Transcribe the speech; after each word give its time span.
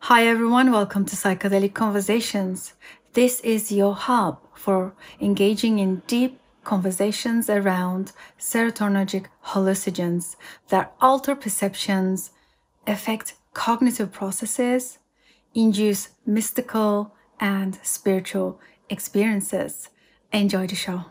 Hi, 0.00 0.24
everyone. 0.28 0.70
Welcome 0.70 1.04
to 1.06 1.16
Psychedelic 1.16 1.74
Conversations. 1.74 2.74
This 3.14 3.40
is 3.40 3.72
your 3.72 3.94
hub 3.94 4.38
for 4.54 4.94
engaging 5.20 5.80
in 5.80 6.02
deep 6.06 6.38
conversations 6.62 7.50
around 7.50 8.12
serotonergic 8.38 9.26
hallucinogens 9.46 10.36
that 10.68 10.94
alter 11.00 11.34
perceptions, 11.34 12.30
affect 12.86 13.34
cognitive 13.52 14.12
processes, 14.12 14.98
induce 15.54 16.10
mystical 16.24 17.12
and 17.40 17.80
spiritual 17.82 18.60
experiences. 18.88 19.88
Enjoy 20.32 20.68
the 20.68 20.76
show. 20.76 21.06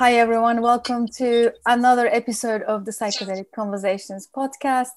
Hi, 0.00 0.14
everyone. 0.14 0.62
Welcome 0.62 1.08
to 1.18 1.52
another 1.66 2.06
episode 2.06 2.62
of 2.62 2.86
the 2.86 2.90
Psychedelic 2.90 3.52
Conversations 3.54 4.26
podcast. 4.34 4.92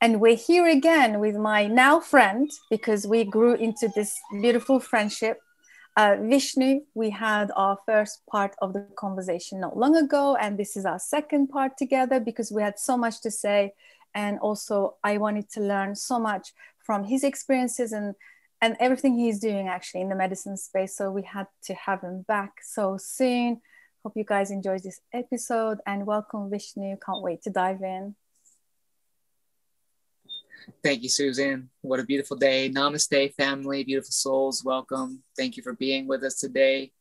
And 0.00 0.18
we're 0.18 0.34
here 0.34 0.66
again 0.66 1.20
with 1.20 1.36
my 1.36 1.66
now 1.66 2.00
friend 2.00 2.50
because 2.70 3.06
we 3.06 3.24
grew 3.24 3.52
into 3.52 3.86
this 3.94 4.18
beautiful 4.40 4.80
friendship. 4.80 5.42
Uh, 5.98 6.16
Vishnu, 6.22 6.80
we 6.94 7.10
had 7.10 7.50
our 7.54 7.76
first 7.84 8.22
part 8.26 8.56
of 8.62 8.72
the 8.72 8.86
conversation 8.96 9.60
not 9.60 9.76
long 9.76 9.94
ago, 9.94 10.36
and 10.36 10.56
this 10.56 10.74
is 10.74 10.86
our 10.86 10.98
second 10.98 11.48
part 11.48 11.76
together 11.76 12.18
because 12.18 12.50
we 12.50 12.62
had 12.62 12.78
so 12.78 12.96
much 12.96 13.20
to 13.20 13.30
say. 13.30 13.74
And 14.14 14.38
also, 14.38 14.96
I 15.04 15.18
wanted 15.18 15.50
to 15.50 15.60
learn 15.60 15.94
so 15.94 16.18
much 16.18 16.54
from 16.78 17.04
his 17.04 17.24
experiences 17.24 17.92
and 17.92 18.14
and 18.62 18.74
everything 18.80 19.18
he's 19.18 19.38
doing 19.38 19.68
actually 19.68 20.00
in 20.00 20.08
the 20.08 20.14
medicine 20.14 20.56
space. 20.56 20.96
So 20.96 21.10
we 21.10 21.24
had 21.24 21.48
to 21.64 21.74
have 21.74 22.00
him 22.00 22.22
back 22.22 22.52
so 22.62 22.96
soon. 22.96 23.60
Hope 24.04 24.18
you 24.18 24.24
guys 24.24 24.50
enjoyed 24.50 24.82
this 24.82 25.00
episode 25.14 25.78
and 25.86 26.04
welcome 26.04 26.50
Vishnu. 26.50 26.98
Can't 26.98 27.22
wait 27.22 27.40
to 27.44 27.50
dive 27.50 27.80
in. 27.80 28.14
Thank 30.82 31.02
you, 31.02 31.08
Susan. 31.08 31.70
What 31.80 32.00
a 32.00 32.04
beautiful 32.04 32.36
day. 32.36 32.68
Namaste, 32.68 33.32
family, 33.32 33.82
beautiful 33.82 34.10
souls. 34.10 34.62
Welcome. 34.62 35.22
Thank 35.38 35.56
you 35.56 35.62
for 35.62 35.72
being 35.72 36.06
with 36.06 36.22
us 36.22 36.38
today. 36.38 36.92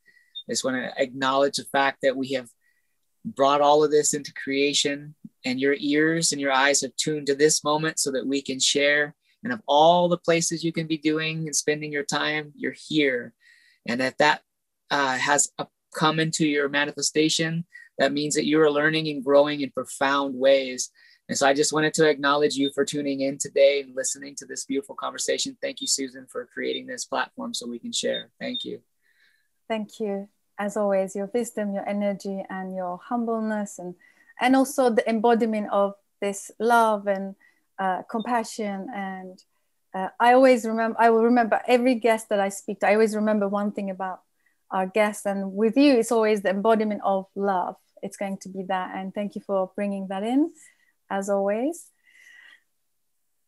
I 0.47 0.53
just 0.53 0.63
want 0.63 0.77
to 0.77 1.01
acknowledge 1.01 1.57
the 1.57 1.65
fact 1.65 1.97
that 2.03 2.15
we 2.15 2.31
have 2.33 2.47
brought 3.25 3.59
all 3.59 3.83
of 3.83 3.91
this 3.91 4.13
into 4.13 4.33
creation 4.33 5.13
and 5.43 5.59
your 5.59 5.75
ears 5.79 6.31
and 6.31 6.39
your 6.39 6.53
eyes 6.53 6.79
have 6.81 6.95
tuned 6.95 7.27
to 7.27 7.35
this 7.35 7.65
moment 7.65 7.99
so 7.99 8.11
that 8.11 8.25
we 8.25 8.41
can 8.41 8.61
share. 8.61 9.13
And 9.43 9.51
of 9.51 9.61
all 9.67 10.07
the 10.07 10.17
places 10.17 10.63
you 10.63 10.71
can 10.71 10.87
be 10.87 10.97
doing 10.97 11.47
and 11.47 11.55
spending 11.55 11.91
your 11.91 12.05
time, 12.05 12.53
you're 12.55 12.75
here. 12.87 13.33
And 13.85 13.99
that 13.99 14.19
that 14.19 14.41
uh, 14.89 15.17
has 15.17 15.51
a 15.57 15.67
come 15.93 16.19
into 16.19 16.47
your 16.47 16.69
manifestation, 16.69 17.65
that 17.97 18.13
means 18.13 18.35
that 18.35 18.45
you 18.45 18.59
are 18.61 18.71
learning 18.71 19.07
and 19.07 19.23
growing 19.23 19.61
in 19.61 19.71
profound 19.71 20.35
ways. 20.35 20.91
And 21.29 21.37
so 21.37 21.47
I 21.47 21.53
just 21.53 21.73
wanted 21.73 21.93
to 21.95 22.09
acknowledge 22.09 22.55
you 22.55 22.71
for 22.73 22.83
tuning 22.83 23.21
in 23.21 23.37
today 23.37 23.81
and 23.81 23.95
listening 23.95 24.35
to 24.35 24.45
this 24.45 24.65
beautiful 24.65 24.95
conversation. 24.95 25.57
Thank 25.61 25.79
you, 25.79 25.87
Susan, 25.87 26.25
for 26.29 26.49
creating 26.53 26.85
this 26.87 27.05
platform 27.05 27.53
so 27.53 27.67
we 27.67 27.79
can 27.79 27.93
share. 27.93 28.29
Thank 28.39 28.65
you. 28.65 28.81
Thank 29.69 29.99
you. 29.99 30.27
As 30.57 30.77
always, 30.77 31.15
your 31.15 31.31
wisdom, 31.33 31.73
your 31.73 31.87
energy, 31.87 32.43
and 32.49 32.75
your 32.75 32.99
humbleness, 33.03 33.79
and 33.79 33.95
and 34.39 34.55
also 34.55 34.89
the 34.89 35.07
embodiment 35.09 35.69
of 35.71 35.95
this 36.21 36.51
love 36.59 37.07
and 37.07 37.35
uh, 37.79 38.03
compassion. 38.03 38.87
And 38.93 39.41
uh, 39.93 40.09
I 40.19 40.33
always 40.33 40.65
remember, 40.65 40.97
I 40.99 41.09
will 41.09 41.23
remember 41.23 41.61
every 41.67 41.95
guest 41.95 42.29
that 42.29 42.39
I 42.39 42.49
speak 42.49 42.81
to. 42.81 42.87
I 42.87 42.93
always 42.93 43.15
remember 43.15 43.47
one 43.47 43.71
thing 43.71 43.89
about 43.89 44.21
our 44.73 44.87
guests. 44.87 45.25
And 45.25 45.53
with 45.53 45.77
you, 45.77 45.93
it's 45.93 46.11
always 46.11 46.41
the 46.41 46.49
embodiment 46.49 47.01
of 47.05 47.27
love. 47.35 47.75
It's 48.01 48.17
going 48.17 48.37
to 48.39 48.49
be 48.49 48.63
that. 48.63 48.95
And 48.95 49.13
thank 49.13 49.35
you 49.35 49.41
for 49.41 49.71
bringing 49.75 50.07
that 50.07 50.23
in, 50.23 50.51
as 51.09 51.29
always. 51.29 51.87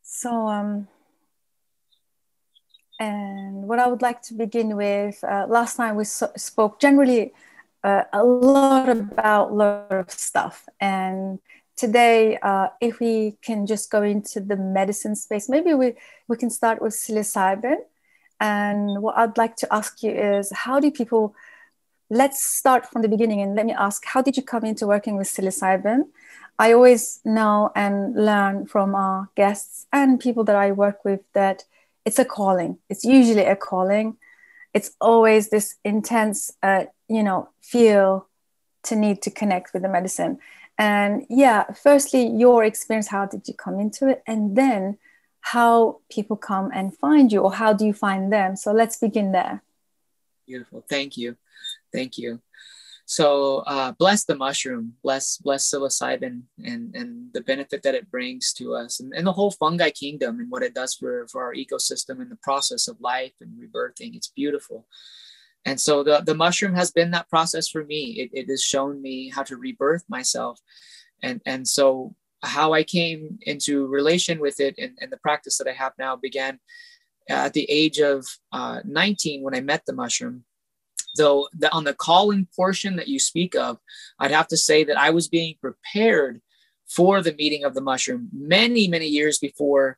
So, 0.04 0.48
um, 0.48 0.88
and 3.00 3.68
what 3.68 3.80
I 3.80 3.88
would 3.88 4.02
like 4.02 4.22
to 4.24 4.34
begin 4.34 4.78
with, 4.78 5.22
uh, 5.24 5.48
last 5.50 5.76
time 5.76 5.96
we 5.98 6.06
so- 6.06 6.32
spoke 6.38 6.80
generally 6.80 7.34
uh, 7.84 8.04
a 8.14 8.24
lot 8.24 8.88
about 8.88 9.52
a 9.52 9.54
lot 9.54 9.92
of 9.92 10.10
stuff. 10.10 10.66
And 10.80 11.40
today, 11.76 12.38
uh, 12.38 12.70
if 12.80 13.00
we 13.00 13.38
can 13.42 13.66
just 13.66 13.92
go 13.92 14.04
into 14.04 14.40
the 14.40 14.56
medicine 14.56 15.16
space, 15.16 15.50
maybe 15.50 15.74
we, 15.74 15.96
we 16.28 16.38
can 16.38 16.50
start 16.50 16.82
with 16.82 16.94
psilocybin. 16.94 17.78
And 18.40 19.02
what 19.02 19.18
I'd 19.18 19.38
like 19.38 19.56
to 19.58 19.74
ask 19.74 20.04
you 20.04 20.12
is 20.12 20.52
how 20.52 20.80
do 20.80 20.92
people, 20.92 21.36
let's 22.10 22.44
start 22.44 22.86
from 22.86 23.02
the 23.02 23.08
beginning 23.08 23.42
and 23.42 23.56
let 23.56 23.66
me 23.66 23.74
ask, 23.74 24.06
how 24.06 24.22
did 24.22 24.38
you 24.38 24.44
come 24.44 24.66
into 24.66 24.88
working 24.88 25.18
with 25.18 25.28
psilocybin? 25.28 26.08
I 26.58 26.74
always 26.74 27.20
know 27.26 27.72
and 27.76 28.16
learn 28.16 28.66
from 28.66 28.96
our 28.96 29.30
guests 29.36 29.88
and 29.92 30.20
people 30.20 30.44
that 30.46 30.56
I 30.56 30.72
work 30.72 31.04
with 31.04 31.22
that 31.34 31.66
it's 32.06 32.20
a 32.20 32.26
calling. 32.26 32.78
It's 32.90 33.04
usually 33.04 33.44
a 33.44 33.56
calling. 33.56 34.18
It's 34.74 34.92
always 35.02 35.50
this 35.50 35.76
intense, 35.84 36.52
uh, 36.62 36.86
you 37.10 37.24
know, 37.24 37.50
feel 37.62 38.28
to 38.84 38.96
need 38.96 39.22
to 39.24 39.32
connect 39.32 39.74
with 39.74 39.82
the 39.82 39.90
medicine. 39.90 40.38
And 40.78 41.26
yeah, 41.30 41.64
firstly, 41.74 42.28
your 42.28 42.64
experience, 42.64 43.08
how 43.08 43.26
did 43.26 43.48
you 43.48 43.54
come 43.54 43.80
into 43.80 44.08
it? 44.08 44.22
And 44.28 44.56
then 44.56 44.98
how 45.46 46.00
people 46.10 46.36
come 46.36 46.72
and 46.74 46.98
find 46.98 47.32
you 47.32 47.40
or 47.42 47.54
how 47.54 47.72
do 47.72 47.86
you 47.86 47.94
find 47.94 48.34
them? 48.34 48.56
So 48.56 48.72
let's 48.72 48.98
begin 48.98 49.32
there. 49.32 49.64
Beautiful. 50.48 50.84
Thank 50.90 51.18
you. 51.18 51.38
Thank 51.94 52.18
you. 52.18 52.42
So 53.06 53.58
uh, 53.68 53.92
bless 53.92 54.26
the 54.26 54.36
mushroom. 54.36 54.94
Bless 55.04 55.38
bless 55.38 55.70
psilocybin 55.70 56.42
and 56.64 56.96
and 56.96 57.32
the 57.34 57.42
benefit 57.42 57.84
that 57.84 57.94
it 57.94 58.10
brings 58.10 58.54
to 58.54 58.74
us 58.74 59.00
and, 59.00 59.14
and 59.14 59.28
the 59.28 59.34
whole 59.34 59.52
fungi 59.52 59.92
kingdom 59.92 60.40
and 60.40 60.50
what 60.50 60.64
it 60.64 60.74
does 60.74 60.96
for 60.96 61.28
for 61.28 61.44
our 61.44 61.54
ecosystem 61.54 62.22
and 62.22 62.32
the 62.32 62.42
process 62.42 62.88
of 62.88 63.00
life 63.00 63.34
and 63.40 63.52
rebirthing. 63.62 64.16
It's 64.16 64.30
beautiful. 64.30 64.88
And 65.64 65.80
so 65.80 66.04
the, 66.04 66.22
the 66.26 66.34
mushroom 66.34 66.74
has 66.74 66.92
been 66.92 67.12
that 67.12 67.30
process 67.30 67.68
for 67.68 67.84
me. 67.84 68.02
It, 68.22 68.30
it 68.34 68.50
has 68.50 68.64
shown 68.64 69.00
me 69.00 69.30
how 69.30 69.44
to 69.44 69.58
rebirth 69.58 70.06
myself. 70.10 70.60
And 71.22 71.40
and 71.46 71.68
so 71.68 72.16
how 72.46 72.74
I 72.74 72.84
came 72.84 73.40
into 73.42 73.88
relation 73.88 74.40
with 74.40 74.60
it 74.60 74.76
and, 74.78 74.98
and 75.02 75.12
the 75.12 75.18
practice 75.18 75.58
that 75.58 75.68
I 75.68 75.74
have 75.74 75.94
now 75.98 76.16
began 76.16 76.60
at 77.30 77.54
the 77.54 77.66
age 77.70 78.00
of 78.00 78.26
uh, 78.52 78.82
19 78.86 79.42
when 79.42 79.56
I 79.56 79.62
met 79.62 79.86
the 79.86 79.94
mushroom. 79.94 80.44
Though 81.18 81.48
the, 81.58 81.72
on 81.74 81.86
the 81.86 81.94
calling 81.94 82.48
portion 82.56 82.98
that 82.98 83.08
you 83.08 83.20
speak 83.20 83.56
of, 83.56 83.78
I'd 84.20 84.32
have 84.32 84.48
to 84.50 84.58
say 84.58 84.84
that 84.84 84.98
I 84.98 85.12
was 85.12 85.28
being 85.28 85.56
prepared 85.62 86.42
for 86.88 87.22
the 87.22 87.34
meeting 87.34 87.64
of 87.64 87.74
the 87.74 87.82
mushroom 87.82 88.30
many, 88.34 88.88
many 88.88 89.08
years 89.08 89.40
before 89.40 89.98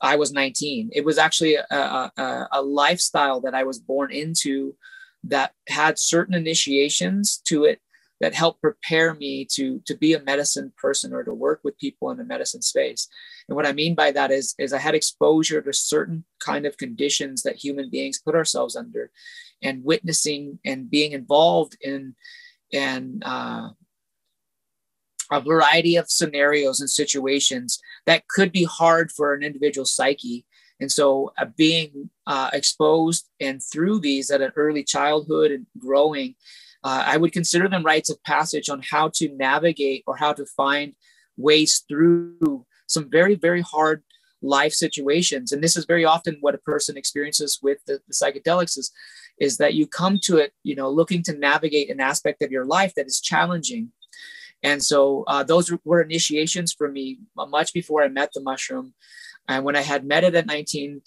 I 0.00 0.16
was 0.16 0.32
19. 0.32 0.90
It 0.92 1.04
was 1.04 1.18
actually 1.18 1.56
a, 1.56 1.64
a, 1.70 2.48
a 2.52 2.62
lifestyle 2.62 3.40
that 3.42 3.54
I 3.54 3.64
was 3.64 3.78
born 3.78 4.12
into 4.12 4.76
that 5.24 5.52
had 5.68 5.98
certain 5.98 6.34
initiations 6.34 7.42
to 7.46 7.64
it 7.64 7.80
that 8.20 8.34
helped 8.34 8.60
prepare 8.60 9.14
me 9.14 9.46
to 9.52 9.80
to 9.86 9.96
be 9.96 10.12
a 10.14 10.22
medicine 10.22 10.72
person 10.76 11.12
or 11.12 11.24
to 11.24 11.32
work 11.32 11.60
with 11.64 11.78
people 11.78 12.10
in 12.10 12.18
the 12.18 12.24
medicine 12.24 12.62
space. 12.62 13.08
And 13.48 13.56
what 13.56 13.66
i 13.66 13.72
mean 13.72 13.94
by 13.94 14.10
that 14.12 14.30
is 14.30 14.54
is 14.58 14.72
i 14.72 14.78
had 14.78 14.94
exposure 14.94 15.60
to 15.62 15.72
certain 15.72 16.24
kind 16.38 16.66
of 16.66 16.76
conditions 16.76 17.42
that 17.42 17.56
human 17.56 17.90
beings 17.90 18.20
put 18.24 18.34
ourselves 18.34 18.76
under 18.76 19.10
and 19.62 19.84
witnessing 19.84 20.58
and 20.64 20.90
being 20.90 21.12
involved 21.12 21.76
in 21.82 22.14
and 22.72 23.22
uh, 23.24 23.70
a 25.30 25.40
variety 25.40 25.96
of 25.96 26.10
scenarios 26.10 26.80
and 26.80 26.90
situations 26.90 27.80
that 28.06 28.26
could 28.28 28.52
be 28.52 28.64
hard 28.64 29.12
for 29.12 29.32
an 29.32 29.42
individual 29.42 29.84
psyche. 29.84 30.44
And 30.80 30.90
so 30.90 31.32
uh, 31.38 31.46
being 31.56 32.10
uh, 32.26 32.50
exposed 32.52 33.28
and 33.38 33.62
through 33.62 34.00
these 34.00 34.30
at 34.30 34.40
an 34.40 34.52
early 34.56 34.82
childhood 34.82 35.50
and 35.50 35.66
growing 35.78 36.34
uh, 36.82 37.04
I 37.06 37.16
would 37.16 37.32
consider 37.32 37.68
them 37.68 37.84
rites 37.84 38.10
of 38.10 38.22
passage 38.24 38.68
on 38.68 38.82
how 38.90 39.10
to 39.14 39.28
navigate 39.36 40.04
or 40.06 40.16
how 40.16 40.32
to 40.32 40.46
find 40.46 40.94
ways 41.36 41.84
through 41.88 42.66
some 42.86 43.10
very, 43.10 43.34
very 43.34 43.60
hard 43.60 44.02
life 44.42 44.72
situations. 44.72 45.52
And 45.52 45.62
this 45.62 45.76
is 45.76 45.84
very 45.84 46.04
often 46.04 46.38
what 46.40 46.54
a 46.54 46.58
person 46.58 46.96
experiences 46.96 47.58
with 47.62 47.78
the, 47.86 48.00
the 48.08 48.14
psychedelics 48.14 48.78
is, 48.78 48.90
is 49.38 49.58
that 49.58 49.74
you 49.74 49.86
come 49.86 50.18
to 50.24 50.38
it, 50.38 50.52
you 50.62 50.74
know, 50.74 50.88
looking 50.88 51.22
to 51.24 51.36
navigate 51.36 51.90
an 51.90 52.00
aspect 52.00 52.42
of 52.42 52.50
your 52.50 52.64
life 52.64 52.94
that 52.94 53.06
is 53.06 53.20
challenging. 53.20 53.92
And 54.62 54.82
so 54.82 55.24
uh, 55.26 55.42
those 55.42 55.72
were 55.84 56.02
initiations 56.02 56.72
for 56.72 56.88
me 56.88 57.18
much 57.36 57.72
before 57.72 58.02
I 58.02 58.08
met 58.08 58.32
the 58.32 58.42
mushroom. 58.42 58.94
And 59.48 59.64
when 59.64 59.76
I 59.76 59.82
had 59.82 60.04
met 60.04 60.24
it 60.24 60.34
at 60.34 60.46
19, 60.46 61.02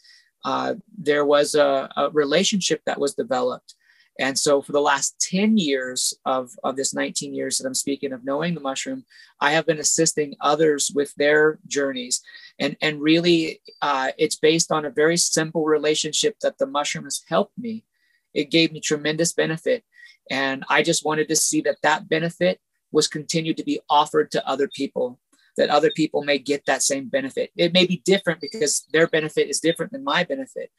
uh, 0.46 0.76
there 0.98 1.26
was 1.26 1.56
a, 1.56 1.90
a, 1.96 2.10
relationship 2.10 2.82
that 2.86 3.00
was 3.00 3.14
developed. 3.14 3.76
And 4.20 4.38
so 4.38 4.62
for 4.62 4.74
the 4.74 4.82
last 4.82 5.20
10 5.22 5.58
years 5.58 6.14
of, 6.26 6.52
of 6.64 6.76
this 6.76 6.94
19 6.94 7.34
years 7.34 7.58
that 7.58 7.68
I'm 7.68 7.74
speaking 7.74 8.14
of 8.14 8.24
knowing 8.24 8.54
the 8.54 8.62
mushroom, 8.62 9.06
I 9.40 9.52
have 9.52 9.66
been 9.66 9.80
assisting 9.80 10.36
others 10.40 10.92
with 10.94 11.14
their 11.16 11.60
journeys. 11.68 12.22
And, 12.60 12.78
and 12.82 13.02
really, 13.02 13.62
uh, 13.82 14.12
it's 14.18 14.36
based 14.36 14.72
on 14.72 14.86
a 14.86 14.92
very 14.92 15.18
simple 15.18 15.66
relationship 15.66 16.38
that 16.42 16.60
the 16.60 16.68
mushroom 16.68 17.06
has 17.06 17.24
helped 17.28 17.58
me. 17.58 17.86
It 18.34 18.52
gave 18.52 18.72
me 18.72 18.80
tremendous 18.80 19.34
benefit. 19.34 19.84
And 20.30 20.64
I 20.70 20.84
just 20.84 21.06
wanted 21.06 21.28
to 21.30 21.36
see 21.36 21.62
that 21.62 21.82
that 21.82 22.08
benefit 22.08 22.60
was 22.92 23.08
continued 23.08 23.58
to 23.58 23.64
be 23.64 23.80
offered 23.90 24.30
to 24.32 24.48
other 24.48 24.68
people 24.68 25.20
that 25.58 25.70
other 25.70 25.92
people 25.92 26.24
may 26.24 26.38
get 26.38 26.66
that 26.66 26.82
same 26.82 27.08
benefit. 27.10 27.52
It 27.56 27.74
may 27.74 27.86
be 27.86 28.02
different 28.06 28.42
because 28.42 28.88
their 28.92 29.08
benefit 29.08 29.50
is 29.50 29.60
different 29.60 29.92
than 29.92 30.04
my 30.04 30.24
benefit, 30.24 30.72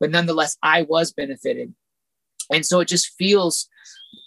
but 0.00 0.10
nonetheless, 0.10 0.56
I 0.62 0.82
was 0.82 1.12
benefited. 1.12 1.74
And 2.52 2.64
so 2.64 2.80
it 2.80 2.88
just 2.88 3.14
feels 3.18 3.68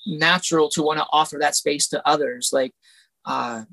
natural 0.06 0.70
to 0.70 0.84
want 0.84 1.00
to 1.00 1.06
offer 1.12 1.38
that 1.40 1.56
space 1.56 1.88
to 1.90 2.08
others, 2.08 2.52
like, 2.54 2.74
uh, 3.26 3.64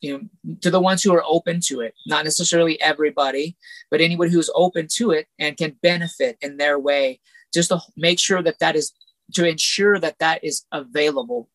you 0.00 0.12
know, 0.12 0.54
to 0.60 0.70
the 0.70 0.80
ones 0.80 1.02
who 1.02 1.14
are 1.14 1.24
open 1.26 1.60
to 1.66 1.80
it, 1.80 1.94
not 2.06 2.24
necessarily 2.24 2.80
everybody, 2.80 3.56
but 3.90 4.00
anyone 4.00 4.28
who's 4.28 4.50
open 4.54 4.86
to 4.96 5.12
it 5.12 5.26
and 5.38 5.56
can 5.56 5.76
benefit 5.82 6.36
in 6.42 6.56
their 6.56 6.78
way, 6.78 7.20
just 7.52 7.70
to 7.70 7.80
make 7.96 8.18
sure 8.18 8.42
that 8.42 8.58
that 8.58 8.76
is 8.76 8.92
to 9.32 9.48
ensure 9.48 9.98
that 9.98 10.18
that 10.18 10.44
is 10.44 10.64
available 10.72 11.48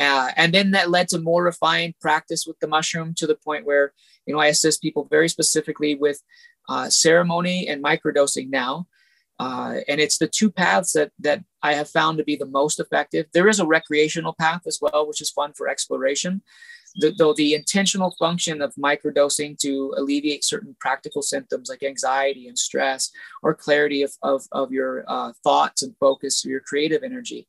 uh, 0.00 0.30
and 0.36 0.54
then 0.54 0.70
that 0.70 0.90
led 0.90 1.08
to 1.08 1.20
more 1.20 1.44
refined 1.44 1.94
practice 2.00 2.46
with 2.46 2.58
the 2.60 2.66
mushroom 2.66 3.12
to 3.14 3.26
the 3.26 3.34
point 3.34 3.66
where, 3.66 3.92
you 4.24 4.32
know, 4.32 4.40
I 4.40 4.46
assist 4.46 4.80
people 4.80 5.06
very 5.10 5.28
specifically 5.28 5.94
with 5.94 6.22
uh, 6.70 6.88
ceremony 6.88 7.68
and 7.68 7.84
microdosing 7.84 8.48
now. 8.48 8.86
Uh, 9.40 9.80
and 9.88 10.02
it's 10.02 10.18
the 10.18 10.28
two 10.28 10.50
paths 10.50 10.92
that, 10.92 11.10
that 11.18 11.42
I 11.62 11.72
have 11.72 11.88
found 11.88 12.18
to 12.18 12.24
be 12.24 12.36
the 12.36 12.44
most 12.44 12.78
effective. 12.78 13.24
There 13.32 13.48
is 13.48 13.58
a 13.58 13.66
recreational 13.66 14.34
path 14.38 14.62
as 14.66 14.78
well, 14.82 15.08
which 15.08 15.22
is 15.22 15.30
fun 15.30 15.54
for 15.54 15.66
exploration. 15.66 16.42
The, 16.96 17.14
though 17.16 17.32
the 17.32 17.54
intentional 17.54 18.14
function 18.18 18.60
of 18.60 18.74
microdosing 18.74 19.56
to 19.60 19.94
alleviate 19.96 20.44
certain 20.44 20.76
practical 20.78 21.22
symptoms 21.22 21.70
like 21.70 21.82
anxiety 21.82 22.48
and 22.48 22.58
stress 22.58 23.10
or 23.42 23.54
clarity 23.54 24.02
of, 24.02 24.12
of, 24.22 24.42
of 24.52 24.72
your 24.72 25.04
uh, 25.08 25.32
thoughts 25.42 25.82
and 25.82 25.96
focus, 25.98 26.44
your 26.44 26.60
creative 26.60 27.02
energy. 27.02 27.48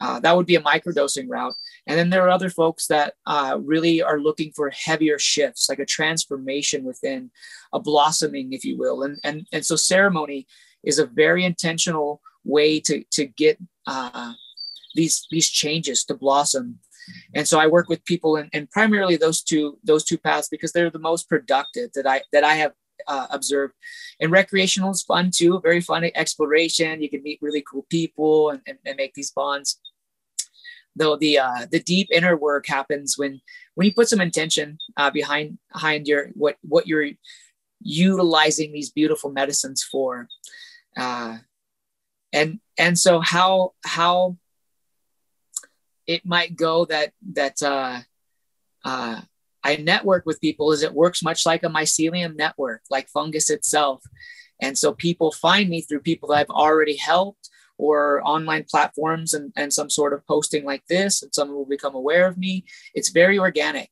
Uh, 0.00 0.18
that 0.20 0.34
would 0.34 0.46
be 0.46 0.56
a 0.56 0.62
microdosing 0.62 1.26
route. 1.28 1.52
And 1.86 1.98
then 1.98 2.08
there 2.08 2.24
are 2.24 2.30
other 2.30 2.48
folks 2.48 2.86
that 2.86 3.12
uh, 3.26 3.58
really 3.60 4.00
are 4.00 4.18
looking 4.18 4.52
for 4.52 4.70
heavier 4.70 5.18
shifts, 5.18 5.68
like 5.68 5.80
a 5.80 5.84
transformation 5.84 6.84
within, 6.84 7.30
a 7.74 7.78
blossoming, 7.78 8.54
if 8.54 8.64
you 8.64 8.78
will. 8.78 9.02
And 9.02 9.18
and 9.22 9.46
and 9.52 9.66
so 9.66 9.76
ceremony 9.76 10.46
is 10.84 10.98
a 10.98 11.06
very 11.06 11.44
intentional 11.44 12.20
way 12.44 12.80
to 12.80 13.04
to 13.12 13.26
get 13.26 13.58
uh, 13.86 14.32
these 14.94 15.26
these 15.30 15.48
changes 15.48 16.04
to 16.04 16.14
blossom. 16.14 16.78
And 17.34 17.48
so 17.48 17.58
I 17.58 17.66
work 17.66 17.88
with 17.88 18.04
people 18.04 18.36
and, 18.36 18.48
and 18.52 18.70
primarily 18.70 19.16
those 19.16 19.42
two 19.42 19.78
those 19.82 20.04
two 20.04 20.18
paths 20.18 20.48
because 20.48 20.72
they're 20.72 20.90
the 20.90 20.98
most 20.98 21.28
productive 21.28 21.92
that 21.94 22.06
I 22.06 22.22
that 22.32 22.44
I 22.44 22.54
have 22.54 22.72
uh, 23.06 23.26
observed. 23.30 23.74
And 24.20 24.30
recreational 24.30 24.90
is 24.90 25.02
fun 25.02 25.30
too, 25.30 25.60
very 25.60 25.80
fun 25.80 26.04
exploration. 26.14 27.02
You 27.02 27.08
can 27.08 27.22
meet 27.22 27.38
really 27.40 27.64
cool 27.68 27.86
people 27.88 28.50
and, 28.50 28.60
and, 28.66 28.78
and 28.84 28.96
make 28.96 29.14
these 29.14 29.30
bonds 29.30 29.80
though 30.96 31.16
the 31.16 31.38
uh, 31.38 31.66
the 31.70 31.80
deep 31.80 32.08
inner 32.10 32.36
work 32.36 32.66
happens 32.66 33.16
when 33.16 33.40
when 33.74 33.86
you 33.86 33.94
put 33.94 34.08
some 34.08 34.20
intention 34.20 34.78
uh, 34.96 35.10
behind 35.10 35.58
behind 35.72 36.06
your 36.06 36.28
what 36.34 36.56
what 36.62 36.86
you're 36.86 37.10
utilizing 37.80 38.72
these 38.72 38.90
beautiful 38.90 39.30
medicines 39.30 39.82
for 39.82 40.28
uh, 40.96 41.38
and 42.32 42.60
and 42.78 42.98
so 42.98 43.20
how 43.20 43.74
how 43.84 44.36
it 46.06 46.24
might 46.24 46.56
go 46.56 46.84
that 46.86 47.12
that 47.34 47.62
uh, 47.62 48.00
uh, 48.84 49.20
I 49.62 49.76
network 49.76 50.26
with 50.26 50.40
people 50.40 50.72
is 50.72 50.82
it 50.82 50.94
works 50.94 51.22
much 51.22 51.46
like 51.46 51.62
a 51.62 51.68
mycelium 51.68 52.36
network, 52.36 52.82
like 52.90 53.08
fungus 53.08 53.50
itself. 53.50 54.02
And 54.62 54.76
so 54.76 54.92
people 54.92 55.32
find 55.32 55.68
me 55.70 55.82
through 55.82 56.00
people 56.00 56.30
that 56.30 56.38
I've 56.38 56.50
already 56.50 56.96
helped 56.96 57.48
or 57.78 58.20
online 58.26 58.64
platforms 58.70 59.32
and, 59.32 59.52
and 59.56 59.72
some 59.72 59.88
sort 59.88 60.12
of 60.12 60.26
posting 60.26 60.64
like 60.64 60.84
this, 60.88 61.22
and 61.22 61.34
someone 61.34 61.56
will 61.56 61.66
become 61.66 61.94
aware 61.94 62.26
of 62.26 62.36
me. 62.36 62.64
It's 62.94 63.08
very 63.10 63.38
organic. 63.38 63.90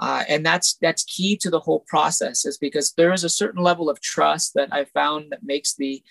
Uh, 0.00 0.22
and 0.28 0.46
that's 0.46 0.76
that's 0.80 1.02
key 1.04 1.36
to 1.36 1.50
the 1.50 1.58
whole 1.58 1.84
process 1.88 2.44
is 2.44 2.56
because 2.56 2.92
there 2.92 3.12
is 3.12 3.24
a 3.24 3.28
certain 3.28 3.62
level 3.62 3.90
of 3.90 4.00
trust 4.00 4.54
that 4.54 4.72
I 4.72 4.84
found 4.84 5.32
that 5.32 5.42
makes 5.42 5.74
the 5.74 6.02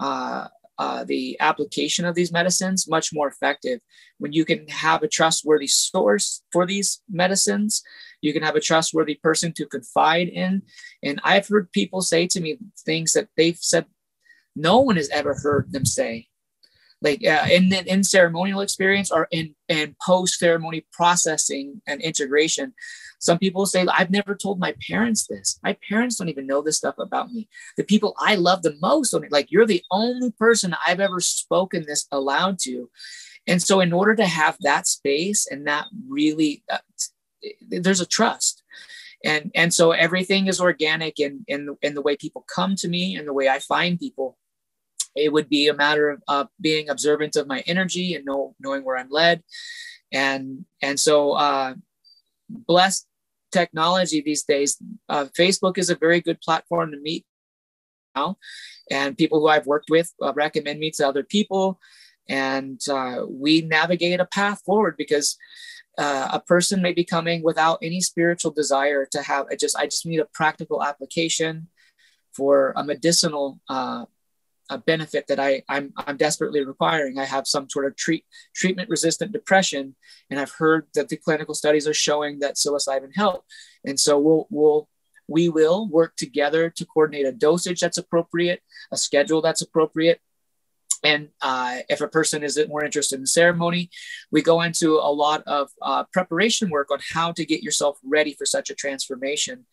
uh, 0.00 0.48
uh, 0.78 1.04
the 1.04 1.36
application 1.40 2.04
of 2.04 2.14
these 2.14 2.30
medicines 2.30 2.88
much 2.88 3.12
more 3.12 3.28
effective. 3.28 3.80
When 4.18 4.32
you 4.32 4.44
can 4.44 4.68
have 4.68 5.02
a 5.02 5.08
trustworthy 5.08 5.66
source 5.66 6.42
for 6.52 6.66
these 6.66 7.02
medicines, 7.10 7.82
you 8.20 8.32
can 8.32 8.42
have 8.42 8.56
a 8.56 8.60
trustworthy 8.60 9.14
person 9.14 9.52
to 9.54 9.66
confide 9.66 10.28
in. 10.28 10.62
And 11.02 11.20
I've 11.24 11.48
heard 11.48 11.72
people 11.72 12.02
say 12.02 12.26
to 12.26 12.40
me 12.40 12.58
things 12.84 13.12
that 13.14 13.28
they've 13.36 13.56
said 13.56 13.86
no 14.54 14.80
one 14.80 14.96
has 14.96 15.08
ever 15.10 15.34
heard 15.34 15.72
them 15.72 15.84
say 15.84 16.28
like 17.02 17.24
uh, 17.26 17.46
in 17.50 17.72
in 17.72 18.02
ceremonial 18.02 18.60
experience 18.60 19.10
or 19.10 19.28
in 19.30 19.54
in 19.68 19.94
post 20.04 20.38
ceremony 20.38 20.86
processing 20.92 21.82
and 21.86 22.00
integration. 22.00 22.72
Some 23.18 23.38
people 23.38 23.66
say 23.66 23.86
i've 23.92 24.10
never 24.10 24.34
told 24.34 24.58
my 24.58 24.74
parents 24.88 25.26
this. 25.26 25.58
My 25.62 25.76
parents 25.88 26.16
don't 26.16 26.28
even 26.28 26.46
know 26.46 26.62
this 26.62 26.78
stuff 26.78 26.96
about 26.98 27.32
me. 27.32 27.48
The 27.76 27.84
people 27.84 28.14
i 28.18 28.34
love 28.34 28.62
the 28.62 28.76
most 28.80 29.10
don't 29.10 29.30
like 29.30 29.50
you're 29.50 29.66
the 29.66 29.84
only 29.90 30.30
person 30.32 30.74
i've 30.86 31.00
ever 31.00 31.20
spoken 31.20 31.84
this 31.86 32.06
aloud 32.10 32.58
to. 32.60 32.90
And 33.46 33.62
so 33.62 33.80
in 33.80 33.92
order 33.92 34.14
to 34.16 34.26
have 34.26 34.56
that 34.60 34.86
space 34.86 35.46
and 35.50 35.66
that 35.66 35.86
really 36.08 36.64
uh, 36.70 36.78
there's 37.60 38.00
a 38.00 38.06
trust. 38.06 38.62
And 39.24 39.50
and 39.54 39.72
so 39.72 39.92
everything 39.92 40.46
is 40.46 40.60
organic 40.60 41.18
in 41.18 41.44
in, 41.46 41.76
in 41.82 41.94
the 41.94 42.02
way 42.02 42.16
people 42.16 42.44
come 42.54 42.74
to 42.76 42.88
me 42.88 43.16
and 43.16 43.26
the 43.26 43.32
way 43.32 43.48
i 43.48 43.58
find 43.58 43.98
people 43.98 44.38
it 45.16 45.32
would 45.32 45.48
be 45.48 45.68
a 45.68 45.74
matter 45.74 46.10
of 46.10 46.22
uh, 46.28 46.44
being 46.60 46.88
observant 46.88 47.36
of 47.36 47.46
my 47.46 47.60
energy 47.66 48.14
and 48.14 48.24
know, 48.24 48.54
knowing 48.60 48.84
where 48.84 48.96
I'm 48.96 49.10
led. 49.10 49.42
And, 50.12 50.64
and 50.82 50.98
so, 50.98 51.32
uh, 51.32 51.74
blessed 52.48 53.06
technology 53.52 54.20
these 54.20 54.44
days, 54.44 54.80
uh, 55.08 55.26
Facebook 55.38 55.78
is 55.78 55.90
a 55.90 55.96
very 55.96 56.20
good 56.20 56.40
platform 56.40 56.92
to 56.92 56.98
meet 56.98 57.24
now. 58.14 58.36
And 58.90 59.18
people 59.18 59.40
who 59.40 59.48
I've 59.48 59.66
worked 59.66 59.90
with 59.90 60.12
uh, 60.22 60.32
recommend 60.34 60.78
me 60.78 60.90
to 60.92 61.06
other 61.06 61.24
people. 61.24 61.80
And 62.28 62.80
uh, 62.88 63.24
we 63.28 63.62
navigate 63.62 64.20
a 64.20 64.26
path 64.26 64.62
forward 64.64 64.96
because 64.96 65.36
uh, 65.98 66.28
a 66.32 66.40
person 66.40 66.82
may 66.82 66.92
be 66.92 67.04
coming 67.04 67.42
without 67.42 67.78
any 67.82 68.00
spiritual 68.00 68.50
desire 68.50 69.06
to 69.12 69.22
have 69.22 69.46
I 69.50 69.56
just 69.56 69.76
I 69.78 69.86
just 69.86 70.04
need 70.04 70.20
a 70.20 70.26
practical 70.26 70.82
application 70.82 71.68
for 72.34 72.74
a 72.76 72.84
medicinal 72.84 73.60
uh, 73.68 74.04
a 74.70 74.78
benefit 74.78 75.26
that 75.28 75.38
I, 75.38 75.62
I'm, 75.68 75.92
I'm 75.96 76.16
desperately 76.16 76.64
requiring. 76.64 77.18
I 77.18 77.24
have 77.24 77.46
some 77.46 77.68
sort 77.68 77.86
of 77.86 77.96
treat, 77.96 78.24
treatment 78.54 78.88
resistant 78.88 79.32
depression, 79.32 79.94
and 80.30 80.40
I've 80.40 80.52
heard 80.52 80.86
that 80.94 81.08
the 81.08 81.16
clinical 81.16 81.54
studies 81.54 81.86
are 81.86 81.94
showing 81.94 82.40
that 82.40 82.56
psilocybin 82.56 83.14
help. 83.14 83.44
And 83.84 83.98
so 83.98 84.18
we'll, 84.18 84.46
we'll, 84.50 84.88
we 85.28 85.48
will 85.48 85.88
work 85.88 86.16
together 86.16 86.70
to 86.70 86.86
coordinate 86.86 87.26
a 87.26 87.32
dosage 87.32 87.80
that's 87.80 87.98
appropriate, 87.98 88.60
a 88.92 88.96
schedule 88.96 89.40
that's 89.40 89.62
appropriate, 89.62 90.20
and 91.02 91.28
uh, 91.42 91.78
if 91.88 92.00
a 92.00 92.08
person 92.08 92.42
is 92.42 92.58
more 92.68 92.84
interested 92.84 93.18
in 93.18 93.26
ceremony, 93.26 93.90
we 94.30 94.42
go 94.42 94.62
into 94.62 94.94
a 94.94 95.12
lot 95.12 95.42
of 95.46 95.70
uh, 95.82 96.04
preparation 96.12 96.70
work 96.70 96.90
on 96.90 96.98
how 97.12 97.32
to 97.32 97.44
get 97.44 97.62
yourself 97.62 97.98
ready 98.04 98.32
for 98.34 98.46
such 98.46 98.70
a 98.70 98.74
transformation. 98.74 99.66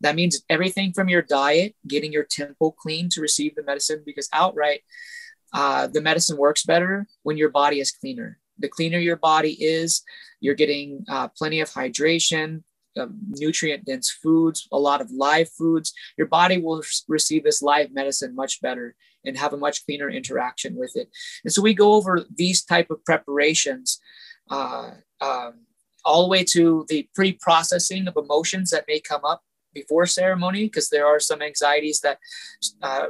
That 0.00 0.14
means 0.14 0.42
everything 0.48 0.92
from 0.92 1.08
your 1.08 1.22
diet, 1.22 1.74
getting 1.86 2.12
your 2.12 2.24
temple 2.24 2.72
clean 2.72 3.08
to 3.10 3.20
receive 3.20 3.54
the 3.54 3.62
medicine, 3.62 4.02
because 4.04 4.28
outright, 4.32 4.82
uh, 5.52 5.88
the 5.88 6.00
medicine 6.00 6.36
works 6.36 6.64
better 6.64 7.06
when 7.22 7.36
your 7.36 7.50
body 7.50 7.80
is 7.80 7.90
cleaner. 7.90 8.38
The 8.58 8.68
cleaner 8.68 8.98
your 8.98 9.16
body 9.16 9.52
is, 9.52 10.02
you're 10.40 10.54
getting 10.54 11.04
uh, 11.08 11.28
plenty 11.28 11.60
of 11.60 11.70
hydration, 11.70 12.62
um, 12.96 13.18
nutrient 13.28 13.84
dense 13.84 14.10
foods, 14.10 14.68
a 14.72 14.78
lot 14.78 15.00
of 15.00 15.10
live 15.10 15.48
foods, 15.50 15.92
your 16.16 16.26
body 16.26 16.58
will 16.58 16.82
receive 17.08 17.44
this 17.44 17.62
live 17.62 17.92
medicine 17.92 18.34
much 18.34 18.60
better 18.60 18.94
and 19.24 19.36
have 19.36 19.52
a 19.52 19.56
much 19.56 19.84
cleaner 19.84 20.08
interaction 20.08 20.76
with 20.76 20.92
it. 20.96 21.08
And 21.44 21.52
so 21.52 21.62
we 21.62 21.74
go 21.74 21.94
over 21.94 22.24
these 22.34 22.64
type 22.64 22.90
of 22.90 23.04
preparations 23.04 24.00
uh, 24.50 24.92
um, 25.20 25.66
all 26.04 26.22
the 26.22 26.28
way 26.28 26.44
to 26.44 26.86
the 26.88 27.08
pre-processing 27.14 28.08
of 28.08 28.16
emotions 28.16 28.70
that 28.70 28.84
may 28.88 29.00
come 29.00 29.24
up 29.24 29.42
before 29.72 30.06
ceremony, 30.06 30.64
because 30.64 30.88
there 30.88 31.06
are 31.06 31.20
some 31.20 31.42
anxieties 31.42 32.00
that 32.00 32.18
uh, 32.82 33.06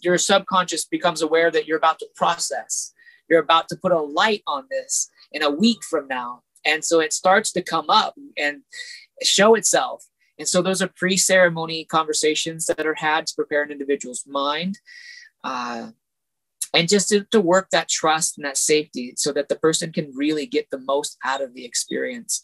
your 0.00 0.18
subconscious 0.18 0.84
becomes 0.84 1.22
aware 1.22 1.50
that 1.50 1.66
you're 1.66 1.78
about 1.78 1.98
to 1.98 2.06
process. 2.14 2.92
You're 3.28 3.40
about 3.40 3.68
to 3.70 3.76
put 3.76 3.90
a 3.90 4.00
light 4.00 4.42
on 4.46 4.64
this 4.70 5.10
in 5.32 5.42
a 5.42 5.50
week 5.50 5.82
from 5.82 6.06
now 6.06 6.42
and 6.64 6.84
so 6.84 7.00
it 7.00 7.12
starts 7.12 7.52
to 7.52 7.62
come 7.62 7.90
up 7.90 8.14
and 8.36 8.62
show 9.22 9.54
itself 9.54 10.04
and 10.38 10.48
so 10.48 10.62
those 10.62 10.82
are 10.82 10.88
pre-ceremony 10.88 11.84
conversations 11.84 12.66
that 12.66 12.86
are 12.86 12.94
had 12.94 13.26
to 13.26 13.34
prepare 13.34 13.62
an 13.62 13.70
individual's 13.70 14.24
mind 14.26 14.78
uh, 15.44 15.90
and 16.72 16.88
just 16.88 17.08
to, 17.10 17.24
to, 17.30 17.40
work 17.40 17.70
that 17.70 17.88
trust 17.88 18.36
and 18.36 18.44
that 18.44 18.56
safety 18.56 19.14
so 19.16 19.32
that 19.32 19.48
the 19.48 19.56
person 19.56 19.92
can 19.92 20.12
really 20.14 20.46
get 20.46 20.68
the 20.70 20.78
most 20.78 21.16
out 21.24 21.40
of 21.40 21.54
the 21.54 21.64
experience. 21.64 22.40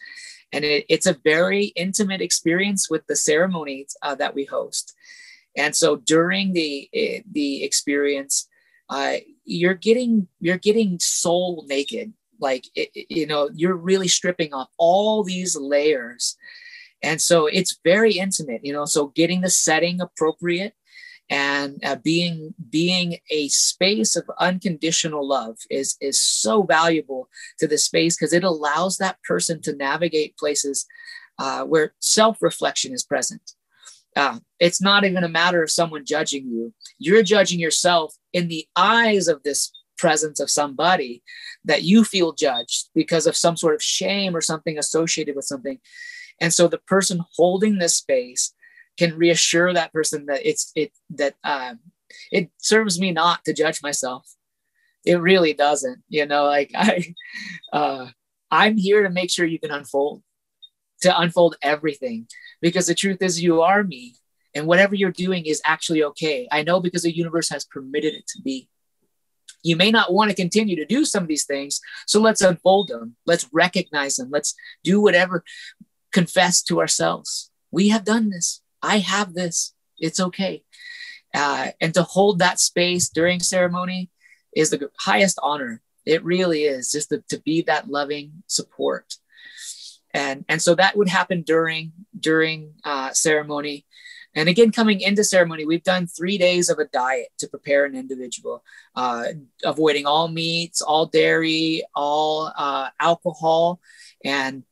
And 0.53 0.65
it, 0.65 0.85
it's 0.89 1.07
a 1.07 1.19
very 1.25 1.67
intimate 1.77 2.21
experience 2.21 2.89
with 2.89 3.07
the 3.09 3.17
ceremonies 3.17 3.97
uh, 4.03 4.15
that 4.17 4.35
we 4.35 4.45
host. 4.45 4.95
And 5.57 5.75
so 5.75 5.97
during 5.97 6.53
the 6.53 6.89
eh, 6.95 7.21
the 7.31 7.65
experience 7.65 8.49
uh, 8.89 9.17
you're 9.45 9.75
getting 9.75 10.29
you're 10.41 10.59
getting 10.59 10.99
soul 11.01 11.65
naked. 11.69 12.13
Like 12.41 12.67
it, 12.75 12.91
you 13.11 13.27
know 13.27 13.51
you're 13.55 13.77
really 13.77 14.09
stripping 14.09 14.55
off 14.55 14.69
all 14.79 15.23
these 15.25 15.57
layers 15.57 16.37
and 17.03 17.21
so 17.21 17.47
it's 17.47 17.79
very 17.85 18.15
intimate 18.15 18.65
you 18.65 18.73
know 18.73 18.85
so 18.85 19.09
getting 19.09 19.41
the 19.41 19.51
setting 19.51 20.01
appropriate 20.01 20.75
and 21.31 21.79
uh, 21.85 21.95
being 21.97 22.53
being 22.71 23.19
a 23.31 23.47
space 23.49 24.17
of 24.17 24.29
unconditional 24.39 25.27
love 25.27 25.57
is 25.71 25.97
is 26.01 26.21
so 26.21 26.63
valuable 26.63 27.29
to 27.59 27.69
the 27.69 27.79
space 27.79 28.17
because 28.17 28.33
it 28.33 28.45
allows 28.45 28.99
that 28.99 29.23
person 29.23 29.63
to 29.63 29.77
navigate 29.77 30.37
places 30.37 30.87
uh, 31.39 31.65
where 31.65 31.95
self-reflection 32.01 32.93
is 32.93 33.05
present. 33.05 33.53
Uh, 34.17 34.41
it's 34.59 34.83
not 34.83 35.05
even 35.05 35.23
a 35.23 35.29
matter 35.29 35.63
of 35.63 35.71
someone 35.71 36.05
judging 36.05 36.49
you. 36.49 36.75
You're 36.99 37.23
judging 37.23 37.61
yourself 37.61 38.15
in 38.33 38.49
the 38.49 38.67
eyes 38.77 39.29
of 39.29 39.43
this 39.45 39.73
presence 39.97 40.41
of 40.41 40.51
somebody 40.51 41.23
that 41.65 41.85
you 41.85 42.03
feel 42.03 42.33
judged 42.33 42.89
because 42.95 43.27
of 43.27 43.37
some 43.37 43.57
sort 43.57 43.75
of 43.75 43.83
shame 43.83 44.35
or 44.35 44.41
something 44.41 44.79
associated 44.79 45.37
with 45.37 45.45
something 45.45 45.79
and 46.41 46.53
so 46.53 46.69
the 46.69 46.79
person 46.79 47.25
holding 47.37 47.79
this 47.79 47.97
space 47.97 48.55
can 48.99 49.17
reassure 49.17 49.73
that 49.73 49.93
person 49.93 50.27
that 50.27 50.47
it's 50.47 50.73
it 50.75 50.93
that 51.11 51.35
um, 51.45 51.81
it 52.31 52.51
serves 52.59 53.01
me 53.01 53.13
not 53.13 53.45
to 53.45 53.53
judge 53.53 53.83
myself. 53.83 54.27
It 55.05 55.21
really 55.21 55.55
doesn't 55.55 56.03
you 56.09 56.27
know 56.27 56.45
like 56.45 56.71
i 56.77 57.15
uh, 57.73 58.07
i'm 58.51 58.77
here 58.77 59.03
to 59.03 59.11
make 59.11 59.31
sure 59.31 59.47
you 59.47 59.59
can 59.59 59.71
unfold 59.71 60.23
to 61.03 61.19
unfold 61.19 61.57
everything. 61.63 62.27
Because 62.61 62.87
the 62.87 62.95
truth 62.95 63.23
is 63.23 63.43
you 63.43 63.63
are 63.63 63.83
me 63.83 64.17
and 64.55 64.67
whatever 64.67 64.95
you're 64.95 65.13
doing 65.13 65.47
is 65.47 65.63
actually 65.65 66.05
okay. 66.05 66.47
I 66.53 66.63
know 66.63 66.81
because 66.81 67.03
the 67.03 67.17
universe 67.17 67.49
has 67.49 67.65
permitted 67.65 68.13
it 68.15 68.27
to 68.29 68.43
be. 68.43 68.69
You 69.63 69.77
may 69.77 69.91
not 69.91 70.13
want 70.13 70.31
to 70.31 70.37
continue 70.37 70.77
to 70.77 70.87
do 70.87 71.05
some 71.05 71.23
of 71.23 71.29
these 71.29 71.45
things 71.45 71.81
so 72.07 72.21
let's 72.21 72.43
unfold 72.43 72.89
them. 72.89 73.17
Let's 73.27 73.49
recognize 73.53 74.17
them. 74.17 74.29
Let's 74.31 74.55
do 74.85 75.01
whatever 75.01 75.45
confess 76.13 76.63
to 76.63 76.81
ourselves 76.81 77.51
we 77.71 77.89
have 77.89 78.05
done 78.05 78.31
this 78.31 78.63
I 78.83 78.99
have 78.99 79.35
this. 79.35 79.75
It's 79.99 80.21
okay. 80.21 80.63
Uh, 81.35 81.69
and 81.81 81.95
to 81.95 82.03
hold 82.03 82.39
that 82.39 82.59
space 82.59 83.09
during 83.09 83.41
ceremony 83.41 84.11
is 84.55 84.71
the 84.71 84.91
highest 84.99 85.39
honor. 85.43 85.83
It 86.07 86.25
really 86.25 86.65
is 86.65 86.91
just 86.91 87.11
to, 87.11 87.23
to 87.29 87.39
be 87.41 87.63
that 87.63 87.89
loving 87.89 88.43
support. 88.47 89.15
And, 90.13 90.45
and 90.49 90.61
so 90.61 90.75
that 90.75 90.97
would 90.97 91.09
happen 91.09 91.43
during 91.43 91.93
during 92.19 92.75
uh, 92.85 93.13
ceremony. 93.13 93.87
And 94.35 94.49
again, 94.49 94.73
coming 94.73 95.01
into 95.01 95.25
ceremony, 95.25 95.67
we've 95.67 95.85
done 95.85 96.07
three 96.07 96.39
days 96.39 96.69
of 96.69 96.79
a 96.79 96.85
diet 96.87 97.29
to 97.39 97.49
prepare 97.49 97.85
an 97.85 97.97
individual, 97.97 98.65
uh, 98.95 99.25
avoiding 99.65 100.07
all 100.07 100.29
meats, 100.29 100.81
all 100.81 101.07
dairy, 101.07 101.83
all 101.95 102.53
uh, 102.57 102.91
alcohol, 103.01 103.81
and 104.25 104.65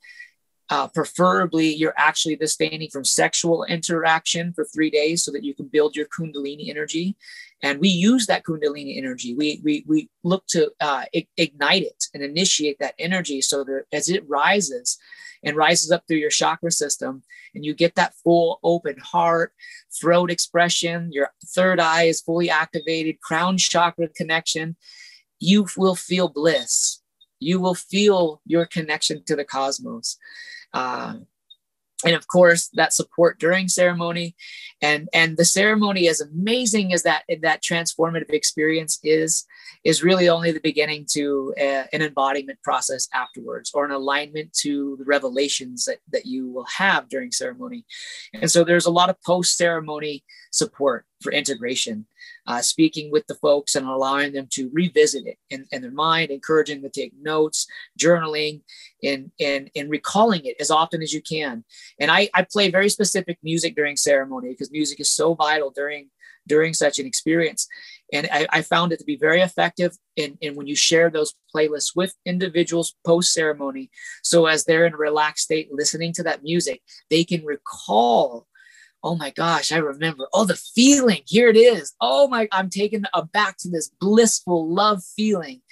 uh, 0.70 0.88
preferably, 0.88 1.74
you're 1.74 1.94
actually 1.96 2.34
abstaining 2.34 2.90
from 2.90 3.04
sexual 3.04 3.64
interaction 3.64 4.52
for 4.52 4.64
three 4.66 4.90
days 4.90 5.24
so 5.24 5.32
that 5.32 5.44
you 5.44 5.54
can 5.54 5.66
build 5.66 5.96
your 5.96 6.06
Kundalini 6.06 6.68
energy. 6.68 7.16
And 7.62 7.80
we 7.80 7.88
use 7.88 8.26
that 8.26 8.44
Kundalini 8.44 8.98
energy. 8.98 9.34
We, 9.34 9.60
we, 9.64 9.84
we 9.86 10.10
look 10.22 10.46
to 10.48 10.70
uh, 10.80 11.04
ignite 11.36 11.82
it 11.82 12.04
and 12.12 12.22
initiate 12.22 12.78
that 12.80 12.94
energy 12.98 13.40
so 13.40 13.64
that 13.64 13.84
as 13.92 14.08
it 14.08 14.28
rises 14.28 14.98
and 15.42 15.56
rises 15.56 15.90
up 15.90 16.02
through 16.06 16.18
your 16.18 16.30
chakra 16.30 16.70
system, 16.70 17.22
and 17.54 17.64
you 17.64 17.72
get 17.72 17.94
that 17.94 18.14
full 18.22 18.60
open 18.62 18.96
heart, 18.98 19.52
throat 19.98 20.30
expression, 20.30 21.10
your 21.12 21.30
third 21.46 21.80
eye 21.80 22.04
is 22.04 22.20
fully 22.20 22.50
activated, 22.50 23.20
crown 23.20 23.56
chakra 23.56 24.08
connection, 24.08 24.76
you 25.38 25.66
will 25.76 25.94
feel 25.94 26.28
bliss. 26.28 27.00
You 27.40 27.60
will 27.60 27.76
feel 27.76 28.42
your 28.46 28.66
connection 28.66 29.22
to 29.26 29.36
the 29.36 29.44
cosmos. 29.44 30.18
Uh, 30.72 31.14
and 32.04 32.14
of 32.14 32.28
course 32.28 32.68
that 32.74 32.92
support 32.92 33.38
during 33.38 33.66
ceremony. 33.68 34.36
And 34.80 35.08
and 35.12 35.36
the 35.36 35.44
ceremony 35.44 36.08
as 36.08 36.20
amazing 36.20 36.92
as 36.92 37.02
that 37.02 37.24
that 37.42 37.62
transformative 37.62 38.30
experience 38.30 39.00
is 39.02 39.44
is 39.82 40.04
really 40.04 40.28
only 40.28 40.52
the 40.52 40.60
beginning 40.60 41.06
to 41.10 41.54
a, 41.58 41.86
an 41.92 42.02
embodiment 42.02 42.62
process 42.62 43.08
afterwards 43.14 43.72
or 43.74 43.84
an 43.84 43.90
alignment 43.90 44.52
to 44.52 44.96
the 44.98 45.04
revelations 45.04 45.86
that, 45.86 45.98
that 46.12 46.26
you 46.26 46.48
will 46.48 46.66
have 46.66 47.08
during 47.08 47.32
ceremony. 47.32 47.84
And 48.32 48.50
so 48.50 48.62
there's 48.62 48.86
a 48.86 48.90
lot 48.90 49.10
of 49.10 49.20
post 49.22 49.56
ceremony 49.56 50.24
support 50.52 51.04
for 51.20 51.32
integration 51.32 52.06
uh, 52.46 52.62
speaking 52.62 53.10
with 53.12 53.26
the 53.26 53.34
folks 53.34 53.74
and 53.74 53.86
allowing 53.86 54.32
them 54.32 54.48
to 54.50 54.70
revisit 54.72 55.26
it 55.26 55.36
in, 55.50 55.66
in 55.70 55.82
their 55.82 55.90
mind, 55.90 56.30
encouraging 56.30 56.80
them 56.80 56.90
to 56.90 57.00
take 57.00 57.12
notes, 57.20 57.66
journaling, 58.00 58.62
and, 59.02 59.30
and, 59.38 59.70
and 59.76 59.90
recalling 59.90 60.44
it 60.44 60.56
as 60.58 60.70
often 60.70 61.02
as 61.02 61.12
you 61.12 61.20
can. 61.20 61.64
And 62.00 62.10
I, 62.10 62.30
I 62.34 62.46
play 62.50 62.70
very 62.70 62.88
specific 62.88 63.38
music 63.42 63.76
during 63.76 63.96
ceremony 63.96 64.48
because 64.48 64.70
music 64.70 64.98
is 64.98 65.10
so 65.10 65.34
vital 65.34 65.70
during 65.70 66.10
during 66.46 66.72
such 66.72 66.98
an 66.98 67.04
experience. 67.06 67.68
And 68.10 68.26
I, 68.32 68.46
I, 68.50 68.62
found 68.62 68.90
it 68.92 68.98
to 69.00 69.04
be 69.04 69.16
very 69.16 69.42
effective 69.42 69.94
in, 70.16 70.38
in 70.40 70.54
when 70.54 70.66
you 70.66 70.74
share 70.74 71.10
those 71.10 71.34
playlists 71.54 71.94
with 71.94 72.14
individuals 72.24 72.94
post 73.06 73.34
ceremony. 73.34 73.90
So 74.22 74.46
as 74.46 74.64
they're 74.64 74.86
in 74.86 74.94
a 74.94 74.96
relaxed 74.96 75.44
state 75.44 75.68
listening 75.70 76.14
to 76.14 76.22
that 76.22 76.42
music, 76.42 76.80
they 77.10 77.22
can 77.22 77.44
recall 77.44 78.46
oh 79.02 79.16
my 79.16 79.30
gosh, 79.30 79.72
I 79.72 79.78
remember. 79.78 80.26
Oh, 80.32 80.44
the 80.44 80.56
feeling. 80.56 81.22
Here 81.26 81.48
it 81.48 81.56
is. 81.56 81.94
Oh 82.00 82.28
my, 82.28 82.48
I'm 82.52 82.70
taken 82.70 83.06
back 83.32 83.56
to 83.58 83.68
this 83.68 83.90
blissful 84.00 84.72
love 84.72 85.02
feeling. 85.16 85.62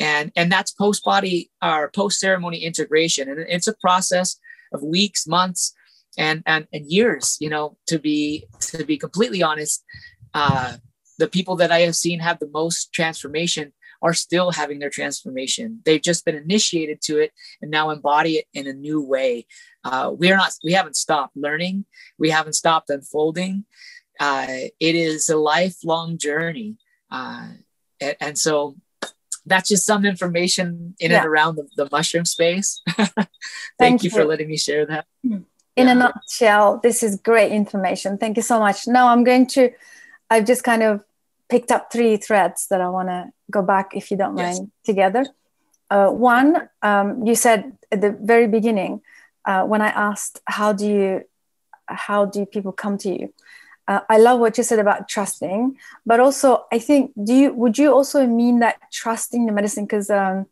And, 0.00 0.32
and 0.36 0.50
that's 0.50 0.72
post 0.72 1.04
body 1.04 1.50
or 1.62 1.90
post 1.90 2.20
ceremony 2.20 2.58
integration. 2.58 3.28
And 3.28 3.40
it's 3.40 3.68
a 3.68 3.74
process 3.74 4.38
of 4.72 4.82
weeks, 4.82 5.26
months, 5.26 5.74
and, 6.18 6.42
and, 6.46 6.66
and 6.72 6.90
years, 6.90 7.36
you 7.40 7.48
know, 7.48 7.76
to 7.86 7.98
be, 7.98 8.46
to 8.60 8.84
be 8.84 8.98
completely 8.98 9.42
honest, 9.42 9.84
uh, 10.34 10.76
the 11.18 11.28
people 11.28 11.56
that 11.56 11.70
I 11.70 11.80
have 11.80 11.96
seen 11.96 12.20
have 12.20 12.38
the 12.38 12.48
most 12.48 12.92
transformation 12.92 13.72
are 14.02 14.14
still 14.14 14.50
having 14.50 14.80
their 14.80 14.90
transformation. 14.90 15.80
They've 15.84 16.02
just 16.02 16.24
been 16.24 16.34
initiated 16.34 17.00
to 17.02 17.18
it 17.18 17.32
and 17.60 17.70
now 17.70 17.90
embody 17.90 18.34
it 18.34 18.46
in 18.52 18.66
a 18.66 18.72
new 18.72 19.00
way. 19.00 19.46
Uh, 19.84 20.12
we 20.16 20.30
are 20.32 20.36
not, 20.36 20.52
we 20.64 20.72
haven't 20.72 20.96
stopped 20.96 21.36
learning. 21.36 21.84
We 22.18 22.30
haven't 22.30 22.54
stopped 22.54 22.90
unfolding. 22.90 23.64
Uh, 24.18 24.46
it 24.78 24.94
is 24.94 25.28
a 25.28 25.36
lifelong 25.36 26.18
journey. 26.18 26.76
Uh, 27.10 27.48
and, 28.00 28.16
and, 28.20 28.38
so 28.38 28.76
that's 29.46 29.68
just 29.68 29.86
some 29.86 30.04
information 30.04 30.94
in 30.98 31.10
yeah. 31.10 31.18
and 31.18 31.26
around 31.26 31.56
the, 31.56 31.68
the 31.76 31.88
mushroom 31.90 32.24
space. 32.24 32.80
Thank, 32.90 33.10
Thank 33.78 34.02
you, 34.02 34.10
you 34.10 34.16
for 34.16 34.24
letting 34.24 34.48
me 34.48 34.56
share 34.56 34.86
that. 34.86 35.06
In 35.24 35.46
yeah. 35.76 35.90
a 35.90 35.94
nutshell, 35.94 36.80
this 36.82 37.02
is 37.02 37.16
great 37.16 37.52
information. 37.52 38.18
Thank 38.18 38.36
you 38.36 38.42
so 38.42 38.58
much. 38.58 38.86
Now 38.86 39.08
I'm 39.08 39.24
going 39.24 39.46
to, 39.48 39.70
I've 40.30 40.46
just 40.46 40.64
kind 40.64 40.82
of 40.82 41.02
picked 41.52 41.70
up 41.70 41.92
three 41.92 42.16
threads 42.16 42.66
that 42.70 42.80
I 42.80 42.88
want 42.88 43.08
to 43.10 43.20
go 43.50 43.60
back, 43.60 43.86
if 43.94 44.10
you 44.10 44.16
don't 44.16 44.38
yes. 44.38 44.58
mind, 44.58 44.72
together. 44.90 45.24
Uh, 45.90 46.08
one, 46.08 46.50
um, 46.80 47.26
you 47.26 47.34
said 47.34 47.76
at 47.94 48.00
the 48.00 48.12
very 48.32 48.48
beginning 48.48 49.02
uh, 49.44 49.62
when 49.70 49.82
I 49.82 49.90
asked 50.08 50.40
how 50.46 50.72
do 50.72 50.86
you 50.86 51.08
how 52.08 52.24
do 52.24 52.46
people 52.46 52.72
come 52.72 52.96
to 53.04 53.10
you. 53.16 53.34
Uh, 53.86 54.00
I 54.08 54.16
love 54.16 54.40
what 54.40 54.56
you 54.56 54.64
said 54.64 54.78
about 54.78 55.08
trusting, 55.14 55.76
but 56.06 56.18
also 56.20 56.48
I 56.72 56.78
think 56.78 57.12
do 57.22 57.34
you 57.34 57.52
would 57.52 57.76
you 57.76 57.92
also 57.92 58.26
mean 58.26 58.60
that 58.60 58.76
trusting 58.90 59.44
the 59.44 59.52
medicine? 59.52 59.84
Because 59.84 60.08
um, 60.08 60.46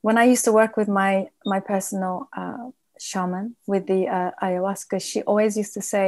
when 0.00 0.16
I 0.16 0.24
used 0.24 0.44
to 0.46 0.52
work 0.60 0.78
with 0.78 0.88
my 0.88 1.28
my 1.44 1.60
personal 1.60 2.30
uh, 2.40 2.70
shaman 2.98 3.56
with 3.66 3.84
the 3.86 4.00
uh, 4.08 4.30
ayahuasca, 4.46 4.96
she 5.02 5.20
always 5.30 5.58
used 5.62 5.74
to 5.74 5.82
say, 5.82 6.06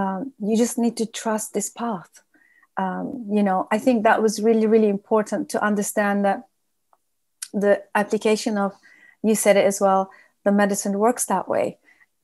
um, 0.00 0.32
"You 0.38 0.56
just 0.56 0.78
need 0.78 0.96
to 0.96 1.06
trust 1.20 1.52
this 1.52 1.68
path." 1.68 2.12
Um, 2.76 3.26
you 3.30 3.42
know, 3.42 3.68
I 3.70 3.78
think 3.78 4.02
that 4.02 4.22
was 4.22 4.40
really, 4.40 4.66
really 4.66 4.88
important 4.88 5.48
to 5.50 5.62
understand 5.62 6.24
that 6.24 6.46
the 7.52 7.82
application 7.94 8.56
of, 8.56 8.72
you 9.22 9.34
said 9.34 9.56
it 9.56 9.66
as 9.66 9.80
well, 9.80 10.10
the 10.44 10.52
medicine 10.52 10.98
works 10.98 11.26
that 11.26 11.48
way. 11.48 11.78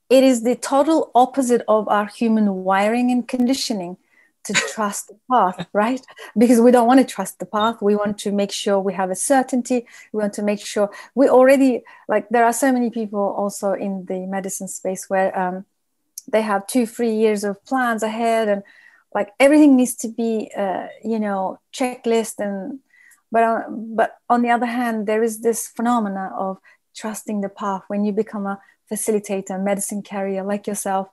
It 0.09 0.25
is 0.25 0.43
the 0.43 0.57
total 0.57 1.11
opposite 1.14 1.62
of 1.69 1.87
our 1.88 2.07
human 2.07 2.64
wiring 2.64 3.11
and 3.11 3.28
conditioning 3.28 3.99
to 4.45 4.52
trust 4.75 5.09
the 5.09 5.19
path, 5.31 5.67
right? 5.73 6.00
Because 6.37 6.61
we 6.61 6.71
don't 6.71 6.87
want 6.87 7.00
to 7.00 7.07
trust 7.07 7.38
the 7.38 7.47
path. 7.47 7.83
We 7.83 7.95
want 7.95 8.19
to 8.19 8.33
make 8.33 8.50
sure 8.50 8.81
we 8.81 8.95
have 8.95 9.11
a 9.11 9.14
certainty. 9.14 9.87
We 10.12 10.21
want 10.21 10.33
to 10.35 10.43
make 10.43 10.61
sure 10.61 10.90
we 11.14 11.28
already, 11.28 11.83
like, 12.09 12.28
there 12.31 12.45
are 12.45 12.52
so 12.52 12.73
many 12.73 12.90
people 12.90 13.21
also 13.21 13.73
in 13.73 14.07
the 14.07 14.21
medicine 14.26 14.69
space 14.69 15.11
where 15.11 15.38
um, 15.38 15.67
they 16.26 16.43
have 16.43 16.67
two, 16.67 16.87
three 16.87 17.14
years 17.14 17.45
of 17.45 17.62
plans 17.64 18.02
ahead 18.02 18.49
and 18.49 18.62
like 19.15 19.31
everything 19.41 19.77
needs 19.77 19.95
to 19.97 20.09
be, 20.09 20.50
uh, 20.57 20.88
you 21.03 21.19
know, 21.19 21.59
checklist. 21.75 22.35
And, 22.38 22.81
but, 23.33 23.43
uh, 23.43 23.62
but 23.71 24.17
on 24.29 24.43
the 24.43 24.50
other 24.50 24.67
hand, 24.67 25.07
there 25.07 25.23
is 25.23 25.41
this 25.41 25.69
phenomena 25.69 26.31
of 26.38 26.59
trusting 26.97 27.41
the 27.41 27.49
path 27.49 27.83
when 27.88 28.05
you 28.05 28.12
become 28.12 28.47
a 28.47 28.61
facilitator, 28.91 29.62
medicine 29.62 30.03
carrier 30.03 30.43
like 30.43 30.67
yourself 30.67 31.09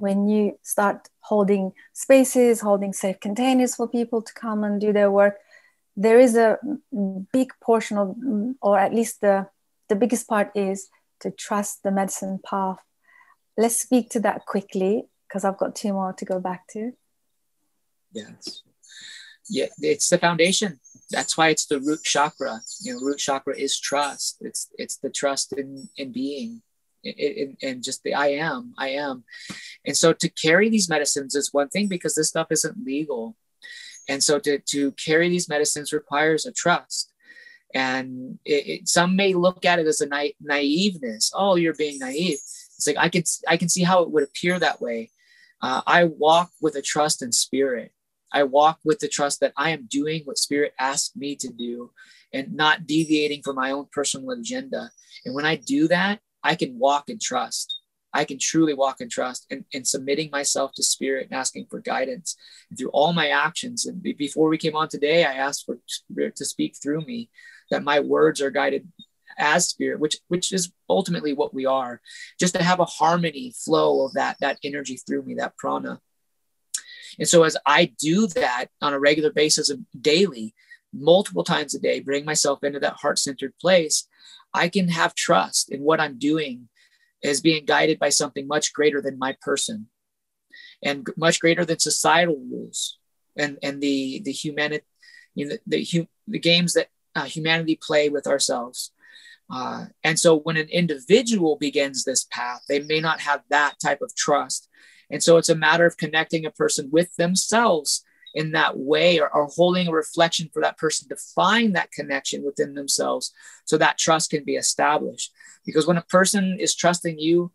when 0.00 0.28
you 0.28 0.58
start 0.62 1.08
holding 1.20 1.72
spaces, 1.92 2.60
holding 2.60 2.92
safe 2.92 3.20
containers 3.20 3.76
for 3.76 3.86
people 3.86 4.22
to 4.22 4.32
come 4.32 4.64
and 4.64 4.80
do 4.80 4.92
their 4.92 5.10
work, 5.10 5.36
there 5.96 6.18
is 6.18 6.36
a 6.36 6.58
big 7.32 7.52
portion 7.60 7.98
of, 7.98 8.16
or 8.62 8.78
at 8.78 8.94
least 8.94 9.20
the, 9.20 9.46
the 9.88 9.96
biggest 9.96 10.26
part 10.26 10.50
is 10.54 10.88
to 11.20 11.30
trust 11.30 11.82
the 11.82 11.90
medicine 11.90 12.40
path. 12.42 12.78
Let's 13.56 13.80
speak 13.80 14.08
to 14.10 14.20
that 14.20 14.46
quickly 14.46 15.04
because 15.28 15.44
I've 15.44 15.58
got 15.58 15.76
two 15.76 15.92
more 15.92 16.14
to 16.14 16.24
go 16.24 16.40
back 16.40 16.66
to. 16.68 16.92
Yes. 18.12 18.62
Yeah, 19.48 19.66
it's 19.78 20.08
the 20.08 20.18
foundation. 20.18 20.78
That's 21.10 21.36
why 21.36 21.48
it's 21.48 21.66
the 21.66 21.80
root 21.80 22.02
chakra. 22.04 22.60
You 22.82 22.94
know, 22.94 23.00
root 23.00 23.18
chakra 23.18 23.56
is 23.56 23.78
trust. 23.80 24.38
It's 24.40 24.68
it's 24.78 24.98
the 24.98 25.10
trust 25.10 25.52
in 25.52 25.88
in 25.96 26.12
being 26.12 26.62
and 27.04 27.82
just 27.82 28.02
the 28.02 28.14
I 28.14 28.28
am, 28.28 28.74
I 28.78 28.90
am. 28.90 29.24
And 29.86 29.96
so 29.96 30.12
to 30.12 30.28
carry 30.28 30.68
these 30.68 30.88
medicines 30.88 31.34
is 31.34 31.52
one 31.52 31.68
thing 31.68 31.88
because 31.88 32.14
this 32.14 32.28
stuff 32.28 32.48
isn't 32.50 32.84
legal. 32.84 33.36
And 34.08 34.22
so 34.22 34.38
to, 34.40 34.58
to 34.58 34.92
carry 34.92 35.28
these 35.28 35.48
medicines 35.48 35.92
requires 35.92 36.46
a 36.46 36.52
trust. 36.52 37.12
And 37.74 38.38
it, 38.44 38.66
it, 38.66 38.88
some 38.88 39.14
may 39.14 39.34
look 39.34 39.64
at 39.64 39.78
it 39.78 39.86
as 39.86 40.00
a 40.00 40.06
na- 40.06 40.36
naiveness. 40.44 41.30
Oh, 41.34 41.54
you're 41.54 41.74
being 41.74 41.98
naive. 41.98 42.38
It's 42.76 42.86
like 42.86 42.96
I 42.98 43.08
can 43.08 43.22
I 43.46 43.56
can 43.56 43.68
see 43.68 43.82
how 43.82 44.02
it 44.02 44.10
would 44.10 44.24
appear 44.24 44.58
that 44.58 44.80
way. 44.80 45.10
Uh, 45.62 45.82
I 45.86 46.04
walk 46.04 46.50
with 46.60 46.74
a 46.74 46.82
trust 46.82 47.22
in 47.22 47.30
spirit. 47.30 47.92
I 48.32 48.44
walk 48.44 48.78
with 48.84 48.98
the 48.98 49.08
trust 49.08 49.40
that 49.40 49.52
I 49.56 49.70
am 49.70 49.86
doing 49.90 50.22
what 50.24 50.38
spirit 50.38 50.74
asked 50.78 51.16
me 51.16 51.36
to 51.36 51.48
do, 51.48 51.90
and 52.32 52.54
not 52.54 52.86
deviating 52.86 53.42
from 53.42 53.56
my 53.56 53.72
own 53.72 53.86
personal 53.92 54.30
agenda. 54.30 54.90
And 55.24 55.34
when 55.34 55.44
I 55.44 55.56
do 55.56 55.88
that, 55.88 56.20
I 56.42 56.54
can 56.54 56.78
walk 56.78 57.08
in 57.08 57.18
trust. 57.18 57.76
I 58.12 58.24
can 58.24 58.38
truly 58.38 58.74
walk 58.74 59.00
in 59.00 59.08
trust 59.08 59.46
and, 59.50 59.64
and 59.72 59.86
submitting 59.86 60.30
myself 60.30 60.72
to 60.74 60.82
spirit 60.82 61.28
and 61.30 61.38
asking 61.38 61.66
for 61.70 61.80
guidance 61.80 62.36
and 62.68 62.78
through 62.78 62.90
all 62.90 63.12
my 63.12 63.28
actions. 63.28 63.86
And 63.86 64.02
before 64.02 64.48
we 64.48 64.58
came 64.58 64.74
on 64.74 64.88
today, 64.88 65.24
I 65.24 65.34
asked 65.34 65.64
for 65.64 65.78
spirit 65.86 66.36
to 66.36 66.44
speak 66.44 66.76
through 66.82 67.02
me, 67.02 67.30
that 67.70 67.84
my 67.84 68.00
words 68.00 68.40
are 68.40 68.50
guided 68.50 68.88
as 69.38 69.68
spirit, 69.68 70.00
which 70.00 70.18
which 70.28 70.52
is 70.52 70.72
ultimately 70.88 71.32
what 71.32 71.54
we 71.54 71.66
are, 71.66 72.00
just 72.38 72.54
to 72.54 72.62
have 72.62 72.80
a 72.80 72.84
harmony 72.84 73.54
flow 73.64 74.04
of 74.04 74.12
that 74.14 74.36
that 74.40 74.58
energy 74.64 74.96
through 74.96 75.22
me, 75.22 75.34
that 75.34 75.56
prana. 75.56 76.00
And 77.20 77.28
so 77.28 77.44
as 77.44 77.56
I 77.66 77.92
do 78.00 78.26
that 78.28 78.66
on 78.82 78.94
a 78.94 78.98
regular 78.98 79.30
basis 79.30 79.70
daily, 80.00 80.54
multiple 80.92 81.44
times 81.44 81.74
a 81.74 81.78
day, 81.78 82.00
bring 82.00 82.24
myself 82.24 82.64
into 82.64 82.80
that 82.80 82.94
heart-centered 82.94 83.52
place, 83.60 84.08
I 84.52 84.68
can 84.68 84.88
have 84.88 85.14
trust 85.14 85.70
in 85.70 85.82
what 85.82 86.00
I'm 86.00 86.18
doing 86.18 86.68
as 87.22 87.42
being 87.42 87.66
guided 87.66 87.98
by 87.98 88.08
something 88.08 88.48
much 88.48 88.72
greater 88.72 89.02
than 89.02 89.18
my 89.18 89.36
person 89.42 89.88
and 90.82 91.06
much 91.16 91.40
greater 91.40 91.64
than 91.64 91.78
societal 91.78 92.40
rules 92.50 92.98
and, 93.36 93.58
and 93.62 93.82
the, 93.82 94.22
the 94.24 94.32
humanity, 94.32 94.84
you 95.34 95.46
know, 95.46 95.56
the, 95.66 95.84
the, 95.84 96.08
the 96.26 96.38
games 96.38 96.72
that 96.72 96.88
uh, 97.14 97.24
humanity 97.24 97.78
play 97.80 98.08
with 98.08 98.26
ourselves. 98.26 98.92
Uh, 99.52 99.86
and 100.02 100.18
so 100.18 100.38
when 100.38 100.56
an 100.56 100.68
individual 100.70 101.56
begins 101.56 102.04
this 102.04 102.26
path, 102.30 102.62
they 102.66 102.80
may 102.80 103.00
not 103.00 103.20
have 103.20 103.42
that 103.50 103.74
type 103.84 104.00
of 104.00 104.14
trust. 104.16 104.69
And 105.10 105.22
so 105.22 105.36
it's 105.36 105.48
a 105.48 105.54
matter 105.54 105.86
of 105.86 105.96
connecting 105.96 106.46
a 106.46 106.50
person 106.50 106.88
with 106.90 107.14
themselves 107.16 108.04
in 108.34 108.52
that 108.52 108.78
way 108.78 109.18
or, 109.18 109.28
or 109.34 109.46
holding 109.46 109.88
a 109.88 109.92
reflection 109.92 110.48
for 110.52 110.62
that 110.62 110.78
person 110.78 111.08
to 111.08 111.16
find 111.16 111.74
that 111.74 111.90
connection 111.90 112.44
within 112.44 112.74
themselves 112.74 113.32
so 113.64 113.76
that 113.76 113.98
trust 113.98 114.30
can 114.30 114.44
be 114.44 114.54
established. 114.54 115.32
Because 115.66 115.86
when 115.86 115.96
a 115.96 116.02
person 116.02 116.58
is 116.60 116.74
trusting 116.74 117.18
you, 117.18 117.50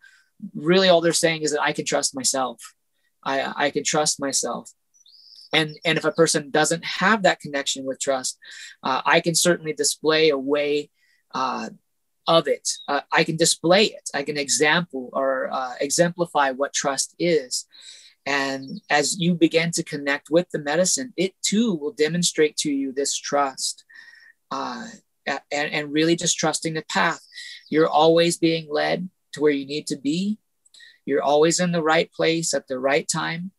really 0.53 0.89
all 0.89 1.01
they're 1.01 1.13
saying 1.13 1.43
is 1.43 1.51
that 1.51 1.61
I 1.61 1.71
can 1.71 1.85
trust 1.85 2.15
myself. 2.15 2.73
I, 3.23 3.53
I 3.55 3.69
can 3.71 3.83
trust 3.83 4.19
myself. 4.19 4.71
And, 5.53 5.77
and 5.85 5.97
if 5.97 6.03
a 6.03 6.11
person 6.11 6.51
doesn't 6.51 6.83
have 6.83 7.23
that 7.23 7.39
connection 7.39 7.85
with 7.85 7.99
trust, 7.99 8.37
uh, 8.83 9.01
I 9.05 9.21
can 9.21 9.35
certainly 9.35 9.71
display 9.71 10.29
a 10.29 10.37
way 10.37 10.89
uh, 11.33 11.69
of 12.27 12.47
it. 12.47 12.69
Uh, 12.87 13.01
I 13.11 13.23
can 13.23 13.37
display 13.37 13.85
it. 13.85 14.09
I 14.13 14.23
can 14.23 14.37
example 14.37 15.09
or 15.13 15.49
uh, 15.51 15.73
exemplify 15.79 16.51
what 16.51 16.73
trust 16.73 17.15
is. 17.19 17.65
And 18.25 18.81
as 18.89 19.19
you 19.19 19.35
begin 19.35 19.71
to 19.71 19.83
connect 19.83 20.29
with 20.31 20.49
the 20.49 20.59
medicine, 20.59 21.13
it 21.15 21.33
too 21.43 21.75
will 21.75 21.91
demonstrate 21.91 22.57
to 22.57 22.71
you 22.71 22.91
this 22.91 23.15
trust 23.15 23.83
uh, 24.49 24.87
and, 25.27 25.71
and 25.71 25.93
really 25.93 26.15
just 26.15 26.37
trusting 26.37 26.73
the 26.73 26.83
path. 26.89 27.21
You're 27.69 27.87
always 27.87 28.37
being 28.37 28.67
led 28.71 29.09
to 29.33 29.41
where 29.41 29.51
you 29.51 29.65
need 29.65 29.87
to 29.87 29.97
be. 29.97 30.39
You're 31.05 31.23
always 31.23 31.59
in 31.59 31.71
the 31.71 31.83
right 31.83 32.11
place 32.11 32.53
at 32.53 32.67
the 32.67 32.79
right 32.79 33.07
time. 33.07 33.51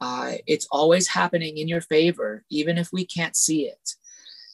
Uh, 0.00 0.34
it's 0.46 0.68
always 0.70 1.08
happening 1.08 1.58
in 1.58 1.66
your 1.66 1.80
favor, 1.80 2.44
even 2.50 2.78
if 2.78 2.92
we 2.92 3.04
can't 3.04 3.34
see 3.34 3.66
it. 3.66 3.94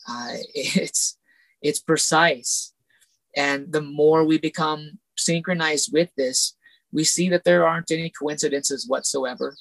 Uh, 0.09 0.37
it's 0.55 1.19
it's 1.61 1.81
precise, 1.81 2.74
and 3.37 3.73
the 3.73 3.81
more 3.81 4.25
we 4.25 4.39
become 4.39 4.99
synchronized 5.17 5.93
with 5.93 6.11
this, 6.17 6.57
we 6.93 7.05
see 7.05 7.29
that 7.31 7.45
there 7.45 7.67
aren't 7.67 7.91
any 7.91 8.11
coincidences 8.11 8.87
whatsoever. 8.89 9.57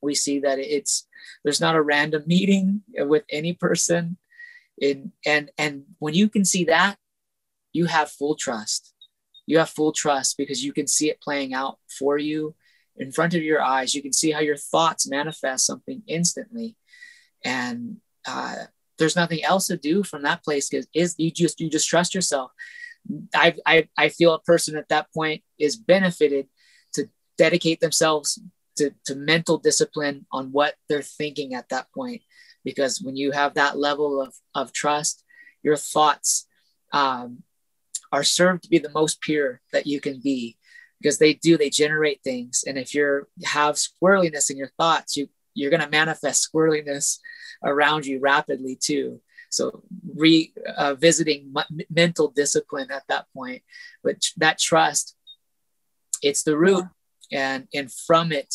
We 0.00 0.14
see 0.14 0.40
that 0.40 0.58
it's 0.58 1.06
there's 1.44 1.60
not 1.60 1.76
a 1.76 1.82
random 1.82 2.24
meeting 2.26 2.82
with 2.94 3.24
any 3.30 3.52
person. 3.52 4.16
In, 4.80 5.12
and 5.26 5.50
and 5.58 5.84
when 5.98 6.14
you 6.14 6.28
can 6.28 6.44
see 6.44 6.64
that, 6.64 6.96
you 7.72 7.86
have 7.86 8.10
full 8.10 8.36
trust. 8.36 8.94
You 9.46 9.58
have 9.58 9.70
full 9.70 9.92
trust 9.92 10.36
because 10.38 10.64
you 10.64 10.72
can 10.72 10.86
see 10.86 11.10
it 11.10 11.20
playing 11.20 11.52
out 11.52 11.78
for 11.98 12.16
you 12.16 12.54
in 12.96 13.12
front 13.12 13.34
of 13.34 13.42
your 13.42 13.60
eyes. 13.60 13.94
You 13.94 14.02
can 14.02 14.12
see 14.12 14.30
how 14.30 14.40
your 14.40 14.56
thoughts 14.56 15.08
manifest 15.08 15.66
something 15.66 16.02
instantly, 16.06 16.76
and 17.44 17.96
uh, 18.26 18.66
there's 18.98 19.16
nothing 19.16 19.42
else 19.44 19.66
to 19.66 19.76
do 19.76 20.02
from 20.02 20.22
that 20.22 20.44
place 20.44 20.68
because 20.68 20.86
is 20.94 21.14
you 21.18 21.30
just 21.30 21.60
you 21.60 21.68
just 21.68 21.88
trust 21.88 22.14
yourself 22.14 22.52
I, 23.34 23.54
I, 23.64 23.88
I 23.96 24.08
feel 24.08 24.34
a 24.34 24.42
person 24.42 24.76
at 24.76 24.88
that 24.88 25.12
point 25.12 25.42
is 25.58 25.76
benefited 25.76 26.46
to 26.94 27.08
dedicate 27.36 27.80
themselves 27.80 28.40
to, 28.76 28.94
to 29.06 29.14
mental 29.14 29.58
discipline 29.58 30.26
on 30.32 30.52
what 30.52 30.74
they're 30.88 31.02
thinking 31.02 31.54
at 31.54 31.68
that 31.70 31.86
point. 31.94 32.22
Because 32.64 33.00
when 33.00 33.16
you 33.16 33.32
have 33.32 33.54
that 33.54 33.78
level 33.78 34.20
of, 34.20 34.34
of 34.54 34.72
trust, 34.72 35.24
your 35.62 35.76
thoughts 35.76 36.46
um, 36.92 37.42
are 38.12 38.24
served 38.24 38.64
to 38.64 38.68
be 38.68 38.78
the 38.78 38.90
most 38.90 39.20
pure 39.20 39.60
that 39.72 39.86
you 39.86 40.00
can 40.00 40.20
be 40.20 40.56
because 41.00 41.18
they 41.18 41.34
do, 41.34 41.56
they 41.56 41.70
generate 41.70 42.22
things. 42.22 42.64
And 42.66 42.76
if 42.76 42.94
you 42.94 43.26
have 43.44 43.76
squirreliness 43.76 44.50
in 44.50 44.56
your 44.56 44.70
thoughts, 44.78 45.16
you, 45.16 45.28
you're 45.54 45.70
going 45.70 45.82
to 45.82 45.90
manifest 45.90 46.48
squirreliness 46.52 47.18
around 47.62 48.06
you 48.06 48.20
rapidly 48.20 48.76
too. 48.80 49.20
So 49.50 49.82
revisiting 50.14 51.52
uh, 51.56 51.64
mental 51.90 52.28
discipline 52.28 52.90
at 52.90 53.04
that 53.08 53.26
point, 53.34 53.62
but 54.02 54.16
that 54.36 54.58
trust, 54.58 55.16
it's 56.22 56.42
the 56.42 56.56
root, 56.56 56.84
and 57.32 57.66
and 57.72 57.92
from 57.92 58.32
it, 58.32 58.54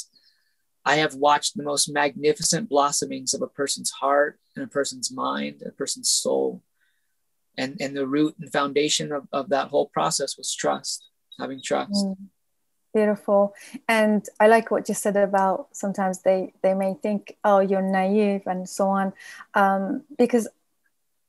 I 0.85 0.95
have 0.95 1.15
watched 1.15 1.55
the 1.55 1.63
most 1.63 1.89
magnificent 1.89 2.69
blossomings 2.69 3.33
of 3.33 3.41
a 3.41 3.47
person's 3.47 3.91
heart 3.91 4.39
and 4.55 4.65
a 4.65 4.67
person's 4.67 5.11
mind, 5.11 5.61
a 5.65 5.71
person's 5.71 6.09
soul. 6.09 6.61
And, 7.57 7.77
and 7.79 7.95
the 7.95 8.07
root 8.07 8.35
and 8.39 8.51
foundation 8.51 9.11
of, 9.11 9.27
of 9.31 9.49
that 9.49 9.69
whole 9.69 9.87
process 9.87 10.37
was 10.37 10.53
trust, 10.53 11.05
having 11.39 11.61
trust. 11.61 11.91
Mm, 11.93 12.17
beautiful. 12.93 13.53
And 13.87 14.27
I 14.39 14.47
like 14.47 14.71
what 14.71 14.89
you 14.89 14.95
said 14.95 15.15
about 15.15 15.67
sometimes 15.71 16.23
they, 16.23 16.53
they 16.63 16.73
may 16.73 16.95
think, 16.95 17.37
oh, 17.43 17.59
you're 17.59 17.81
naive 17.81 18.41
and 18.47 18.67
so 18.67 18.87
on. 18.87 19.13
Um, 19.53 20.03
because 20.17 20.47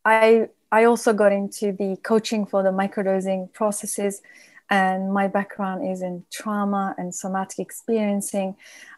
I 0.04 0.48
I 0.72 0.84
also 0.84 1.12
got 1.12 1.32
into 1.32 1.72
the 1.72 1.96
coaching 2.02 2.46
for 2.46 2.62
the 2.62 2.70
microdosing 2.70 3.52
processes, 3.52 4.22
and 4.70 5.12
my 5.12 5.28
background 5.28 5.88
is 5.88 6.02
in 6.02 6.24
trauma 6.32 6.94
and 6.98 7.14
somatic 7.14 7.58
experiencing, 7.58 8.56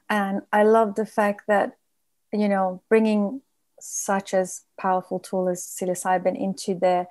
and 0.09 0.43
I 0.53 0.63
love 0.63 0.95
the 0.95 1.07
fact 1.07 1.43
that 1.49 1.77
you 2.33 2.49
know 2.49 2.83
bringing 2.89 3.43
such 3.81 4.35
as 4.35 4.63
powerful 4.79 5.19
tool 5.19 5.49
as 5.49 5.63
psilocybin 5.63 6.39
into 6.39 6.75
the 6.75 7.07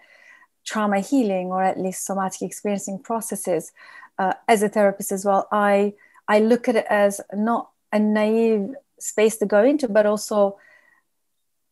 trauma 0.66 1.00
healing 1.00 1.48
or 1.48 1.64
at 1.64 1.80
least 1.80 2.06
somatic 2.06 2.42
experiencing 2.42 3.00
processes 3.00 3.72
uh, 4.18 4.34
as 4.48 4.64
a 4.64 4.70
therapist 4.70 5.12
as 5.12 5.24
well 5.24 5.48
i 5.52 5.94
i 6.28 6.40
look 6.40 6.68
at 6.68 6.76
it 6.76 6.86
as 6.90 7.22
not 7.34 7.70
a 7.94 8.00
naive 8.00 8.74
space 9.00 9.38
to 9.38 9.46
go 9.46 9.64
into 9.64 9.88
but 9.88 10.06
also 10.06 10.58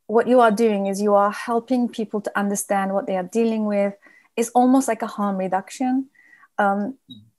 what 0.08 0.28
you 0.28 0.39
are 0.42 0.52
doing 0.52 0.88
is 0.88 1.02
you 1.02 1.13
are 1.13 1.32
helping 1.32 1.88
people 1.88 2.22
to 2.22 2.32
understand 2.38 2.94
what 2.94 3.08
they 3.08 3.16
are 3.16 3.24
dealing 3.24 3.66
with. 3.66 3.94
It's 4.36 4.50
almost 4.50 4.88
like 4.88 5.02
a 5.02 5.08
harm 5.08 5.38
reduction. 5.38 6.10
Um, 6.58 6.98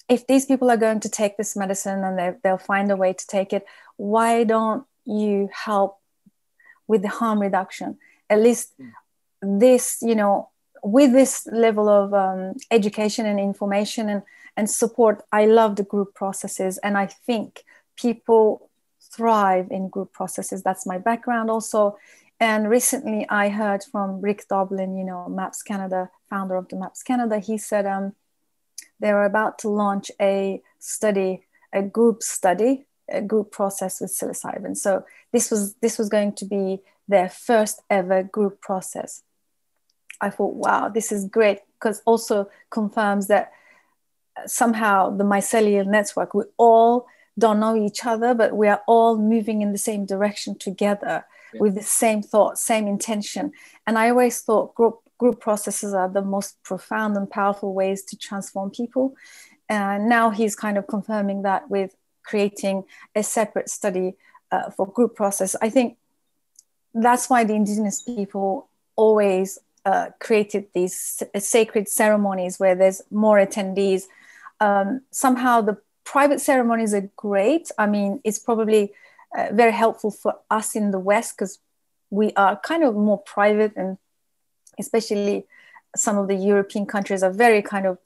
if 0.09 0.27
these 0.27 0.47
people 0.47 0.71
are 0.71 0.77
going 0.77 1.01
to 1.01 1.09
take 1.09 1.37
this 1.37 1.57
medicine 1.57 2.05
and 2.05 2.19
they, 2.19 2.33
they'll 2.43 2.59
find 2.59 2.91
a 2.91 2.97
way 2.97 3.13
to 3.13 3.27
take 3.27 3.53
it 3.53 3.65
why 3.97 4.43
don't 4.43 4.85
you 5.05 5.49
help 5.53 5.99
with 6.89 7.03
the 7.03 7.09
harm 7.09 7.39
reduction? 7.39 7.97
At 8.29 8.43
least 8.43 8.73
this 9.41 9.99
you 10.03 10.15
know 10.15 10.51
with 10.83 11.13
this 11.13 11.47
level 11.53 11.89
of 11.89 12.13
um, 12.13 12.55
education 12.71 13.25
and 13.27 13.39
information 13.39 14.09
and, 14.09 14.23
and 14.57 14.71
support 14.71 15.23
i 15.33 15.45
love 15.45 15.77
the 15.77 15.83
group 15.83 16.15
processes 16.15 16.79
and 16.79 16.97
i 16.97 17.07
think 17.07 17.63
people 17.97 18.71
thrive 19.15 19.69
in 19.71 19.89
group 19.89 20.13
processes. 20.13 20.63
That's 20.63 20.87
my 20.87 20.99
background 20.99 21.51
also 21.51 21.97
and 22.41 22.69
recently 22.69 23.27
i 23.29 23.49
heard 23.49 23.83
from 23.85 24.21
rick 24.21 24.47
doblin 24.49 24.97
you 24.97 25.05
know 25.05 25.29
maps 25.29 25.63
canada 25.63 26.11
founder 26.35 26.57
of 26.57 26.69
the 26.69 26.77
maps 26.77 27.03
canada. 27.03 27.39
He 27.39 27.57
said 27.59 27.87
um, 27.87 28.15
they 29.01 29.13
were 29.13 29.25
about 29.25 29.59
to 29.61 29.69
launch 29.69 30.11
a 30.21 30.63
study 30.79 31.47
a 31.73 31.83
group 31.83 32.23
study 32.23 32.87
a 33.09 33.21
group 33.21 33.53
process 33.53 34.01
with 34.01 34.11
psilocybin. 34.11 34.77
So 34.77 35.05
this 35.33 35.51
was 35.51 35.75
this 35.75 35.99
was 35.99 36.09
going 36.09 36.33
to 36.35 36.45
be 36.45 36.81
their 37.07 37.29
first 37.29 37.83
ever 37.91 38.23
group 38.23 38.61
process. 38.61 39.23
I 40.21 40.31
thought 40.31 40.55
wow 40.55 40.89
this 40.89 41.13
is 41.13 41.29
great 41.29 41.61
because 41.75 42.03
also 42.07 42.49
confirms 42.71 43.27
that 43.29 43.53
somehow 44.47 45.17
the 45.17 45.25
mycelial 45.25 45.87
network 45.87 46.35
we 46.35 46.45
all 46.57 47.07
don't 47.39 47.61
know 47.61 47.77
each 47.77 48.05
other 48.07 48.35
but 48.35 48.57
we 48.57 48.67
are 48.69 48.83
all 48.87 49.19
moving 49.19 49.63
in 49.63 49.73
the 49.73 49.87
same 49.91 50.07
direction 50.07 50.57
together. 50.59 51.25
With 51.61 51.75
the 51.75 51.83
same 51.83 52.23
thought 52.23 52.59
same 52.59 52.87
intention 52.87 53.53
and 53.87 53.99
i 53.99 54.09
always 54.11 54.41
thought 54.41 54.75
group 54.75 55.01
group 55.19 55.41
processes 55.41 55.95
are 55.95 56.09
the 56.09 56.23
most 56.23 56.63
profound 56.63 57.17
and 57.17 57.31
powerful 57.31 57.73
ways 57.73 58.03
to 58.03 58.17
transform 58.17 58.71
people 58.71 59.15
and 59.69 60.09
now 60.09 60.31
he's 60.31 60.55
kind 60.55 60.77
of 60.77 60.87
confirming 60.87 61.43
that 61.43 61.71
with 61.71 61.95
creating 62.25 62.85
a 63.15 63.23
separate 63.23 63.69
study 63.69 64.15
uh, 64.51 64.71
for 64.71 64.87
group 64.87 65.15
process 65.15 65.57
i 65.63 65.69
think 65.69 65.97
that's 66.95 67.29
why 67.29 67.45
the 67.45 67.55
indigenous 67.55 68.03
people 68.03 68.69
always 68.97 69.59
uh, 69.85 70.09
created 70.19 70.67
these 70.75 71.23
sacred 71.39 71.89
ceremonies 71.89 72.59
where 72.59 72.75
there's 72.75 73.03
more 73.11 73.39
attendees. 73.39 74.05
Um, 74.61 75.03
somehow 75.11 75.61
the 75.61 75.77
private 76.05 76.41
ceremonies 76.41 76.95
are 76.95 77.11
great. 77.17 77.71
I 77.79 77.87
mean, 77.87 78.21
it's 78.25 78.39
probably 78.39 78.93
uh, 79.35 79.49
very 79.53 79.73
helpful 79.73 80.11
for 80.11 80.35
us 80.51 80.77
in 80.77 80.91
the 80.91 80.99
West 80.99 81.37
because 81.37 81.59
we 82.11 82.33
are 82.35 82.57
kind 82.57 82.85
of 82.85 82.95
more 82.95 83.19
private 83.19 83.73
and 83.77 83.99
especially 84.79 85.47
some 85.97 86.19
of 86.19 86.29
the 86.29 86.35
European 86.35 86.87
countries 86.87 87.23
are 87.23 87.33
very 87.33 87.63
kind 87.63 87.87
of 87.87 87.99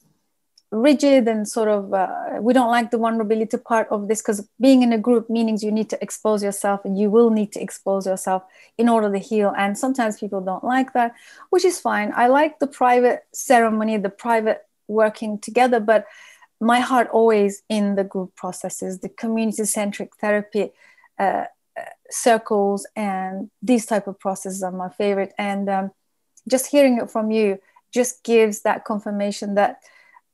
rigid 0.71 1.27
and 1.27 1.49
sort 1.49 1.69
of 1.69 1.95
uh, 1.95 2.09
we 2.41 2.53
don't 2.53 2.71
like 2.71 2.91
the 2.91 2.99
vulnerability 2.99 3.57
part 3.57 3.89
of 3.91 4.07
this 4.07 4.21
because 4.21 4.47
being 4.61 4.83
in 4.83 4.93
a 4.93 4.99
group 4.99 5.31
means 5.31 5.63
you 5.63 5.73
need 5.73 5.89
to 5.89 6.03
expose 6.03 6.43
yourself 6.43 6.85
and 6.85 6.99
you 6.99 7.11
will 7.11 7.31
need 7.31 7.51
to 7.53 7.61
expose 7.61 8.07
yourself 8.07 8.43
in 8.77 8.89
order 8.89 9.11
to 9.11 9.19
heal. 9.19 9.55
And 9.57 9.79
sometimes 9.79 10.21
people 10.21 10.43
don't 10.43 10.65
like 10.65 10.93
that 10.93 11.15
which 11.49 11.65
is 11.65 11.81
fine. 11.81 12.13
I 12.15 12.27
like 12.27 12.59
the 12.59 12.67
private 12.67 13.27
ceremony 13.33 13.97
the 13.97 14.11
private 14.11 14.67
working 14.89 15.39
together 15.39 15.81
but 15.81 16.07
my 16.61 16.81
heart 16.81 17.09
always 17.13 17.63
in 17.69 17.95
the 17.95 18.05
group 18.05 18.35
processes 18.35 18.99
the 18.99 19.09
community 19.09 19.65
centric 19.65 20.17
therapy 20.17 20.71
uh, 21.19 21.45
circles 22.11 22.87
and 22.97 23.51
these 23.63 23.87
type 23.87 24.07
of 24.07 24.19
processes 24.19 24.63
are 24.63 24.73
my 24.73 24.89
favorite. 24.89 25.33
And 25.39 25.69
um, 25.69 25.91
just 26.49 26.71
hearing 26.71 26.99
it 26.99 27.11
from 27.11 27.31
you 27.31 27.59
just 27.93 28.23
gives 28.25 28.63
that 28.63 28.85
confirmation 28.85 29.55
that 29.55 29.81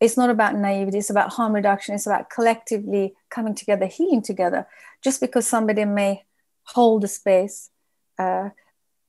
it's 0.01 0.17
not 0.17 0.29
about 0.29 0.57
naivety 0.57 0.99
it's 0.99 1.09
about 1.09 1.33
harm 1.33 1.53
reduction 1.53 1.95
it's 1.95 2.07
about 2.07 2.29
collectively 2.29 3.15
coming 3.31 3.55
together 3.55 3.87
healing 3.87 4.23
together. 4.23 4.67
Just 5.03 5.21
because 5.21 5.47
somebody 5.47 5.85
may 5.85 6.25
hold 6.65 7.03
the 7.03 7.09
space 7.09 7.71
uh, 8.19 8.51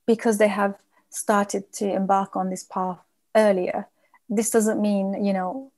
because 0.05 0.37
they 0.37 0.47
have 0.47 0.75
started 1.09 1.71
to 1.73 1.91
embark 1.91 2.35
on 2.35 2.49
this 2.49 2.63
path 2.63 2.99
earlier 3.35 3.87
this 4.29 4.49
doesn't 4.49 4.81
mean 4.81 5.23
you 5.23 5.33
know 5.33 5.71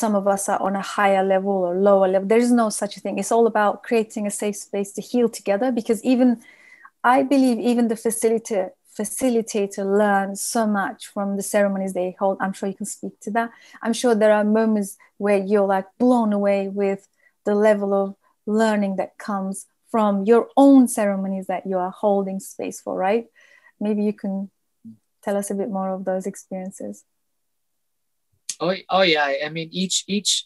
some 0.00 0.14
of 0.14 0.24
us 0.34 0.48
are 0.48 0.60
on 0.62 0.74
a 0.76 0.88
higher 0.96 1.24
level 1.24 1.56
or 1.68 1.74
lower 1.88 2.08
level 2.08 2.28
there 2.28 2.44
is 2.46 2.52
no 2.52 2.68
such 2.70 2.96
a 2.96 3.00
thing 3.00 3.18
it's 3.18 3.32
all 3.36 3.46
about 3.46 3.82
creating 3.82 4.26
a 4.26 4.30
safe 4.42 4.56
space 4.56 4.92
to 4.92 5.02
heal 5.10 5.28
together 5.28 5.70
because 5.72 6.02
even 6.04 6.40
i 7.02 7.22
believe 7.22 7.58
even 7.58 7.88
the 7.88 8.00
facilitator 8.06 8.70
facilitator 8.98 9.84
learn 9.84 10.34
so 10.34 10.66
much 10.66 11.06
from 11.06 11.36
the 11.36 11.42
ceremonies 11.42 11.92
they 11.92 12.16
hold. 12.18 12.36
I'm 12.40 12.52
sure 12.52 12.68
you 12.68 12.74
can 12.74 12.86
speak 12.86 13.20
to 13.20 13.30
that. 13.32 13.50
I'm 13.82 13.92
sure 13.92 14.14
there 14.14 14.32
are 14.32 14.44
moments 14.44 14.96
where 15.18 15.38
you're 15.38 15.66
like 15.66 15.86
blown 15.98 16.32
away 16.32 16.68
with 16.68 17.06
the 17.44 17.54
level 17.54 17.94
of 17.94 18.16
learning 18.46 18.96
that 18.96 19.16
comes 19.18 19.66
from 19.90 20.24
your 20.24 20.48
own 20.56 20.88
ceremonies 20.88 21.46
that 21.46 21.66
you 21.66 21.78
are 21.78 21.90
holding 21.90 22.40
space 22.40 22.80
for, 22.80 22.96
right? 22.96 23.26
Maybe 23.80 24.02
you 24.02 24.12
can 24.12 24.50
tell 25.22 25.36
us 25.36 25.50
a 25.50 25.54
bit 25.54 25.70
more 25.70 25.90
of 25.90 26.04
those 26.04 26.26
experiences. 26.26 27.04
Oh, 28.60 28.74
oh 28.90 29.02
yeah. 29.02 29.34
I 29.44 29.48
mean, 29.48 29.68
each 29.72 30.04
each 30.08 30.44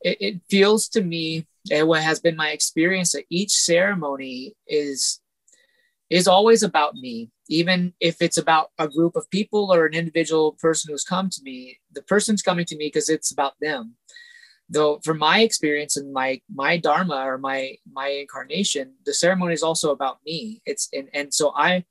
it, 0.00 0.16
it 0.20 0.40
feels 0.50 0.88
to 0.90 1.02
me, 1.02 1.46
and 1.70 1.88
what 1.88 2.02
has 2.02 2.20
been 2.20 2.36
my 2.36 2.50
experience 2.50 3.12
that 3.12 3.24
each 3.30 3.52
ceremony 3.52 4.54
is 4.66 5.20
is 6.10 6.28
always 6.28 6.62
about 6.62 6.94
me. 6.94 7.30
Even 7.48 7.94
if 8.00 8.20
it's 8.20 8.38
about 8.38 8.70
a 8.78 8.88
group 8.88 9.16
of 9.16 9.30
people 9.30 9.72
or 9.72 9.86
an 9.86 9.94
individual 9.94 10.52
person 10.52 10.90
who's 10.90 11.04
come 11.04 11.30
to 11.30 11.42
me 11.42 11.78
the 11.92 12.02
person's 12.02 12.42
coming 12.42 12.64
to 12.66 12.76
me 12.76 12.86
because 12.88 13.08
it's 13.08 13.32
about 13.32 13.54
them. 13.60 13.94
Though 14.68 14.98
from 15.04 15.18
my 15.18 15.40
experience 15.40 15.96
and 15.96 16.12
my 16.12 16.40
my 16.52 16.76
dharma 16.78 17.22
or 17.24 17.38
my 17.38 17.76
my 17.90 18.08
incarnation 18.08 18.94
the 19.04 19.14
ceremony 19.14 19.54
is 19.54 19.62
also 19.62 19.92
about 19.92 20.18
me. 20.26 20.62
It's 20.66 20.88
and, 20.92 21.08
and 21.14 21.32
so 21.32 21.52
i 21.56 21.84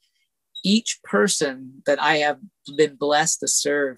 each 0.63 0.99
person 1.03 1.83
that 1.85 2.01
i 2.01 2.17
have 2.17 2.39
been 2.75 2.95
blessed 2.95 3.39
to 3.39 3.47
serve 3.47 3.97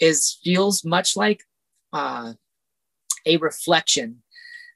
is 0.00 0.38
feels 0.42 0.84
much 0.84 1.16
like 1.16 1.42
uh, 1.92 2.34
a 3.26 3.36
reflection 3.38 4.22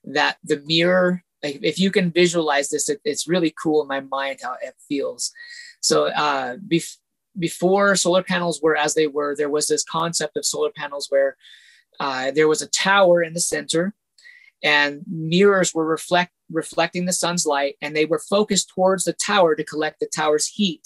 that 0.04 0.38
the 0.44 0.60
mirror 0.66 1.22
if 1.42 1.78
you 1.78 1.90
can 1.90 2.10
visualize 2.10 2.70
this 2.70 2.88
it, 2.88 3.00
it's 3.04 3.26
really 3.26 3.52
cool 3.60 3.82
in 3.82 3.88
my 3.88 4.00
mind 4.00 4.38
how 4.42 4.54
it 4.62 4.74
feels. 4.88 5.32
So 5.80 6.06
uh, 6.06 6.56
bef- 6.56 6.98
before 7.38 7.96
solar 7.96 8.22
panels 8.22 8.60
were 8.62 8.76
as 8.76 8.94
they 8.94 9.06
were 9.06 9.34
there 9.36 9.50
was 9.50 9.66
this 9.66 9.84
concept 9.84 10.36
of 10.36 10.44
solar 10.44 10.70
panels 10.70 11.06
where 11.08 11.36
uh, 12.00 12.30
there 12.30 12.48
was 12.48 12.62
a 12.62 12.68
tower 12.68 13.22
in 13.22 13.32
the 13.32 13.40
center 13.40 13.94
and 14.62 15.02
mirrors 15.08 15.74
were 15.74 15.86
reflect 15.86 16.32
reflecting 16.50 17.06
the 17.06 17.12
sun's 17.12 17.46
light 17.46 17.76
and 17.80 17.96
they 17.96 18.04
were 18.04 18.18
focused 18.18 18.68
towards 18.68 19.04
the 19.04 19.14
tower 19.14 19.54
to 19.54 19.64
collect 19.64 19.98
the 20.00 20.10
tower's 20.14 20.46
heat 20.46 20.82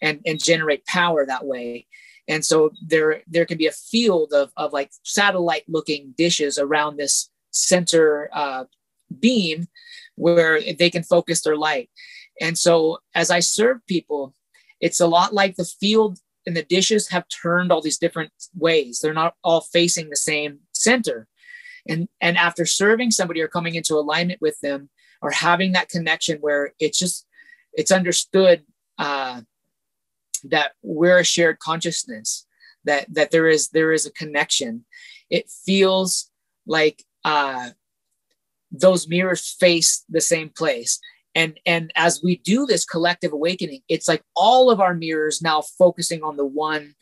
and, 0.00 0.20
and 0.24 0.42
generate 0.42 0.84
power 0.86 1.26
that 1.26 1.44
way 1.44 1.86
and 2.32 2.42
so 2.42 2.70
there 2.80 3.22
there 3.26 3.44
can 3.44 3.58
be 3.58 3.66
a 3.66 3.72
field 3.90 4.32
of, 4.32 4.50
of 4.56 4.72
like 4.72 4.90
satellite 5.02 5.64
looking 5.68 6.14
dishes 6.16 6.58
around 6.58 6.96
this 6.96 7.30
center 7.50 8.30
uh, 8.32 8.64
beam 9.20 9.66
where 10.16 10.58
they 10.78 10.88
can 10.88 11.02
focus 11.02 11.42
their 11.42 11.56
light. 11.56 11.90
And 12.40 12.56
so 12.56 12.98
as 13.14 13.30
I 13.30 13.40
serve 13.40 13.86
people, 13.86 14.34
it's 14.80 15.00
a 15.00 15.06
lot 15.06 15.34
like 15.34 15.56
the 15.56 15.72
field 15.80 16.18
and 16.46 16.56
the 16.56 16.62
dishes 16.62 17.08
have 17.08 17.26
turned 17.28 17.70
all 17.70 17.82
these 17.82 17.98
different 17.98 18.32
ways. 18.56 18.98
They're 18.98 19.12
not 19.22 19.34
all 19.44 19.60
facing 19.60 20.08
the 20.08 20.16
same 20.16 20.60
center. 20.72 21.28
And, 21.86 22.08
and 22.20 22.38
after 22.38 22.64
serving 22.64 23.10
somebody 23.10 23.40
or 23.42 23.48
coming 23.48 23.74
into 23.74 23.94
alignment 23.94 24.40
with 24.40 24.58
them 24.60 24.88
or 25.20 25.30
having 25.30 25.72
that 25.72 25.90
connection 25.90 26.38
where 26.40 26.72
it's 26.80 26.98
just, 26.98 27.26
it's 27.74 27.92
understood 27.92 28.64
uh, 28.98 29.42
that 30.44 30.72
we're 30.82 31.18
a 31.18 31.24
shared 31.24 31.58
consciousness, 31.58 32.46
that, 32.84 33.06
that 33.12 33.30
there 33.30 33.48
is, 33.48 33.68
there 33.68 33.92
is 33.92 34.06
a 34.06 34.12
connection. 34.12 34.84
It 35.30 35.48
feels 35.48 36.30
like 36.66 37.04
uh, 37.24 37.70
those 38.70 39.08
mirrors 39.08 39.56
face 39.58 40.04
the 40.08 40.20
same 40.20 40.48
place. 40.48 40.98
And 41.34 41.58
and 41.64 41.90
as 41.96 42.20
we 42.22 42.36
do 42.36 42.66
this 42.66 42.84
collective 42.84 43.32
awakening 43.32 43.82
it's 43.88 44.08
like 44.08 44.22
all 44.36 44.70
of 44.70 44.80
our 44.80 44.94
mirrors 44.94 45.40
now 45.40 45.62
focusing 45.62 46.22
on 46.22 46.36
the 46.36 46.44
one 46.46 46.94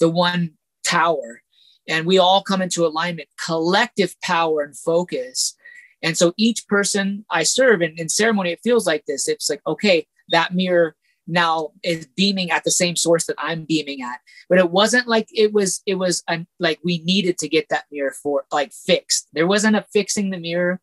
the 0.00 0.08
one 0.08 0.52
tower 0.84 1.42
and 1.86 2.06
we 2.06 2.18
all 2.18 2.42
come 2.42 2.62
into 2.62 2.86
alignment 2.86 3.28
collective 3.44 4.18
power 4.22 4.62
and 4.62 4.76
focus. 4.76 5.54
And 6.02 6.16
so 6.16 6.32
each 6.36 6.66
person 6.66 7.24
i 7.30 7.42
serve 7.42 7.82
in, 7.82 7.94
in 7.98 8.08
ceremony 8.08 8.52
it 8.52 8.60
feels 8.64 8.86
like 8.86 9.04
this. 9.06 9.28
It's 9.28 9.50
like 9.50 9.60
okay 9.66 10.06
that 10.30 10.54
mirror 10.54 10.96
now 11.26 11.70
is 11.82 12.06
beaming 12.16 12.50
at 12.50 12.64
the 12.64 12.70
same 12.70 12.96
source 12.96 13.26
that 13.26 13.36
I'm 13.38 13.64
beaming 13.64 14.02
at. 14.02 14.20
But 14.48 14.58
it 14.58 14.70
wasn't 14.70 15.08
like 15.08 15.28
it 15.32 15.52
was 15.52 15.82
it 15.86 15.94
was 15.94 16.22
an, 16.28 16.46
like 16.60 16.80
we 16.84 16.98
needed 16.98 17.38
to 17.38 17.48
get 17.48 17.68
that 17.70 17.84
mirror 17.90 18.14
for 18.22 18.44
like 18.52 18.72
fixed. 18.72 19.28
There 19.32 19.46
wasn't 19.46 19.76
a 19.76 19.86
fixing 19.92 20.30
the 20.30 20.38
mirror. 20.38 20.80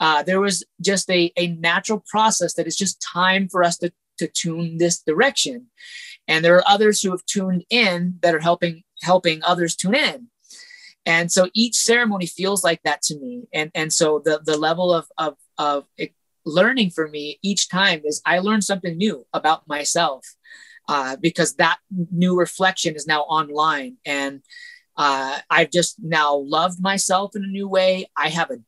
Uh, 0.00 0.22
there 0.22 0.40
was 0.40 0.64
just 0.80 1.10
a, 1.10 1.32
a 1.36 1.48
natural 1.48 2.04
process 2.08 2.54
that 2.54 2.66
is 2.66 2.76
just 2.76 3.02
time 3.02 3.48
for 3.48 3.64
us 3.64 3.78
to, 3.78 3.92
to 4.18 4.28
tune 4.28 4.78
this 4.78 5.02
direction. 5.02 5.66
And 6.28 6.44
there 6.44 6.54
are 6.56 6.68
others 6.68 7.02
who 7.02 7.10
have 7.10 7.24
tuned 7.26 7.64
in 7.70 8.18
that 8.22 8.34
are 8.34 8.40
helping 8.40 8.84
helping 9.02 9.42
others 9.42 9.74
tune 9.74 9.94
in. 9.94 10.28
And 11.06 11.32
so 11.32 11.48
each 11.54 11.74
ceremony 11.74 12.26
feels 12.26 12.62
like 12.62 12.82
that 12.82 13.00
to 13.02 13.18
me. 13.18 13.48
And 13.52 13.70
and 13.74 13.92
so 13.92 14.20
the 14.24 14.40
the 14.44 14.58
level 14.58 14.92
of 14.92 15.06
of 15.16 15.36
of 15.56 15.86
learning 16.48 16.90
for 16.90 17.08
me 17.08 17.38
each 17.42 17.68
time 17.68 18.02
is 18.04 18.22
I 18.24 18.38
learn 18.38 18.62
something 18.62 18.96
new 18.96 19.26
about 19.32 19.68
myself 19.68 20.24
uh, 20.88 21.16
because 21.16 21.54
that 21.56 21.78
new 22.10 22.36
reflection 22.36 22.96
is 22.96 23.06
now 23.06 23.22
online 23.22 23.98
and 24.06 24.42
uh, 24.96 25.38
I've 25.48 25.70
just 25.70 25.96
now 26.02 26.34
loved 26.34 26.82
myself 26.82 27.36
in 27.36 27.44
a 27.44 27.46
new 27.46 27.68
way. 27.68 28.10
I 28.16 28.30
have 28.30 28.50
a 28.50 28.58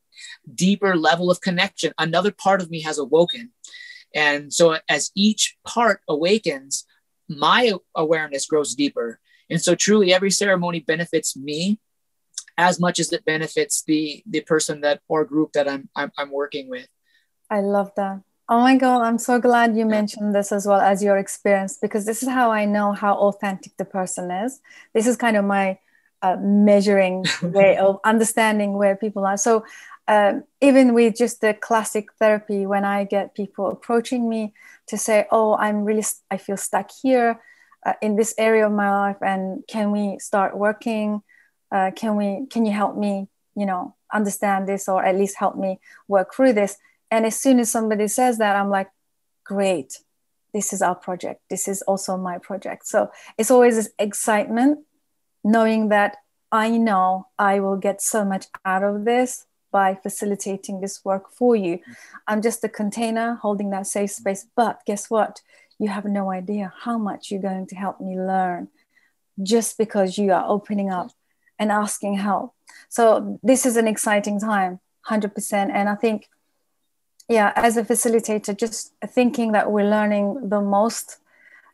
deeper 0.55 0.97
level 0.97 1.29
of 1.29 1.40
connection. 1.40 1.93
Another 1.99 2.31
part 2.31 2.62
of 2.62 2.71
me 2.71 2.83
has 2.83 2.99
awoken. 2.99 3.51
And 4.14 4.53
so 4.53 4.79
as 4.88 5.11
each 5.16 5.57
part 5.66 6.03
awakens, 6.09 6.87
my 7.29 7.73
awareness 7.97 8.47
grows 8.47 8.77
deeper. 8.77 9.19
And 9.51 9.61
so 9.61 9.75
truly 9.75 10.14
every 10.14 10.31
ceremony 10.31 10.81
benefits 10.81 11.37
me 11.37 11.81
as 12.57 12.79
much 12.79 13.01
as 13.01 13.12
it 13.12 13.25
benefits 13.25 13.83
the 13.83 14.23
the 14.27 14.43
person 14.43 14.83
that 14.83 15.01
or 15.09 15.25
group 15.25 15.53
that 15.53 15.69
I'm 15.69 15.88
I'm, 15.97 16.12
I'm 16.16 16.31
working 16.31 16.69
with. 16.69 16.88
I 17.51 17.61
love 17.61 17.93
that. 17.97 18.23
Oh 18.49 18.61
my 18.61 18.77
God, 18.77 19.03
I'm 19.03 19.19
so 19.19 19.39
glad 19.39 19.77
you 19.77 19.87
mentioned 19.87 20.35
this 20.35 20.51
as 20.51 20.67
well 20.67 20.81
as 20.81 21.03
your 21.03 21.19
experience 21.19 21.79
because 21.81 22.05
this 22.05 22.23
is 22.23 22.29
how 22.29 22.51
I 22.51 22.65
know 22.65 22.93
how 22.93 23.15
authentic 23.15 23.77
the 23.77 23.85
person 23.85 24.31
is. 24.31 24.61
This 24.93 25.07
is 25.07 25.17
kind 25.17 25.37
of 25.37 25.45
my 25.45 25.79
uh, 26.23 26.37
measuring 26.41 27.25
way 27.43 27.77
of 27.77 28.01
understanding 28.05 28.73
where 28.73 28.97
people 28.97 29.25
are. 29.25 29.37
So, 29.37 29.65
um, 30.09 30.43
even 30.61 30.95
with 30.95 31.17
just 31.17 31.41
the 31.41 31.55
classic 31.55 32.13
therapy, 32.19 32.67
when 32.67 32.85
I 32.85 33.05
get 33.05 33.37
people 33.37 33.69
approaching 33.69 34.29
me 34.29 34.53
to 34.89 34.99
say, 34.99 35.27
Oh, 35.31 35.57
I'm 35.57 35.85
really, 35.85 36.05
I 36.31 36.37
feel 36.37 36.57
stuck 36.57 36.91
here 37.03 37.41
uh, 37.87 37.93
in 38.03 38.17
this 38.17 38.35
area 38.37 38.67
of 38.67 38.73
my 38.73 38.91
life, 38.91 39.19
and 39.23 39.63
can 39.69 39.93
we 39.93 40.19
start 40.19 40.57
working? 40.57 41.23
Uh, 41.71 41.93
can 41.95 42.17
we, 42.17 42.47
can 42.51 42.67
you 42.67 42.73
help 42.73 42.97
me, 42.97 43.29
you 43.55 43.67
know, 43.67 43.95
understand 44.13 44.67
this 44.67 44.89
or 44.89 45.05
at 45.05 45.17
least 45.17 45.37
help 45.39 45.57
me 45.57 45.79
work 46.09 46.35
through 46.35 46.55
this? 46.55 46.77
And 47.11 47.27
as 47.27 47.38
soon 47.38 47.59
as 47.59 47.70
somebody 47.70 48.09
says 48.09 48.38
that, 48.38 48.57
I'm 48.57 48.70
like, 48.70 48.88
great, 49.44 49.99
this 50.53 50.73
is 50.73 50.83
our 50.83 50.94
project. 50.94 51.42
This 51.51 51.68
is 51.68 51.83
also 51.83 52.16
my 52.16 52.38
project. 52.38 52.87
So 52.87 53.11
it's 53.38 53.51
always 53.51 53.77
this 53.77 53.90
excitement 53.99 54.81
knowing 55.42 55.88
that 55.88 56.16
I 56.53 56.70
know 56.70 57.29
I 57.38 57.61
will 57.61 57.77
get 57.77 58.03
so 58.03 58.25
much 58.25 58.46
out 58.64 58.83
of 58.83 59.05
this 59.05 59.46
by 59.70 59.94
facilitating 59.94 60.81
this 60.81 61.05
work 61.05 61.31
for 61.33 61.55
you. 61.55 61.79
I'm 62.27 62.42
just 62.42 62.64
a 62.64 62.68
container 62.68 63.35
holding 63.35 63.70
that 63.70 63.87
safe 63.87 64.11
space. 64.11 64.46
But 64.57 64.81
guess 64.87 65.09
what? 65.09 65.42
You 65.79 65.88
have 65.88 66.05
no 66.05 66.31
idea 66.31 66.73
how 66.81 66.99
much 66.99 67.31
you're 67.31 67.40
going 67.40 67.66
to 67.68 67.77
help 67.77 68.01
me 68.01 68.18
learn 68.18 68.68
just 69.42 69.79
because 69.79 70.18
you 70.18 70.33
are 70.33 70.44
opening 70.46 70.90
up 70.90 71.11
and 71.59 71.70
asking 71.70 72.14
help. 72.14 72.55
So 72.88 73.38
this 73.42 73.64
is 73.64 73.77
an 73.77 73.87
exciting 73.87 74.40
time, 74.40 74.81
100%. 75.07 75.70
And 75.73 75.88
I 75.88 75.94
think 75.94 76.29
yeah 77.31 77.53
as 77.55 77.77
a 77.77 77.85
facilitator 77.85 78.57
just 78.57 78.93
thinking 79.07 79.53
that 79.53 79.71
we're 79.71 79.88
learning 79.88 80.49
the 80.49 80.61
most. 80.61 81.19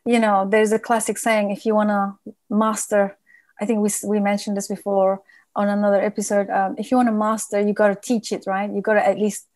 You 0.05 0.19
know 0.19 0.47
there's 0.49 0.71
a 0.71 0.79
classic 0.79 1.17
saying 1.17 1.51
if 1.51 1.65
you 1.65 1.75
want 1.75 1.89
to 1.89 2.33
master 2.49 3.17
i 3.59 3.65
think 3.65 3.79
we, 3.81 3.89
we 4.07 4.19
mentioned 4.21 4.55
this 4.55 4.69
before 4.69 5.21
on 5.53 5.67
another 5.67 6.01
episode 6.01 6.49
um, 6.49 6.75
if 6.77 6.91
you 6.91 6.95
want 6.95 7.09
to 7.09 7.17
master 7.27 7.59
you 7.59 7.73
got 7.73 7.89
to 7.89 7.99
teach 8.09 8.31
it 8.31 8.45
right? 8.47 8.71
You 8.71 8.81
got 8.81 8.93
to 8.93 9.05
at 9.05 9.17
least 9.17 9.47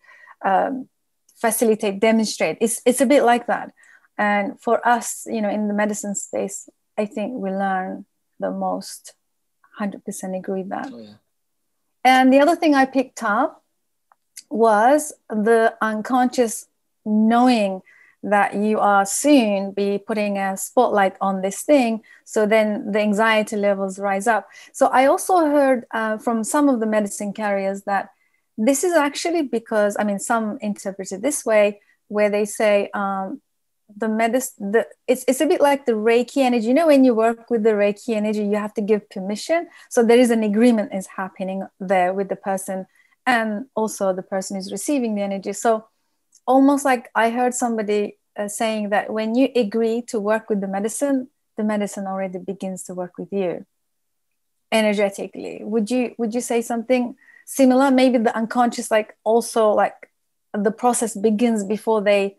um, 0.44 0.90
facilitate 1.40 2.02
demonstrate. 2.02 2.58
It's, 2.60 2.82
it's 2.86 3.00
a 3.00 3.06
bit 3.06 3.24
like 3.24 3.48
that. 3.48 3.72
And 4.18 4.60
for 4.60 4.86
us 4.86 5.26
you 5.36 5.42
know 5.42 5.50
in 5.50 5.70
the 5.70 5.74
medicine 5.74 6.16
space 6.16 6.68
i 6.98 7.06
think 7.06 7.30
we 7.44 7.50
learn 7.52 8.06
the 8.40 8.52
most. 8.52 9.14
100% 9.80 10.38
agree 10.38 10.62
with 10.64 10.70
that. 10.70 10.90
Oh, 10.94 11.00
yeah. 11.00 11.14
and 12.04 12.34
the 12.34 12.40
other 12.40 12.58
thing 12.58 12.76
i 12.76 12.86
picked 12.86 13.24
up 13.24 13.61
was 14.52 15.14
the 15.30 15.76
unconscious 15.82 16.68
knowing 17.06 17.82
that 18.24 18.54
you 18.54 18.80
are 18.80 19.06
soon 19.06 19.72
be 19.72 19.98
putting 19.98 20.38
a 20.38 20.56
spotlight 20.56 21.16
on 21.22 21.42
this 21.42 21.64
thing. 21.64 22.02
So 22.24 22.46
then 22.46 22.92
the 22.92 23.00
anxiety 23.00 23.56
levels 23.56 23.98
rise 23.98 24.28
up. 24.28 24.48
So 24.74 24.88
i 24.88 25.06
also 25.06 25.46
heard 25.46 25.86
uh, 25.92 26.18
from 26.18 26.44
some 26.44 26.70
of 26.70 26.80
the 26.80 26.86
medicine 26.86 27.34
carriers 27.34 27.84
that 27.84 28.10
this 28.58 28.84
is 28.84 28.94
actually 28.94 29.44
because 29.44 29.96
i 29.98 30.04
mean 30.04 30.20
some 30.20 30.60
interpret 30.62 31.12
it 31.12 31.22
this 31.22 31.46
way 31.46 31.80
where 32.10 32.30
they 32.30 32.46
say 32.46 32.90
um, 32.94 33.42
the 33.98 34.08
medicine 34.08 34.72
the 34.72 34.88
it's, 35.08 35.24
it's 35.28 35.42
a 35.42 35.46
bit 35.46 35.62
like 35.62 35.86
the 35.86 35.94
reiki 35.94 36.38
energy. 36.38 36.68
You 36.68 36.74
know 36.74 36.88
when 36.88 37.04
you 37.04 37.16
work 37.16 37.50
with 37.50 37.64
the 37.64 37.72
reiki 37.72 38.10
energy 38.16 38.44
you 38.44 38.56
have 38.56 38.74
to 38.76 38.82
give 38.82 39.10
permission. 39.10 39.68
So 39.90 40.04
there 40.04 40.20
is 40.20 40.30
an 40.30 40.44
agreement 40.44 40.94
is 40.94 41.08
happening 41.08 41.66
there 41.80 42.14
with 42.14 42.30
the 42.30 42.36
person 42.36 42.86
and 43.26 43.66
also 43.76 44.14
the 44.14 44.24
person 44.24 44.58
is 44.58 44.72
receiving 44.72 45.16
the 45.16 45.22
energy. 45.22 45.54
So 45.54 45.86
almost 46.48 46.86
like 46.86 47.10
i 47.16 47.30
heard 47.30 47.54
somebody 47.54 48.18
uh, 48.38 48.48
saying 48.48 48.90
that 48.90 49.12
when 49.12 49.36
you 49.36 49.50
agree 49.56 50.02
to 50.02 50.20
work 50.20 50.50
with 50.50 50.60
the 50.62 50.68
medicine 50.68 51.28
the 51.58 51.64
medicine 51.64 52.08
already 52.08 52.40
begins 52.40 52.84
to 52.84 52.94
work 52.94 53.18
with 53.18 53.32
you 53.32 53.66
energetically. 54.72 55.62
Would 55.64 55.92
you 55.92 56.16
would 56.18 56.34
you 56.34 56.42
say 56.42 56.62
something 56.62 57.16
similar? 57.46 57.92
Maybe 57.92 58.18
the 58.18 58.36
unconscious 58.36 58.90
like 58.90 59.18
also 59.24 59.70
like 59.72 60.10
the 60.54 60.72
process 60.72 61.16
begins 61.16 61.64
before 61.64 62.02
they 62.02 62.38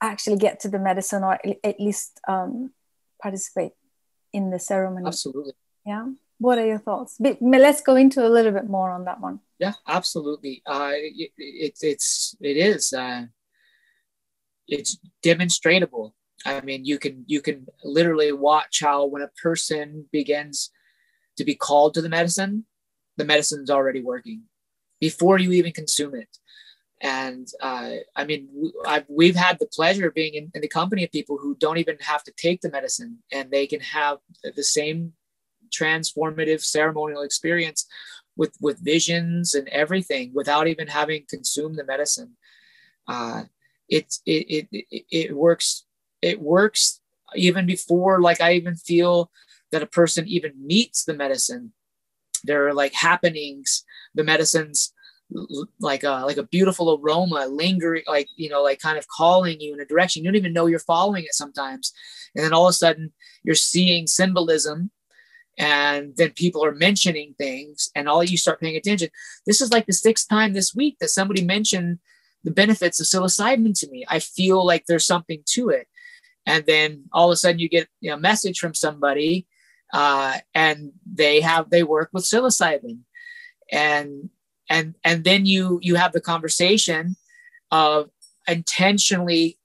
actually 0.00 0.36
get 0.36 0.60
to 0.60 0.68
the 0.68 0.78
medicine 0.78 1.22
or 1.24 1.38
at 1.64 1.80
least 1.80 2.20
um, 2.28 2.72
participate 3.22 3.72
in 4.32 4.50
the 4.50 4.58
ceremony. 4.58 5.06
Absolutely. 5.06 5.52
Yeah 5.86 6.06
what 6.38 6.58
are 6.58 6.66
your 6.66 6.78
thoughts? 6.78 7.16
But 7.18 7.38
let's 7.40 7.82
go 7.82 7.96
into 7.96 8.26
a 8.26 8.30
little 8.30 8.52
bit 8.52 8.68
more 8.68 8.90
on 8.90 9.04
that 9.04 9.20
one. 9.20 9.40
Yeah 9.58 9.74
absolutely. 9.86 10.62
Uh 10.66 10.92
it, 10.94 11.32
it, 11.36 11.78
it's 11.80 12.36
it 12.40 12.56
is 12.56 12.92
uh 12.92 13.24
it's 14.68 14.98
demonstratable 15.24 16.12
i 16.44 16.60
mean 16.60 16.84
you 16.84 16.98
can 16.98 17.24
you 17.26 17.40
can 17.40 17.66
literally 17.82 18.32
watch 18.32 18.80
how 18.80 19.06
when 19.06 19.22
a 19.22 19.30
person 19.42 20.06
begins 20.12 20.70
to 21.36 21.44
be 21.44 21.54
called 21.54 21.94
to 21.94 22.02
the 22.02 22.08
medicine 22.08 22.64
the 23.16 23.24
medicine's 23.24 23.70
already 23.70 24.02
working 24.02 24.42
before 25.00 25.38
you 25.38 25.52
even 25.52 25.72
consume 25.72 26.14
it. 26.14 26.36
And 27.00 27.46
uh, 27.60 27.90
i 28.16 28.24
mean 28.24 28.72
I've, 28.86 29.06
we've 29.08 29.36
had 29.36 29.58
the 29.58 29.68
pleasure 29.72 30.08
of 30.08 30.14
being 30.14 30.34
in, 30.34 30.50
in 30.54 30.60
the 30.62 30.68
company 30.68 31.04
of 31.04 31.12
people 31.12 31.38
who 31.38 31.56
don't 31.56 31.78
even 31.78 31.96
have 32.00 32.24
to 32.24 32.32
take 32.36 32.60
the 32.60 32.70
medicine 32.70 33.18
and 33.32 33.50
they 33.50 33.66
can 33.68 33.80
have 33.80 34.18
the 34.42 34.64
same 34.64 35.12
transformative 35.70 36.62
ceremonial 36.62 37.22
experience 37.22 37.86
with 38.36 38.54
with 38.60 38.84
visions 38.84 39.54
and 39.54 39.68
everything 39.68 40.32
without 40.34 40.68
even 40.68 40.86
having 40.86 41.24
consumed 41.28 41.76
the 41.76 41.84
medicine. 41.84 42.36
Uh, 43.06 43.44
it, 43.88 44.14
it 44.26 44.68
it 44.70 45.04
it 45.10 45.36
works. 45.36 45.84
It 46.22 46.40
works 46.40 47.00
even 47.34 47.66
before 47.66 48.20
like 48.20 48.40
I 48.40 48.54
even 48.54 48.76
feel 48.76 49.30
that 49.72 49.82
a 49.82 49.86
person 49.86 50.26
even 50.28 50.52
meets 50.58 51.04
the 51.04 51.14
medicine. 51.14 51.72
There 52.44 52.66
are 52.68 52.74
like 52.74 52.94
happenings. 52.94 53.84
The 54.14 54.24
medicine's 54.24 54.92
like 55.80 56.04
a 56.04 56.22
like 56.24 56.38
a 56.38 56.42
beautiful 56.42 56.98
aroma 56.98 57.46
lingering 57.46 58.02
like 58.06 58.28
you 58.36 58.48
know 58.48 58.62
like 58.62 58.78
kind 58.78 58.96
of 58.96 59.06
calling 59.08 59.60
you 59.60 59.74
in 59.74 59.80
a 59.80 59.84
direction 59.84 60.22
you 60.24 60.28
don't 60.30 60.36
even 60.36 60.54
know 60.54 60.64
you're 60.64 60.78
following 60.78 61.22
it 61.22 61.34
sometimes 61.34 61.92
and 62.34 62.42
then 62.42 62.54
all 62.54 62.66
of 62.66 62.70
a 62.70 62.72
sudden 62.72 63.12
you're 63.42 63.54
seeing 63.54 64.06
symbolism 64.06 64.90
and 65.58 66.16
then 66.16 66.30
people 66.30 66.64
are 66.64 66.74
mentioning 66.74 67.34
things 67.36 67.90
and 67.96 68.08
all 68.08 68.22
you 68.22 68.38
start 68.38 68.60
paying 68.60 68.76
attention. 68.76 69.08
This 69.44 69.60
is 69.60 69.72
like 69.72 69.86
the 69.86 69.92
sixth 69.92 70.28
time 70.28 70.52
this 70.52 70.74
week 70.74 70.96
that 71.00 71.08
somebody 71.08 71.44
mentioned 71.44 71.98
the 72.44 72.52
benefits 72.52 73.00
of 73.00 73.06
psilocybin 73.06 73.78
to 73.80 73.90
me. 73.90 74.04
I 74.08 74.20
feel 74.20 74.64
like 74.64 74.86
there's 74.86 75.04
something 75.04 75.42
to 75.46 75.70
it. 75.70 75.88
And 76.46 76.64
then 76.66 77.04
all 77.12 77.28
of 77.28 77.32
a 77.32 77.36
sudden 77.36 77.58
you 77.58 77.68
get 77.68 77.88
you 78.00 78.10
know, 78.10 78.16
a 78.16 78.20
message 78.20 78.60
from 78.60 78.72
somebody 78.72 79.46
uh, 79.92 80.38
and 80.54 80.92
they 81.04 81.40
have 81.40 81.70
they 81.70 81.82
work 81.82 82.10
with 82.12 82.24
psilocybin. 82.24 83.00
And 83.72 84.30
and 84.70 84.94
and 85.04 85.24
then 85.24 85.44
you 85.44 85.80
you 85.82 85.96
have 85.96 86.12
the 86.12 86.20
conversation 86.20 87.16
of 87.72 88.10
intentionally 88.46 89.58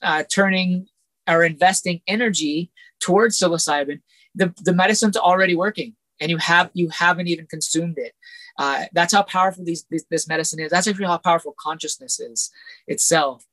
uh, 0.00 0.22
turning 0.30 0.86
or 1.28 1.42
investing 1.42 2.02
energy 2.06 2.70
towards 3.00 3.38
psilocybin 3.38 4.00
the, 4.34 4.54
the 4.64 4.74
medicine's 4.74 5.16
already 5.16 5.56
working 5.56 5.94
and 6.20 6.30
you 6.30 6.36
have 6.38 6.70
you 6.74 6.88
haven't 6.90 7.28
even 7.28 7.46
consumed 7.46 7.96
it. 7.98 8.12
Uh, 8.58 8.84
that's 8.92 9.12
how 9.12 9.22
powerful 9.22 9.64
these, 9.64 9.84
this, 9.90 10.04
this 10.10 10.28
medicine 10.28 10.60
is. 10.60 10.70
That's 10.70 10.88
actually 10.88 11.06
how 11.06 11.18
powerful 11.18 11.54
consciousness 11.58 12.18
is 12.18 12.50
itself. 12.86 13.44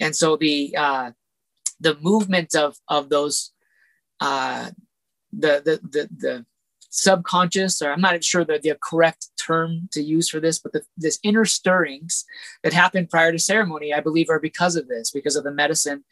And 0.00 0.14
so 0.14 0.36
the 0.36 0.74
uh, 0.76 1.10
the 1.80 1.96
movement 2.00 2.54
of 2.54 2.76
of 2.88 3.08
those 3.08 3.52
uh, 4.20 4.70
the, 5.32 5.62
the 5.64 5.80
the 5.82 6.08
the 6.16 6.46
subconscious, 6.90 7.80
or 7.80 7.90
I'm 7.90 8.00
not 8.02 8.22
sure 8.22 8.44
the, 8.44 8.60
the 8.62 8.76
correct 8.82 9.28
term 9.40 9.88
to 9.92 10.02
use 10.02 10.28
for 10.28 10.40
this, 10.40 10.58
but 10.58 10.72
the, 10.72 10.82
this 10.96 11.18
inner 11.22 11.46
stirrings 11.46 12.24
that 12.62 12.74
happen 12.74 13.06
prior 13.06 13.32
to 13.32 13.38
ceremony, 13.38 13.94
I 13.94 14.00
believe, 14.00 14.28
are 14.28 14.38
because 14.38 14.76
of 14.76 14.88
this, 14.88 15.10
because 15.10 15.34
of 15.34 15.42
the 15.42 15.50
medicine 15.50 16.04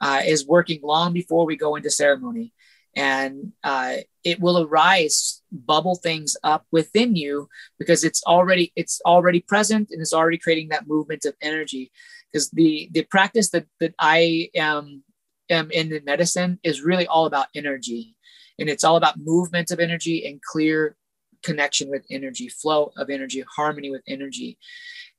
uh, 0.00 0.22
is 0.24 0.46
working 0.46 0.80
long 0.82 1.12
before 1.12 1.44
we 1.44 1.56
go 1.56 1.76
into 1.76 1.90
ceremony. 1.90 2.52
And 2.96 3.52
uh, 3.64 3.96
it 4.22 4.40
will 4.40 4.62
arise, 4.62 5.42
bubble 5.50 5.96
things 5.96 6.36
up 6.44 6.66
within 6.70 7.16
you 7.16 7.48
because 7.78 8.04
it's 8.04 8.22
already 8.24 8.72
it's 8.76 9.00
already 9.04 9.40
present 9.40 9.88
and 9.90 10.00
it's 10.00 10.14
already 10.14 10.38
creating 10.38 10.68
that 10.68 10.86
movement 10.86 11.24
of 11.24 11.34
energy. 11.40 11.90
Because 12.32 12.50
the 12.50 12.88
the 12.92 13.02
practice 13.04 13.50
that 13.50 13.66
that 13.80 13.94
I 13.98 14.50
am 14.54 15.02
am 15.50 15.70
in 15.70 15.88
the 15.88 16.00
medicine 16.00 16.58
is 16.62 16.82
really 16.82 17.06
all 17.06 17.26
about 17.26 17.48
energy 17.54 18.16
and 18.58 18.68
it's 18.68 18.84
all 18.84 18.96
about 18.96 19.18
movement 19.18 19.70
of 19.70 19.80
energy 19.80 20.26
and 20.26 20.40
clear 20.42 20.96
connection 21.42 21.90
with 21.90 22.04
energy 22.10 22.48
flow 22.48 22.92
of 22.96 23.10
energy 23.10 23.44
harmony 23.54 23.90
with 23.90 24.02
energy 24.08 24.56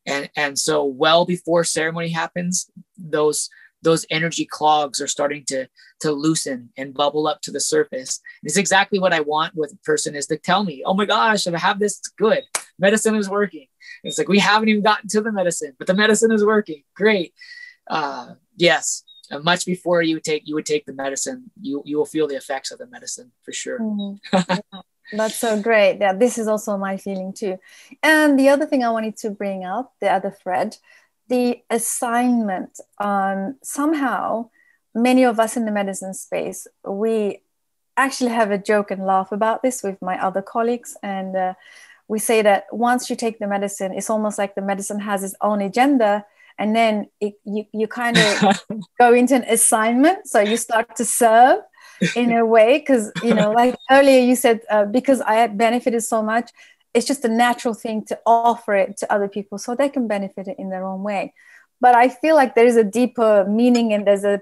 and 0.05 0.29
and 0.35 0.57
so 0.57 0.83
well 0.83 1.25
before 1.25 1.63
ceremony 1.63 2.09
happens 2.09 2.69
those 2.97 3.49
those 3.86 4.06
energy 4.10 4.45
clogs 4.45 5.00
are 5.00 5.08
starting 5.08 5.45
to 5.45 5.67
to 6.02 6.12
loosen 6.12 6.69
and 6.76 6.93
bubble 6.93 7.28
up 7.28 7.39
to 7.41 7.52
the 7.52 7.60
surface. 7.62 8.19
And 8.41 8.50
it's 8.50 8.58
exactly 8.58 9.00
what 9.00 9.13
i 9.13 9.21
want 9.21 9.56
with 9.56 9.71
a 9.71 9.78
person 9.78 10.15
is 10.15 10.28
to 10.28 10.38
tell 10.38 10.63
me 10.65 10.84
oh 10.86 10.93
my 10.93 11.06
gosh 11.06 11.48
i 11.48 11.58
have 11.58 11.80
this 11.80 12.02
good. 12.17 12.43
Medicine 12.78 13.15
is 13.15 13.30
working. 13.30 13.67
It's 14.04 14.17
like 14.17 14.28
we 14.28 14.39
haven't 14.39 14.67
even 14.67 14.84
gotten 14.84 15.08
to 15.10 15.21
the 15.21 15.32
medicine 15.32 15.74
but 15.78 15.88
the 15.88 15.93
medicine 15.93 16.32
is 16.32 16.43
working. 16.43 16.84
Great. 16.95 17.34
Uh 17.88 18.34
yes 18.58 19.04
uh, 19.32 19.39
much 19.39 19.65
before 19.65 20.02
you 20.02 20.19
take 20.19 20.43
you 20.48 20.56
would 20.56 20.65
take 20.65 20.86
the 20.86 20.93
medicine 20.93 21.52
you 21.62 21.82
you 21.86 21.98
will 21.98 22.06
feel 22.15 22.28
the 22.28 22.36
effects 22.36 22.71
of 22.71 22.80
the 22.80 22.88
medicine 22.88 23.32
for 23.43 23.54
sure. 23.54 23.80
Mm-hmm. 23.80 24.78
that's 25.17 25.36
so 25.36 25.62
great. 25.62 26.00
Yeah 26.02 26.13
this 26.13 26.39
is 26.39 26.48
also 26.48 26.76
my 26.78 26.98
feeling 26.98 27.34
too. 27.34 27.60
And 28.02 28.39
the 28.39 28.50
other 28.50 28.65
thing 28.65 28.84
i 28.84 28.89
wanted 28.89 29.15
to 29.17 29.30
bring 29.30 29.63
up 29.63 29.93
the 30.02 30.12
other 30.12 30.32
thread 30.32 30.78
the 31.27 31.61
assignment 31.69 32.79
um, 32.99 33.55
somehow 33.63 34.49
many 34.93 35.23
of 35.23 35.39
us 35.39 35.57
in 35.57 35.65
the 35.65 35.71
medicine 35.71 36.13
space 36.13 36.67
we 36.88 37.41
actually 37.97 38.31
have 38.31 38.51
a 38.51 38.57
joke 38.57 38.91
and 38.91 39.05
laugh 39.05 39.31
about 39.31 39.61
this 39.63 39.83
with 39.83 40.01
my 40.01 40.21
other 40.21 40.41
colleagues. 40.41 40.97
And 41.01 41.35
uh, 41.35 41.53
we 42.07 42.19
say 42.19 42.41
that 42.41 42.65
once 42.71 43.09
you 43.09 43.15
take 43.15 43.39
the 43.39 43.47
medicine 43.47 43.93
it's 43.93 44.09
almost 44.09 44.38
like 44.38 44.55
the 44.55 44.61
medicine 44.61 44.99
has 44.99 45.23
its 45.23 45.35
own 45.41 45.61
agenda. 45.61 46.25
And 46.57 46.75
then 46.75 47.09
it, 47.19 47.33
you, 47.43 47.65
you 47.73 47.88
kind 47.88 48.17
of 48.17 48.61
go 48.99 49.13
into 49.13 49.35
an 49.35 49.43
assignment. 49.43 50.27
So 50.27 50.39
you 50.39 50.57
start 50.57 50.95
to 50.97 51.05
serve 51.05 51.59
in 52.15 52.31
a 52.33 52.45
way 52.45 52.79
because 52.79 53.09
you 53.23 53.33
know 53.33 53.51
like 53.51 53.73
earlier 53.89 54.19
you 54.19 54.35
said 54.35 54.59
uh, 54.69 54.83
because 54.83 55.21
i 55.21 55.47
benefited 55.47 56.03
so 56.03 56.21
much 56.21 56.51
it's 56.95 57.05
just 57.05 57.25
a 57.25 57.29
natural 57.29 57.73
thing 57.73 58.03
to 58.05 58.17
offer 58.25 58.73
it 58.73 58.97
to 58.97 59.13
other 59.13 59.27
people 59.27 59.58
so 59.58 59.75
they 59.75 59.89
can 59.89 60.08
benefit 60.08 60.47
it 60.47 60.58
in 60.58 60.69
their 60.69 60.86
own 60.86 61.03
way 61.03 61.34
but 61.81 61.93
i 61.95 62.08
feel 62.10 62.36
like 62.36 62.55
there 62.55 62.65
is 62.65 62.77
a 62.77 62.84
deeper 62.84 63.45
meaning 63.45 63.93
and 63.93 64.08
there's 64.08 64.23
a 64.23 64.41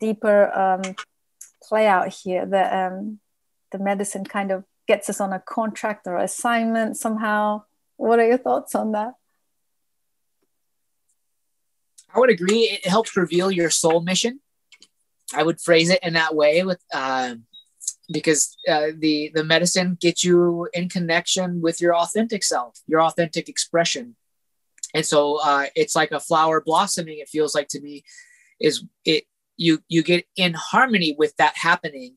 deeper 0.00 0.52
um, 0.58 0.96
play 1.62 1.86
out 1.86 2.08
here 2.08 2.44
that 2.44 2.92
um, 2.92 3.20
the 3.70 3.78
medicine 3.78 4.24
kind 4.24 4.50
of 4.50 4.64
gets 4.88 5.08
us 5.08 5.20
on 5.20 5.32
a 5.32 5.38
contract 5.38 6.06
or 6.06 6.16
assignment 6.18 6.96
somehow 6.96 7.62
what 7.96 8.18
are 8.18 8.26
your 8.26 8.38
thoughts 8.38 8.74
on 8.74 8.92
that 8.92 9.14
I 12.14 12.18
would 12.18 12.30
agree. 12.30 12.64
It 12.64 12.86
helps 12.86 13.16
reveal 13.16 13.50
your 13.50 13.70
soul 13.70 14.02
mission. 14.02 14.40
I 15.34 15.42
would 15.42 15.60
phrase 15.60 15.88
it 15.88 16.00
in 16.02 16.12
that 16.14 16.34
way 16.34 16.62
with 16.62 16.82
uh, 16.92 17.36
because 18.10 18.56
uh, 18.68 18.88
the 18.98 19.30
the 19.34 19.44
medicine 19.44 19.96
gets 20.00 20.24
you 20.24 20.68
in 20.72 20.88
connection 20.88 21.60
with 21.60 21.80
your 21.80 21.94
authentic 21.94 22.42
self, 22.42 22.80
your 22.86 23.02
authentic 23.02 23.48
expression, 23.48 24.16
and 24.94 25.04
so 25.04 25.40
uh, 25.42 25.66
it's 25.74 25.94
like 25.94 26.12
a 26.12 26.20
flower 26.20 26.60
blossoming. 26.60 27.18
It 27.18 27.28
feels 27.28 27.54
like 27.54 27.68
to 27.68 27.80
me 27.80 28.04
is 28.60 28.84
it 29.04 29.24
you 29.56 29.82
you 29.88 30.02
get 30.02 30.26
in 30.36 30.54
harmony 30.54 31.14
with 31.18 31.36
that 31.36 31.56
happening, 31.56 32.16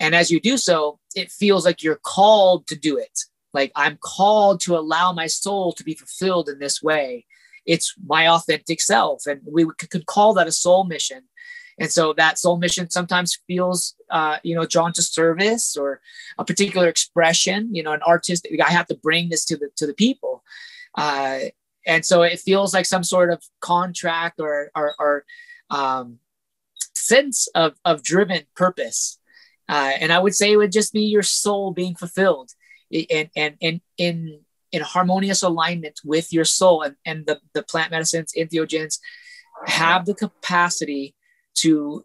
and 0.00 0.14
as 0.14 0.30
you 0.30 0.40
do 0.40 0.56
so, 0.56 0.98
it 1.14 1.30
feels 1.30 1.64
like 1.64 1.82
you're 1.82 2.00
called 2.02 2.66
to 2.68 2.76
do 2.76 2.96
it. 2.96 3.18
Like 3.52 3.72
I'm 3.74 3.98
called 4.00 4.60
to 4.62 4.76
allow 4.76 5.12
my 5.12 5.26
soul 5.26 5.72
to 5.72 5.84
be 5.84 5.94
fulfilled 5.94 6.48
in 6.48 6.58
this 6.58 6.82
way 6.82 7.26
it's 7.66 7.94
my 8.06 8.28
authentic 8.28 8.80
self 8.80 9.26
and 9.26 9.40
we 9.44 9.66
could 9.90 10.06
call 10.06 10.32
that 10.34 10.46
a 10.46 10.52
soul 10.52 10.84
mission 10.84 11.22
and 11.78 11.90
so 11.90 12.12
that 12.14 12.38
soul 12.38 12.56
mission 12.56 12.88
sometimes 12.90 13.38
feels 13.46 13.94
uh, 14.10 14.38
you 14.42 14.54
know 14.54 14.66
drawn 14.66 14.92
to 14.92 15.02
service 15.02 15.76
or 15.76 16.00
a 16.38 16.44
particular 16.44 16.88
expression 16.88 17.74
you 17.74 17.82
know 17.82 17.92
an 17.92 18.02
artistic 18.02 18.60
i 18.60 18.70
have 18.70 18.86
to 18.86 18.96
bring 18.96 19.28
this 19.28 19.44
to 19.44 19.56
the 19.56 19.68
to 19.76 19.86
the 19.86 19.94
people. 19.94 20.42
Uh, 20.96 21.40
and 21.86 22.04
so 22.04 22.22
it 22.22 22.40
feels 22.40 22.72
like 22.74 22.86
some 22.86 23.04
sort 23.04 23.30
of 23.32 23.42
contract 23.60 24.40
or 24.40 24.70
or, 24.74 24.94
or 24.98 25.24
um, 25.70 26.18
sense 26.94 27.48
of 27.54 27.74
of 27.84 28.02
driven 28.02 28.42
purpose. 28.54 29.18
Uh, 29.68 29.92
and 30.00 30.12
i 30.12 30.18
would 30.18 30.34
say 30.34 30.52
it 30.52 30.56
would 30.56 30.70
just 30.70 30.92
be 30.92 31.02
your 31.02 31.24
soul 31.24 31.72
being 31.72 31.96
fulfilled 31.96 32.50
and 33.10 33.28
and 33.34 33.56
and 33.60 33.80
in 33.98 34.38
in 34.72 34.82
harmonious 34.82 35.42
alignment 35.42 36.00
with 36.04 36.32
your 36.32 36.44
soul. 36.44 36.82
And, 36.82 36.96
and 37.04 37.26
the, 37.26 37.40
the 37.54 37.62
plant 37.62 37.90
medicines, 37.90 38.32
entheogens 38.36 38.98
have 39.66 40.04
the 40.04 40.14
capacity 40.14 41.14
to 41.56 42.04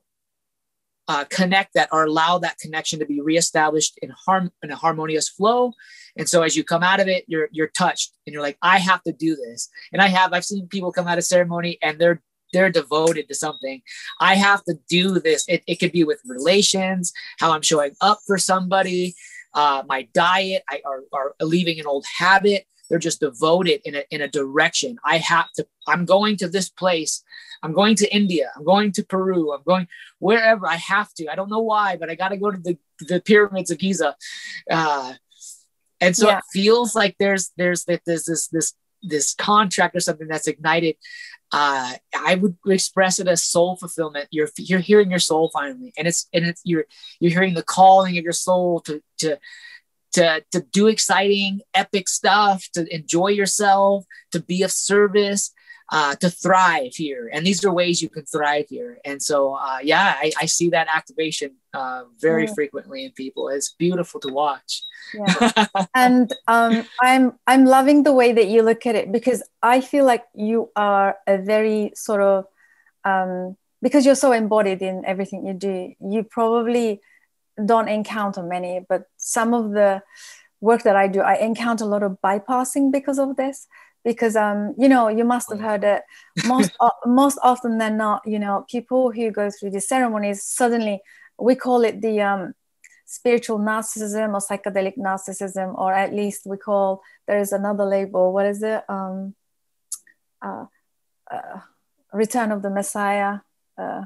uh, 1.08 1.26
connect 1.30 1.74
that 1.74 1.90
or 1.92 2.06
allow 2.06 2.38
that 2.38 2.58
connection 2.60 3.00
to 3.00 3.06
be 3.06 3.20
reestablished 3.22 3.98
in 4.02 4.12
harm 4.12 4.52
in 4.64 4.72
a 4.72 4.76
harmonious 4.76 5.28
flow. 5.28 5.74
And 6.18 6.30
so 6.30 6.42
as 6.42 6.56
you 6.56 6.64
come 6.64 6.84
out 6.84 7.00
of 7.00 7.08
it, 7.08 7.26
you're 7.28 7.50
you're 7.52 7.68
touched 7.68 8.14
and 8.26 8.34
you're 8.34 8.42
like, 8.42 8.58
I 8.62 8.78
have 8.78 9.04
to 9.04 9.12
do 9.12 9.36
this. 9.36 9.70
And 9.92 10.02
I 10.02 10.08
have, 10.08 10.32
I've 10.32 10.46
seen 10.46 10.68
people 10.68 10.92
come 10.92 11.08
out 11.08 11.18
of 11.18 11.26
ceremony 11.26 11.78
and 11.82 12.00
they're 12.00 12.22
they're 12.54 12.70
devoted 12.70 13.28
to 13.30 13.36
something. 13.36 13.82
I 14.20 14.36
have 14.36 14.64
to 14.66 14.76
do 14.90 15.20
this. 15.20 15.46
It, 15.48 15.64
it 15.68 15.80
could 15.80 15.92
be 15.92 16.04
with 16.04 16.22
relations, 16.26 17.14
how 17.40 17.52
I'm 17.52 17.62
showing 17.62 17.94
up 18.02 18.20
for 18.28 18.38
somebody, 18.38 19.16
uh, 19.54 19.84
my 19.88 20.08
diet, 20.14 20.64
I 20.70 20.82
are, 20.86 21.02
are 21.14 21.36
leaving 21.42 21.80
an 21.80 21.88
old 21.88 22.06
habit. 22.18 22.66
They're 22.92 23.00
just 23.00 23.22
devoted 23.22 23.82
in 23.86 23.96
a, 23.96 24.04
in 24.12 24.22
a 24.22 24.28
direction. 24.28 24.98
I 25.04 25.18
have 25.18 25.52
to, 25.54 25.66
I'm 25.88 26.06
going 26.06 26.36
to 26.38 26.50
this 26.50 26.70
place. 26.70 27.24
I'm 27.64 27.72
going 27.72 27.96
to 27.96 28.14
India. 28.14 28.52
I'm 28.56 28.66
going 28.66 28.92
to 28.92 29.04
Peru. 29.04 29.54
I'm 29.54 29.64
going 29.66 29.88
wherever 30.20 30.68
I 30.68 30.76
have 30.76 31.14
to. 31.16 31.32
I 31.32 31.36
don't 31.36 31.50
know 31.50 31.62
why, 31.62 31.96
but 31.96 32.10
I 32.10 32.16
got 32.16 32.30
to 32.30 32.38
go 32.38 32.52
to 32.52 32.58
the, 32.58 32.78
the 33.00 33.22
pyramids 33.22 33.72
of 33.72 33.78
Giza. 33.78 34.16
Uh, 34.70 35.14
and 36.02 36.16
so 36.16 36.28
yeah. 36.28 36.40
it 36.40 36.44
feels 36.52 36.96
like 36.96 37.16
there's, 37.18 37.52
there's, 37.56 37.86
there's 37.86 38.04
this, 38.06 38.50
this, 38.50 38.74
this 39.02 39.34
contract 39.34 39.96
or 39.96 40.02
something 40.02 40.28
that's 40.28 40.48
ignited 40.48 40.98
uh, 41.52 41.94
I 42.18 42.36
would 42.36 42.56
express 42.66 43.20
it 43.20 43.28
as 43.28 43.44
soul 43.44 43.76
fulfillment. 43.76 44.28
You're 44.32 44.50
you're 44.58 44.80
hearing 44.80 45.10
your 45.10 45.20
soul 45.20 45.50
finally, 45.52 45.94
and 45.98 46.08
it's 46.08 46.28
and 46.34 46.46
it's 46.46 46.62
you're 46.64 46.86
you're 47.20 47.32
hearing 47.32 47.54
the 47.54 47.64
calling 47.64 48.18
of 48.18 48.24
your 48.24 48.34
soul 48.34 48.80
to 48.82 49.02
to 49.20 49.38
to 50.14 50.44
to 50.52 50.62
do 50.72 50.88
exciting, 50.88 51.62
epic 51.74 52.08
stuff, 52.08 52.68
to 52.74 52.86
enjoy 52.94 53.30
yourself, 53.30 54.06
to 54.32 54.40
be 54.40 54.64
of 54.64 54.72
service, 54.72 55.52
uh, 55.92 56.16
to 56.16 56.30
thrive 56.30 56.96
here. 56.96 57.30
And 57.32 57.46
these 57.46 57.64
are 57.66 57.72
ways 57.72 58.02
you 58.02 58.10
can 58.10 58.24
thrive 58.24 58.66
here. 58.70 59.00
And 59.04 59.22
so, 59.22 59.56
uh, 59.56 59.80
yeah, 59.84 60.16
I, 60.18 60.32
I, 60.40 60.46
see 60.46 60.70
that 60.70 60.88
activation 60.94 61.52
uh, 61.74 62.04
very 62.18 62.46
yeah. 62.46 62.54
frequently 62.54 63.04
in 63.04 63.12
people. 63.12 63.50
It's 63.50 63.74
beautiful 63.74 64.22
to 64.22 64.30
watch. 64.30 64.84
Yeah. 65.14 65.66
and 65.96 66.32
um, 66.48 66.86
I'm 67.02 67.34
I'm 67.46 67.66
loving 67.66 68.04
the 68.04 68.14
way 68.14 68.32
that 68.32 68.48
you 68.48 68.64
look 68.64 68.86
at 68.86 68.96
it 68.96 69.12
because 69.12 69.44
I 69.62 69.82
feel 69.82 70.06
like 70.06 70.24
you 70.34 70.70
are 70.78 71.18
a 71.28 71.38
very 71.38 71.92
sort 71.94 72.22
of 72.22 72.46
um, 73.04 73.58
because 73.82 74.06
you're 74.06 74.16
so 74.16 74.32
embodied 74.32 74.82
in 74.82 75.04
everything 75.06 75.46
you 75.46 75.54
do. 75.54 75.94
You 76.00 76.24
probably 76.24 77.02
don't 77.66 77.88
encounter 77.88 78.44
many, 78.44 78.86
but 78.88 79.04
some 79.18 79.54
of 79.54 79.72
the 79.72 80.02
work 80.60 80.84
that 80.84 80.96
I 80.96 81.08
do, 81.08 81.22
I 81.22 81.36
encounter 81.36 81.84
a 81.84 81.88
lot 81.88 82.04
of 82.04 82.18
bypassing 82.24 82.92
because 82.92 83.20
of 83.20 83.36
this 83.36 83.68
because 84.04 84.36
um 84.36 84.74
you 84.78 84.90
know 84.90 85.08
you 85.08 85.24
must 85.24 85.50
have 85.52 85.60
heard 85.60 85.84
it. 85.84 86.04
Most 86.48 86.72
uh, 86.80 86.90
most 87.06 87.38
often 87.44 87.78
than 87.78 87.98
not 87.98 88.22
you 88.26 88.40
know 88.40 88.66
people 88.70 89.12
who 89.12 89.32
go 89.32 89.50
through 89.50 89.72
these 89.72 89.88
ceremonies 89.88 90.44
suddenly 90.44 91.02
we 91.40 91.56
call 91.56 91.84
it 91.84 92.02
the 92.02 92.22
um 92.22 92.54
spiritual 93.06 93.60
narcissism 93.60 94.34
or 94.34 94.40
psychedelic 94.40 94.98
narcissism 94.98 95.78
or 95.78 95.94
at 95.94 96.14
least 96.14 96.44
we 96.46 96.58
call 96.58 97.02
there 97.28 97.40
is 97.40 97.52
another 97.52 97.86
label. 97.86 98.34
What 98.34 98.46
is 98.46 98.64
it? 98.64 98.84
Um 98.90 99.36
uh, 100.42 100.66
uh 101.30 101.60
return 102.14 102.52
of 102.52 102.62
the 102.62 102.70
messiah 102.70 103.40
uh 103.78 104.04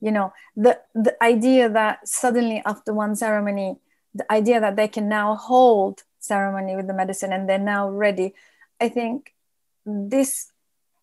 you 0.00 0.10
know 0.10 0.32
the 0.56 0.78
the 0.94 1.14
idea 1.22 1.68
that 1.68 2.06
suddenly 2.06 2.62
after 2.64 2.92
one 2.92 3.14
ceremony 3.16 3.76
the 4.14 4.30
idea 4.32 4.60
that 4.60 4.76
they 4.76 4.88
can 4.88 5.08
now 5.08 5.34
hold 5.34 6.02
ceremony 6.18 6.76
with 6.76 6.86
the 6.86 6.94
medicine 6.94 7.32
and 7.32 7.48
they're 7.48 7.58
now 7.58 7.88
ready 7.88 8.34
i 8.80 8.88
think 8.88 9.34
this 9.84 10.52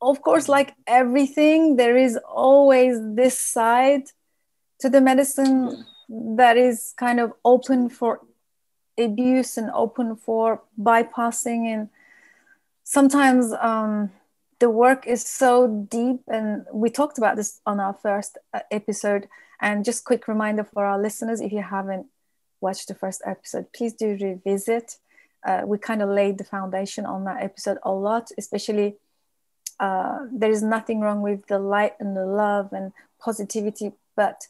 of 0.01 0.21
course 0.21 0.49
like 0.49 0.73
everything 0.85 1.75
there 1.77 1.97
is 1.97 2.17
always 2.27 2.97
this 3.15 3.39
side 3.39 4.03
to 4.79 4.89
the 4.89 5.01
medicine 5.01 5.85
that 6.09 6.57
is 6.57 6.93
kind 6.97 7.19
of 7.19 7.33
open 7.45 7.89
for 7.89 8.19
abuse 8.97 9.57
and 9.57 9.71
open 9.73 10.15
for 10.15 10.61
bypassing 10.79 11.65
and 11.73 11.89
sometimes 12.83 13.53
um, 13.53 14.11
the 14.63 14.69
work 14.69 15.05
is 15.05 15.21
so 15.21 15.85
deep 15.89 16.21
and 16.29 16.65
we 16.71 16.89
talked 16.89 17.17
about 17.17 17.35
this 17.35 17.59
on 17.65 17.81
our 17.81 17.93
first 18.01 18.37
uh, 18.53 18.61
episode. 18.71 19.27
And 19.59 19.83
just 19.83 20.05
quick 20.05 20.29
reminder 20.29 20.63
for 20.63 20.85
our 20.85 20.97
listeners 20.97 21.41
if 21.41 21.51
you 21.51 21.61
haven't 21.61 22.07
watched 22.61 22.87
the 22.87 22.95
first 22.95 23.21
episode 23.25 23.65
please 23.75 23.93
do 23.93 24.17
revisit. 24.21 24.95
Uh, 25.45 25.63
we 25.65 25.77
kind 25.77 26.01
of 26.01 26.07
laid 26.07 26.37
the 26.37 26.45
foundation 26.45 27.05
on 27.05 27.25
that 27.25 27.43
episode 27.43 27.77
a 27.83 27.91
lot 27.91 28.29
especially 28.37 28.95
uh, 29.81 30.19
there 30.31 30.49
is 30.49 30.63
nothing 30.63 31.01
wrong 31.01 31.21
with 31.21 31.45
the 31.47 31.59
light 31.59 31.95
and 31.99 32.15
the 32.15 32.25
love 32.25 32.71
and 32.71 32.93
positivity 33.19 33.91
but 34.15 34.47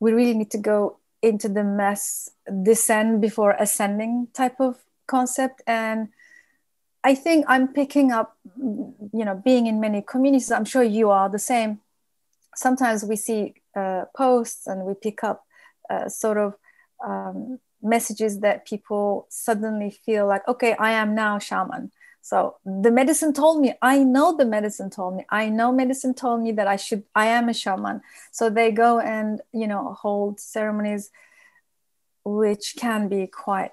we 0.00 0.12
really 0.12 0.32
need 0.32 0.50
to 0.50 0.62
go 0.72 0.96
into 1.20 1.50
the 1.50 1.64
mess 1.64 2.30
descend 2.62 3.20
before 3.20 3.52
ascending 3.58 4.28
type 4.32 4.58
of 4.58 4.78
concept. 5.06 5.62
And 5.66 6.08
i 7.04 7.14
think 7.14 7.44
i'm 7.48 7.68
picking 7.68 8.12
up 8.12 8.36
you 8.56 9.24
know 9.24 9.40
being 9.44 9.66
in 9.66 9.80
many 9.80 10.02
communities 10.02 10.50
i'm 10.50 10.64
sure 10.64 10.82
you 10.82 11.10
are 11.10 11.28
the 11.28 11.38
same. 11.38 11.80
Sometimes 12.54 13.02
we 13.02 13.16
see 13.16 13.54
uh, 13.74 14.04
posts 14.14 14.66
and 14.66 14.84
we 14.84 14.92
pick 14.92 15.24
up 15.24 15.46
uh, 15.88 16.06
sort 16.06 16.36
of 16.36 16.54
um, 17.02 17.58
messages 17.82 18.40
that 18.40 18.66
people 18.66 19.26
suddenly 19.30 19.90
feel 19.90 20.26
like 20.26 20.46
okay 20.46 20.74
i 20.78 20.92
am 20.92 21.14
now 21.14 21.38
shaman. 21.38 21.90
So 22.24 22.56
the 22.64 22.92
medicine 22.92 23.32
told 23.32 23.60
me 23.60 23.74
i 23.82 23.98
know 23.98 24.36
the 24.36 24.44
medicine 24.44 24.90
told 24.90 25.16
me 25.16 25.24
i 25.30 25.48
know 25.48 25.72
medicine 25.72 26.14
told 26.14 26.42
me 26.42 26.52
that 26.52 26.68
i 26.68 26.76
should 26.76 27.02
i 27.14 27.26
am 27.26 27.48
a 27.48 27.54
shaman. 27.54 28.02
So 28.30 28.50
they 28.50 28.70
go 28.70 29.00
and 29.00 29.40
you 29.52 29.66
know 29.66 29.96
hold 30.00 30.40
ceremonies 30.40 31.10
which 32.24 32.74
can 32.76 33.08
be 33.08 33.26
quite 33.26 33.72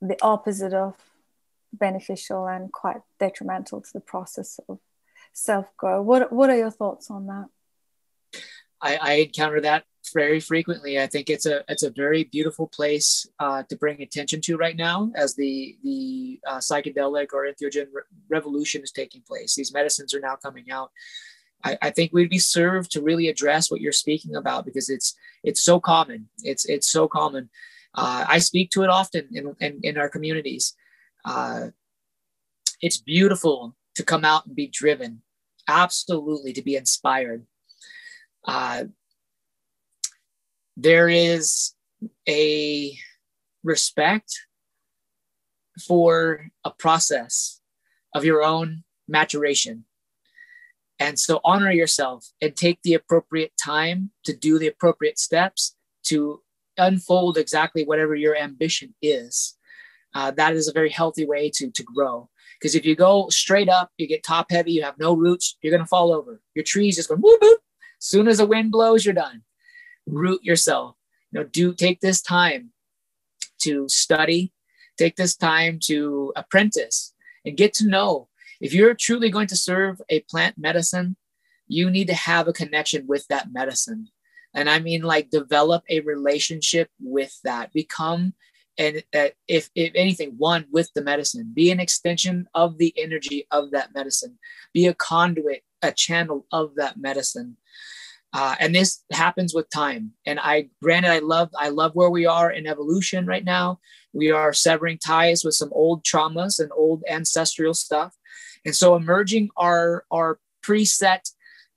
the 0.00 0.18
opposite 0.22 0.74
of 0.74 0.94
beneficial 1.72 2.46
and 2.46 2.72
quite 2.72 3.00
detrimental 3.18 3.80
to 3.80 3.92
the 3.92 4.00
process 4.00 4.58
of 4.68 4.78
self 5.32 5.66
growth 5.76 6.04
what 6.04 6.32
what 6.32 6.50
are 6.50 6.56
your 6.56 6.70
thoughts 6.70 7.10
on 7.10 7.26
that 7.26 7.46
I, 8.80 8.96
I 8.96 9.12
encounter 9.14 9.60
that 9.62 9.84
very 10.12 10.40
frequently. 10.40 10.98
I 10.98 11.06
think 11.06 11.28
it's 11.30 11.46
a 11.46 11.64
it's 11.68 11.82
a 11.82 11.90
very 11.90 12.24
beautiful 12.24 12.68
place 12.68 13.26
uh, 13.38 13.62
to 13.68 13.76
bring 13.76 14.00
attention 14.00 14.40
to 14.42 14.56
right 14.56 14.76
now 14.76 15.10
as 15.14 15.34
the 15.34 15.76
the 15.82 16.40
uh, 16.46 16.58
psychedelic 16.58 17.28
or 17.32 17.46
entheogen 17.46 17.86
re- 17.92 18.02
revolution 18.28 18.82
is 18.82 18.92
taking 18.92 19.22
place. 19.22 19.54
These 19.54 19.72
medicines 19.72 20.14
are 20.14 20.20
now 20.20 20.36
coming 20.36 20.70
out. 20.70 20.90
I, 21.64 21.76
I, 21.82 21.90
think 21.90 22.12
we'd 22.12 22.30
be 22.30 22.38
served 22.38 22.92
to 22.92 23.02
really 23.02 23.28
address 23.28 23.68
what 23.68 23.80
you're 23.80 23.90
speaking 23.90 24.36
about 24.36 24.64
because 24.64 24.88
it's 24.88 25.16
it's 25.42 25.60
so 25.60 25.80
common. 25.80 26.28
It's 26.42 26.64
it's 26.66 26.90
so 26.90 27.08
common. 27.08 27.50
Uh, 27.94 28.24
I 28.28 28.38
speak 28.38 28.70
to 28.70 28.82
it 28.82 28.90
often 28.90 29.28
in 29.32 29.56
in, 29.60 29.80
in 29.82 29.98
our 29.98 30.08
communities. 30.08 30.74
Uh, 31.24 31.68
it's 32.80 32.98
beautiful 32.98 33.76
to 33.94 34.04
come 34.04 34.24
out 34.24 34.46
and 34.46 34.54
be 34.54 34.68
driven, 34.68 35.22
absolutely 35.68 36.52
to 36.52 36.62
be 36.62 36.76
inspired. 36.76 37.44
Uh, 38.44 38.84
there 40.76 41.08
is 41.08 41.74
a 42.28 42.96
respect 43.64 44.32
for 45.86 46.46
a 46.64 46.70
process 46.70 47.60
of 48.14 48.24
your 48.24 48.42
own 48.42 48.84
maturation. 49.08 49.84
And 51.00 51.18
so 51.18 51.40
honor 51.44 51.70
yourself 51.70 52.26
and 52.40 52.56
take 52.56 52.80
the 52.82 52.94
appropriate 52.94 53.52
time 53.62 54.10
to 54.24 54.36
do 54.36 54.58
the 54.58 54.66
appropriate 54.66 55.18
steps 55.18 55.76
to 56.04 56.42
unfold 56.76 57.38
exactly 57.38 57.84
whatever 57.84 58.14
your 58.14 58.36
ambition 58.36 58.94
is. 59.02 59.56
Uh, 60.14 60.30
that 60.32 60.54
is 60.54 60.68
a 60.68 60.72
very 60.72 60.90
healthy 60.90 61.26
way 61.26 61.50
to, 61.54 61.70
to 61.70 61.82
grow. 61.82 62.28
Because 62.58 62.74
if 62.74 62.84
you 62.84 62.96
go 62.96 63.28
straight 63.28 63.68
up, 63.68 63.92
you 63.98 64.08
get 64.08 64.22
top 64.22 64.50
heavy, 64.50 64.72
you 64.72 64.82
have 64.82 64.98
no 64.98 65.14
roots, 65.14 65.56
you're 65.62 65.70
going 65.70 65.82
to 65.82 65.86
fall 65.86 66.12
over. 66.12 66.40
Your 66.54 66.64
tree's 66.64 66.96
just 66.96 67.08
going 67.08 67.20
whoop, 67.20 67.40
whoop. 67.40 67.60
Soon 68.00 68.28
as 68.28 68.38
the 68.38 68.46
wind 68.46 68.72
blows, 68.72 69.04
you're 69.04 69.14
done 69.14 69.42
root 70.08 70.42
yourself 70.42 70.96
you 71.30 71.38
know 71.38 71.46
do 71.46 71.74
take 71.74 72.00
this 72.00 72.20
time 72.20 72.70
to 73.58 73.88
study 73.88 74.52
take 74.96 75.16
this 75.16 75.36
time 75.36 75.78
to 75.80 76.32
apprentice 76.36 77.14
and 77.44 77.56
get 77.56 77.72
to 77.74 77.86
know 77.86 78.28
if 78.60 78.72
you're 78.72 78.94
truly 78.94 79.30
going 79.30 79.46
to 79.46 79.56
serve 79.56 80.00
a 80.08 80.20
plant 80.20 80.56
medicine 80.58 81.16
you 81.66 81.90
need 81.90 82.06
to 82.06 82.14
have 82.14 82.48
a 82.48 82.52
connection 82.52 83.06
with 83.06 83.26
that 83.28 83.52
medicine 83.52 84.08
and 84.54 84.68
i 84.68 84.78
mean 84.78 85.02
like 85.02 85.30
develop 85.30 85.82
a 85.88 86.00
relationship 86.00 86.88
with 87.00 87.38
that 87.44 87.72
become 87.72 88.32
and 88.78 89.02
uh, 89.14 89.28
if, 89.48 89.70
if 89.74 89.92
anything 89.94 90.34
one 90.38 90.64
with 90.70 90.90
the 90.94 91.02
medicine. 91.02 91.50
Be 91.52 91.70
an 91.70 91.80
extension 91.80 92.46
of 92.54 92.78
the 92.78 92.94
energy 92.96 93.46
of 93.50 93.72
that 93.72 93.94
medicine. 93.94 94.38
Be 94.72 94.86
a 94.86 94.94
conduit 94.94 95.64
a 95.82 95.92
channel 95.92 96.46
of 96.52 96.74
that 96.76 96.96
medicine. 96.96 97.56
Uh, 98.32 98.54
and 98.60 98.74
this 98.74 99.04
happens 99.12 99.54
with 99.54 99.70
time. 99.70 100.12
And 100.26 100.38
i 100.40 100.68
granted 100.82 101.10
i 101.10 101.18
love 101.20 101.50
i 101.58 101.70
love 101.70 101.92
where 101.94 102.10
we 102.10 102.26
are 102.26 102.50
in 102.50 102.66
evolution 102.66 103.26
right 103.26 103.44
now. 103.44 103.80
We 104.12 104.30
are 104.30 104.52
severing 104.52 104.98
ties 104.98 105.44
with 105.44 105.54
some 105.54 105.72
old 105.72 106.04
traumas 106.04 106.60
and 106.60 106.70
old 106.74 107.02
ancestral 107.08 107.74
stuff. 107.74 108.14
And 108.64 108.74
so 108.74 108.96
emerging 108.96 109.50
are 109.56 110.04
are 110.10 110.38
preset 110.62 111.30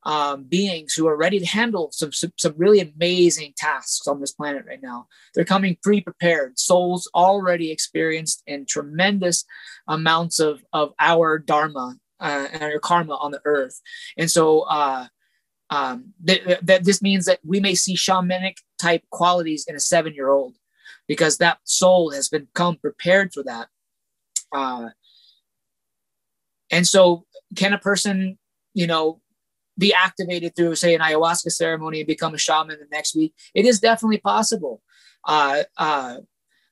um, 0.04 0.43
beings 0.43 0.93
who 0.93 1.08
are 1.08 1.16
ready 1.16 1.39
to 1.39 1.45
handle 1.45 1.91
some, 1.91 2.12
some, 2.12 2.34
some 2.38 2.54
really 2.58 2.80
amazing 2.80 3.54
tasks 3.56 4.08
on 4.08 4.20
this 4.20 4.32
planet 4.32 4.66
right 4.68 4.82
now. 4.82 5.08
They're 5.34 5.45
coming 5.45 5.78
pre-prepared, 5.82 6.58
souls 6.58 7.10
already 7.14 7.72
experienced 7.72 8.43
in 8.47 8.66
tremendous 8.66 9.45
amounts 9.88 10.39
of, 10.39 10.64
of 10.74 10.93
our 10.99 11.38
dharma 11.38 11.97
uh, 12.20 12.47
and 12.52 12.64
our 12.64 12.80
karma 12.80 13.16
on 13.16 13.32
the 13.32 13.41
earth. 13.45 13.80
And 14.18 14.30
so 14.30 14.62
uh, 14.62 15.08
um, 15.70 16.14
that, 16.24 16.66
that 16.66 16.84
this 16.84 17.02
means 17.02 17.26
that 17.26 17.39
we 17.43 17.60
may 17.60 17.76
see 17.76 17.95
shamanic 17.95 18.58
type 18.80 19.04
qualities 19.12 19.66
in 19.68 19.76
a 19.76 19.80
seven 19.80 20.14
year 20.14 20.30
old 20.30 20.56
because 21.08 21.38
that 21.38 21.60
soul 21.64 22.12
has 22.12 22.30
become 22.30 22.78
prepared 22.78 23.34
for 23.34 23.43
that. 23.43 23.68
Uh, 24.52 24.89
and 26.72 26.88
so, 26.88 27.26
can 27.56 27.74
a 27.74 27.78
person, 27.78 28.38
you 28.74 28.88
know, 28.88 29.22
be 29.78 29.94
activated 29.94 30.56
through, 30.56 30.76
say, 30.76 30.94
an 30.96 31.02
ayahuasca 31.02 31.52
ceremony 31.52 32.02
and 32.02 32.08
become 32.08 32.34
a 32.34 32.38
shaman 32.38 32.78
the 32.80 32.88
next 32.92 33.16
week? 33.16 33.34
It 33.54 33.66
is 33.66 33.80
definitely 33.80 34.20
possible. 34.20 34.82
Uh, 35.28 35.64
uh, 35.78 36.18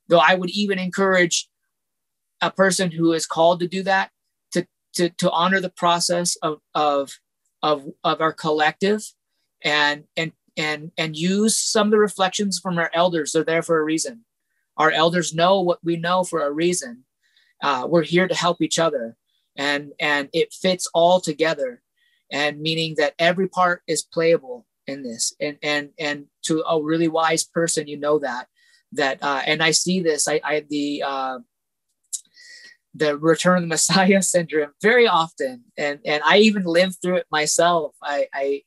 though 0.07 0.19
I 0.19 0.35
would 0.35 0.49
even 0.49 0.79
encourage 0.79 1.49
a 2.41 2.51
person 2.51 2.91
who 2.91 3.13
is 3.13 3.25
called 3.25 3.59
to 3.59 3.67
do 3.67 3.83
that 3.83 4.11
to, 4.51 4.65
to, 4.93 5.09
to 5.09 5.31
honor 5.31 5.59
the 5.59 5.69
process 5.69 6.35
of, 6.37 6.59
of 6.73 7.11
of 7.61 7.85
of 8.03 8.21
our 8.21 8.33
collective 8.33 9.03
and 9.63 10.05
and 10.15 10.31
and 10.57 10.91
and 10.97 11.15
use 11.15 11.57
some 11.57 11.87
of 11.87 11.91
the 11.91 11.99
reflections 11.99 12.59
from 12.59 12.77
our 12.77 12.91
elders 12.93 13.31
they're 13.31 13.43
there 13.43 13.61
for 13.61 13.79
a 13.79 13.83
reason 13.83 14.23
our 14.77 14.91
elders 14.91 15.33
know 15.33 15.61
what 15.61 15.79
we 15.83 15.97
know 15.97 16.23
for 16.23 16.41
a 16.41 16.51
reason 16.51 17.03
uh, 17.61 17.85
we're 17.89 18.03
here 18.03 18.27
to 18.27 18.35
help 18.35 18.61
each 18.61 18.79
other 18.79 19.15
and 19.57 19.91
and 19.99 20.29
it 20.33 20.53
fits 20.53 20.87
all 20.93 21.19
together 21.19 21.81
and 22.31 22.59
meaning 22.59 22.95
that 22.97 23.13
every 23.19 23.47
part 23.47 23.81
is 23.87 24.03
playable 24.03 24.65
in 24.87 25.03
this. 25.03 25.33
And 25.39 25.57
and 25.61 25.89
and 25.99 26.25
to 26.43 26.63
a 26.67 26.81
really 26.81 27.07
wise 27.07 27.43
person 27.43 27.87
you 27.87 27.97
know 27.97 28.19
that 28.19 28.47
that 28.93 29.21
uh, 29.21 29.41
and 29.45 29.61
i 29.61 29.71
see 29.71 29.99
this. 30.01 30.27
I 30.27 30.41
i 30.43 30.65
the 30.69 31.03
uh, 31.05 31.39
the 32.95 33.17
return 33.17 33.57
of 33.57 33.63
the 33.63 33.67
messiah 33.75 34.21
syndrome 34.21 34.73
very 34.81 35.07
often. 35.07 35.63
And 35.77 35.99
and 36.05 36.21
i 36.25 36.37
even 36.37 36.63
lived 36.63 36.97
through 37.01 37.17
it 37.17 37.27
myself. 37.31 37.95
I 38.01 38.27
i 38.33 38.61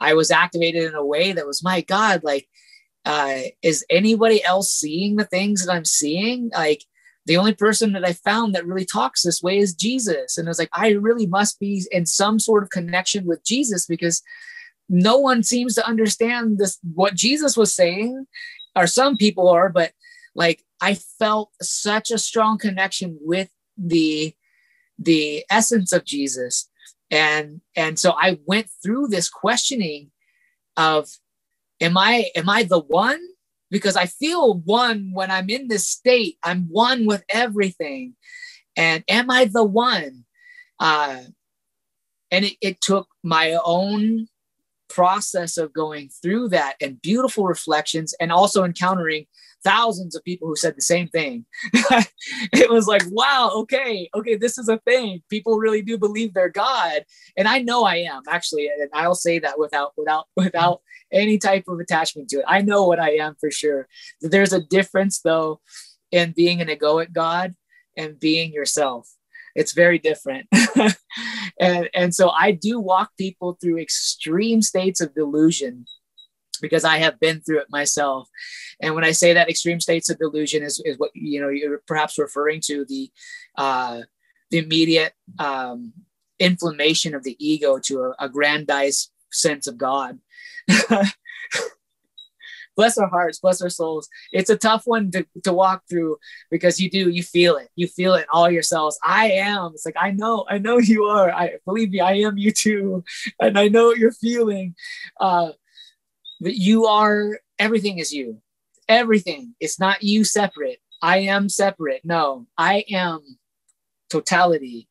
i 0.00 0.14
was 0.14 0.30
activated 0.30 0.84
in 0.84 0.94
a 0.94 1.04
way 1.04 1.32
that 1.32 1.46
was 1.46 1.62
my 1.62 1.80
god 1.80 2.22
like 2.22 2.48
uh 3.04 3.40
is 3.62 3.84
anybody 3.90 4.44
else 4.44 4.70
seeing 4.70 5.16
the 5.16 5.24
things 5.24 5.64
that 5.64 5.72
i'm 5.72 5.84
seeing? 5.84 6.50
Like 6.54 6.84
the 7.28 7.36
only 7.36 7.54
person 7.54 7.92
that 7.92 8.04
i 8.04 8.12
found 8.12 8.54
that 8.54 8.66
really 8.66 8.84
talks 8.84 9.22
this 9.22 9.42
way 9.42 9.58
is 9.58 9.74
jesus 9.74 10.36
and 10.36 10.48
i 10.48 10.50
was 10.50 10.58
like 10.58 10.70
i 10.72 10.90
really 10.90 11.26
must 11.26 11.60
be 11.60 11.84
in 11.92 12.04
some 12.04 12.38
sort 12.38 12.62
of 12.62 12.70
connection 12.70 13.24
with 13.26 13.44
jesus 13.44 13.86
because 13.86 14.22
no 14.88 15.18
one 15.18 15.42
seems 15.42 15.74
to 15.74 15.86
understand 15.86 16.58
this 16.58 16.78
what 16.94 17.14
jesus 17.14 17.56
was 17.56 17.74
saying 17.74 18.26
or 18.74 18.86
some 18.86 19.16
people 19.16 19.48
are 19.48 19.68
but 19.68 19.92
like 20.34 20.64
i 20.80 20.94
felt 20.94 21.50
such 21.62 22.10
a 22.10 22.18
strong 22.18 22.58
connection 22.58 23.16
with 23.20 23.50
the 23.76 24.34
the 24.98 25.44
essence 25.50 25.92
of 25.92 26.04
Jesus. 26.04 26.68
And 27.10 27.60
and 27.76 27.98
so 27.98 28.12
I 28.12 28.38
went 28.46 28.68
through 28.82 29.08
this 29.08 29.30
questioning 29.30 30.10
of 30.76 31.08
am 31.80 31.96
I 31.96 32.30
am 32.34 32.48
I 32.48 32.64
the 32.64 32.80
one? 32.80 33.20
Because 33.70 33.96
I 33.96 34.06
feel 34.06 34.58
one 34.60 35.10
when 35.12 35.30
I'm 35.30 35.50
in 35.50 35.68
this 35.68 35.86
state. 35.86 36.38
I'm 36.42 36.68
one 36.70 37.06
with 37.06 37.22
everything. 37.28 38.14
And 38.76 39.04
am 39.08 39.30
I 39.30 39.44
the 39.46 39.64
one? 39.64 40.24
Uh, 40.80 41.22
and 42.30 42.44
it, 42.44 42.56
it 42.60 42.80
took 42.80 43.08
my 43.22 43.58
own 43.64 44.28
process 44.88 45.58
of 45.58 45.72
going 45.72 46.08
through 46.22 46.48
that 46.48 46.76
and 46.80 47.02
beautiful 47.02 47.46
reflections 47.46 48.14
and 48.20 48.32
also 48.32 48.64
encountering 48.64 49.26
thousands 49.64 50.14
of 50.14 50.24
people 50.24 50.48
who 50.48 50.56
said 50.56 50.76
the 50.76 50.82
same 50.82 51.08
thing. 51.08 51.44
it 52.52 52.70
was 52.70 52.86
like, 52.86 53.02
wow, 53.10 53.50
okay, 53.54 54.08
okay, 54.14 54.36
this 54.36 54.58
is 54.58 54.68
a 54.68 54.78
thing. 54.78 55.22
People 55.28 55.58
really 55.58 55.82
do 55.82 55.98
believe 55.98 56.34
they're 56.34 56.48
God. 56.48 57.04
And 57.36 57.48
I 57.48 57.60
know 57.60 57.84
I 57.84 57.96
am 57.96 58.22
actually, 58.28 58.68
and 58.68 58.88
I'll 58.92 59.14
say 59.14 59.38
that 59.40 59.58
without 59.58 59.92
without 59.96 60.26
without 60.36 60.80
any 61.12 61.38
type 61.38 61.64
of 61.68 61.80
attachment 61.80 62.28
to 62.30 62.38
it. 62.38 62.44
I 62.46 62.60
know 62.60 62.86
what 62.86 63.00
I 63.00 63.12
am 63.16 63.36
for 63.40 63.50
sure. 63.50 63.88
There's 64.20 64.52
a 64.52 64.60
difference 64.60 65.20
though 65.20 65.60
in 66.10 66.32
being 66.32 66.60
an 66.60 66.68
egoic 66.68 67.12
God 67.12 67.54
and 67.96 68.18
being 68.18 68.52
yourself. 68.52 69.08
It's 69.54 69.72
very 69.72 69.98
different. 69.98 70.46
and, 71.60 71.88
and 71.94 72.14
so 72.14 72.30
I 72.30 72.52
do 72.52 72.78
walk 72.78 73.10
people 73.18 73.58
through 73.60 73.78
extreme 73.78 74.62
states 74.62 75.00
of 75.00 75.14
delusion 75.14 75.86
because 76.60 76.84
I 76.84 76.98
have 76.98 77.18
been 77.20 77.40
through 77.40 77.60
it 77.60 77.70
myself. 77.70 78.28
And 78.80 78.94
when 78.94 79.04
I 79.04 79.12
say 79.12 79.32
that 79.32 79.48
extreme 79.48 79.80
states 79.80 80.10
of 80.10 80.18
delusion 80.18 80.62
is, 80.62 80.80
is 80.84 80.98
what 80.98 81.10
you 81.14 81.40
know 81.40 81.48
you're 81.48 81.82
perhaps 81.86 82.18
referring 82.18 82.60
to 82.62 82.84
the 82.86 83.10
uh, 83.56 84.00
the 84.50 84.58
immediate 84.58 85.12
um, 85.38 85.92
inflammation 86.38 87.14
of 87.14 87.24
the 87.24 87.36
ego 87.38 87.78
to 87.84 88.00
a, 88.02 88.26
a 88.26 88.28
grandized 88.28 89.10
sense 89.30 89.66
of 89.66 89.78
God. 89.78 90.18
bless 92.78 92.96
our 92.96 93.08
hearts, 93.08 93.40
bless 93.40 93.60
our 93.60 93.68
souls. 93.68 94.08
It's 94.30 94.50
a 94.50 94.56
tough 94.56 94.82
one 94.84 95.10
to, 95.10 95.26
to 95.42 95.52
walk 95.52 95.82
through 95.90 96.16
because 96.48 96.78
you 96.78 96.88
do, 96.88 97.10
you 97.10 97.24
feel 97.24 97.56
it. 97.56 97.68
You 97.74 97.88
feel 97.88 98.14
it 98.14 98.26
all 98.32 98.48
yourselves. 98.48 98.96
I 99.04 99.32
am. 99.32 99.72
It's 99.74 99.84
like, 99.84 99.96
I 99.98 100.12
know, 100.12 100.46
I 100.48 100.58
know 100.58 100.78
you 100.78 101.06
are. 101.06 101.28
I 101.32 101.54
believe 101.64 101.90
me, 101.90 101.98
I 101.98 102.12
am 102.18 102.38
you 102.38 102.52
too. 102.52 103.02
And 103.40 103.58
I 103.58 103.66
know 103.66 103.86
what 103.86 103.98
you're 103.98 104.12
feeling. 104.12 104.76
Uh, 105.18 105.50
but 106.40 106.54
you 106.54 106.86
are, 106.86 107.40
everything 107.58 107.98
is 107.98 108.12
you. 108.12 108.40
Everything. 108.88 109.54
It's 109.60 109.78
not 109.78 110.02
you 110.02 110.24
separate. 110.24 110.78
I 111.02 111.18
am 111.18 111.48
separate. 111.48 112.04
No, 112.04 112.46
I 112.56 112.84
am 112.90 113.38
totality. 114.10 114.88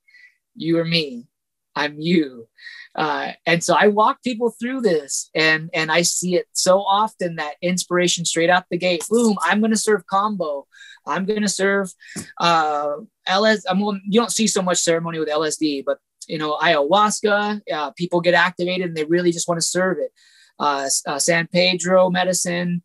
You 0.55 0.79
are 0.79 0.85
me. 0.85 1.27
I'm 1.75 1.99
you. 1.99 2.47
Uh, 2.95 3.33
and 3.45 3.63
so 3.63 3.75
I 3.75 3.87
walk 3.87 4.23
people 4.23 4.49
through 4.49 4.81
this 4.81 5.29
and 5.35 5.69
and 5.73 5.91
I 5.91 6.01
see 6.01 6.35
it 6.35 6.47
so 6.53 6.79
often 6.79 7.35
that 7.35 7.53
inspiration 7.61 8.25
straight 8.25 8.49
out 8.49 8.65
the 8.71 8.77
gate. 8.77 9.05
Boom, 9.09 9.37
I'm 9.43 9.59
going 9.59 9.71
to 9.71 9.77
serve 9.77 10.03
kambo. 10.11 10.63
I'm 11.05 11.25
going 11.25 11.43
to 11.43 11.47
serve 11.47 11.93
uh, 12.39 12.95
LS. 13.27 13.63
I'm, 13.69 13.79
you 13.79 14.19
don't 14.19 14.31
see 14.31 14.47
so 14.47 14.63
much 14.63 14.79
ceremony 14.79 15.19
with 15.19 15.29
LSD, 15.29 15.85
but 15.85 15.99
you 16.27 16.39
know 16.39 16.57
ayahuasca. 16.57 17.61
Uh, 17.71 17.91
people 17.91 18.21
get 18.21 18.33
activated 18.33 18.87
and 18.87 18.97
they 18.97 19.05
really 19.05 19.31
just 19.31 19.47
want 19.47 19.61
to 19.61 19.65
serve 19.65 19.99
it. 19.99 20.11
Uh, 20.59 20.89
uh, 21.05 21.19
San 21.19 21.47
Pedro 21.47 22.09
medicine, 22.09 22.81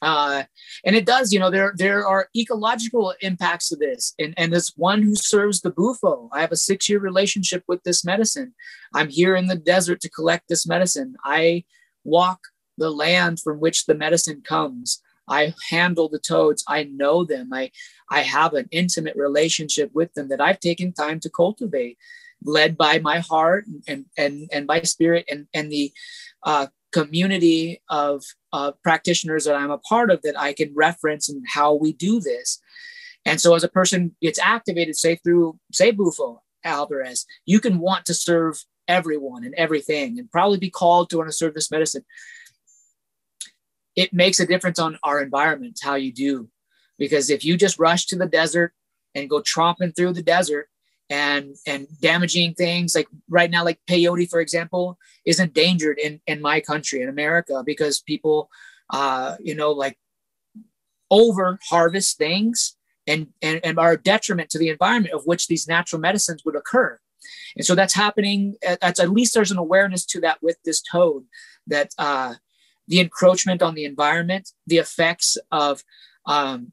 uh, 0.00 0.44
and 0.84 0.94
it 0.94 1.06
does, 1.06 1.32
you 1.32 1.38
know, 1.38 1.50
there 1.50 1.72
there 1.76 2.06
are 2.06 2.28
ecological 2.36 3.14
impacts 3.20 3.68
to 3.68 3.76
this. 3.76 4.14
And, 4.18 4.34
and 4.36 4.54
as 4.54 4.72
one 4.76 5.02
who 5.02 5.14
serves 5.14 5.60
the 5.60 5.70
bufo, 5.70 6.28
I 6.32 6.40
have 6.40 6.52
a 6.52 6.56
six 6.56 6.88
year 6.88 7.00
relationship 7.00 7.64
with 7.66 7.82
this 7.82 8.04
medicine. 8.04 8.54
I'm 8.94 9.08
here 9.08 9.34
in 9.34 9.46
the 9.46 9.56
desert 9.56 10.00
to 10.02 10.10
collect 10.10 10.48
this 10.48 10.66
medicine. 10.66 11.16
I 11.24 11.64
walk 12.04 12.40
the 12.76 12.90
land 12.90 13.40
from 13.40 13.58
which 13.58 13.86
the 13.86 13.94
medicine 13.94 14.42
comes. 14.42 15.02
I 15.28 15.52
handle 15.68 16.08
the 16.08 16.20
toads. 16.20 16.64
I 16.68 16.84
know 16.84 17.24
them. 17.24 17.50
I, 17.52 17.70
I 18.10 18.22
have 18.22 18.54
an 18.54 18.68
intimate 18.70 19.16
relationship 19.16 19.90
with 19.92 20.14
them 20.14 20.28
that 20.28 20.40
I've 20.40 20.60
taken 20.60 20.92
time 20.92 21.20
to 21.20 21.28
cultivate, 21.28 21.98
led 22.42 22.78
by 22.78 23.00
my 23.00 23.18
heart 23.18 23.66
and 23.88 24.06
and 24.16 24.48
and 24.52 24.66
by 24.66 24.82
spirit 24.82 25.26
and 25.28 25.48
and 25.52 25.70
the 25.72 25.92
uh, 26.44 26.68
community 26.92 27.80
of 27.88 28.24
uh, 28.52 28.72
practitioners 28.82 29.44
that 29.44 29.54
I'm 29.54 29.70
a 29.70 29.78
part 29.78 30.10
of 30.10 30.22
that 30.22 30.38
I 30.38 30.52
can 30.52 30.72
reference 30.74 31.28
and 31.28 31.44
how 31.46 31.74
we 31.74 31.92
do 31.92 32.20
this. 32.20 32.60
And 33.24 33.40
so, 33.40 33.54
as 33.54 33.64
a 33.64 33.68
person 33.68 34.14
gets 34.22 34.38
activated, 34.38 34.96
say 34.96 35.16
through, 35.16 35.58
say, 35.72 35.90
Bufo 35.90 36.42
alvarius, 36.64 37.24
you 37.46 37.60
can 37.60 37.78
want 37.78 38.04
to 38.06 38.14
serve 38.14 38.64
everyone 38.86 39.44
and 39.44 39.54
everything 39.54 40.18
and 40.18 40.30
probably 40.30 40.58
be 40.58 40.70
called 40.70 41.10
to 41.10 41.18
want 41.18 41.28
to 41.28 41.36
serve 41.36 41.54
this 41.54 41.70
medicine. 41.70 42.04
It 43.94 44.12
makes 44.12 44.40
a 44.40 44.46
difference 44.46 44.78
on 44.78 44.98
our 45.02 45.20
environment, 45.20 45.80
how 45.82 45.96
you 45.96 46.12
do. 46.12 46.48
Because 46.98 47.30
if 47.30 47.44
you 47.44 47.56
just 47.56 47.78
rush 47.78 48.06
to 48.06 48.16
the 48.16 48.26
desert 48.26 48.72
and 49.14 49.30
go 49.30 49.40
tromping 49.40 49.94
through 49.94 50.14
the 50.14 50.22
desert, 50.22 50.68
and 51.10 51.56
and 51.66 51.86
damaging 52.00 52.54
things. 52.54 52.94
Like 52.94 53.08
right 53.28 53.50
now 53.50 53.64
like 53.64 53.78
peyote 53.88 54.28
for 54.28 54.40
example 54.40 54.98
is 55.24 55.40
endangered 55.40 55.98
in 55.98 56.20
in 56.26 56.40
my 56.40 56.60
country 56.60 57.02
in 57.02 57.08
america 57.08 57.62
because 57.64 58.00
people 58.00 58.50
uh 58.90 59.36
you 59.40 59.54
know 59.54 59.70
like 59.70 59.98
over 61.10 61.58
harvest 61.68 62.18
things 62.18 62.76
and, 63.06 63.28
and 63.40 63.60
and 63.64 63.78
are 63.78 63.92
a 63.92 64.02
detriment 64.02 64.50
to 64.50 64.58
the 64.58 64.68
environment 64.68 65.14
of 65.14 65.24
which 65.24 65.46
these 65.46 65.66
natural 65.66 66.00
medicines 66.00 66.44
would 66.44 66.54
occur. 66.54 66.98
And 67.56 67.64
so 67.64 67.74
that's 67.74 67.94
happening 67.94 68.56
at, 68.62 69.00
at 69.00 69.10
least 69.10 69.34
there's 69.34 69.50
an 69.50 69.58
awareness 69.58 70.04
to 70.06 70.20
that 70.20 70.38
with 70.42 70.58
this 70.64 70.82
toad 70.82 71.24
that 71.66 71.92
uh 71.98 72.34
the 72.86 73.00
encroachment 73.00 73.62
on 73.62 73.74
the 73.74 73.84
environment 73.84 74.50
the 74.66 74.78
effects 74.78 75.38
of 75.50 75.82
um, 76.26 76.72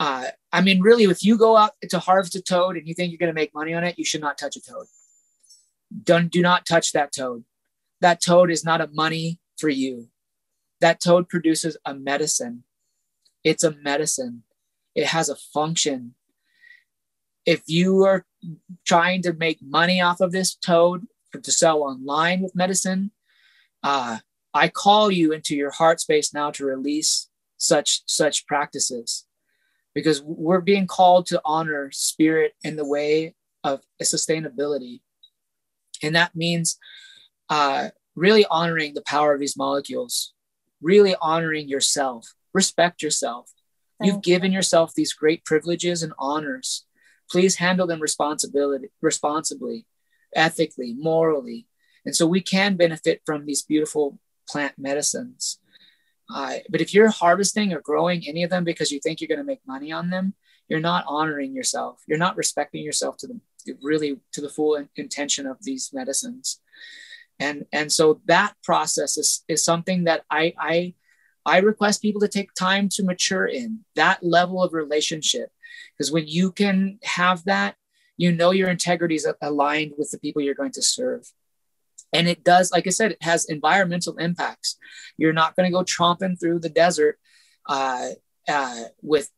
uh, 0.00 0.26
I 0.56 0.62
mean, 0.62 0.80
really, 0.80 1.04
if 1.04 1.22
you 1.22 1.36
go 1.36 1.54
out 1.54 1.72
to 1.90 1.98
harvest 1.98 2.34
a 2.34 2.40
toad 2.40 2.78
and 2.78 2.88
you 2.88 2.94
think 2.94 3.12
you're 3.12 3.18
going 3.18 3.28
to 3.28 3.34
make 3.34 3.54
money 3.54 3.74
on 3.74 3.84
it, 3.84 3.98
you 3.98 4.06
should 4.06 4.22
not 4.22 4.38
touch 4.38 4.56
a 4.56 4.62
toad. 4.62 4.86
Don't 6.02 6.32
do 6.32 6.40
not 6.40 6.64
touch 6.64 6.92
that 6.92 7.12
toad. 7.12 7.44
That 8.00 8.22
toad 8.22 8.50
is 8.50 8.64
not 8.64 8.80
a 8.80 8.88
money 8.90 9.38
for 9.58 9.68
you. 9.68 10.08
That 10.80 10.98
toad 10.98 11.28
produces 11.28 11.76
a 11.84 11.92
medicine. 11.92 12.64
It's 13.44 13.64
a 13.64 13.72
medicine. 13.72 14.44
It 14.94 15.08
has 15.08 15.28
a 15.28 15.36
function. 15.36 16.14
If 17.44 17.64
you 17.66 18.04
are 18.04 18.24
trying 18.86 19.20
to 19.24 19.34
make 19.34 19.58
money 19.60 20.00
off 20.00 20.22
of 20.22 20.32
this 20.32 20.54
toad 20.54 21.06
to 21.34 21.52
sell 21.52 21.82
online 21.82 22.40
with 22.40 22.56
medicine, 22.56 23.10
uh, 23.82 24.20
I 24.54 24.68
call 24.68 25.10
you 25.10 25.32
into 25.32 25.54
your 25.54 25.72
heart 25.72 26.00
space 26.00 26.32
now 26.32 26.50
to 26.52 26.64
release 26.64 27.28
such 27.58 28.04
such 28.06 28.46
practices 28.46 29.25
because 29.96 30.20
we're 30.22 30.60
being 30.60 30.86
called 30.86 31.24
to 31.24 31.40
honor 31.42 31.90
spirit 31.90 32.52
in 32.62 32.76
the 32.76 32.86
way 32.86 33.34
of 33.64 33.80
sustainability. 34.02 35.00
And 36.02 36.14
that 36.14 36.36
means 36.36 36.76
uh, 37.48 37.88
really 38.14 38.44
honoring 38.50 38.92
the 38.92 39.00
power 39.00 39.32
of 39.32 39.40
these 39.40 39.56
molecules, 39.56 40.34
really 40.82 41.16
honoring 41.22 41.66
yourself, 41.66 42.34
respect 42.52 43.02
yourself. 43.02 43.50
Thank 43.98 44.12
You've 44.12 44.22
given 44.22 44.52
yourself 44.52 44.92
these 44.94 45.14
great 45.14 45.46
privileges 45.46 46.02
and 46.02 46.12
honors. 46.18 46.84
Please 47.30 47.56
handle 47.56 47.86
them 47.86 48.02
responsibility, 48.02 48.88
responsibly, 49.00 49.86
ethically, 50.34 50.92
morally. 50.92 51.68
And 52.04 52.14
so 52.14 52.26
we 52.26 52.42
can 52.42 52.76
benefit 52.76 53.22
from 53.24 53.46
these 53.46 53.62
beautiful 53.62 54.18
plant 54.46 54.74
medicines. 54.76 55.58
Uh, 56.32 56.56
but 56.68 56.80
if 56.80 56.92
you're 56.92 57.10
harvesting 57.10 57.72
or 57.72 57.80
growing 57.80 58.26
any 58.26 58.42
of 58.42 58.50
them 58.50 58.64
because 58.64 58.90
you 58.90 59.00
think 59.00 59.20
you're 59.20 59.28
going 59.28 59.38
to 59.38 59.44
make 59.44 59.60
money 59.66 59.92
on 59.92 60.10
them, 60.10 60.34
you're 60.68 60.80
not 60.80 61.04
honoring 61.06 61.54
yourself. 61.54 62.02
You're 62.06 62.18
not 62.18 62.36
respecting 62.36 62.82
yourself 62.82 63.16
to 63.18 63.28
the 63.28 63.40
really 63.82 64.18
to 64.32 64.40
the 64.40 64.48
full 64.48 64.84
intention 64.96 65.46
of 65.46 65.58
these 65.62 65.90
medicines. 65.92 66.60
And 67.38 67.66
and 67.72 67.92
so 67.92 68.20
that 68.26 68.54
process 68.64 69.16
is 69.16 69.44
is 69.48 69.64
something 69.64 70.04
that 70.04 70.24
I 70.30 70.54
I 70.58 70.94
I 71.44 71.58
request 71.58 72.02
people 72.02 72.20
to 72.22 72.28
take 72.28 72.52
time 72.54 72.88
to 72.90 73.04
mature 73.04 73.46
in 73.46 73.84
that 73.94 74.22
level 74.22 74.62
of 74.62 74.72
relationship 74.72 75.50
because 75.96 76.10
when 76.10 76.26
you 76.26 76.50
can 76.50 76.98
have 77.04 77.44
that, 77.44 77.76
you 78.16 78.32
know 78.32 78.50
your 78.50 78.70
integrity 78.70 79.14
is 79.14 79.28
aligned 79.42 79.92
with 79.96 80.10
the 80.10 80.18
people 80.18 80.42
you're 80.42 80.54
going 80.54 80.72
to 80.72 80.82
serve 80.82 81.30
and 82.12 82.28
it 82.28 82.44
does 82.44 82.70
like 82.72 82.86
i 82.86 82.90
said 82.90 83.12
it 83.12 83.22
has 83.22 83.46
environmental 83.46 84.16
impacts. 84.16 84.78
You're 85.16 85.32
not 85.32 85.56
going 85.56 85.70
to 85.70 85.76
go 85.76 85.84
tromping 85.84 86.38
through 86.38 86.60
the 86.60 86.68
desert 86.68 87.18
uh, 87.68 88.08
uh, 88.48 88.84
with 89.02 89.30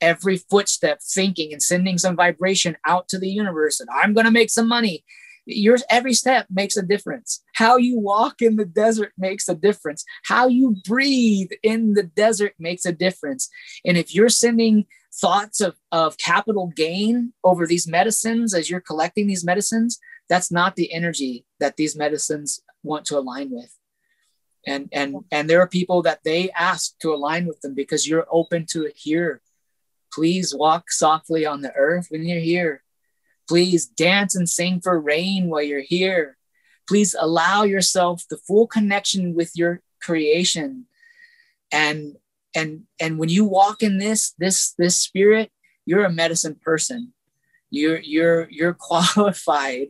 every 0.00 0.36
footstep 0.36 1.00
thinking 1.02 1.52
and 1.52 1.62
sending 1.62 1.96
some 1.98 2.16
vibration 2.16 2.76
out 2.84 3.08
to 3.08 3.18
the 3.18 3.30
universe 3.30 3.80
and 3.80 3.88
i'm 3.94 4.12
going 4.12 4.26
to 4.26 4.30
make 4.30 4.50
some 4.50 4.68
money. 4.68 5.04
Your 5.48 5.78
every 5.88 6.12
step 6.12 6.46
makes 6.50 6.76
a 6.76 6.82
difference. 6.82 7.40
How 7.54 7.76
you 7.76 8.00
walk 8.00 8.42
in 8.42 8.56
the 8.56 8.64
desert 8.64 9.12
makes 9.16 9.48
a 9.48 9.54
difference. 9.54 10.04
How 10.24 10.48
you 10.48 10.74
breathe 10.84 11.52
in 11.62 11.94
the 11.94 12.02
desert 12.02 12.54
makes 12.58 12.84
a 12.84 12.90
difference. 12.90 13.48
And 13.84 13.96
if 13.96 14.12
you're 14.12 14.28
sending 14.28 14.86
thoughts 15.20 15.60
of, 15.60 15.76
of 15.92 16.18
capital 16.18 16.72
gain 16.74 17.32
over 17.42 17.66
these 17.66 17.86
medicines 17.86 18.54
as 18.54 18.68
you're 18.68 18.80
collecting 18.80 19.26
these 19.26 19.44
medicines 19.44 19.98
that's 20.28 20.50
not 20.50 20.76
the 20.76 20.92
energy 20.92 21.44
that 21.60 21.76
these 21.76 21.96
medicines 21.96 22.62
want 22.82 23.04
to 23.06 23.18
align 23.18 23.50
with. 23.50 23.76
And 24.66 24.88
and 24.92 25.24
and 25.30 25.48
there 25.48 25.60
are 25.60 25.68
people 25.68 26.02
that 26.02 26.24
they 26.24 26.50
ask 26.50 26.98
to 26.98 27.14
align 27.14 27.46
with 27.46 27.60
them 27.60 27.74
because 27.74 28.08
you're 28.08 28.26
open 28.30 28.66
to 28.70 28.90
here. 28.94 29.40
Please 30.12 30.54
walk 30.54 30.90
softly 30.90 31.46
on 31.46 31.60
the 31.62 31.72
earth 31.74 32.08
when 32.10 32.24
you're 32.24 32.40
here. 32.40 32.82
Please 33.48 33.86
dance 33.86 34.34
and 34.34 34.48
sing 34.48 34.80
for 34.80 35.00
rain 35.00 35.48
while 35.48 35.62
you're 35.62 35.80
here. 35.80 36.36
Please 36.88 37.14
allow 37.18 37.62
yourself 37.62 38.24
the 38.28 38.38
full 38.38 38.66
connection 38.66 39.34
with 39.34 39.52
your 39.54 39.82
creation. 40.00 40.86
And 41.70 42.16
and 42.54 42.82
and 43.00 43.18
when 43.18 43.28
you 43.28 43.44
walk 43.44 43.82
in 43.82 43.98
this 43.98 44.32
this 44.38 44.74
this 44.78 44.96
spirit 44.96 45.52
you're 45.86 46.04
a 46.04 46.12
medicine 46.12 46.56
person. 46.56 47.12
You're 47.70 48.00
you're 48.00 48.48
you're 48.50 48.74
qualified 48.78 49.88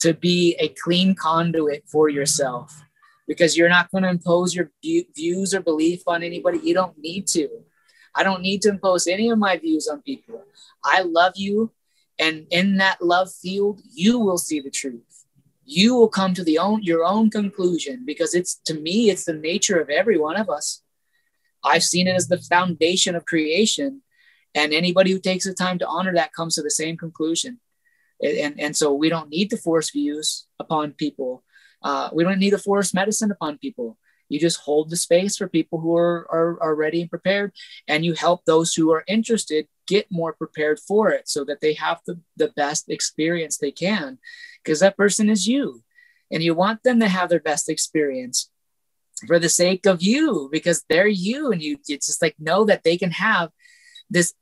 to 0.00 0.14
be 0.14 0.56
a 0.58 0.68
clean 0.82 1.14
conduit 1.14 1.84
for 1.86 2.08
yourself 2.08 2.82
because 3.28 3.56
you're 3.56 3.68
not 3.68 3.90
going 3.90 4.02
to 4.02 4.10
impose 4.10 4.54
your 4.54 4.70
views 4.82 5.54
or 5.54 5.60
belief 5.60 6.02
on 6.06 6.22
anybody. 6.22 6.58
You 6.58 6.74
don't 6.74 6.98
need 6.98 7.26
to. 7.28 7.48
I 8.14 8.24
don't 8.24 8.42
need 8.42 8.62
to 8.62 8.70
impose 8.70 9.06
any 9.06 9.30
of 9.30 9.38
my 9.38 9.56
views 9.56 9.86
on 9.86 10.02
people. 10.02 10.42
I 10.84 11.02
love 11.02 11.34
you 11.36 11.72
and 12.18 12.46
in 12.50 12.76
that 12.78 13.00
love 13.00 13.32
field 13.32 13.80
you 13.92 14.18
will 14.18 14.38
see 14.38 14.60
the 14.60 14.70
truth. 14.70 15.26
You 15.64 15.94
will 15.94 16.08
come 16.08 16.34
to 16.34 16.42
the 16.42 16.58
own 16.58 16.82
your 16.82 17.04
own 17.04 17.30
conclusion 17.30 18.02
because 18.04 18.34
it's 18.34 18.56
to 18.64 18.74
me 18.74 19.10
it's 19.10 19.24
the 19.24 19.32
nature 19.32 19.78
of 19.80 19.90
every 19.90 20.18
one 20.18 20.36
of 20.36 20.50
us. 20.50 20.82
I've 21.64 21.84
seen 21.84 22.08
it 22.08 22.16
as 22.16 22.28
the 22.28 22.38
foundation 22.38 23.14
of 23.14 23.26
creation 23.26 24.02
and 24.54 24.72
anybody 24.72 25.12
who 25.12 25.20
takes 25.20 25.44
the 25.44 25.54
time 25.54 25.78
to 25.78 25.86
honor 25.86 26.14
that 26.14 26.32
comes 26.32 26.56
to 26.56 26.62
the 26.62 26.70
same 26.70 26.96
conclusion 26.96 27.60
and 28.22 28.60
and 28.60 28.76
so 28.76 28.92
we 28.92 29.08
don't 29.08 29.30
need 29.30 29.50
to 29.50 29.56
force 29.56 29.90
views 29.90 30.46
upon 30.58 30.92
people. 30.92 31.42
Uh, 31.82 32.10
we 32.12 32.24
don't 32.24 32.38
need 32.38 32.50
to 32.50 32.58
force 32.58 32.92
medicine 32.92 33.30
upon 33.30 33.58
people. 33.58 33.98
You 34.30 34.38
just 34.38 34.60
hold 34.60 34.90
the 34.90 34.96
space 34.96 35.36
for 35.36 35.48
people 35.48 35.80
who 35.80 35.96
are, 35.96 36.26
are, 36.30 36.62
are 36.62 36.74
ready 36.74 37.00
and 37.00 37.10
prepared 37.10 37.52
and 37.88 38.04
you 38.04 38.14
help 38.14 38.44
those 38.44 38.72
who 38.72 38.92
are 38.92 39.04
interested 39.08 39.66
get 39.88 40.06
more 40.10 40.32
prepared 40.32 40.78
for 40.78 41.10
it 41.10 41.28
so 41.28 41.44
that 41.44 41.60
they 41.60 41.74
have 41.74 41.98
the, 42.06 42.20
the 42.36 42.48
best 42.56 42.88
experience 42.88 43.58
they 43.58 43.72
can 43.72 44.18
because 44.62 44.78
that 44.80 44.96
person 44.96 45.28
is 45.28 45.48
you 45.48 45.82
and 46.30 46.44
you 46.44 46.54
want 46.54 46.84
them 46.84 47.00
to 47.00 47.08
have 47.08 47.28
their 47.28 47.40
best 47.40 47.68
experience 47.68 48.50
for 49.26 49.40
the 49.40 49.48
sake 49.48 49.84
of 49.84 50.00
you 50.00 50.48
because 50.52 50.84
they're 50.88 51.08
you 51.08 51.50
and 51.50 51.60
you 51.60 51.76
it's 51.88 52.06
just 52.06 52.22
like 52.22 52.36
know 52.38 52.64
that 52.64 52.84
they 52.84 52.96
can 52.96 53.10
have 53.10 53.50
this 54.08 54.32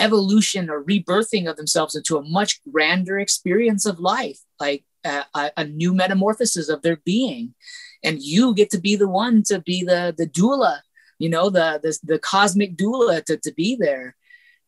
evolution 0.00 0.70
or 0.70 0.82
rebirthing 0.82 1.48
of 1.48 1.56
themselves 1.56 1.94
into 1.94 2.16
a 2.16 2.28
much 2.28 2.60
grander 2.72 3.18
experience 3.18 3.86
of 3.86 4.00
life 4.00 4.38
like 4.58 4.84
a, 5.04 5.24
a, 5.56 5.64
new 5.64 5.94
metamorphosis 5.94 6.68
of 6.68 6.82
their 6.82 6.96
being. 6.96 7.54
And 8.02 8.20
you 8.20 8.54
get 8.54 8.70
to 8.70 8.80
be 8.80 8.96
the 8.96 9.08
one 9.08 9.42
to 9.44 9.60
be 9.60 9.84
the 9.84 10.14
the 10.16 10.26
doula 10.26 10.80
you 11.20 11.28
know 11.28 11.50
the 11.50 11.78
the, 11.82 11.96
the 12.02 12.18
cosmic 12.18 12.76
doula 12.76 13.22
to, 13.26 13.36
to 13.36 13.52
be 13.52 13.76
there. 13.76 14.16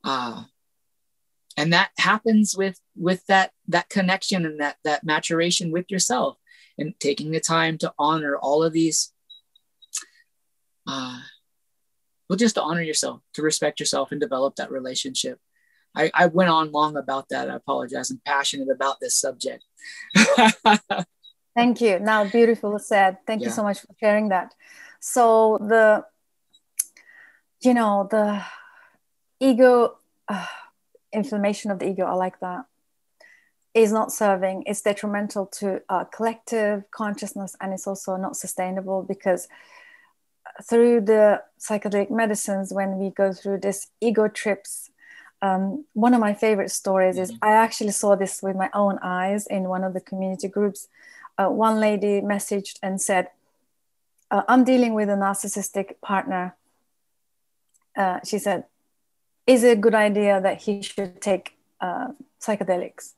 Uh, 0.05 0.45
and 1.57 1.73
that 1.73 1.91
happens 1.99 2.55
with 2.57 2.79
with 2.95 3.27
that 3.27 3.51
that 3.67 3.89
connection 3.89 4.47
and 4.47 4.61
that 4.61 4.77
that 4.85 5.03
maturation 5.03 5.73
with 5.73 5.91
yourself 5.91 6.37
and 6.79 6.95
taking 7.01 7.31
the 7.31 7.41
time 7.41 7.79
to 7.79 7.93
honor 7.99 8.37
all 8.37 8.63
of 8.63 8.73
these 8.73 9.13
uh 10.87 11.21
well 12.29 12.37
just 12.37 12.55
to 12.55 12.63
honor 12.63 12.83
yourself 12.83 13.21
to 13.35 13.43
respect 13.43 13.81
yourself 13.81 14.13
and 14.13 14.21
develop 14.21 14.57
that 14.57 14.71
relationship 14.71 15.39
I, 15.95 16.11
I 16.15 16.27
went 16.27 16.51
on 16.51 16.73
long 16.73 16.97
about 16.97 17.29
that. 17.31 17.51
I 17.51 17.57
apologize. 17.57 18.11
I'm 18.11 18.21
passionate 18.25 18.71
about 18.71 19.01
this 19.01 19.17
subject. 19.17 19.65
Thank 21.55 21.81
you. 21.81 21.99
Now, 21.99 22.25
beautiful 22.25 22.79
said. 22.79 23.19
Thank 23.27 23.43
yeah. 23.43 23.49
you 23.49 23.53
so 23.53 23.63
much 23.63 23.81
for 23.81 23.89
sharing 24.01 24.31
that. 24.31 24.55
So 25.01 25.59
the, 25.61 26.05
you 27.61 27.75
know, 27.75 28.09
the 28.11 28.43
ego, 29.39 29.99
uh, 30.29 30.47
inflammation 31.13 31.71
of 31.71 31.79
the 31.79 31.89
ego. 31.89 32.07
I 32.07 32.15
like 32.15 32.41
that. 32.41 32.65
Is 33.75 33.93
not 33.93 34.13
serving. 34.13 34.65
It's 34.67 34.83
detrimental 34.83 35.47
to 35.59 35.81
uh, 35.89 36.05
collective 36.05 36.85
consciousness, 36.91 37.57
and 37.59 37.73
it's 37.73 37.87
also 37.87 38.17
not 38.17 38.37
sustainable 38.37 39.03
because 39.03 39.49
through 40.63 41.03
the 41.03 41.43
psychedelic 41.59 42.11
medicines, 42.11 42.73
when 42.73 42.99
we 42.99 43.11
go 43.11 43.33
through 43.33 43.59
this 43.59 43.89
ego 44.01 44.29
trips 44.29 44.91
um, 45.43 45.85
one 45.93 46.15
of 46.15 46.21
my 46.21 46.35
favorite 46.35 46.71
stories 46.71 47.19
is 47.19 47.33
mm-hmm. 47.33 47.45
I 47.45 47.53
actually 47.55 47.91
saw 47.91 48.15
this 48.15 48.43
with 48.43 48.57
my 48.57 48.71
own 48.73 48.99
eyes 49.03 49.47
in 49.49 49.65
one 49.65 49.83
of 49.83 49.93
the 49.93 50.01
community 50.01 50.47
groups. 50.47 50.89
Uh, 51.37 51.49
one 51.49 51.81
lady 51.81 52.21
messaged 52.21 52.79
and 52.83 53.01
said, 53.01 53.29
uh, 54.31 54.43
I'm 54.49 54.63
dealing 54.63 54.95
with 54.95 55.09
a 55.09 55.15
narcissistic 55.15 56.01
partner. 56.01 56.55
Uh, 57.97 58.21
she 58.25 58.39
said, 58.39 58.65
Is 59.47 59.65
it 59.65 59.79
a 59.79 59.81
good 59.81 59.95
idea 59.95 60.41
that 60.41 60.63
he 60.63 60.81
should 60.81 61.21
take 61.21 61.59
uh, 61.81 62.09
psychedelics? 62.41 63.15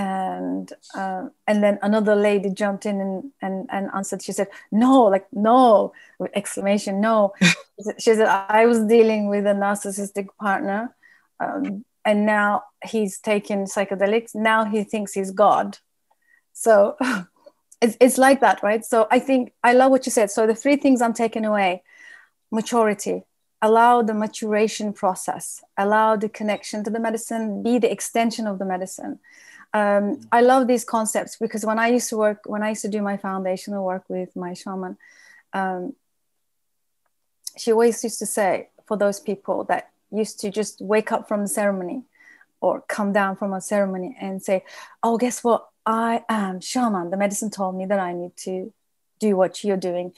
And 0.00 0.72
uh, 0.94 1.28
and 1.48 1.60
then 1.60 1.80
another 1.82 2.14
lady 2.14 2.50
jumped 2.50 2.86
in 2.86 3.00
and, 3.00 3.32
and, 3.42 3.66
and 3.68 3.90
answered. 3.92 4.22
She 4.22 4.30
said, 4.30 4.46
No, 4.70 5.04
like, 5.04 5.26
no, 5.32 5.92
exclamation, 6.34 7.00
no. 7.00 7.32
she 7.98 8.14
said, 8.14 8.28
I 8.28 8.66
was 8.66 8.84
dealing 8.84 9.28
with 9.28 9.44
a 9.44 9.54
narcissistic 9.54 10.28
partner 10.38 10.94
um, 11.40 11.84
and 12.04 12.24
now 12.24 12.62
he's 12.84 13.18
taken 13.18 13.64
psychedelics 13.64 14.34
now 14.34 14.64
he 14.64 14.82
thinks 14.84 15.12
he's 15.12 15.30
god 15.30 15.78
so 16.52 16.96
it's, 17.82 17.96
it's 18.00 18.18
like 18.18 18.40
that 18.40 18.62
right 18.62 18.84
so 18.84 19.06
i 19.10 19.18
think 19.18 19.52
i 19.62 19.72
love 19.72 19.90
what 19.90 20.06
you 20.06 20.12
said 20.12 20.30
so 20.30 20.46
the 20.46 20.54
three 20.54 20.76
things 20.76 21.02
i'm 21.02 21.12
taking 21.12 21.44
away 21.44 21.82
maturity 22.50 23.22
allow 23.60 24.02
the 24.02 24.14
maturation 24.14 24.92
process 24.92 25.62
allow 25.76 26.16
the 26.16 26.28
connection 26.28 26.82
to 26.84 26.90
the 26.90 27.00
medicine 27.00 27.62
be 27.62 27.78
the 27.78 27.90
extension 27.90 28.46
of 28.46 28.58
the 28.58 28.64
medicine 28.64 29.18
um, 29.74 30.20
i 30.32 30.40
love 30.40 30.66
these 30.66 30.84
concepts 30.84 31.36
because 31.36 31.64
when 31.64 31.78
i 31.78 31.88
used 31.88 32.08
to 32.08 32.16
work 32.16 32.40
when 32.46 32.62
i 32.62 32.70
used 32.70 32.82
to 32.82 32.88
do 32.88 33.02
my 33.02 33.16
foundational 33.16 33.84
work 33.84 34.04
with 34.08 34.34
my 34.36 34.54
shaman 34.54 34.96
um, 35.52 35.94
she 37.56 37.72
always 37.72 38.02
used 38.04 38.18
to 38.20 38.26
say 38.26 38.68
for 38.86 38.96
those 38.96 39.20
people 39.20 39.64
that 39.64 39.90
used 40.10 40.40
to 40.40 40.50
just 40.50 40.80
wake 40.80 41.12
up 41.12 41.28
from 41.28 41.42
the 41.42 41.48
ceremony 41.48 42.02
or 42.60 42.82
come 42.88 43.12
down 43.12 43.36
from 43.36 43.52
a 43.52 43.60
ceremony 43.60 44.16
and 44.20 44.42
say, 44.42 44.64
Oh, 45.02 45.18
guess 45.18 45.44
what? 45.44 45.68
I 45.86 46.24
am 46.28 46.60
shaman. 46.60 47.10
The 47.10 47.16
medicine 47.16 47.50
told 47.50 47.76
me 47.76 47.86
that 47.86 47.98
I 47.98 48.12
need 48.12 48.36
to 48.38 48.72
do 49.20 49.36
what 49.36 49.64
you're 49.64 49.76
doing. 49.76 50.12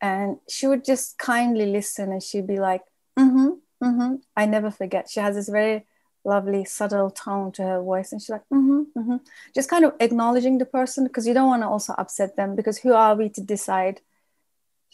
And 0.00 0.38
she 0.48 0.66
would 0.66 0.84
just 0.84 1.18
kindly 1.18 1.66
listen 1.66 2.12
and 2.12 2.22
she'd 2.22 2.46
be 2.46 2.58
like, 2.58 2.82
Mm 3.18 3.30
hmm, 3.30 3.48
mm 3.86 3.94
hmm. 3.94 4.14
I 4.36 4.46
never 4.46 4.70
forget. 4.70 5.10
She 5.10 5.20
has 5.20 5.34
this 5.34 5.48
very 5.48 5.86
lovely, 6.28 6.64
subtle 6.64 7.10
tone 7.10 7.50
to 7.52 7.62
her 7.62 7.82
voice. 7.82 8.12
And 8.12 8.20
she's 8.20 8.28
like, 8.28 8.46
mm 8.52 8.66
hmm, 8.66 8.98
mm 8.98 9.04
hmm. 9.04 9.16
Just 9.54 9.70
kind 9.70 9.84
of 9.84 9.94
acknowledging 9.98 10.58
the 10.58 10.66
person 10.66 11.04
because 11.04 11.26
you 11.26 11.34
don't 11.34 11.48
want 11.48 11.62
to 11.62 11.68
also 11.68 11.94
upset 11.94 12.36
them 12.36 12.54
because 12.54 12.78
who 12.78 12.92
are 12.92 13.16
we 13.16 13.28
to 13.30 13.40
decide 13.40 14.00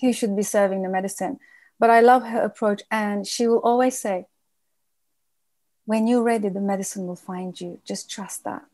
who 0.00 0.12
should 0.12 0.34
be 0.36 0.42
serving 0.42 0.82
the 0.82 0.88
medicine? 0.88 1.38
But 1.78 1.90
I 1.90 2.00
love 2.00 2.24
her 2.24 2.40
approach. 2.40 2.82
And 2.90 3.26
she 3.26 3.46
will 3.46 3.60
always 3.60 3.98
say, 3.98 4.26
when 5.84 6.06
you're 6.06 6.22
ready, 6.22 6.48
the 6.48 6.60
medicine 6.60 7.06
will 7.06 7.16
find 7.16 7.60
you. 7.60 7.80
Just 7.84 8.10
trust 8.10 8.44
that. 8.44 8.64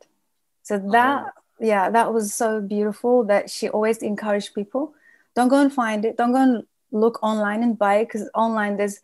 So 0.62 0.78
that, 0.78 1.18
uh-huh. 1.18 1.30
yeah, 1.58 1.90
that 1.90 2.12
was 2.12 2.34
so 2.34 2.60
beautiful 2.60 3.24
that 3.24 3.50
she 3.50 3.68
always 3.68 3.98
encouraged 3.98 4.54
people. 4.54 4.94
Don't 5.34 5.48
go 5.48 5.60
and 5.60 5.72
find 5.72 6.04
it. 6.04 6.16
Don't 6.16 6.32
go 6.32 6.42
and 6.42 6.64
look 6.92 7.22
online 7.22 7.62
and 7.62 7.78
buy 7.78 7.96
it 7.96 8.06
because 8.06 8.28
online 8.34 8.76
there's. 8.76 9.00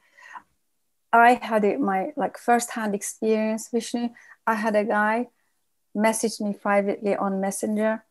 I 1.20 1.34
had 1.34 1.64
it 1.64 1.80
my 1.80 2.12
like 2.16 2.38
first-hand 2.38 2.94
experience, 2.94 3.68
Vishnu. 3.72 4.10
I 4.46 4.54
had 4.54 4.76
a 4.76 4.84
guy 4.84 5.28
message 5.94 6.40
me 6.40 6.54
privately 6.54 7.16
on 7.16 7.40
Messenger 7.40 8.04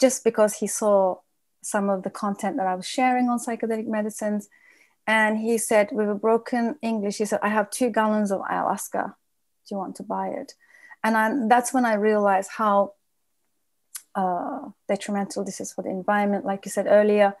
just 0.00 0.24
because 0.24 0.54
he 0.54 0.66
saw 0.66 1.16
some 1.62 1.88
of 1.88 2.02
the 2.02 2.10
content 2.10 2.56
that 2.56 2.66
I 2.66 2.74
was 2.74 2.86
sharing 2.86 3.28
on 3.28 3.38
psychedelic 3.38 3.86
medicines. 3.86 4.48
And 5.06 5.38
he 5.38 5.58
said, 5.58 5.90
with 5.92 6.08
a 6.08 6.14
broken 6.14 6.76
English, 6.82 7.18
he 7.18 7.24
said, 7.24 7.40
I 7.42 7.48
have 7.48 7.70
two 7.70 7.90
gallons 7.90 8.30
of 8.30 8.40
ayahuasca 8.40 9.14
do 9.68 9.74
you 9.74 9.78
want 9.78 9.96
to 9.96 10.02
buy 10.02 10.28
it? 10.28 10.54
And 11.04 11.16
I, 11.16 11.32
that's 11.48 11.72
when 11.72 11.84
I 11.84 11.94
realized 11.94 12.50
how 12.56 12.94
uh, 14.14 14.68
detrimental 14.88 15.44
this 15.44 15.60
is 15.60 15.72
for 15.72 15.82
the 15.82 15.90
environment. 15.90 16.44
Like 16.44 16.64
you 16.64 16.70
said 16.70 16.86
earlier, 16.88 17.34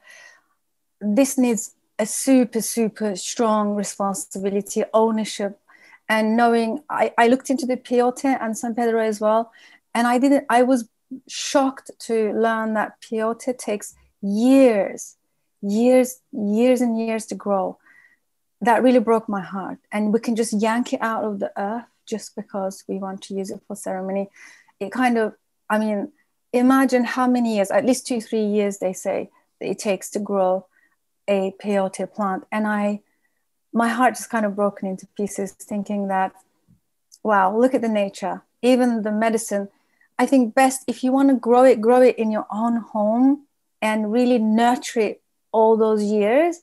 this 1.00 1.36
needs 1.36 1.74
a 2.02 2.06
super, 2.06 2.60
super 2.60 3.14
strong 3.14 3.76
responsibility, 3.76 4.82
ownership, 4.92 5.60
and 6.08 6.36
knowing. 6.36 6.80
I, 6.90 7.12
I 7.16 7.28
looked 7.28 7.48
into 7.48 7.64
the 7.64 7.76
peyote 7.76 8.36
and 8.40 8.58
San 8.58 8.74
Pedro 8.74 9.00
as 9.00 9.20
well, 9.20 9.52
and 9.94 10.06
I 10.08 10.18
didn't. 10.18 10.44
I 10.50 10.62
was 10.62 10.88
shocked 11.28 11.92
to 12.06 12.32
learn 12.32 12.74
that 12.74 13.00
peyote 13.00 13.56
takes 13.56 13.94
years, 14.20 15.16
years, 15.60 16.20
years 16.32 16.80
and 16.80 16.98
years 16.98 17.24
to 17.26 17.36
grow. 17.36 17.78
That 18.60 18.82
really 18.82 18.98
broke 18.98 19.28
my 19.28 19.40
heart. 19.40 19.78
And 19.92 20.12
we 20.12 20.18
can 20.18 20.34
just 20.34 20.52
yank 20.52 20.92
it 20.92 21.02
out 21.02 21.24
of 21.24 21.38
the 21.38 21.52
earth 21.56 21.84
just 22.06 22.34
because 22.34 22.84
we 22.88 22.98
want 22.98 23.22
to 23.22 23.34
use 23.34 23.50
it 23.50 23.60
for 23.66 23.76
ceremony. 23.76 24.28
It 24.80 24.90
kind 24.90 25.18
of, 25.18 25.34
I 25.70 25.78
mean, 25.78 26.12
imagine 26.52 27.04
how 27.04 27.28
many 27.28 27.56
years, 27.56 27.70
at 27.70 27.84
least 27.84 28.06
two, 28.06 28.20
three 28.20 28.44
years, 28.44 28.78
they 28.78 28.92
say 28.92 29.30
that 29.60 29.70
it 29.70 29.78
takes 29.78 30.10
to 30.10 30.18
grow 30.18 30.66
a 31.28 31.54
peyote 31.62 32.12
plant. 32.12 32.44
And 32.50 32.66
I, 32.66 33.00
my 33.72 33.88
heart 33.88 34.14
just 34.14 34.30
kind 34.30 34.46
of 34.46 34.56
broken 34.56 34.88
into 34.88 35.06
pieces 35.16 35.52
thinking 35.52 36.08
that, 36.08 36.32
wow, 37.22 37.56
look 37.56 37.74
at 37.74 37.82
the 37.82 37.88
nature, 37.88 38.42
even 38.62 39.02
the 39.02 39.12
medicine. 39.12 39.68
I 40.18 40.26
think 40.26 40.54
best 40.54 40.84
if 40.86 41.02
you 41.02 41.12
want 41.12 41.30
to 41.30 41.36
grow 41.36 41.64
it, 41.64 41.80
grow 41.80 42.02
it 42.02 42.18
in 42.18 42.30
your 42.30 42.46
own 42.50 42.76
home 42.76 43.46
and 43.80 44.12
really 44.12 44.38
nurture 44.38 45.00
it 45.00 45.22
all 45.52 45.76
those 45.76 46.02
years 46.02 46.60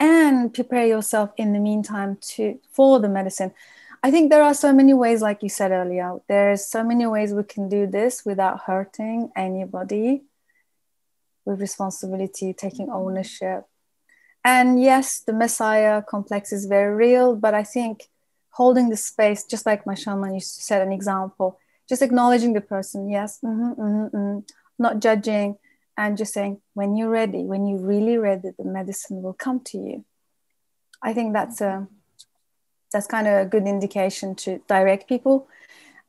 and 0.00 0.52
prepare 0.54 0.86
yourself 0.86 1.32
in 1.36 1.52
the 1.52 1.58
meantime 1.58 2.18
to 2.20 2.58
for 2.72 3.00
the 3.00 3.08
medicine. 3.08 3.52
I 4.02 4.10
think 4.12 4.30
there 4.30 4.42
are 4.42 4.54
so 4.54 4.72
many 4.72 4.94
ways, 4.94 5.22
like 5.22 5.42
you 5.42 5.48
said 5.48 5.72
earlier, 5.72 6.18
there's 6.28 6.64
so 6.64 6.84
many 6.84 7.06
ways 7.06 7.32
we 7.32 7.42
can 7.42 7.68
do 7.68 7.86
this 7.86 8.24
without 8.24 8.60
hurting 8.60 9.32
anybody 9.34 10.22
with 11.44 11.60
responsibility, 11.60 12.52
taking 12.52 12.90
ownership. 12.90 13.64
And 14.48 14.82
yes, 14.82 15.20
the 15.20 15.34
Messiah 15.34 16.00
complex 16.00 16.52
is 16.52 16.64
very 16.64 16.94
real, 16.94 17.36
but 17.36 17.52
I 17.52 17.62
think 17.62 18.08
holding 18.48 18.88
the 18.88 18.96
space, 18.96 19.44
just 19.44 19.66
like 19.66 19.84
my 19.84 19.94
shaman 19.94 20.32
used 20.32 20.56
to 20.56 20.62
set 20.62 20.80
an 20.80 20.90
example, 20.90 21.58
just 21.86 22.00
acknowledging 22.00 22.54
the 22.54 22.62
person, 22.62 23.10
yes, 23.10 23.40
mm-hmm, 23.44 23.72
mm-hmm, 23.78 24.16
mm-hmm, 24.16 24.38
not 24.78 25.00
judging, 25.00 25.58
and 25.98 26.16
just 26.16 26.32
saying, 26.32 26.62
when 26.72 26.96
you're 26.96 27.10
ready, 27.10 27.42
when 27.42 27.66
you're 27.66 27.86
really 27.94 28.16
ready, 28.16 28.48
the 28.58 28.64
medicine 28.64 29.20
will 29.20 29.34
come 29.34 29.60
to 29.64 29.76
you. 29.76 30.06
I 31.02 31.12
think 31.12 31.34
that's 31.34 31.60
a 31.60 31.86
that's 32.90 33.06
kind 33.06 33.28
of 33.28 33.34
a 33.34 33.44
good 33.44 33.66
indication 33.66 34.34
to 34.36 34.62
direct 34.66 35.10
people. 35.10 35.46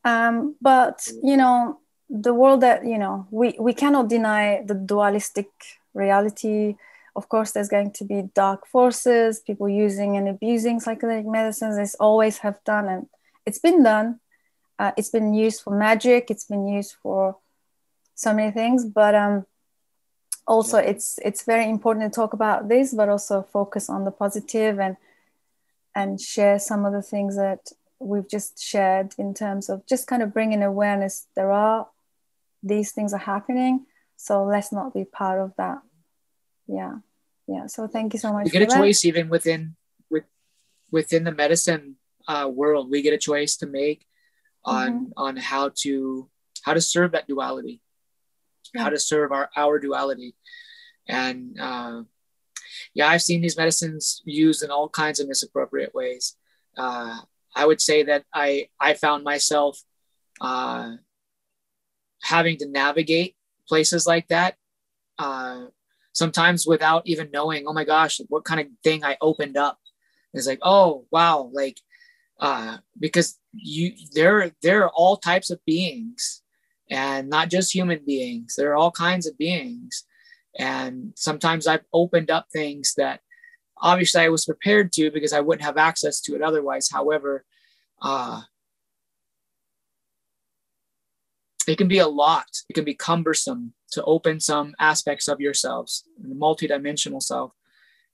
Um, 0.02 0.56
but 0.62 1.06
you 1.22 1.36
know, 1.36 1.80
the 2.08 2.32
world 2.32 2.62
that 2.62 2.86
you 2.86 2.96
know, 2.96 3.26
we 3.30 3.54
we 3.60 3.74
cannot 3.74 4.08
deny 4.08 4.62
the 4.64 4.74
dualistic 4.74 5.50
reality. 5.92 6.76
Of 7.16 7.28
course, 7.28 7.52
there's 7.52 7.68
going 7.68 7.92
to 7.92 8.04
be 8.04 8.22
dark 8.34 8.66
forces, 8.66 9.40
people 9.40 9.68
using 9.68 10.16
and 10.16 10.28
abusing 10.28 10.80
psychedelic 10.80 11.26
medicines. 11.26 11.76
It's 11.78 11.96
always 11.96 12.38
have 12.38 12.62
done, 12.64 12.88
and 12.88 13.06
it's 13.46 13.58
been 13.58 13.82
done. 13.82 14.20
Uh, 14.78 14.92
it's 14.96 15.10
been 15.10 15.34
used 15.34 15.62
for 15.62 15.76
magic. 15.76 16.30
It's 16.30 16.44
been 16.44 16.66
used 16.66 16.94
for 17.02 17.36
so 18.14 18.32
many 18.32 18.50
things. 18.50 18.84
But 18.84 19.14
um, 19.14 19.46
also, 20.46 20.78
yeah. 20.78 20.90
it's 20.90 21.18
it's 21.24 21.44
very 21.44 21.68
important 21.68 22.12
to 22.12 22.16
talk 22.16 22.32
about 22.32 22.68
this, 22.68 22.94
but 22.94 23.08
also 23.08 23.42
focus 23.42 23.90
on 23.90 24.04
the 24.04 24.10
positive 24.10 24.78
and 24.78 24.96
and 25.94 26.20
share 26.20 26.58
some 26.58 26.84
of 26.84 26.92
the 26.92 27.02
things 27.02 27.36
that 27.36 27.70
we've 27.98 28.28
just 28.28 28.62
shared 28.62 29.14
in 29.18 29.34
terms 29.34 29.68
of 29.68 29.86
just 29.86 30.06
kind 30.06 30.22
of 30.22 30.32
bringing 30.32 30.62
awareness. 30.62 31.26
There 31.34 31.52
are 31.52 31.88
these 32.62 32.92
things 32.92 33.12
are 33.12 33.18
happening, 33.18 33.86
so 34.16 34.44
let's 34.44 34.72
not 34.72 34.94
be 34.94 35.04
part 35.04 35.40
of 35.40 35.54
that. 35.56 35.82
Yeah, 36.70 36.96
yeah. 37.46 37.66
So 37.66 37.86
thank 37.88 38.12
you 38.12 38.18
so 38.18 38.32
much. 38.32 38.46
You 38.46 38.52
get 38.52 38.62
a 38.62 38.66
that. 38.66 38.76
choice 38.78 39.04
even 39.04 39.28
within 39.28 39.76
with 40.08 40.24
within 40.90 41.24
the 41.24 41.32
medicine 41.32 41.96
uh, 42.28 42.48
world. 42.52 42.90
We 42.90 43.02
get 43.02 43.14
a 43.14 43.18
choice 43.18 43.56
to 43.58 43.66
make 43.66 44.06
on 44.64 44.92
mm-hmm. 44.92 45.04
on 45.16 45.36
how 45.36 45.70
to 45.82 46.28
how 46.64 46.74
to 46.74 46.80
serve 46.80 47.12
that 47.12 47.26
duality 47.26 47.80
yeah. 48.74 48.82
how 48.82 48.88
to 48.90 48.98
serve 48.98 49.32
our 49.32 49.48
our 49.56 49.78
duality 49.78 50.34
and 51.08 51.58
uh, 51.60 52.02
yeah 52.94 53.08
i've 53.08 53.22
seen 53.22 53.40
these 53.40 53.56
medicines 53.56 54.22
used 54.24 54.62
in 54.62 54.70
all 54.70 54.88
kinds 54.88 55.20
of 55.20 55.28
misappropriate 55.28 55.94
ways 55.94 56.36
uh, 56.76 57.18
i 57.54 57.64
would 57.64 57.80
say 57.80 58.02
that 58.02 58.24
i 58.34 58.68
i 58.78 58.94
found 58.94 59.24
myself 59.24 59.80
uh, 60.40 60.92
having 62.22 62.56
to 62.56 62.68
navigate 62.68 63.36
places 63.68 64.06
like 64.06 64.28
that 64.28 64.56
uh, 65.18 65.66
sometimes 66.12 66.66
without 66.66 67.02
even 67.06 67.30
knowing 67.32 67.64
oh 67.66 67.72
my 67.72 67.84
gosh 67.84 68.20
what 68.28 68.44
kind 68.44 68.60
of 68.60 68.66
thing 68.82 69.04
i 69.04 69.16
opened 69.20 69.56
up. 69.56 69.78
It's 70.34 70.46
like 70.46 70.60
oh 70.62 71.06
wow 71.10 71.50
like 71.52 71.78
uh, 72.40 72.78
because 72.98 73.38
you 73.52 73.92
there 74.14 74.52
there 74.62 74.84
are 74.84 74.90
all 74.90 75.16
types 75.16 75.50
of 75.50 75.64
beings 75.66 76.42
and 76.90 77.28
not 77.28 77.50
just 77.50 77.74
human 77.74 78.00
beings. 78.04 78.54
There 78.56 78.72
are 78.72 78.76
all 78.76 78.90
kinds 78.90 79.26
of 79.26 79.36
beings. 79.38 80.04
And 80.58 81.12
sometimes 81.14 81.66
i've 81.66 81.84
opened 81.92 82.30
up 82.30 82.46
things 82.52 82.94
that 82.96 83.20
obviously 83.80 84.22
i 84.22 84.28
was 84.28 84.44
prepared 84.44 84.92
to 84.92 85.10
because 85.10 85.32
i 85.32 85.40
wouldn't 85.40 85.64
have 85.64 85.76
access 85.76 86.20
to 86.22 86.34
it 86.34 86.42
otherwise. 86.42 86.88
However 86.90 87.44
uh, 88.02 88.40
it 91.66 91.76
can 91.76 91.88
be 91.88 91.98
a 91.98 92.08
lot. 92.08 92.46
It 92.68 92.74
can 92.74 92.84
be 92.84 92.94
cumbersome 92.94 93.74
to 93.92 94.04
open 94.04 94.40
some 94.40 94.74
aspects 94.78 95.28
of 95.28 95.40
yourselves 95.40 96.04
the 96.22 96.34
multidimensional 96.34 97.22
self 97.22 97.52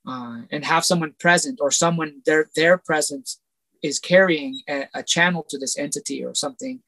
uh, 0.06 0.42
and 0.50 0.64
have 0.64 0.84
someone 0.84 1.14
present 1.18 1.58
or 1.60 1.70
someone 1.70 2.22
their 2.24 2.48
their 2.54 2.78
presence 2.78 3.40
is 3.82 3.98
carrying 3.98 4.60
a, 4.68 4.88
a 4.94 5.02
channel 5.02 5.44
to 5.48 5.58
this 5.58 5.78
entity 5.78 6.24
or 6.24 6.34
something 6.34 6.80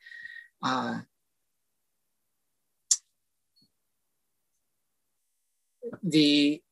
uh, 0.62 1.00
the 6.02 6.62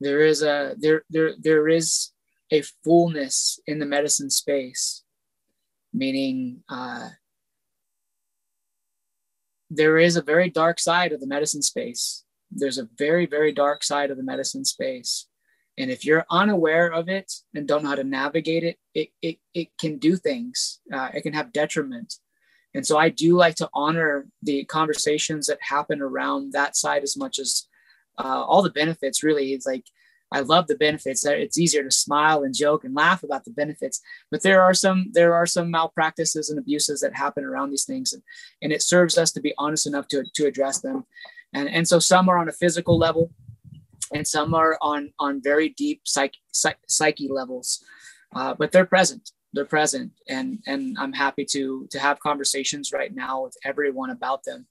there 0.00 0.20
is 0.20 0.42
a 0.42 0.74
there 0.78 1.02
there 1.10 1.32
there 1.38 1.68
is 1.68 2.12
a 2.50 2.62
fullness 2.84 3.60
in 3.66 3.78
the 3.78 3.86
medicine 3.86 4.30
space, 4.30 5.02
meaning 5.92 6.62
uh, 6.68 7.08
there 9.70 9.98
is 9.98 10.16
a 10.16 10.22
very 10.22 10.48
dark 10.48 10.78
side 10.78 11.12
of 11.12 11.20
the 11.20 11.26
medicine 11.26 11.62
space. 11.62 12.24
There's 12.50 12.78
a 12.78 12.88
very, 12.96 13.26
very 13.26 13.52
dark 13.52 13.84
side 13.84 14.10
of 14.10 14.16
the 14.16 14.22
medicine 14.22 14.64
space. 14.64 15.26
And 15.76 15.90
if 15.90 16.04
you're 16.04 16.26
unaware 16.30 16.88
of 16.88 17.08
it 17.08 17.32
and 17.54 17.68
don't 17.68 17.82
know 17.82 17.90
how 17.90 17.94
to 17.94 18.04
navigate 18.04 18.64
it, 18.64 18.78
it, 18.94 19.10
it, 19.22 19.38
it 19.54 19.68
can 19.78 19.98
do 19.98 20.16
things. 20.16 20.80
Uh, 20.92 21.10
it 21.14 21.22
can 21.22 21.34
have 21.34 21.52
detriment. 21.52 22.14
And 22.74 22.86
so 22.86 22.98
I 22.98 23.10
do 23.10 23.36
like 23.36 23.54
to 23.56 23.68
honor 23.74 24.26
the 24.42 24.64
conversations 24.64 25.46
that 25.46 25.58
happen 25.60 26.00
around 26.00 26.52
that 26.52 26.76
side 26.76 27.02
as 27.02 27.16
much 27.16 27.38
as 27.38 27.67
uh, 28.18 28.44
all 28.44 28.62
the 28.62 28.70
benefits, 28.70 29.22
really. 29.22 29.52
It's 29.52 29.66
like 29.66 29.84
I 30.30 30.40
love 30.40 30.66
the 30.66 30.76
benefits. 30.76 31.24
It's 31.24 31.58
easier 31.58 31.82
to 31.82 31.90
smile 31.90 32.42
and 32.42 32.54
joke 32.54 32.84
and 32.84 32.94
laugh 32.94 33.22
about 33.22 33.44
the 33.44 33.50
benefits, 33.50 34.00
but 34.30 34.42
there 34.42 34.62
are 34.62 34.74
some 34.74 35.06
there 35.12 35.34
are 35.34 35.46
some 35.46 35.70
malpractices 35.70 36.50
and 36.50 36.58
abuses 36.58 37.00
that 37.00 37.16
happen 37.16 37.44
around 37.44 37.70
these 37.70 37.84
things, 37.84 38.12
and, 38.12 38.22
and 38.62 38.72
it 38.72 38.82
serves 38.82 39.16
us 39.16 39.32
to 39.32 39.40
be 39.40 39.54
honest 39.56 39.86
enough 39.86 40.08
to, 40.08 40.24
to 40.34 40.46
address 40.46 40.80
them. 40.80 41.06
And 41.54 41.68
and 41.68 41.88
so 41.88 41.98
some 41.98 42.28
are 42.28 42.38
on 42.38 42.48
a 42.48 42.52
physical 42.52 42.98
level, 42.98 43.32
and 44.12 44.26
some 44.26 44.52
are 44.54 44.76
on 44.82 45.12
on 45.18 45.42
very 45.42 45.70
deep 45.70 46.02
psyche 46.04 46.38
psyche, 46.52 47.28
levels, 47.28 47.82
uh, 48.34 48.54
but 48.54 48.70
they're 48.72 48.84
present. 48.84 49.30
They're 49.54 49.64
present, 49.64 50.12
and 50.28 50.58
and 50.66 50.98
I'm 50.98 51.14
happy 51.14 51.46
to 51.52 51.86
to 51.90 51.98
have 51.98 52.20
conversations 52.20 52.92
right 52.92 53.14
now 53.14 53.44
with 53.44 53.56
everyone 53.64 54.10
about 54.10 54.44
them, 54.44 54.66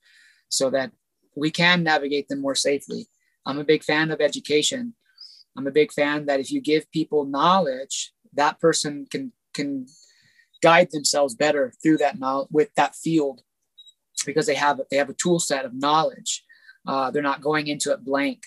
so 0.49 0.69
that 0.69 0.91
we 1.35 1.49
can 1.49 1.81
navigate 1.81 2.27
them 2.27 2.41
more 2.41 2.55
safely. 2.55 3.07
I'm 3.47 3.59
a 3.59 3.63
big 3.63 3.83
fan 3.83 4.11
of 4.11 4.21
education 4.21 4.93
I'm 5.57 5.67
a 5.67 5.71
big 5.71 5.91
fan 5.91 6.27
that 6.27 6.39
if 6.39 6.51
you 6.51 6.61
give 6.61 6.89
people 6.91 7.25
knowledge, 7.25 8.13
that 8.33 8.59
person 8.59 9.07
can 9.09 9.33
can 9.53 9.87
guide 10.61 10.89
themselves 10.91 11.35
better 11.35 11.73
through 11.81 11.97
that 11.97 12.19
knowledge 12.19 12.49
with 12.51 12.69
that 12.75 12.95
field 12.95 13.41
because 14.25 14.45
they 14.45 14.55
have 14.55 14.79
they 14.91 14.97
have 14.97 15.09
a 15.09 15.15
tool 15.15 15.39
set 15.39 15.65
of 15.65 15.73
knowledge. 15.73 16.43
Uh, 16.87 17.09
they're 17.09 17.23
not 17.23 17.41
going 17.41 17.67
into 17.67 17.91
it 17.91 18.05
blank. 18.05 18.43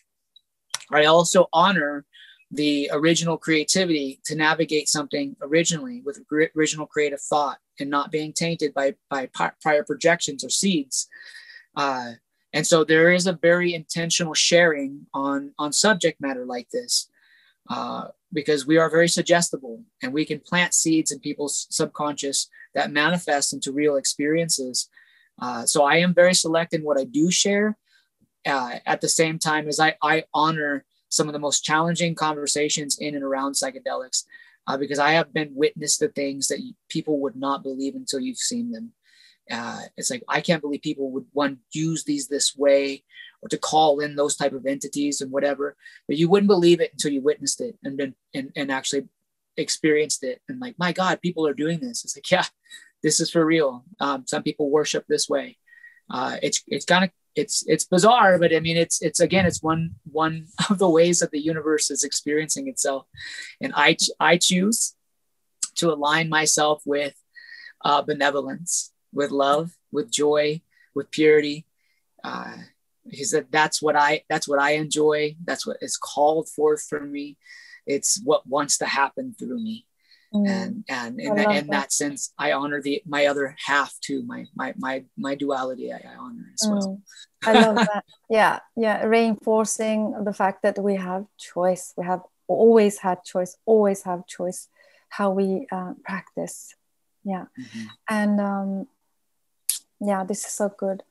I 0.92 1.06
also 1.06 1.48
honor 1.52 2.06
the 2.52 2.90
original 2.92 3.36
creativity 3.36 4.20
to 4.24 4.34
navigate 4.34 4.88
something 4.88 5.36
originally 5.42 6.02
with 6.04 6.24
original 6.56 6.86
creative 6.86 7.20
thought 7.20 7.58
and 7.80 7.90
not 7.90 8.12
being 8.12 8.32
tainted 8.32 8.72
by 8.72 8.94
by 9.10 9.28
prior 9.60 9.82
projections 9.82 10.44
or 10.44 10.50
seeds. 10.50 11.08
Uh, 11.76 12.12
and 12.52 12.66
so 12.66 12.84
there 12.84 13.12
is 13.12 13.26
a 13.26 13.32
very 13.32 13.74
intentional 13.74 14.34
sharing 14.34 15.06
on 15.14 15.52
on 15.58 15.72
subject 15.72 16.20
matter 16.20 16.44
like 16.44 16.68
this 16.70 17.08
uh, 17.68 18.08
because 18.32 18.66
we 18.66 18.78
are 18.78 18.90
very 18.90 19.08
suggestible 19.08 19.82
and 20.02 20.12
we 20.12 20.24
can 20.24 20.40
plant 20.40 20.74
seeds 20.74 21.12
in 21.12 21.20
people's 21.20 21.66
subconscious 21.70 22.48
that 22.74 22.90
manifest 22.90 23.52
into 23.52 23.72
real 23.72 23.96
experiences. 23.96 24.88
Uh, 25.40 25.64
so 25.64 25.84
i 25.84 25.96
am 25.96 26.12
very 26.12 26.34
select 26.34 26.74
in 26.74 26.82
what 26.82 26.98
i 26.98 27.04
do 27.04 27.30
share 27.30 27.78
uh, 28.46 28.74
at 28.86 29.00
the 29.00 29.08
same 29.08 29.38
time 29.38 29.68
as 29.68 29.80
I, 29.80 29.96
I 30.02 30.24
honor 30.34 30.84
some 31.08 31.28
of 31.28 31.32
the 31.32 31.38
most 31.38 31.64
challenging 31.64 32.14
conversations 32.14 32.98
in 32.98 33.14
and 33.14 33.24
around 33.24 33.52
psychedelics 33.52 34.24
uh, 34.66 34.76
because 34.76 34.98
i 34.98 35.12
have 35.12 35.32
been 35.32 35.54
witness 35.54 35.96
to 35.98 36.08
things 36.08 36.48
that 36.48 36.60
people 36.90 37.20
would 37.20 37.36
not 37.36 37.62
believe 37.62 37.94
until 37.94 38.20
you've 38.20 38.36
seen 38.36 38.70
them 38.70 38.92
uh, 39.50 39.80
it's 39.96 40.10
like 40.10 40.22
I 40.28 40.40
can't 40.40 40.62
believe 40.62 40.82
people 40.82 41.10
would 41.12 41.26
one 41.32 41.58
use 41.72 42.04
these 42.04 42.28
this 42.28 42.56
way 42.56 43.04
or 43.42 43.48
to 43.48 43.58
call 43.58 44.00
in 44.00 44.16
those 44.16 44.36
type 44.36 44.52
of 44.52 44.66
entities 44.66 45.20
and 45.20 45.30
whatever. 45.30 45.76
But 46.06 46.18
you 46.18 46.28
wouldn't 46.28 46.48
believe 46.48 46.80
it 46.80 46.92
until 46.92 47.12
you 47.12 47.22
witnessed 47.22 47.60
it 47.60 47.76
and 47.82 47.98
then 47.98 48.14
and, 48.34 48.52
and 48.56 48.70
actually 48.70 49.08
experienced 49.56 50.22
it 50.24 50.40
and 50.48 50.60
like 50.60 50.78
my 50.78 50.92
God, 50.92 51.20
people 51.20 51.46
are 51.46 51.54
doing 51.54 51.80
this. 51.80 52.04
It's 52.04 52.16
like 52.16 52.30
yeah, 52.30 52.44
this 53.02 53.20
is 53.20 53.30
for 53.30 53.44
real. 53.44 53.84
Um, 53.98 54.24
some 54.26 54.42
people 54.42 54.70
worship 54.70 55.04
this 55.08 55.28
way. 55.28 55.58
Uh, 56.10 56.36
it's 56.42 56.62
it's 56.66 56.84
kind 56.84 57.04
of 57.04 57.10
it's 57.34 57.64
it's 57.66 57.84
bizarre, 57.84 58.38
but 58.38 58.54
I 58.54 58.60
mean 58.60 58.76
it's 58.76 59.00
it's 59.02 59.20
again 59.20 59.46
it's 59.46 59.62
one 59.62 59.92
one 60.10 60.46
of 60.70 60.78
the 60.78 60.88
ways 60.88 61.20
that 61.20 61.30
the 61.30 61.40
universe 61.40 61.90
is 61.90 62.04
experiencing 62.04 62.68
itself, 62.68 63.06
and 63.60 63.72
I 63.74 63.96
I 64.18 64.36
choose 64.36 64.94
to 65.76 65.92
align 65.92 66.28
myself 66.28 66.82
with 66.84 67.14
uh, 67.84 68.02
benevolence, 68.02 68.89
with 69.12 69.30
love, 69.30 69.72
with 69.92 70.10
joy, 70.10 70.62
with 70.94 71.10
purity. 71.10 71.66
Uh, 72.22 72.56
he 73.08 73.24
said 73.24 73.46
that's 73.50 73.80
what 73.80 73.96
I 73.96 74.22
that's 74.28 74.48
what 74.48 74.60
I 74.60 74.72
enjoy. 74.72 75.36
That's 75.44 75.66
what 75.66 75.78
is 75.80 75.96
called 75.96 76.48
for 76.48 76.76
from 76.76 77.10
me. 77.10 77.36
It's 77.86 78.20
what 78.24 78.46
wants 78.46 78.78
to 78.78 78.86
happen 78.86 79.34
through 79.38 79.58
me. 79.60 79.86
Mm. 80.32 80.48
And 80.48 80.84
and 80.88 81.20
in, 81.20 81.34
that, 81.34 81.50
in 81.50 81.66
that. 81.66 81.70
that. 81.70 81.92
sense, 81.92 82.32
I 82.38 82.52
honor 82.52 82.80
the 82.80 83.02
my 83.06 83.26
other 83.26 83.56
half 83.66 83.92
too. 84.00 84.22
My 84.22 84.46
my 84.54 84.74
my 84.78 85.04
my 85.16 85.34
duality, 85.34 85.92
I, 85.92 85.96
I 85.96 86.16
honor 86.16 86.52
as 86.54 86.68
mm. 86.68 86.72
well. 86.72 87.02
I 87.44 87.52
love 87.52 87.76
that. 87.76 88.04
Yeah, 88.28 88.60
yeah. 88.76 89.04
Reinforcing 89.04 90.24
the 90.24 90.32
fact 90.32 90.62
that 90.62 90.78
we 90.78 90.94
have 90.96 91.24
choice. 91.36 91.94
We 91.96 92.04
have 92.04 92.22
always 92.46 92.98
had 92.98 93.24
choice. 93.24 93.56
Always 93.66 94.04
have 94.04 94.26
choice. 94.26 94.68
How 95.08 95.30
we 95.30 95.66
uh, 95.72 95.94
practice. 96.04 96.76
Yeah, 97.24 97.46
mm-hmm. 97.58 97.86
and 98.08 98.40
um, 98.40 98.86
yeah, 100.00 100.24
this 100.24 100.44
is 100.44 100.52
so 100.52 100.68
good. 100.76 101.02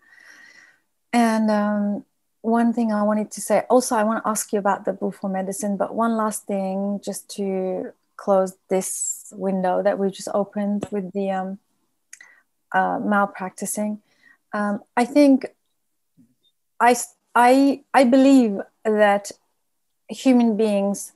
And 1.12 1.50
um, 1.50 2.06
one 2.42 2.74
thing 2.74 2.92
I 2.92 3.04
wanted 3.04 3.32
to 3.32 3.42
say 3.42 3.64
also, 3.70 3.96
I 3.96 4.04
want 4.04 4.24
to 4.24 4.30
ask 4.30 4.54
you 4.54 4.60
about 4.60 4.86
the 4.86 4.94
Bufo 4.94 5.28
medicine, 5.28 5.78
but 5.78 5.96
one 5.96 6.16
last 6.16 6.46
thing 6.46 7.00
just 7.04 7.30
to 7.38 7.94
close 8.16 8.58
this 8.70 9.34
window 9.36 9.82
that 9.82 9.98
we 9.98 10.12
just 10.12 10.30
opened 10.34 10.86
with 10.92 11.12
the 11.14 11.32
um, 11.32 11.60
uh, 12.74 13.00
malpracticing. 13.00 14.00
Um, 14.54 14.82
I 14.98 15.06
think 15.06 15.48
I, 16.80 16.96
I, 17.36 17.84
I 17.94 18.04
believe 18.04 18.60
that 18.84 19.32
human 20.10 20.58
beings, 20.58 21.14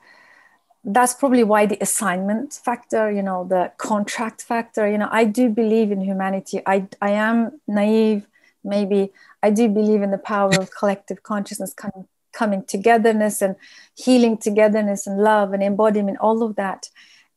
that's 0.84 1.14
probably 1.14 1.44
why 1.44 1.66
the 1.66 1.78
assignment 1.82 2.54
factor, 2.54 3.10
you 3.10 3.22
know, 3.22 3.46
the 3.48 3.72
contract 3.78 4.42
factor, 4.42 4.90
you 4.90 4.98
know, 4.98 5.08
I 5.12 5.24
do 5.24 5.50
believe 5.50 5.92
in 5.92 6.02
humanity. 6.02 6.62
I, 6.66 6.88
I 7.02 7.12
am 7.12 7.62
naive, 7.68 8.28
maybe. 8.64 9.12
I 9.42 9.50
do 9.50 9.70
believe 9.70 10.02
in 10.02 10.12
the 10.12 10.18
power 10.18 10.52
of 10.60 10.72
collective 10.72 11.24
consciousness 11.24 11.74
coming 11.74 12.08
coming 12.34 12.64
togetherness 12.64 13.44
and 13.44 13.56
healing 13.96 14.38
togetherness 14.38 15.06
and 15.06 15.20
love 15.20 15.54
and 15.54 15.62
embodiment, 15.62 16.18
all 16.20 16.42
of 16.42 16.56
that. 16.56 16.90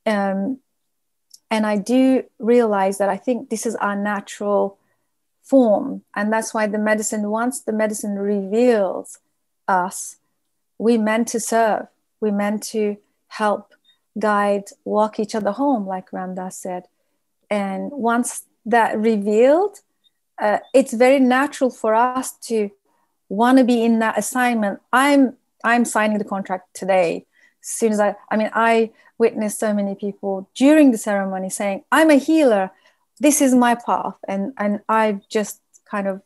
Um, 0.06 0.58
and 1.50 1.66
I 1.66 1.76
do 1.76 2.24
realize 2.38 2.96
that 2.98 3.10
I 3.10 3.18
think 3.18 3.50
this 3.50 3.66
is 3.66 3.76
our 3.76 3.94
natural 3.94 4.78
form. 5.42 6.02
And 6.14 6.32
that's 6.32 6.52
why 6.54 6.66
the 6.66 6.78
medicine, 6.78 7.28
once 7.30 7.60
the 7.60 7.72
medicine 7.72 8.18
reveals 8.18 9.18
us, 9.68 10.16
we 10.78 10.96
meant 10.98 11.28
to 11.28 11.40
serve, 11.40 11.86
we 12.20 12.30
meant 12.30 12.62
to 12.64 12.96
help, 13.38 13.74
guide, 14.18 14.64
walk 14.84 15.18
each 15.20 15.34
other 15.34 15.52
home, 15.52 15.86
like 15.86 16.12
Ram 16.12 16.34
Dass 16.34 16.56
said. 16.58 16.84
And 17.50 17.90
once 17.92 18.44
that 18.64 18.98
revealed, 18.98 19.80
uh, 20.40 20.58
it's 20.74 20.92
very 20.92 21.20
natural 21.20 21.70
for 21.70 21.94
us 21.94 22.32
to 22.48 22.70
want 23.28 23.58
to 23.58 23.64
be 23.64 23.84
in 23.84 23.98
that 24.00 24.18
assignment. 24.18 24.80
I'm 24.92 25.36
i'm 25.64 25.84
signing 25.84 26.18
the 26.18 26.24
contract 26.24 26.74
today. 26.74 27.26
As 27.62 27.68
soon 27.68 27.92
as 27.92 28.00
i 28.00 28.14
i 28.30 28.36
mean 28.36 28.50
i 28.54 28.90
witnessed 29.18 29.58
so 29.58 29.72
many 29.72 29.94
people 29.94 30.48
during 30.54 30.92
the 30.92 30.98
ceremony 30.98 31.50
saying 31.50 31.84
i'm 31.90 32.10
a 32.10 32.16
healer. 32.16 32.70
This 33.18 33.40
is 33.40 33.54
my 33.54 33.74
path. 33.74 34.16
And 34.28 34.52
and 34.58 34.80
I've 34.88 35.28
just 35.28 35.60
kind 35.90 36.06
of 36.06 36.22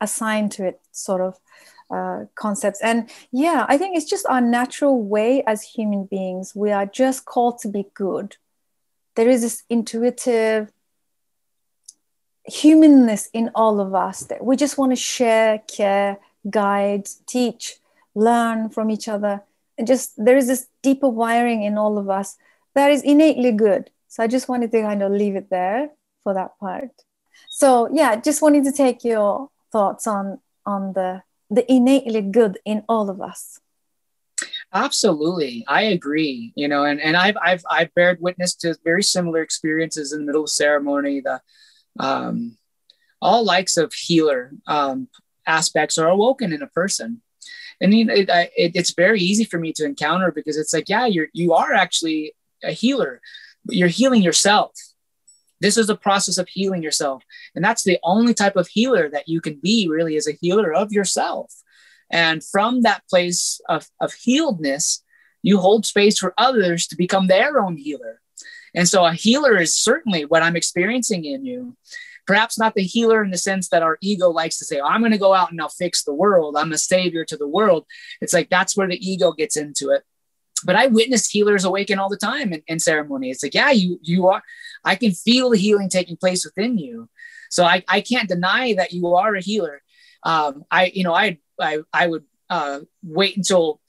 assigned 0.00 0.52
to 0.52 0.66
it 0.66 0.80
sort 0.92 1.20
of 1.20 1.38
uh, 1.90 2.24
concepts 2.34 2.80
and 2.82 3.10
yeah 3.32 3.66
i 3.68 3.76
think 3.76 3.96
it's 3.96 4.08
just 4.08 4.26
our 4.26 4.40
natural 4.40 5.02
way 5.02 5.42
as 5.44 5.62
human 5.62 6.04
beings 6.04 6.52
we 6.54 6.70
are 6.70 6.86
just 6.86 7.24
called 7.24 7.58
to 7.58 7.68
be 7.68 7.84
good 7.94 8.36
there 9.16 9.28
is 9.28 9.42
this 9.42 9.64
intuitive 9.68 10.72
humanness 12.50 13.28
in 13.32 13.50
all 13.54 13.80
of 13.80 13.94
us 13.94 14.20
that 14.24 14.44
we 14.44 14.56
just 14.56 14.78
want 14.78 14.92
to 14.92 14.96
share, 14.96 15.58
care, 15.58 16.18
guide, 16.48 17.08
teach, 17.26 17.76
learn 18.14 18.68
from 18.68 18.90
each 18.90 19.08
other. 19.08 19.42
And 19.78 19.86
just 19.86 20.12
there 20.22 20.36
is 20.36 20.46
this 20.46 20.66
deeper 20.82 21.08
wiring 21.08 21.62
in 21.62 21.78
all 21.78 21.98
of 21.98 22.10
us 22.10 22.36
that 22.74 22.90
is 22.90 23.02
innately 23.02 23.52
good. 23.52 23.90
So 24.08 24.22
I 24.22 24.26
just 24.26 24.48
wanted 24.48 24.72
to 24.72 24.82
kind 24.82 25.02
of 25.02 25.12
leave 25.12 25.36
it 25.36 25.50
there 25.50 25.90
for 26.22 26.34
that 26.34 26.58
part. 26.58 26.90
So 27.48 27.88
yeah, 27.92 28.16
just 28.16 28.42
wanted 28.42 28.64
to 28.64 28.72
take 28.72 29.04
your 29.04 29.48
thoughts 29.72 30.06
on 30.06 30.40
on 30.66 30.92
the 30.92 31.22
the 31.50 31.70
innately 31.70 32.22
good 32.22 32.58
in 32.64 32.84
all 32.88 33.10
of 33.10 33.20
us. 33.20 33.60
Absolutely. 34.72 35.64
I 35.68 35.82
agree. 35.82 36.52
You 36.54 36.68
know, 36.68 36.84
and, 36.84 37.00
and 37.00 37.16
I've 37.16 37.36
I've 37.42 37.64
I've 37.68 37.94
bared 37.94 38.20
witness 38.20 38.54
to 38.56 38.76
very 38.84 39.02
similar 39.02 39.42
experiences 39.42 40.12
in 40.12 40.20
the 40.20 40.26
middle 40.26 40.44
of 40.44 40.50
ceremony. 40.50 41.20
The 41.20 41.40
um, 41.98 42.56
all 43.20 43.44
likes 43.44 43.76
of 43.76 43.92
healer 43.92 44.52
um, 44.66 45.08
aspects 45.46 45.98
are 45.98 46.08
awoken 46.08 46.52
in 46.52 46.62
a 46.62 46.68
person 46.68 47.20
and 47.80 47.94
you 47.94 48.04
know, 48.04 48.14
it, 48.14 48.28
it, 48.28 48.72
it's 48.74 48.94
very 48.94 49.20
easy 49.20 49.44
for 49.44 49.58
me 49.58 49.72
to 49.72 49.84
encounter 49.84 50.30
because 50.30 50.56
it's 50.56 50.74
like 50.74 50.88
yeah 50.88 51.06
you're 51.06 51.28
you 51.32 51.52
are 51.54 51.72
actually 51.72 52.34
a 52.62 52.72
healer 52.72 53.20
you're 53.68 53.88
healing 53.88 54.22
yourself 54.22 54.72
this 55.60 55.76
is 55.76 55.88
a 55.90 55.96
process 55.96 56.38
of 56.38 56.48
healing 56.48 56.82
yourself 56.82 57.22
and 57.54 57.64
that's 57.64 57.82
the 57.82 57.98
only 58.02 58.34
type 58.34 58.56
of 58.56 58.68
healer 58.68 59.08
that 59.08 59.28
you 59.28 59.40
can 59.40 59.54
be 59.62 59.88
really 59.88 60.16
as 60.16 60.26
a 60.26 60.38
healer 60.40 60.72
of 60.72 60.92
yourself 60.92 61.52
and 62.10 62.42
from 62.42 62.82
that 62.82 63.02
place 63.08 63.60
of, 63.68 63.88
of 64.00 64.12
healedness 64.12 65.02
you 65.42 65.58
hold 65.58 65.86
space 65.86 66.18
for 66.18 66.34
others 66.36 66.86
to 66.86 66.96
become 66.96 67.26
their 67.26 67.60
own 67.60 67.76
healer 67.76 68.20
and 68.74 68.88
so 68.88 69.04
a 69.04 69.12
healer 69.12 69.58
is 69.58 69.74
certainly 69.74 70.24
what 70.24 70.42
I'm 70.42 70.56
experiencing 70.56 71.24
in 71.24 71.44
you. 71.44 71.76
Perhaps 72.26 72.58
not 72.58 72.74
the 72.74 72.82
healer 72.82 73.24
in 73.24 73.30
the 73.30 73.38
sense 73.38 73.68
that 73.70 73.82
our 73.82 73.98
ego 74.00 74.28
likes 74.28 74.58
to 74.58 74.64
say, 74.64 74.78
oh, 74.78 74.86
I'm 74.86 75.00
going 75.00 75.12
to 75.12 75.18
go 75.18 75.34
out 75.34 75.50
and 75.50 75.60
I'll 75.60 75.68
fix 75.68 76.04
the 76.04 76.14
world. 76.14 76.56
I'm 76.56 76.72
a 76.72 76.78
savior 76.78 77.24
to 77.24 77.36
the 77.36 77.48
world. 77.48 77.86
It's 78.20 78.32
like 78.32 78.50
that's 78.50 78.76
where 78.76 78.86
the 78.86 78.98
ego 79.04 79.32
gets 79.32 79.56
into 79.56 79.90
it. 79.90 80.04
But 80.64 80.76
I 80.76 80.86
witness 80.86 81.28
healers 81.28 81.64
awaken 81.64 81.98
all 81.98 82.08
the 82.08 82.16
time 82.16 82.52
in, 82.52 82.62
in 82.66 82.78
ceremony. 82.78 83.30
It's 83.30 83.42
like, 83.42 83.54
yeah, 83.54 83.70
you 83.70 83.98
you 84.02 84.28
are. 84.28 84.42
I 84.84 84.94
can 84.94 85.12
feel 85.12 85.50
the 85.50 85.58
healing 85.58 85.88
taking 85.88 86.16
place 86.16 86.44
within 86.44 86.78
you. 86.78 87.08
So 87.50 87.64
I, 87.64 87.82
I 87.88 88.00
can't 88.00 88.28
deny 88.28 88.74
that 88.74 88.92
you 88.92 89.14
are 89.14 89.34
a 89.34 89.40
healer. 89.40 89.82
Um, 90.22 90.64
I 90.70 90.92
you 90.94 91.04
know 91.04 91.14
I 91.14 91.38
I 91.60 91.80
I 91.92 92.06
would 92.06 92.24
uh, 92.48 92.80
wait 93.02 93.36
until 93.36 93.80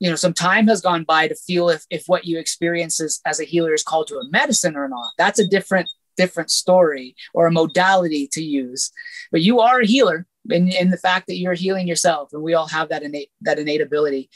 you 0.00 0.10
know 0.10 0.16
some 0.16 0.34
time 0.34 0.66
has 0.68 0.80
gone 0.80 1.04
by 1.04 1.28
to 1.28 1.34
feel 1.34 1.68
if, 1.68 1.86
if 1.90 2.04
what 2.06 2.24
you 2.26 2.38
experience 2.38 3.00
as, 3.00 3.20
as 3.24 3.40
a 3.40 3.44
healer 3.44 3.72
is 3.72 3.82
called 3.82 4.08
to 4.08 4.18
a 4.18 4.28
medicine 4.30 4.76
or 4.76 4.88
not 4.88 5.12
that's 5.16 5.38
a 5.38 5.46
different 5.46 5.88
different 6.16 6.50
story 6.50 7.14
or 7.34 7.46
a 7.46 7.52
modality 7.52 8.28
to 8.32 8.42
use 8.42 8.92
but 9.30 9.42
you 9.42 9.60
are 9.60 9.80
a 9.80 9.86
healer 9.86 10.26
in, 10.50 10.68
in 10.68 10.90
the 10.90 10.96
fact 10.96 11.26
that 11.26 11.36
you're 11.36 11.54
healing 11.54 11.86
yourself 11.86 12.32
and 12.32 12.42
we 12.42 12.54
all 12.54 12.68
have 12.68 12.88
that 12.88 13.02
innate 13.02 13.30
that 13.40 13.58
innate 13.58 13.80
ability 13.80 14.28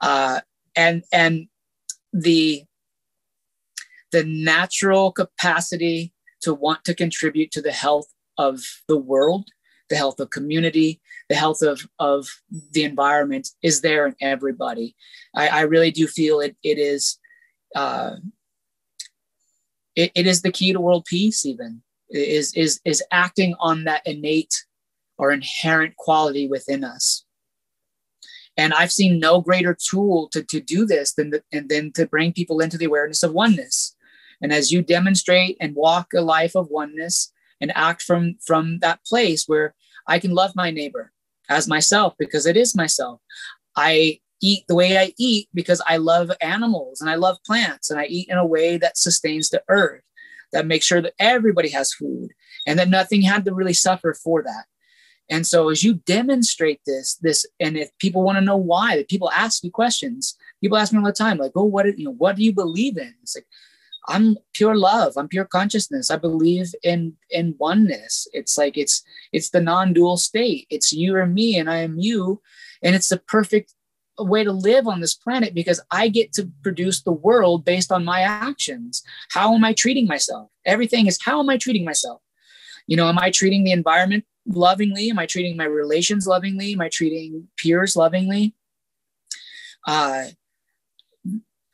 uh, 0.00 0.40
and 0.76 1.04
and 1.12 1.48
the 2.12 2.64
the 4.12 4.24
natural 4.24 5.10
capacity 5.10 6.12
to 6.40 6.54
want 6.54 6.84
to 6.84 6.94
contribute 6.94 7.50
to 7.50 7.62
the 7.62 7.72
health 7.72 8.06
of 8.38 8.60
the 8.88 8.98
world 8.98 9.48
the 9.90 9.96
health 9.96 10.20
of 10.20 10.30
community, 10.30 11.00
the 11.28 11.34
health 11.34 11.62
of, 11.62 11.86
of 11.98 12.26
the 12.72 12.84
environment 12.84 13.48
is 13.62 13.80
there 13.80 14.06
in 14.06 14.14
everybody. 14.20 14.94
I, 15.34 15.48
I 15.48 15.60
really 15.62 15.90
do 15.90 16.06
feel 16.06 16.40
it, 16.40 16.56
it 16.62 16.78
is 16.78 17.18
uh, 17.74 18.16
it, 19.96 20.12
it 20.14 20.26
is 20.26 20.42
the 20.42 20.52
key 20.52 20.72
to 20.72 20.80
world 20.80 21.04
peace 21.04 21.44
even 21.44 21.82
is 22.10 22.52
is 22.54 22.80
is 22.84 23.02
acting 23.10 23.54
on 23.58 23.84
that 23.84 24.02
innate 24.06 24.64
or 25.18 25.32
inherent 25.32 25.96
quality 25.96 26.46
within 26.46 26.84
us 26.84 27.24
and 28.56 28.72
i've 28.74 28.92
seen 28.92 29.18
no 29.18 29.40
greater 29.40 29.76
tool 29.88 30.28
to, 30.30 30.42
to 30.42 30.60
do 30.60 30.86
this 30.86 31.14
than 31.14 31.30
the, 31.30 31.42
and 31.52 31.68
than 31.68 31.92
to 31.92 32.06
bring 32.06 32.32
people 32.32 32.60
into 32.60 32.78
the 32.78 32.86
awareness 32.86 33.22
of 33.22 33.32
oneness 33.32 33.96
and 34.42 34.52
as 34.52 34.72
you 34.72 34.82
demonstrate 34.82 35.56
and 35.60 35.74
walk 35.74 36.08
a 36.14 36.20
life 36.20 36.54
of 36.54 36.68
oneness 36.68 37.32
and 37.60 37.72
act 37.74 38.02
from 38.02 38.34
from 38.44 38.78
that 38.80 39.04
place 39.04 39.44
where 39.46 39.74
I 40.06 40.18
can 40.18 40.32
love 40.32 40.52
my 40.54 40.70
neighbor 40.70 41.12
as 41.48 41.68
myself 41.68 42.14
because 42.18 42.46
it 42.46 42.56
is 42.56 42.74
myself. 42.74 43.20
I 43.76 44.20
eat 44.42 44.64
the 44.68 44.74
way 44.74 44.98
I 44.98 45.14
eat 45.18 45.48
because 45.54 45.80
I 45.86 45.96
love 45.96 46.30
animals 46.40 47.00
and 47.00 47.08
I 47.08 47.14
love 47.14 47.38
plants 47.46 47.90
and 47.90 47.98
I 47.98 48.04
eat 48.06 48.28
in 48.28 48.36
a 48.36 48.46
way 48.46 48.76
that 48.76 48.98
sustains 48.98 49.48
the 49.48 49.62
earth, 49.68 50.02
that 50.52 50.66
makes 50.66 50.84
sure 50.84 51.00
that 51.00 51.14
everybody 51.18 51.70
has 51.70 51.94
food 51.94 52.30
and 52.66 52.78
that 52.78 52.90
nothing 52.90 53.22
had 53.22 53.44
to 53.46 53.54
really 53.54 53.72
suffer 53.72 54.14
for 54.14 54.42
that. 54.42 54.64
And 55.30 55.46
so 55.46 55.70
as 55.70 55.82
you 55.82 55.94
demonstrate 55.94 56.80
this, 56.86 57.14
this, 57.22 57.46
and 57.58 57.76
if 57.76 57.96
people 57.98 58.22
want 58.22 58.36
to 58.36 58.44
know 58.44 58.56
why, 58.56 59.04
people 59.08 59.30
ask 59.30 59.64
you 59.64 59.70
questions. 59.70 60.36
People 60.60 60.76
ask 60.76 60.92
me 60.92 60.98
all 60.98 61.04
the 61.04 61.12
time, 61.12 61.38
like, 61.38 61.52
"Oh, 61.54 61.64
what? 61.64 61.86
You 61.98 62.04
know, 62.06 62.14
what 62.14 62.36
do 62.36 62.42
you 62.42 62.52
believe 62.52 62.98
in?" 62.98 63.14
It's 63.22 63.34
like, 63.34 63.46
I'm 64.08 64.36
pure 64.52 64.76
love. 64.76 65.14
I'm 65.16 65.28
pure 65.28 65.44
consciousness. 65.44 66.10
I 66.10 66.16
believe 66.16 66.74
in 66.82 67.14
in 67.30 67.54
oneness. 67.58 68.28
It's 68.32 68.58
like 68.58 68.76
it's 68.76 69.02
it's 69.32 69.50
the 69.50 69.60
non-dual 69.60 70.18
state. 70.18 70.66
It's 70.70 70.92
you 70.92 71.16
or 71.16 71.26
me, 71.26 71.58
and 71.58 71.70
I 71.70 71.76
am 71.76 71.98
you, 71.98 72.40
and 72.82 72.94
it's 72.94 73.08
the 73.08 73.18
perfect 73.18 73.72
way 74.18 74.44
to 74.44 74.52
live 74.52 74.86
on 74.86 75.00
this 75.00 75.14
planet 75.14 75.54
because 75.54 75.80
I 75.90 76.08
get 76.08 76.32
to 76.34 76.50
produce 76.62 77.02
the 77.02 77.12
world 77.12 77.64
based 77.64 77.90
on 77.90 78.04
my 78.04 78.20
actions. 78.20 79.02
How 79.30 79.54
am 79.54 79.64
I 79.64 79.72
treating 79.72 80.06
myself? 80.06 80.50
Everything 80.66 81.06
is 81.06 81.18
how 81.22 81.40
am 81.40 81.48
I 81.48 81.56
treating 81.56 81.84
myself? 81.84 82.20
You 82.86 82.96
know, 82.96 83.08
am 83.08 83.18
I 83.18 83.30
treating 83.30 83.64
the 83.64 83.72
environment 83.72 84.24
lovingly? 84.46 85.10
Am 85.10 85.18
I 85.18 85.26
treating 85.26 85.56
my 85.56 85.64
relations 85.64 86.26
lovingly? 86.26 86.72
Am 86.72 86.80
I 86.80 86.88
treating 86.88 87.48
peers 87.56 87.96
lovingly? 87.96 88.54
Uh, 89.86 90.24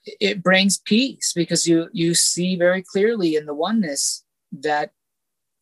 it 0.04 0.42
brings 0.42 0.78
peace 0.78 1.32
because 1.34 1.68
you 1.68 1.88
you 1.92 2.14
see 2.14 2.56
very 2.56 2.82
clearly 2.82 3.36
in 3.36 3.46
the 3.46 3.54
oneness 3.54 4.24
that 4.52 4.92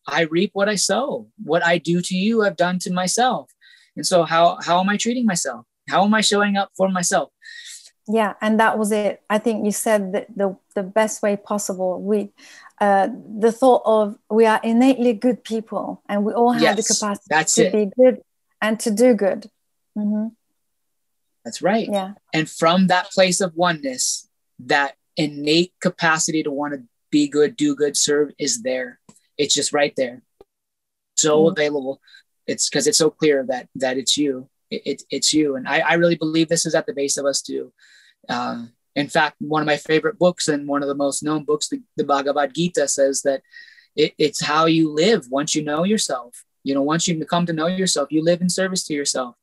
I 0.07 0.23
reap 0.23 0.51
what 0.55 0.69
I 0.69 0.77
sow. 0.77 1.29
What 1.43 1.65
I 1.65 1.79
do 1.79 2.01
to 2.01 2.17
you, 2.17 2.43
I've 2.43 2.57
done 2.57 2.79
to 2.81 2.93
myself. 2.93 3.51
And 3.97 4.07
so 4.07 4.25
how 4.25 4.59
how 4.63 4.81
am 4.81 4.89
I 4.89 4.97
treating 4.97 5.27
myself? 5.27 5.67
How 5.89 6.05
am 6.05 6.15
I 6.15 6.21
showing 6.21 6.57
up 6.57 6.71
for 6.77 6.89
myself? 6.89 7.31
Yeah, 8.07 8.35
and 8.41 8.59
that 8.59 8.79
was 8.79 8.91
it. 8.91 9.23
I 9.29 9.39
think 9.39 9.67
you 9.67 9.73
said 9.73 10.13
that 10.13 10.29
the 10.35 10.57
the 10.75 10.83
best 10.83 11.23
way 11.23 11.37
possible. 11.37 12.01
We 12.01 12.31
uh, 12.81 13.09
the 13.39 13.53
thought 13.53 13.83
of 13.85 14.17
we 14.31 14.47
are 14.47 14.61
innately 14.63 15.13
good 15.13 15.43
people 15.43 16.03
and 16.09 16.25
we 16.25 16.33
all 16.33 16.53
have 16.53 16.63
yes, 16.63 16.89
the 16.89 16.95
capacity 16.95 17.63
to 17.63 17.69
it. 17.69 17.73
be 17.73 18.03
good 18.03 18.23
and 18.61 18.79
to 18.81 18.91
do 18.91 19.15
good. 19.15 19.51
Mm-hmm. 19.97 20.29
That's 21.45 21.63
right. 21.63 21.89
Yeah. 21.91 22.13
And 22.33 22.49
from 22.49 22.89
that 22.89 23.11
place 23.11 23.41
of 23.41 23.55
oneness, 23.55 24.29
that 24.61 24.95
innate 25.17 25.73
capacity 25.81 26.43
to 26.43 26.51
want 26.51 26.75
to 26.75 26.83
be 27.11 27.29
good, 27.29 27.57
do 27.57 27.75
good, 27.75 27.97
serve 27.97 28.31
is 28.39 28.63
there. 28.63 29.01
It's 29.37 29.55
just 29.55 29.73
right 29.73 29.95
there. 29.97 30.23
So 31.17 31.45
mm 31.45 31.53
available. 31.53 32.01
It's 32.47 32.69
because 32.69 32.87
it's 32.87 32.99
so 32.99 33.11
clear 33.11 33.45
that 33.49 33.69
that 33.75 33.99
it's 33.99 34.17
you. 34.17 34.49
It, 34.71 34.83
it, 34.85 35.03
it's 35.11 35.35
you. 35.35 35.57
And 35.57 35.67
I, 35.69 35.81
I 35.81 35.95
really 35.95 36.17
believe 36.17 36.49
this 36.49 36.65
is 36.65 36.75
at 36.75 36.87
the 36.87 36.95
base 36.95 37.17
of 37.17 37.27
us 37.27 37.43
too. 37.43 37.73
Uh, 38.29 38.67
in 38.99 39.09
fact, 39.09 39.37
one 39.39 39.63
of 39.63 39.67
my 39.67 39.77
favorite 39.77 40.19
books 40.19 40.49
and 40.49 40.67
one 40.67 40.83
of 40.83 40.89
the 40.89 40.95
most 40.95 41.23
known 41.23 41.45
books, 41.45 41.69
the, 41.69 41.81
the 41.97 42.03
Bhagavad 42.03 42.53
Gita, 42.53 42.89
says 42.89 43.23
that 43.23 43.43
it, 43.95 44.13
it's 44.19 44.43
how 44.43 44.67
you 44.67 44.91
live 44.93 45.29
once 45.31 45.55
you 45.55 45.63
know 45.63 45.85
yourself. 45.85 46.45
You 46.65 46.75
know, 46.75 46.83
once 46.83 47.07
you 47.07 47.25
come 47.25 47.47
to 47.47 47.53
know 47.53 47.69
yourself, 47.69 48.09
you 48.11 48.25
live 48.25 48.41
in 48.41 48.51
service 48.51 48.85
to 48.87 48.95
yourself. 48.95 49.37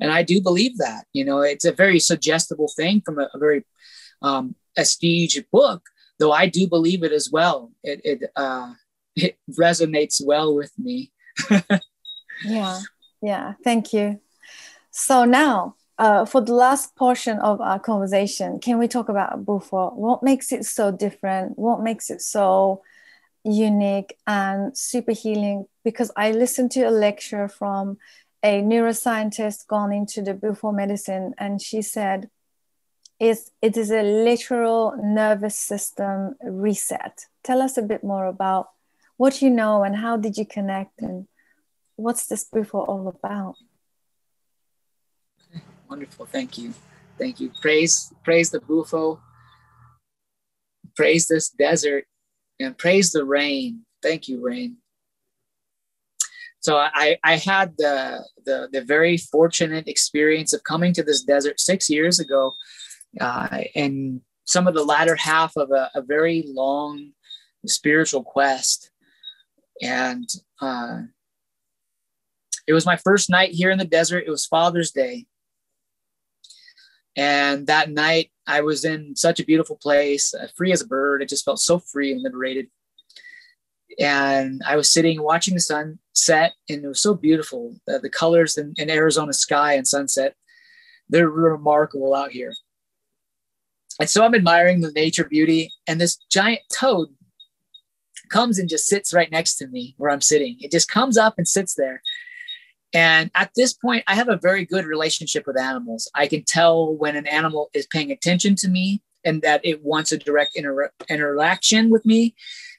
And 0.00 0.10
I 0.10 0.22
do 0.22 0.40
believe 0.40 0.78
that. 0.78 1.04
You 1.12 1.26
know, 1.26 1.42
it's 1.42 1.66
a 1.66 1.72
very 1.72 2.00
suggestible 2.00 2.72
thing 2.74 3.02
from 3.04 3.18
a, 3.18 3.28
a 3.34 3.38
very 3.38 3.66
um, 4.22 4.54
book, 5.52 5.82
though 6.18 6.32
I 6.32 6.46
do 6.46 6.66
believe 6.66 7.02
it 7.02 7.12
as 7.12 7.30
well. 7.30 7.70
It 7.84 8.00
it 8.04 8.30
uh, 8.34 8.72
it 9.14 9.36
resonates 9.50 10.24
well 10.24 10.54
with 10.54 10.72
me. 10.78 11.12
yeah, 12.46 12.80
yeah. 13.20 13.52
Thank 13.62 13.92
you. 13.92 14.20
So 14.90 15.26
now, 15.26 15.76
uh, 16.02 16.24
for 16.24 16.40
the 16.40 16.52
last 16.52 16.96
portion 16.96 17.38
of 17.38 17.60
our 17.60 17.78
conversation, 17.78 18.58
can 18.58 18.76
we 18.80 18.88
talk 18.88 19.08
about 19.08 19.44
Bufo? 19.46 19.90
What 19.90 20.20
makes 20.20 20.50
it 20.50 20.64
so 20.64 20.90
different? 20.90 21.56
What 21.56 21.80
makes 21.80 22.10
it 22.10 22.20
so 22.20 22.82
unique 23.44 24.16
and 24.26 24.76
super 24.76 25.12
healing? 25.12 25.66
Because 25.84 26.10
I 26.16 26.32
listened 26.32 26.72
to 26.72 26.82
a 26.82 26.90
lecture 26.90 27.46
from 27.46 27.98
a 28.42 28.60
neuroscientist 28.62 29.68
gone 29.68 29.92
into 29.92 30.22
the 30.22 30.34
Bufo 30.34 30.72
medicine, 30.72 31.34
and 31.38 31.62
she 31.62 31.82
said 31.82 32.28
is 33.20 33.52
it 33.62 33.76
is 33.76 33.92
a 33.92 34.02
literal 34.02 34.96
nervous 35.00 35.54
system 35.54 36.34
reset. 36.42 37.26
Tell 37.44 37.62
us 37.62 37.78
a 37.78 37.82
bit 37.82 38.02
more 38.02 38.26
about 38.26 38.70
what 39.18 39.40
you 39.40 39.50
know 39.50 39.84
and 39.84 39.94
how 39.94 40.16
did 40.16 40.36
you 40.36 40.46
connect 40.46 41.00
and 41.00 41.28
what's 41.94 42.26
this 42.26 42.42
Bufo 42.42 42.80
all 42.80 43.06
about? 43.06 43.54
Wonderful, 45.92 46.24
thank 46.24 46.56
you, 46.56 46.72
thank 47.18 47.38
you. 47.38 47.50
Praise, 47.60 48.14
praise 48.24 48.48
the 48.48 48.60
Bufo, 48.60 49.20
praise 50.96 51.26
this 51.26 51.50
desert, 51.50 52.06
and 52.58 52.78
praise 52.78 53.12
the 53.12 53.26
rain. 53.26 53.84
Thank 54.02 54.26
you, 54.26 54.42
rain. 54.42 54.78
So 56.60 56.78
I, 56.78 57.18
I 57.22 57.36
had 57.36 57.74
the, 57.76 58.24
the 58.46 58.70
the 58.72 58.80
very 58.80 59.18
fortunate 59.18 59.86
experience 59.86 60.54
of 60.54 60.64
coming 60.64 60.94
to 60.94 61.02
this 61.02 61.24
desert 61.24 61.60
six 61.60 61.90
years 61.90 62.18
ago 62.18 62.54
uh, 63.20 63.58
and 63.74 64.22
some 64.46 64.66
of 64.66 64.72
the 64.72 64.84
latter 64.84 65.14
half 65.14 65.52
of 65.58 65.72
a, 65.72 65.90
a 65.94 66.00
very 66.00 66.44
long 66.46 67.10
spiritual 67.66 68.24
quest. 68.24 68.90
And 69.82 70.26
uh, 70.58 71.02
it 72.66 72.72
was 72.72 72.86
my 72.86 72.96
first 72.96 73.28
night 73.28 73.50
here 73.50 73.70
in 73.70 73.76
the 73.76 73.84
desert. 73.84 74.24
It 74.26 74.30
was 74.30 74.46
Father's 74.46 74.90
Day. 74.90 75.26
And 77.16 77.66
that 77.66 77.90
night, 77.90 78.30
I 78.46 78.62
was 78.62 78.84
in 78.84 79.14
such 79.16 79.38
a 79.38 79.44
beautiful 79.44 79.76
place, 79.76 80.34
uh, 80.34 80.48
free 80.56 80.72
as 80.72 80.82
a 80.82 80.86
bird. 80.86 81.22
It 81.22 81.28
just 81.28 81.44
felt 81.44 81.60
so 81.60 81.78
free 81.78 82.12
and 82.12 82.22
liberated. 82.22 82.68
And 83.98 84.62
I 84.66 84.76
was 84.76 84.90
sitting 84.90 85.22
watching 85.22 85.54
the 85.54 85.60
sun 85.60 85.98
set, 86.14 86.54
and 86.68 86.84
it 86.84 86.88
was 86.88 87.02
so 87.02 87.14
beautiful. 87.14 87.76
Uh, 87.86 87.98
the 87.98 88.08
colors 88.08 88.56
in, 88.56 88.74
in 88.78 88.90
Arizona 88.90 89.32
sky 89.32 89.74
and 89.74 89.86
sunset, 89.86 90.34
they're 91.08 91.28
remarkable 91.28 92.14
out 92.14 92.30
here. 92.30 92.54
And 94.00 94.08
so 94.08 94.24
I'm 94.24 94.34
admiring 94.34 94.80
the 94.80 94.90
nature 94.92 95.24
beauty, 95.24 95.70
and 95.86 96.00
this 96.00 96.16
giant 96.30 96.62
toad 96.72 97.08
comes 98.30 98.58
and 98.58 98.68
just 98.68 98.86
sits 98.86 99.12
right 99.12 99.30
next 99.30 99.56
to 99.56 99.66
me 99.66 99.94
where 99.98 100.10
I'm 100.10 100.22
sitting. 100.22 100.56
It 100.60 100.72
just 100.72 100.88
comes 100.88 101.18
up 101.18 101.34
and 101.36 101.46
sits 101.46 101.74
there. 101.74 102.02
And 102.94 103.30
at 103.34 103.50
this 103.56 103.72
point, 103.72 104.04
I 104.06 104.14
have 104.14 104.28
a 104.28 104.36
very 104.36 104.64
good 104.64 104.84
relationship 104.84 105.46
with 105.46 105.58
animals. 105.58 106.10
I 106.14 106.26
can 106.26 106.44
tell 106.44 106.94
when 106.94 107.16
an 107.16 107.26
animal 107.26 107.70
is 107.72 107.86
paying 107.86 108.10
attention 108.10 108.54
to 108.56 108.68
me 108.68 109.02
and 109.24 109.40
that 109.42 109.60
it 109.64 109.82
wants 109.82 110.12
a 110.12 110.18
direct 110.18 110.52
inter- 110.56 110.92
interaction 111.08 111.90
with 111.90 112.04
me. 112.04 112.34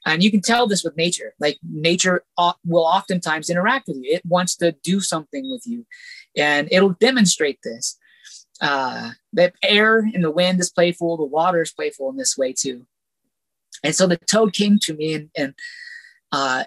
And 0.05 0.22
you 0.22 0.30
can 0.30 0.41
tell 0.41 0.68
this 0.68 0.84
with 0.84 0.97
nature. 0.97 1.34
Like 1.39 1.57
nature 1.64 2.24
will 2.66 2.84
oftentimes 2.84 3.49
interact 3.49 3.88
with 3.88 3.97
you, 3.97 4.14
it 4.14 4.26
wants 4.26 4.55
to 4.57 4.74
do 4.84 4.99
something 4.99 5.49
with 5.49 5.64
you, 5.66 5.86
and 6.36 6.68
it'll 6.72 6.95
demonstrate 6.99 7.59
this 7.64 7.97
uh, 8.61 9.11
the 9.34 9.51
air 9.61 9.99
and 9.99 10.24
the 10.24 10.32
wind 10.32 10.59
is 10.59 10.70
playful, 10.70 11.18
the 11.18 11.24
water 11.26 11.61
is 11.61 11.72
playful 11.72 12.09
in 12.09 12.18
this 12.18 12.38
way 12.38 12.53
too. 12.53 12.86
And 13.84 13.93
so 13.93 14.07
the 14.07 14.18
toad 14.18 14.53
came 14.53 14.80
to 14.84 14.93
me 14.93 15.14
and, 15.14 15.30
and 15.36 15.53
uh, 16.32 16.64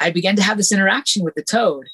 I 0.00 0.10
began 0.10 0.36
to 0.36 0.42
have 0.42 0.56
this 0.56 0.72
interaction 0.72 1.24
with 1.24 1.34
the 1.34 1.42
toad. 1.42 1.86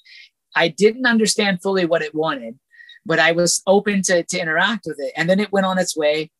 I 0.59 0.69
didn't 0.69 1.07
understand 1.07 1.63
fully 1.63 1.87
what 1.87 2.03
it 2.03 2.15
wanted, 2.15 2.59
but 3.07 3.19
I 3.19 3.33
was 3.33 3.63
open 3.67 4.03
to, 4.03 4.23
to 4.23 4.39
interact 4.39 4.85
with 4.87 4.99
it. 5.01 5.13
And 5.17 5.29
then 5.29 5.41
it 5.41 5.53
went 5.53 5.67
on 5.67 5.79
its 5.79 5.97
way. 5.97 6.31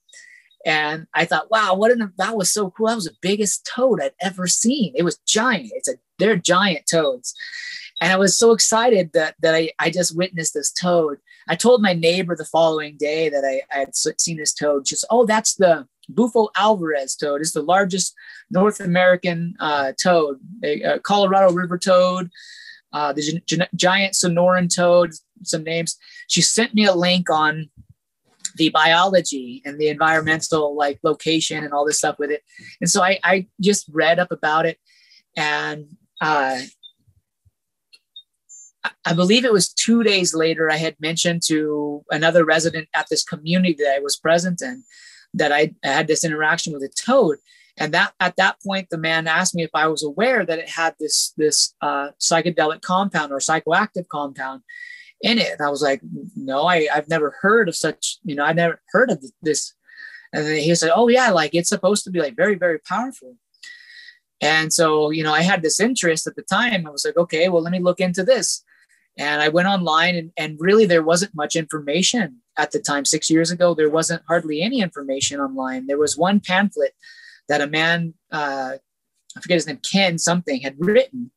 And 0.67 1.07
I 1.15 1.25
thought, 1.25 1.51
wow, 1.51 1.75
what 1.75 1.93
an 1.93 2.13
that 2.19 2.37
was 2.37 2.53
so 2.53 2.71
cool. 2.71 2.89
That 2.89 2.97
was 2.97 3.05
the 3.05 3.17
biggest 3.23 3.69
toad 3.75 4.03
I'd 4.03 4.13
ever 4.21 4.47
seen. 4.47 4.93
It 4.97 5.05
was 5.05 5.19
giant. 5.27 5.73
It's 5.75 5.89
a 5.89 5.95
they're 6.19 6.37
giant 6.37 6.87
toads. 6.91 7.35
And 8.01 8.13
I 8.13 8.17
was 8.17 8.37
so 8.37 8.53
excited 8.53 9.13
that 9.15 9.37
that 9.41 9.55
I, 9.55 9.71
I 9.79 9.91
just 9.91 10.17
witnessed 10.17 10.55
this 10.55 10.73
toad 10.73 11.19
I 11.49 11.57
told 11.57 11.81
my 11.81 11.95
neighbor 11.95 12.37
the 12.37 12.45
following 12.45 12.97
day 12.99 13.31
that 13.31 13.45
I, 13.45 13.63
I 13.75 13.81
had 13.81 13.97
seen 13.97 14.37
this 14.37 14.53
toad. 14.53 14.85
Just 14.85 15.07
oh, 15.11 15.25
that's 15.25 15.55
the 15.55 15.87
Bufo 16.11 16.49
alvarius 16.57 17.19
toad. 17.19 17.41
It's 17.41 17.53
the 17.53 17.63
largest 17.63 18.15
North 18.51 18.81
American 18.81 19.55
uh, 19.59 19.93
toad, 20.01 20.39
a, 20.63 20.83
a, 20.83 21.01
Colorado 21.01 21.53
River 21.53 21.79
toad, 21.79 22.31
uh, 22.93 23.13
the 23.13 23.43
gi- 23.47 23.61
giant 23.75 24.15
Sonoran 24.15 24.75
toad. 24.75 25.13
Some 25.43 25.63
names. 25.63 25.97
She 26.27 26.43
sent 26.43 26.75
me 26.75 26.85
a 26.85 26.95
link 26.95 27.31
on 27.31 27.71
the 28.57 28.71
biology 28.71 29.63
and 29.65 29.79
the 29.79 29.89
environmental 29.89 30.77
like 30.77 30.99
location 31.05 31.63
and 31.63 31.73
all 31.73 31.87
this 31.87 31.99
stuff 31.99 32.19
with 32.19 32.31
it. 32.31 32.43
And 32.81 32.91
so 32.91 33.03
I, 33.03 33.21
I 33.23 33.47
just 33.61 33.89
read 33.93 34.19
up 34.19 34.33
about 34.33 34.67
it 34.67 34.79
and 35.37 35.87
uh, 36.21 36.59
I 39.05 39.15
believe 39.15 39.45
it 39.45 39.53
was 39.53 39.73
two 39.73 40.03
days 40.03 40.35
later, 40.35 40.71
I 40.71 40.77
had 40.77 40.97
mentioned 41.01 41.43
to 41.47 42.05
another 42.11 42.45
resident 42.45 42.89
at 42.95 43.07
this 43.11 43.25
community 43.25 43.75
that 43.79 43.95
I 43.97 44.01
was 44.01 44.17
present 44.17 44.63
in 44.63 44.85
that 45.35 45.53
I, 45.53 45.75
had 45.83 46.07
this 46.07 46.25
interaction 46.25 46.73
with 46.73 46.83
a 46.83 46.89
toad. 46.89 47.39
And 47.79 47.95
that 47.95 48.13
at 48.19 48.37
that 48.37 48.57
point, 48.67 48.89
the 48.91 48.99
man 48.99 49.27
asked 49.27 49.55
me 49.55 49.63
if 49.63 49.71
I 49.73 49.87
was 49.87 50.03
aware 50.03 50.45
that 50.45 50.59
it 50.59 50.69
had 50.69 50.95
this 50.99 51.33
this 51.37 51.75
uh, 51.81 52.11
psychedelic 52.21 52.83
compound 52.83 53.33
or 53.33 53.39
psychoactive 53.39 54.09
compound 54.09 54.63
in 55.21 55.39
it. 55.39 55.53
And 55.53 55.61
I 55.67 55.71
was 55.71 55.83
like, 55.83 56.01
no, 56.37 56.67
I, 56.67 56.89
I've 56.93 57.09
never 57.09 57.37
heard 57.41 57.69
of 57.69 57.77
such. 57.77 58.19
You 58.25 58.35
know, 58.35 58.45
I 58.45 58.53
never 58.53 58.81
heard 58.91 59.11
of 59.11 59.25
this. 59.43 59.75
And 60.33 60.45
then 60.45 60.59
he 60.59 60.75
said, 60.75 60.91
oh 60.95 61.09
yeah, 61.09 61.31
like 61.31 61.55
it's 61.55 61.69
supposed 61.69 62.05
to 62.05 62.11
be 62.11 62.21
like 62.21 62.37
very 62.37 62.57
very 62.57 62.81
powerful. 62.81 63.37
And 64.41 64.73
so, 64.73 65.11
you 65.11 65.23
know, 65.25 65.33
I 65.33 65.43
had 65.43 65.63
this 65.63 65.81
interest 65.81 66.27
at 66.27 66.37
the 66.37 66.43
time. 66.43 66.87
I 66.87 66.91
was 66.91 67.05
like, 67.05 67.17
okay, 67.17 67.49
well, 67.49 67.63
let 67.63 67.73
me 67.73 67.81
look 67.81 68.01
into 68.01 68.23
this. 68.23 68.65
And 69.17 69.43
I 69.43 69.49
went 69.49 69.67
online, 69.67 70.15
and, 70.15 70.31
and 70.37 70.57
really 70.61 70.87
there 70.87 71.03
wasn't 71.03 71.35
much 71.35 71.57
information 71.57 72.37
at 72.57 72.71
the 72.71 72.79
time. 72.79 73.05
Six 73.05 73.29
years 73.29 73.51
ago, 73.51 73.75
there 73.75 73.91
wasn't 73.91 74.23
hardly 74.29 74.63
any 74.63 74.81
information 74.81 75.41
online. 75.41 75.89
There 75.89 75.99
was 75.99 76.17
one 76.17 76.39
pamphlet 76.39 76.95
that 77.49 77.61
a 77.61 77.67
man, 77.67 78.15
uh, 78.33 78.73
I 79.37 79.41
forget 79.41 79.57
his 79.57 79.67
name, 79.67 79.81
Ken 79.91 80.19
something, 80.19 80.61
had 80.61 80.77
written. 80.79 81.31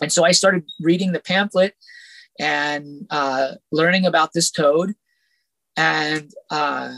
And 0.00 0.12
so 0.12 0.24
I 0.24 0.32
started 0.32 0.64
reading 0.80 1.12
the 1.12 1.20
pamphlet 1.20 1.74
and 2.38 3.06
uh, 3.10 3.52
learning 3.70 4.06
about 4.06 4.32
this 4.32 4.50
toad. 4.50 4.94
And 5.76 6.32
uh, 6.50 6.94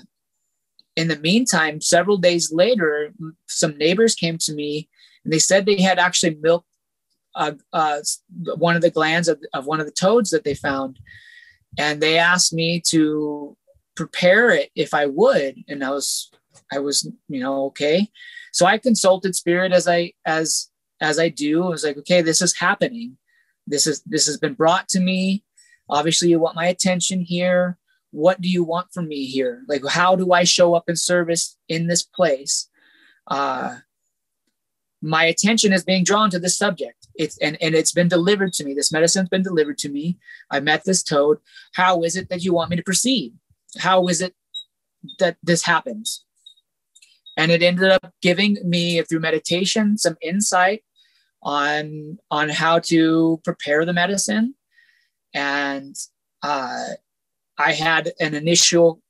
in 0.96 1.08
the 1.08 1.18
meantime, 1.18 1.80
several 1.80 2.16
days 2.16 2.52
later, 2.52 3.12
some 3.46 3.76
neighbors 3.76 4.14
came 4.14 4.38
to 4.38 4.54
me 4.54 4.88
and 5.24 5.32
they 5.32 5.38
said 5.38 5.66
they 5.66 5.82
had 5.82 5.98
actually 5.98 6.36
milked 6.36 6.68
uh, 7.34 7.52
uh, 7.72 7.98
one 8.56 8.76
of 8.76 8.82
the 8.82 8.90
glands 8.90 9.28
of, 9.28 9.38
of 9.52 9.66
one 9.66 9.78
of 9.80 9.86
the 9.86 9.92
toads 9.92 10.30
that 10.30 10.44
they 10.44 10.54
found. 10.54 10.98
And 11.78 12.00
they 12.00 12.16
asked 12.16 12.52
me 12.52 12.80
to 12.88 13.56
prepare 13.94 14.50
it 14.50 14.70
if 14.74 14.94
I 14.94 15.06
would. 15.06 15.56
And 15.68 15.84
I 15.84 15.90
was, 15.90 16.30
I 16.72 16.78
was, 16.78 17.10
you 17.28 17.40
know, 17.40 17.66
okay. 17.66 18.08
So 18.56 18.64
I 18.64 18.78
consulted 18.78 19.36
spirit 19.36 19.72
as 19.72 19.86
I, 19.86 20.14
as, 20.24 20.70
as 21.02 21.18
I 21.18 21.28
do. 21.28 21.64
I 21.64 21.68
was 21.68 21.84
like, 21.84 21.98
okay, 21.98 22.22
this 22.22 22.40
is 22.40 22.56
happening. 22.56 23.18
This 23.66 23.86
is, 23.86 24.02
this 24.06 24.24
has 24.24 24.38
been 24.38 24.54
brought 24.54 24.88
to 24.88 25.00
me. 25.00 25.44
Obviously 25.90 26.30
you 26.30 26.40
want 26.40 26.56
my 26.56 26.64
attention 26.64 27.20
here. 27.20 27.76
What 28.12 28.40
do 28.40 28.48
you 28.48 28.64
want 28.64 28.94
from 28.94 29.08
me 29.08 29.26
here? 29.26 29.62
Like 29.68 29.82
how 29.86 30.16
do 30.16 30.32
i 30.32 30.44
show 30.44 30.72
up 30.72 30.88
in 30.88 30.96
service 30.96 31.58
in 31.68 31.86
this 31.86 32.02
place? 32.02 32.70
Uh 33.26 33.80
my 35.02 35.24
attention 35.26 35.74
is 35.74 35.84
being 35.84 36.02
drawn 36.02 36.30
to 36.30 36.38
this 36.38 36.56
subject. 36.56 37.08
It's 37.14 37.36
and, 37.36 37.58
and 37.60 37.74
it's 37.74 37.92
been 37.92 38.08
delivered 38.08 38.54
to 38.54 38.64
me. 38.64 38.72
This 38.72 38.90
medicine's 38.90 39.28
been 39.28 39.42
delivered 39.42 39.76
to 39.78 39.90
me. 39.90 40.16
I 40.50 40.60
met 40.60 40.84
this 40.84 41.02
toad. 41.02 41.36
How 41.74 42.04
is 42.04 42.16
it 42.16 42.30
that 42.30 42.42
you 42.42 42.54
want 42.54 42.70
me 42.70 42.76
to 42.76 42.82
proceed? 42.82 43.34
How 43.78 44.08
is 44.08 44.22
it 44.22 44.34
that 45.18 45.36
this 45.42 45.62
happens 45.62 46.24
and 47.36 47.50
it 47.50 47.62
ended 47.62 47.90
up 47.90 48.12
giving 48.22 48.56
me 48.64 49.02
through 49.02 49.20
meditation 49.20 49.98
some 49.98 50.16
insight 50.22 50.82
on 51.42 52.18
on 52.30 52.48
how 52.48 52.78
to 52.78 53.40
prepare 53.44 53.84
the 53.84 53.92
medicine 53.92 54.54
and 55.34 55.94
uh, 56.42 56.88
I 57.58 57.72
had 57.72 58.12
an 58.20 58.34
initial 58.34 59.02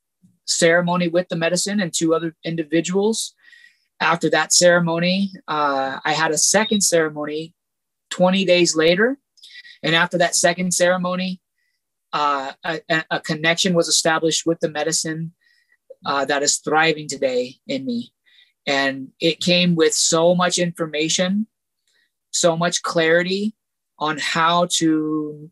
ceremony 0.44 1.08
with 1.08 1.28
the 1.28 1.36
medicine 1.36 1.80
and 1.80 1.92
two 1.92 2.14
other 2.14 2.34
individuals. 2.44 3.34
After 4.00 4.28
that 4.30 4.52
ceremony, 4.52 5.32
uh, 5.48 6.00
I 6.04 6.12
had 6.12 6.30
a 6.30 6.38
second 6.38 6.82
ceremony 6.82 7.54
20 8.10 8.44
days 8.44 8.76
later. 8.76 9.18
And 9.82 9.94
after 9.94 10.18
that 10.18 10.34
second 10.34 10.72
ceremony, 10.74 11.40
uh, 12.12 12.52
a, 12.64 12.80
a, 13.10 13.20
connection 13.20 13.74
was 13.74 13.88
established 13.88 14.46
with 14.46 14.60
the 14.60 14.70
medicine 14.70 15.32
uh, 16.04 16.24
that 16.24 16.42
is 16.42 16.58
thriving 16.58 17.08
today 17.08 17.56
in 17.66 17.84
me. 17.84 18.12
And 18.66 19.08
it 19.20 19.40
came 19.40 19.76
with 19.76 19.94
so 19.94 20.34
much 20.34 20.58
information, 20.58 21.46
so 22.30 22.56
much 22.56 22.82
clarity 22.82 23.54
on 23.98 24.18
how 24.18 24.66
to 24.72 25.50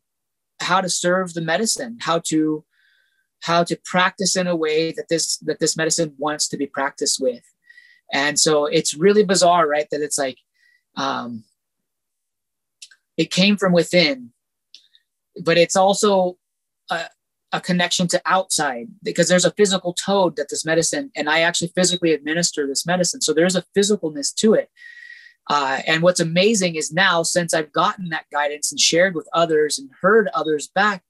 how 0.60 0.80
to 0.80 0.88
serve 0.88 1.34
the 1.34 1.40
medicine, 1.40 1.98
how 2.00 2.20
to 2.26 2.64
how 3.40 3.62
to 3.64 3.78
practice 3.84 4.36
in 4.36 4.46
a 4.46 4.56
way 4.56 4.92
that 4.92 5.08
this 5.08 5.36
that 5.38 5.60
this 5.60 5.76
medicine 5.76 6.14
wants 6.18 6.48
to 6.48 6.56
be 6.56 6.66
practiced 6.66 7.20
with. 7.20 7.42
And 8.12 8.38
so 8.38 8.66
it's 8.66 8.94
really 8.94 9.24
bizarre 9.24 9.68
right 9.68 9.86
that 9.90 10.02
it's 10.02 10.18
like 10.18 10.38
um, 10.96 11.44
it 13.16 13.30
came 13.30 13.56
from 13.56 13.72
within 13.72 14.32
but 15.42 15.58
it's 15.58 15.76
also 15.76 16.36
a 17.54 17.60
connection 17.60 18.06
to 18.08 18.20
outside 18.26 18.88
because 19.02 19.28
there's 19.28 19.44
a 19.44 19.52
physical 19.52 19.94
toad 19.94 20.36
that 20.36 20.48
this 20.50 20.64
medicine 20.64 21.10
and 21.16 21.28
i 21.30 21.40
actually 21.40 21.72
physically 21.74 22.12
administer 22.12 22.66
this 22.66 22.84
medicine 22.84 23.20
so 23.20 23.32
there's 23.32 23.56
a 23.56 23.64
physicalness 23.76 24.34
to 24.34 24.54
it 24.54 24.68
uh, 25.50 25.78
and 25.86 26.02
what's 26.02 26.20
amazing 26.20 26.74
is 26.74 26.92
now 26.92 27.22
since 27.22 27.54
i've 27.54 27.72
gotten 27.72 28.08
that 28.10 28.26
guidance 28.32 28.70
and 28.70 28.80
shared 28.80 29.14
with 29.14 29.28
others 29.32 29.78
and 29.78 29.88
heard 30.02 30.28
others 30.34 30.68
back 30.74 31.02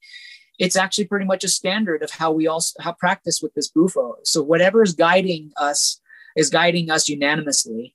it's 0.58 0.76
actually 0.76 1.06
pretty 1.06 1.24
much 1.24 1.44
a 1.44 1.48
standard 1.48 2.02
of 2.02 2.10
how 2.10 2.30
we 2.30 2.46
all 2.46 2.62
how 2.80 2.92
practice 2.92 3.40
with 3.42 3.54
this 3.54 3.68
bufo. 3.68 4.16
So 4.22 4.42
whatever 4.42 4.82
is 4.82 4.94
guiding 4.94 5.50
us 5.56 6.00
is 6.36 6.50
guiding 6.50 6.90
us 6.90 7.08
unanimously. 7.08 7.94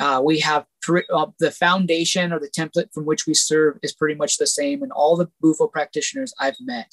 Uh, 0.00 0.20
we 0.24 0.40
have 0.40 0.64
pre- 0.80 1.04
uh, 1.12 1.26
the 1.38 1.50
foundation 1.50 2.32
or 2.32 2.40
the 2.40 2.50
template 2.50 2.92
from 2.92 3.04
which 3.04 3.26
we 3.26 3.34
serve 3.34 3.78
is 3.82 3.92
pretty 3.92 4.14
much 4.14 4.38
the 4.38 4.46
same 4.46 4.82
in 4.82 4.90
all 4.90 5.16
the 5.16 5.30
bufo 5.40 5.66
practitioners 5.66 6.32
I've 6.40 6.56
met. 6.60 6.90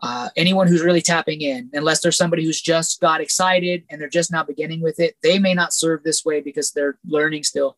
Uh, 0.00 0.28
anyone 0.36 0.68
who's 0.68 0.82
really 0.82 1.02
tapping 1.02 1.40
in, 1.40 1.68
unless 1.72 2.00
there's 2.00 2.16
somebody 2.16 2.44
who's 2.44 2.60
just 2.60 3.00
got 3.00 3.20
excited 3.20 3.84
and 3.90 4.00
they're 4.00 4.08
just 4.08 4.30
now 4.30 4.44
beginning 4.44 4.80
with 4.80 5.00
it, 5.00 5.16
they 5.22 5.38
may 5.38 5.54
not 5.54 5.72
serve 5.72 6.02
this 6.04 6.24
way 6.24 6.40
because 6.40 6.70
they're 6.70 6.98
learning 7.04 7.42
still 7.42 7.76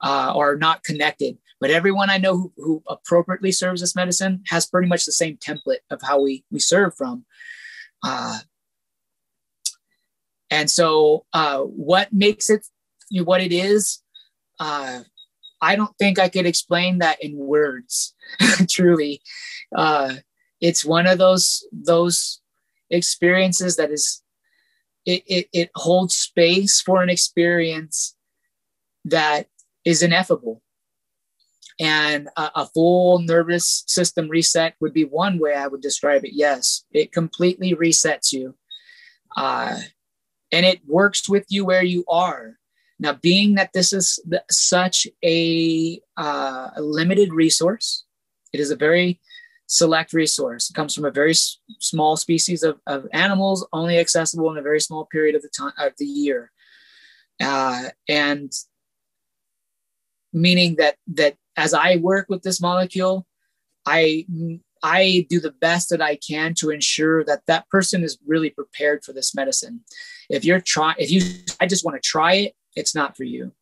uh, 0.00 0.32
or 0.34 0.56
not 0.56 0.82
connected. 0.84 1.36
But 1.60 1.70
everyone 1.70 2.08
I 2.08 2.16
know 2.16 2.36
who, 2.36 2.52
who 2.56 2.82
appropriately 2.88 3.52
serves 3.52 3.82
this 3.82 3.94
medicine 3.94 4.42
has 4.48 4.66
pretty 4.66 4.88
much 4.88 5.04
the 5.04 5.12
same 5.12 5.36
template 5.36 5.80
of 5.90 6.00
how 6.02 6.22
we 6.22 6.44
we 6.50 6.58
serve 6.58 6.96
from. 6.96 7.26
Uh, 8.02 8.38
and 10.50 10.70
so, 10.70 11.26
uh, 11.32 11.60
what 11.60 12.12
makes 12.12 12.48
it 12.48 12.66
you 13.10 13.20
know, 13.20 13.24
what 13.24 13.42
it 13.42 13.52
is, 13.52 14.02
uh, 14.58 15.00
I 15.60 15.76
don't 15.76 15.96
think 15.98 16.18
I 16.18 16.28
could 16.28 16.46
explain 16.46 16.98
that 16.98 17.22
in 17.22 17.36
words. 17.36 18.14
truly, 18.68 19.20
uh, 19.76 20.14
it's 20.60 20.84
one 20.84 21.06
of 21.06 21.18
those 21.18 21.66
those 21.72 22.40
experiences 22.90 23.76
that 23.76 23.90
is 23.90 24.22
it, 25.06 25.22
it, 25.26 25.48
it 25.52 25.70
holds 25.74 26.14
space 26.14 26.80
for 26.80 27.02
an 27.02 27.08
experience 27.08 28.14
that 29.04 29.46
is 29.84 30.02
ineffable 30.02 30.62
and 31.80 32.28
a, 32.36 32.50
a, 32.56 32.66
full 32.66 33.20
nervous 33.20 33.84
system 33.86 34.28
reset 34.28 34.74
would 34.80 34.92
be 34.92 35.04
one 35.04 35.38
way 35.38 35.54
I 35.54 35.66
would 35.66 35.80
describe 35.80 36.24
it. 36.26 36.32
Yes, 36.34 36.84
it 36.92 37.10
completely 37.10 37.74
resets 37.74 38.32
you. 38.32 38.54
Uh, 39.34 39.78
and 40.52 40.66
it 40.66 40.80
works 40.86 41.26
with 41.26 41.46
you 41.48 41.64
where 41.64 41.82
you 41.82 42.04
are. 42.06 42.58
Now, 42.98 43.14
being 43.14 43.54
that 43.54 43.72
this 43.72 43.94
is 43.94 44.20
such 44.50 45.06
a, 45.24 46.02
uh, 46.18 46.68
a 46.76 46.82
limited 46.82 47.32
resource, 47.32 48.04
it 48.52 48.60
is 48.60 48.70
a 48.70 48.76
very 48.76 49.18
select 49.70 50.12
resource. 50.12 50.68
It 50.68 50.74
comes 50.74 50.94
from 50.94 51.04
a 51.04 51.12
very 51.12 51.30
s- 51.30 51.58
small 51.78 52.16
species 52.16 52.64
of, 52.64 52.80
of 52.88 53.06
animals, 53.12 53.66
only 53.72 53.98
accessible 53.98 54.50
in 54.50 54.58
a 54.58 54.62
very 54.62 54.80
small 54.80 55.06
period 55.06 55.36
of 55.36 55.42
the 55.42 55.48
time 55.48 55.72
of 55.78 55.92
the 55.96 56.06
year. 56.06 56.50
Uh, 57.40 57.84
and 58.08 58.52
meaning 60.32 60.74
that 60.76 60.96
that 61.06 61.36
as 61.56 61.72
I 61.72 61.96
work 61.96 62.26
with 62.28 62.42
this 62.42 62.60
molecule, 62.60 63.26
I 63.86 64.26
I 64.82 65.26
do 65.30 65.38
the 65.38 65.52
best 65.52 65.88
that 65.90 66.02
I 66.02 66.16
can 66.16 66.54
to 66.54 66.70
ensure 66.70 67.24
that 67.24 67.42
that 67.46 67.68
person 67.68 68.02
is 68.02 68.18
really 68.26 68.50
prepared 68.50 69.04
for 69.04 69.12
this 69.12 69.34
medicine. 69.34 69.80
If 70.28 70.44
you're 70.44 70.60
trying, 70.60 70.96
if 70.98 71.10
you, 71.10 71.20
I 71.60 71.66
just 71.66 71.84
want 71.84 72.00
to 72.00 72.08
try 72.08 72.34
it, 72.34 72.54
it's 72.74 72.94
not 72.94 73.16
for 73.16 73.24
you. 73.24 73.52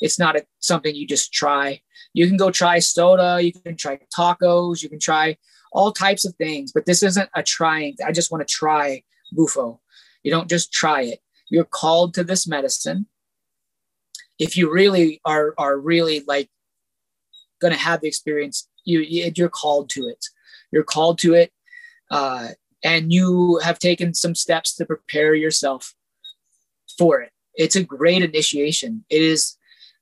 It's 0.00 0.18
not 0.18 0.36
a, 0.36 0.46
something 0.60 0.94
you 0.94 1.06
just 1.06 1.32
try. 1.32 1.80
You 2.14 2.26
can 2.28 2.36
go 2.36 2.50
try 2.50 2.78
soda, 2.78 3.42
you 3.42 3.52
can 3.52 3.76
try 3.76 3.98
tacos, 4.16 4.82
you 4.82 4.88
can 4.88 5.00
try 5.00 5.36
all 5.72 5.92
types 5.92 6.24
of 6.24 6.34
things, 6.36 6.72
but 6.72 6.86
this 6.86 7.02
isn't 7.02 7.28
a 7.34 7.42
trying. 7.42 7.96
I 8.04 8.12
just 8.12 8.30
want 8.30 8.46
to 8.46 8.52
try 8.52 9.02
bufo. 9.32 9.80
You 10.22 10.30
don't 10.30 10.48
just 10.48 10.72
try 10.72 11.02
it. 11.02 11.20
You're 11.50 11.64
called 11.64 12.14
to 12.14 12.24
this 12.24 12.46
medicine. 12.46 13.06
If 14.38 14.56
you 14.56 14.72
really 14.72 15.20
are 15.24 15.54
are 15.58 15.78
really 15.78 16.22
like 16.26 16.48
going 17.60 17.72
to 17.72 17.78
have 17.78 18.00
the 18.00 18.08
experience 18.08 18.68
you 18.84 19.00
you're 19.36 19.48
called 19.48 19.90
to 19.90 20.06
it 20.06 20.24
you're 20.72 20.84
called 20.84 21.18
to 21.18 21.34
it 21.34 21.52
uh, 22.10 22.48
and 22.82 23.12
you 23.12 23.60
have 23.62 23.78
taken 23.78 24.14
some 24.14 24.34
steps 24.34 24.74
to 24.74 24.86
prepare 24.86 25.34
yourself 25.34 25.94
for 26.96 27.20
it 27.20 27.32
it's 27.54 27.76
a 27.76 27.82
great 27.82 28.22
initiation 28.22 29.04
it 29.10 29.22
is 29.22 29.56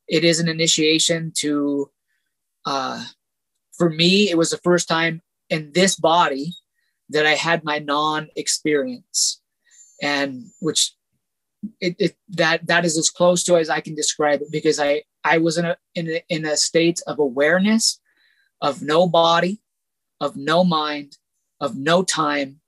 it 0.08 0.24
is 0.24 0.38
an 0.38 0.48
initiation 0.48 1.32
to 1.34 1.90
uh, 2.64 3.04
for 3.76 3.90
me 3.90 4.30
it 4.30 4.38
was 4.38 4.50
the 4.50 4.58
first 4.58 4.88
time 4.88 5.20
in 5.50 5.70
this 5.74 5.96
body 5.96 6.54
that 7.10 7.26
i 7.26 7.34
had 7.34 7.64
my 7.64 7.78
non 7.78 8.28
experience 8.36 9.40
and 10.02 10.44
which 10.60 10.92
it, 11.80 11.96
it, 11.98 12.16
that 12.30 12.66
that 12.66 12.84
is 12.84 12.98
as 12.98 13.10
close 13.10 13.42
to 13.44 13.56
as 13.56 13.70
I 13.70 13.80
can 13.80 13.94
describe 13.94 14.42
it 14.42 14.52
because 14.52 14.78
I 14.78 15.02
I 15.24 15.38
was 15.38 15.58
in 15.58 15.64
a 15.64 15.76
in 15.94 16.08
a, 16.08 16.22
in 16.28 16.44
a 16.44 16.56
state 16.56 17.00
of 17.06 17.18
awareness 17.18 18.00
of 18.60 18.82
no 18.82 19.06
body, 19.08 19.60
of 20.20 20.36
no 20.36 20.64
mind, 20.64 21.18
of 21.60 21.76
no 21.76 22.02
time. 22.02 22.60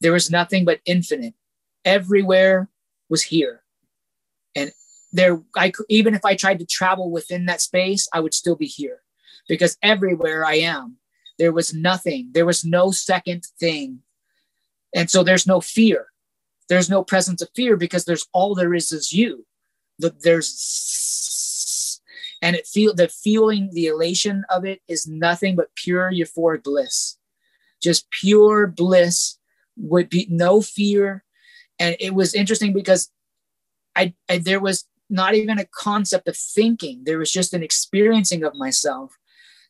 There 0.00 0.12
was 0.12 0.30
nothing 0.30 0.64
but 0.64 0.80
infinite. 0.84 1.34
Everywhere 1.84 2.68
was 3.08 3.22
here, 3.22 3.62
and 4.54 4.72
there 5.12 5.42
I 5.56 5.70
could 5.70 5.86
even 5.88 6.14
if 6.14 6.24
I 6.24 6.34
tried 6.34 6.58
to 6.60 6.66
travel 6.66 7.10
within 7.10 7.46
that 7.46 7.60
space, 7.60 8.08
I 8.12 8.20
would 8.20 8.34
still 8.34 8.56
be 8.56 8.66
here 8.66 9.02
because 9.48 9.76
everywhere 9.82 10.44
I 10.44 10.54
am, 10.56 10.96
there 11.38 11.52
was 11.52 11.74
nothing. 11.74 12.30
There 12.32 12.46
was 12.46 12.64
no 12.64 12.90
second 12.90 13.44
thing, 13.58 14.00
and 14.94 15.10
so 15.10 15.22
there's 15.22 15.46
no 15.46 15.60
fear. 15.60 16.08
There's 16.68 16.88
no 16.88 17.04
presence 17.04 17.42
of 17.42 17.48
fear 17.54 17.76
because 17.76 18.04
there's 18.04 18.26
all 18.32 18.54
there 18.54 18.74
is 18.74 18.92
is 18.92 19.12
you. 19.12 19.46
The, 19.98 20.14
there's 20.22 22.00
and 22.42 22.56
it 22.56 22.66
feel 22.66 22.94
the 22.94 23.08
feeling 23.08 23.70
the 23.72 23.86
elation 23.86 24.44
of 24.50 24.64
it 24.64 24.82
is 24.86 25.06
nothing 25.06 25.56
but 25.56 25.74
pure 25.76 26.12
euphoric 26.12 26.62
bliss. 26.62 27.16
Just 27.82 28.10
pure 28.10 28.66
bliss 28.66 29.38
would 29.76 30.08
be 30.08 30.26
no 30.30 30.60
fear. 30.60 31.24
And 31.78 31.96
it 32.00 32.14
was 32.14 32.34
interesting 32.34 32.72
because 32.72 33.10
I, 33.96 34.14
I 34.28 34.38
there 34.38 34.60
was 34.60 34.84
not 35.08 35.34
even 35.34 35.58
a 35.58 35.66
concept 35.66 36.28
of 36.28 36.36
thinking. 36.36 37.02
There 37.04 37.18
was 37.18 37.32
just 37.32 37.54
an 37.54 37.62
experiencing 37.62 38.44
of 38.44 38.54
myself 38.54 39.16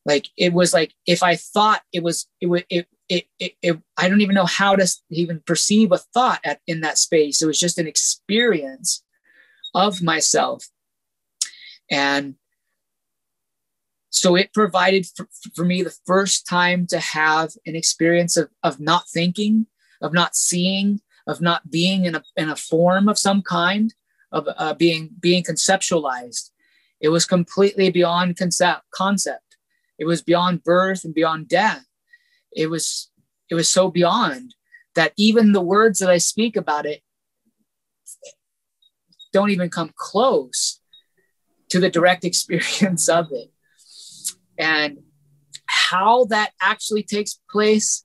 like 0.04 0.28
it 0.36 0.52
was 0.52 0.72
like 0.72 0.94
if 1.06 1.22
i 1.22 1.36
thought 1.36 1.82
it 1.92 2.02
was 2.02 2.26
it 2.40 2.46
would 2.46 2.64
it, 2.68 2.86
it, 3.08 3.26
it, 3.38 3.52
it, 3.62 3.78
i 3.96 4.08
don't 4.08 4.20
even 4.20 4.34
know 4.34 4.46
how 4.46 4.74
to 4.76 4.86
even 5.10 5.40
perceive 5.46 5.92
a 5.92 5.98
thought 5.98 6.40
at, 6.44 6.60
in 6.66 6.80
that 6.80 6.98
space. 6.98 7.42
It 7.42 7.46
was 7.46 7.60
just 7.60 7.78
an 7.78 7.86
experience 7.86 9.02
of 9.74 10.02
myself. 10.02 10.68
And 11.90 12.36
so 14.10 14.36
it 14.36 14.54
provided 14.54 15.06
for, 15.14 15.28
for 15.54 15.64
me 15.64 15.82
the 15.82 15.96
first 16.06 16.46
time 16.46 16.86
to 16.86 17.00
have 17.00 17.52
an 17.66 17.74
experience 17.74 18.36
of, 18.36 18.48
of 18.62 18.80
not 18.80 19.08
thinking 19.08 19.66
of 20.00 20.12
not 20.12 20.36
seeing 20.36 21.00
of 21.26 21.40
not 21.40 21.70
being 21.70 22.04
in 22.04 22.14
a, 22.14 22.22
in 22.36 22.50
a 22.50 22.56
form 22.56 23.08
of 23.08 23.18
some 23.18 23.42
kind 23.42 23.94
of 24.30 24.46
uh, 24.56 24.74
being 24.74 25.10
being 25.20 25.42
conceptualized. 25.42 26.50
It 27.00 27.08
was 27.08 27.24
completely 27.24 27.90
beyond 27.90 28.36
concept 28.36 28.82
concept 28.94 29.43
it 29.98 30.04
was 30.06 30.22
beyond 30.22 30.64
birth 30.64 31.04
and 31.04 31.14
beyond 31.14 31.48
death. 31.48 31.84
It 32.52 32.68
was 32.68 33.10
it 33.50 33.54
was 33.54 33.68
so 33.68 33.90
beyond 33.90 34.54
that 34.94 35.12
even 35.16 35.52
the 35.52 35.60
words 35.60 35.98
that 35.98 36.10
i 36.10 36.18
speak 36.18 36.56
about 36.56 36.86
it 36.86 37.02
don't 39.32 39.50
even 39.50 39.68
come 39.68 39.92
close 39.96 40.80
to 41.68 41.80
the 41.80 41.90
direct 41.90 42.24
experience 42.30 43.08
of 43.08 43.28
it. 43.32 43.50
And 44.58 44.98
how 45.66 46.26
that 46.26 46.52
actually 46.60 47.02
takes 47.02 47.40
place 47.50 48.04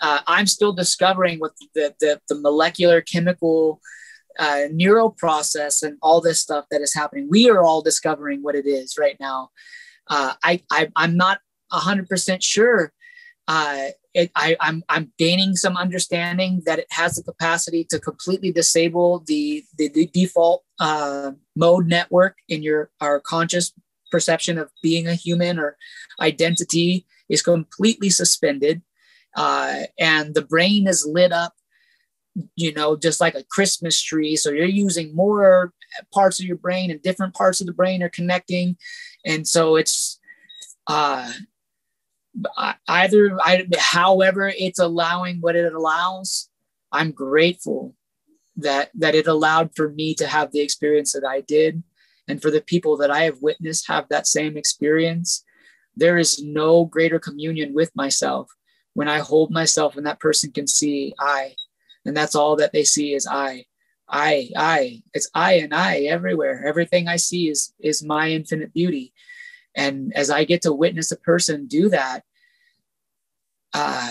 uh, 0.00 0.20
i'm 0.26 0.46
still 0.46 0.72
discovering 0.72 1.38
with 1.40 1.52
the, 1.74 1.94
the, 2.00 2.20
the 2.28 2.40
molecular 2.40 3.00
chemical 3.00 3.80
uh, 4.38 4.62
neural 4.72 5.10
process 5.10 5.82
and 5.82 5.98
all 6.00 6.20
this 6.20 6.40
stuff 6.40 6.64
that 6.70 6.80
is 6.80 6.94
happening. 6.94 7.28
We 7.28 7.50
are 7.50 7.62
all 7.62 7.82
discovering 7.82 8.42
what 8.42 8.54
it 8.54 8.66
is 8.66 8.96
right 8.98 9.16
now 9.20 9.50
uh, 10.10 10.34
I, 10.42 10.62
I 10.70 10.90
i'm 10.96 11.16
not 11.16 11.38
100% 11.72 12.42
sure. 12.42 12.92
Uh, 13.48 13.86
it, 14.12 14.30
I, 14.34 14.56
I'm, 14.60 14.82
I'm 14.88 15.12
gaining 15.18 15.54
some 15.54 15.76
understanding 15.76 16.62
that 16.66 16.78
it 16.78 16.86
has 16.90 17.14
the 17.14 17.22
capacity 17.22 17.84
to 17.90 17.98
completely 17.98 18.52
disable 18.52 19.22
the, 19.26 19.64
the, 19.78 19.88
the 19.88 20.06
default 20.06 20.64
uh, 20.78 21.32
mode 21.56 21.86
network 21.86 22.36
in 22.48 22.62
your 22.62 22.90
our 23.00 23.20
conscious 23.20 23.72
perception 24.10 24.58
of 24.58 24.70
being 24.82 25.06
a 25.06 25.14
human 25.14 25.58
or 25.58 25.76
identity 26.20 27.06
is 27.28 27.42
completely 27.42 28.10
suspended. 28.10 28.82
Uh, 29.36 29.82
and 29.98 30.34
the 30.34 30.42
brain 30.42 30.88
is 30.88 31.06
lit 31.08 31.32
up 31.32 31.54
you 32.54 32.72
know 32.72 32.96
just 32.96 33.20
like 33.20 33.34
a 33.34 33.44
christmas 33.50 34.00
tree. 34.00 34.36
So 34.36 34.50
you're 34.50 34.66
using 34.66 35.14
more 35.14 35.72
parts 36.14 36.40
of 36.40 36.46
your 36.46 36.56
brain 36.56 36.90
and 36.90 37.02
different 37.02 37.34
parts 37.34 37.60
of 37.60 37.66
the 37.66 37.72
brain 37.72 38.02
are 38.02 38.08
connecting 38.08 38.76
and 39.24 39.46
so 39.46 39.76
it's 39.76 40.18
uh 40.86 41.30
either 42.88 43.36
I, 43.42 43.66
however 43.78 44.52
it's 44.56 44.78
allowing 44.78 45.40
what 45.40 45.56
it 45.56 45.72
allows 45.72 46.48
i'm 46.92 47.10
grateful 47.10 47.94
that 48.56 48.90
that 48.94 49.14
it 49.14 49.26
allowed 49.26 49.74
for 49.74 49.90
me 49.90 50.14
to 50.14 50.26
have 50.26 50.52
the 50.52 50.60
experience 50.60 51.12
that 51.12 51.24
i 51.24 51.40
did. 51.40 51.82
And 52.28 52.40
for 52.40 52.50
the 52.50 52.60
people 52.60 52.96
that 52.98 53.10
i 53.10 53.24
have 53.24 53.42
witnessed 53.42 53.88
have 53.88 54.08
that 54.08 54.26
same 54.26 54.56
experience 54.56 55.44
there 55.96 56.18
is 56.18 56.42
no 56.42 56.84
greater 56.84 57.18
communion 57.18 57.74
with 57.74 57.90
myself 57.96 58.48
when 58.94 59.08
i 59.08 59.18
hold 59.18 59.50
myself 59.50 59.96
and 59.96 60.06
that 60.06 60.20
person 60.20 60.52
can 60.52 60.66
see 60.66 61.14
i. 61.18 61.54
And 62.06 62.16
that's 62.16 62.34
all 62.34 62.56
that 62.56 62.72
they 62.72 62.84
see 62.84 63.14
is 63.14 63.26
i 63.26 63.64
i 64.10 64.50
i 64.56 65.02
it's 65.14 65.30
i 65.34 65.54
and 65.54 65.74
i 65.74 66.00
everywhere 66.00 66.64
everything 66.66 67.08
i 67.08 67.16
see 67.16 67.48
is 67.48 67.72
is 67.80 68.02
my 68.02 68.30
infinite 68.30 68.72
beauty 68.72 69.12
and 69.74 70.12
as 70.14 70.30
i 70.30 70.44
get 70.44 70.62
to 70.62 70.72
witness 70.72 71.12
a 71.12 71.16
person 71.16 71.66
do 71.66 71.88
that 71.88 72.24
uh, 73.72 74.10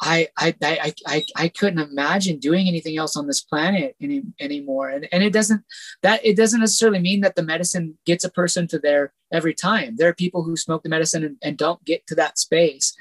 I, 0.00 0.28
I, 0.36 0.54
I, 0.62 0.94
I, 1.06 1.26
I 1.36 1.48
couldn't 1.48 1.78
imagine 1.78 2.38
doing 2.38 2.68
anything 2.68 2.98
else 2.98 3.16
on 3.16 3.26
this 3.26 3.40
planet 3.40 3.96
any, 4.02 4.22
anymore. 4.38 4.90
And, 4.90 5.08
and 5.12 5.22
it 5.22 5.32
doesn't, 5.32 5.64
that 6.02 6.24
it 6.24 6.36
doesn't 6.36 6.60
necessarily 6.60 6.98
mean 6.98 7.22
that 7.22 7.36
the 7.36 7.42
medicine 7.42 7.96
gets 8.04 8.24
a 8.24 8.30
person 8.30 8.66
to 8.68 8.78
there 8.78 9.14
every 9.32 9.54
time. 9.54 9.96
There 9.96 10.08
are 10.08 10.14
people 10.14 10.42
who 10.42 10.56
smoke 10.56 10.82
the 10.82 10.88
medicine 10.88 11.24
and, 11.24 11.36
and 11.42 11.56
don't 11.56 11.82
get 11.84 12.06
to 12.08 12.14
that 12.16 12.38
space. 12.38 12.94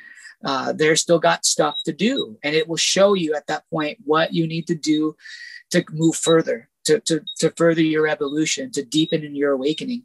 Uh, 0.43 0.73
they're 0.73 0.95
still 0.95 1.19
got 1.19 1.45
stuff 1.45 1.77
to 1.85 1.93
do. 1.93 2.37
And 2.43 2.55
it 2.55 2.67
will 2.67 2.77
show 2.77 3.13
you 3.13 3.33
at 3.35 3.47
that 3.47 3.63
point 3.69 3.99
what 4.03 4.33
you 4.33 4.47
need 4.47 4.67
to 4.67 4.75
do 4.75 5.15
to 5.71 5.83
move 5.91 6.15
further, 6.15 6.69
to, 6.85 6.99
to, 7.01 7.21
to 7.39 7.49
further 7.51 7.81
your 7.81 8.07
evolution, 8.07 8.71
to 8.71 8.83
deepen 8.83 9.23
in 9.23 9.35
your 9.35 9.51
awakening. 9.51 10.03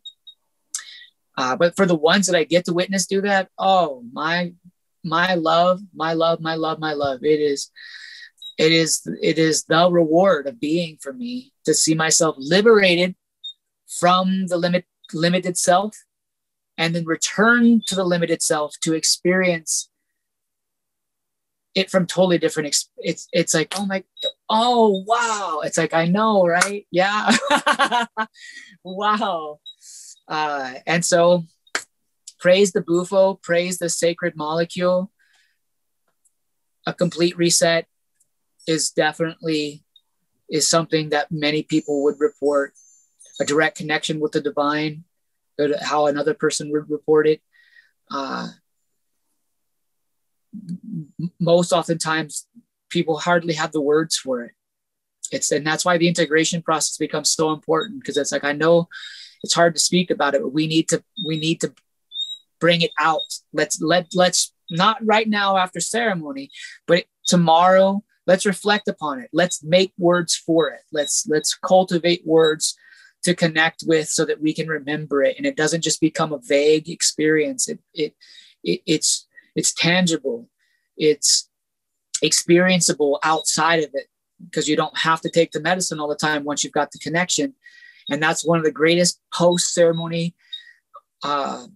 Uh, 1.36 1.56
but 1.56 1.77
for 1.77 1.86
the 1.86 1.94
ones 1.94 2.27
that 2.27 2.36
I 2.36 2.44
get 2.44 2.65
to 2.65 2.73
witness 2.73 3.06
do 3.06 3.20
that, 3.23 3.48
oh 3.59 4.05
my 4.12 4.52
my 5.05 5.35
love, 5.35 5.81
my 5.94 6.12
love, 6.12 6.40
my 6.40 6.55
love, 6.55 6.78
my 6.78 6.93
love. 6.93 7.24
It 7.24 7.40
is, 7.40 7.70
it 8.59 8.73
is, 8.73 9.06
it 9.23 9.39
is 9.39 9.65
the 9.65 9.90
reward 9.90 10.47
of 10.47 10.60
being 10.60 10.98
for 11.01 11.12
me 11.12 11.52
to 11.65 11.74
see 11.74 11.94
myself 11.94 12.36
liberated 12.39 13.15
from 13.89 14.47
the 14.48 14.56
limit, 14.56 14.85
limited 15.12 15.56
self, 15.56 15.97
and 16.77 16.94
then 16.94 17.05
return 17.05 17.82
to 17.86 17.94
the 17.94 18.05
limited 18.05 18.43
self 18.43 18.74
to 18.82 18.94
experience 18.94 19.89
it 21.78 21.90
from 21.90 22.06
totally 22.06 22.38
different. 22.38 22.74
It's 22.98 23.28
it's 23.32 23.55
like 23.55 23.74
oh 23.78 23.86
my, 23.86 24.05
oh 24.48 25.05
wow! 25.06 25.60
It's 25.64 25.78
like 25.78 25.94
I 25.94 26.06
know, 26.06 26.46
right? 26.46 26.86
Yeah, 26.90 27.30
wow. 28.84 29.60
Uh, 30.28 30.74
and 30.86 31.05
so 31.05 31.44
praise 32.38 32.72
the 32.72 32.80
bufo 32.80 33.34
praise 33.34 33.78
the 33.78 33.88
sacred 33.88 34.36
molecule 34.36 35.10
a 36.86 36.94
complete 36.94 37.36
reset 37.36 37.86
is 38.66 38.90
definitely 38.90 39.84
is 40.48 40.66
something 40.66 41.10
that 41.10 41.30
many 41.30 41.62
people 41.62 42.02
would 42.02 42.18
report 42.18 42.72
a 43.40 43.44
direct 43.44 43.76
connection 43.76 44.20
with 44.20 44.32
the 44.32 44.40
divine 44.40 45.05
how 45.82 46.06
another 46.06 46.34
person 46.34 46.70
would 46.70 46.88
report 46.88 47.26
it 47.26 47.40
uh, 48.10 48.48
most 51.40 51.72
oftentimes 51.72 52.46
people 52.90 53.18
hardly 53.18 53.54
have 53.54 53.72
the 53.72 53.80
words 53.80 54.16
for 54.16 54.42
it 54.42 54.52
it's 55.30 55.52
and 55.52 55.66
that's 55.66 55.84
why 55.84 55.98
the 55.98 56.08
integration 56.08 56.62
process 56.62 56.96
becomes 56.96 57.30
so 57.30 57.52
important 57.52 58.00
because 58.00 58.16
it's 58.16 58.32
like 58.32 58.44
i 58.44 58.52
know 58.52 58.88
it's 59.44 59.54
hard 59.54 59.74
to 59.74 59.80
speak 59.80 60.10
about 60.10 60.34
it 60.34 60.42
but 60.42 60.52
we 60.52 60.66
need 60.66 60.88
to 60.88 61.02
we 61.26 61.38
need 61.38 61.60
to 61.60 61.72
bring 62.60 62.82
it 62.82 62.92
out. 62.98 63.20
Let's 63.52 63.80
let 63.80 64.08
let's 64.14 64.52
not 64.70 64.98
right 65.02 65.28
now 65.28 65.56
after 65.56 65.80
ceremony, 65.80 66.50
but 66.86 67.04
tomorrow 67.26 68.02
let's 68.26 68.46
reflect 68.46 68.88
upon 68.88 69.20
it. 69.20 69.30
Let's 69.32 69.62
make 69.62 69.92
words 69.98 70.36
for 70.36 70.70
it. 70.70 70.82
Let's 70.92 71.26
let's 71.28 71.54
cultivate 71.54 72.26
words 72.26 72.76
to 73.24 73.34
connect 73.34 73.82
with 73.86 74.08
so 74.08 74.24
that 74.24 74.40
we 74.40 74.54
can 74.54 74.68
remember 74.68 75.22
it 75.22 75.36
and 75.36 75.46
it 75.46 75.56
doesn't 75.56 75.82
just 75.82 76.00
become 76.00 76.32
a 76.32 76.40
vague 76.42 76.88
experience. 76.88 77.68
It 77.68 77.80
it, 77.94 78.14
it 78.62 78.80
it's 78.86 79.26
it's 79.59 79.74
tangible. 79.74 80.48
It's 80.97 81.51
experienceable 82.22 83.18
outside 83.24 83.82
of 83.82 83.90
it 83.93 84.06
because 84.44 84.68
you 84.68 84.76
don't 84.76 84.97
have 84.97 85.20
to 85.22 85.30
take 85.30 85.51
the 85.51 85.60
medicine 85.60 85.98
all 85.98 86.09
the 86.09 86.14
time 86.14 86.44
once 86.44 86.62
you've 86.62 86.72
got 86.72 86.93
the 86.93 86.98
connection. 87.01 87.55
And 88.09 88.22
that's 88.22 88.47
one 88.47 88.59
of 88.59 88.64
the 88.64 88.70
greatest 88.70 89.20
post 89.35 89.74
ceremony 89.74 90.36
uh, 91.24 91.66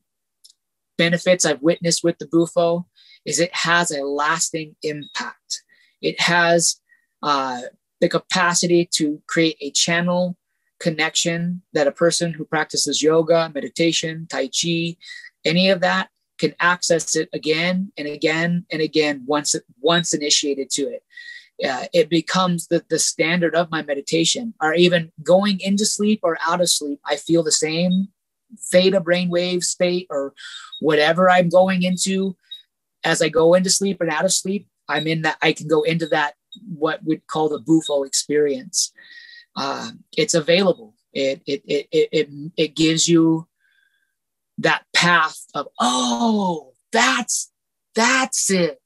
benefits 0.97 1.45
I've 1.45 1.61
witnessed 1.61 2.05
with 2.05 2.19
the 2.19 2.29
Bufo 2.29 2.87
is 3.27 3.41
it 3.41 3.55
has 3.55 3.91
a 3.91 4.05
lasting 4.05 4.77
impact. 4.85 5.63
It 6.01 6.21
has 6.21 6.81
uh, 7.21 7.63
the 8.01 8.09
capacity 8.09 8.89
to 8.95 9.21
create 9.27 9.57
a 9.61 9.73
channel 9.73 10.37
connection 10.79 11.63
that 11.73 11.89
a 11.89 11.93
person 11.93 12.33
who 12.33 12.45
practices 12.45 13.03
yoga, 13.03 13.51
meditation, 13.53 14.29
Tai 14.31 14.49
Chi, 14.49 14.97
any 15.45 15.69
of 15.69 15.81
that 15.81 16.09
can 16.43 16.55
access 16.61 17.17
it 17.17 17.29
again 17.33 17.93
and 17.97 18.09
again 18.09 18.67
and 18.73 18.83
again 18.83 19.23
once 19.27 19.55
once 19.81 20.13
initiated 20.13 20.69
to 20.71 20.83
it. 20.83 21.03
Uh, 21.69 21.85
it 21.93 22.09
becomes 22.09 22.67
the, 22.67 22.85
the 22.89 22.99
standard 22.99 23.55
of 23.55 23.71
my 23.71 23.83
meditation 23.83 24.53
or 24.61 24.75
even 24.75 25.13
going 25.23 25.61
into 25.61 25.85
sleep 25.85 26.19
or 26.23 26.37
out 26.49 26.63
of 26.63 26.69
sleep 26.69 26.99
i 27.05 27.15
feel 27.15 27.43
the 27.45 27.53
same 27.53 28.09
theta 28.59 29.01
brainwave 29.01 29.63
state 29.63 30.07
or 30.11 30.35
whatever 30.81 31.31
I'm 31.31 31.49
going 31.49 31.83
into 31.83 32.37
as 33.05 33.23
I 33.23 33.29
go 33.29 33.55
into 33.55 33.71
sleep 33.71 34.01
and 34.01 34.11
out 34.11 34.25
of 34.25 34.33
sleep, 34.33 34.69
I'm 34.89 35.07
in 35.07 35.23
that 35.23 35.39
I 35.43 35.53
can 35.53 35.69
go 35.69 35.83
into 35.83 36.07
that 36.09 36.35
what 36.77 37.01
we'd 37.05 37.27
call 37.27 37.49
the 37.49 37.59
bufo 37.59 38.03
experience. 38.03 38.93
Uh, 39.57 39.91
it's 40.17 40.35
available. 40.35 40.95
it 41.13 41.43
it 41.47 41.63
it 41.67 41.89
it, 41.93 42.09
it, 42.13 42.53
it 42.57 42.77
gives 42.77 43.09
you 43.09 43.47
that 44.63 44.85
path 44.95 45.39
of 45.55 45.69
oh 45.81 46.73
that's 46.93 47.51
that's 47.95 48.51
it. 48.51 48.81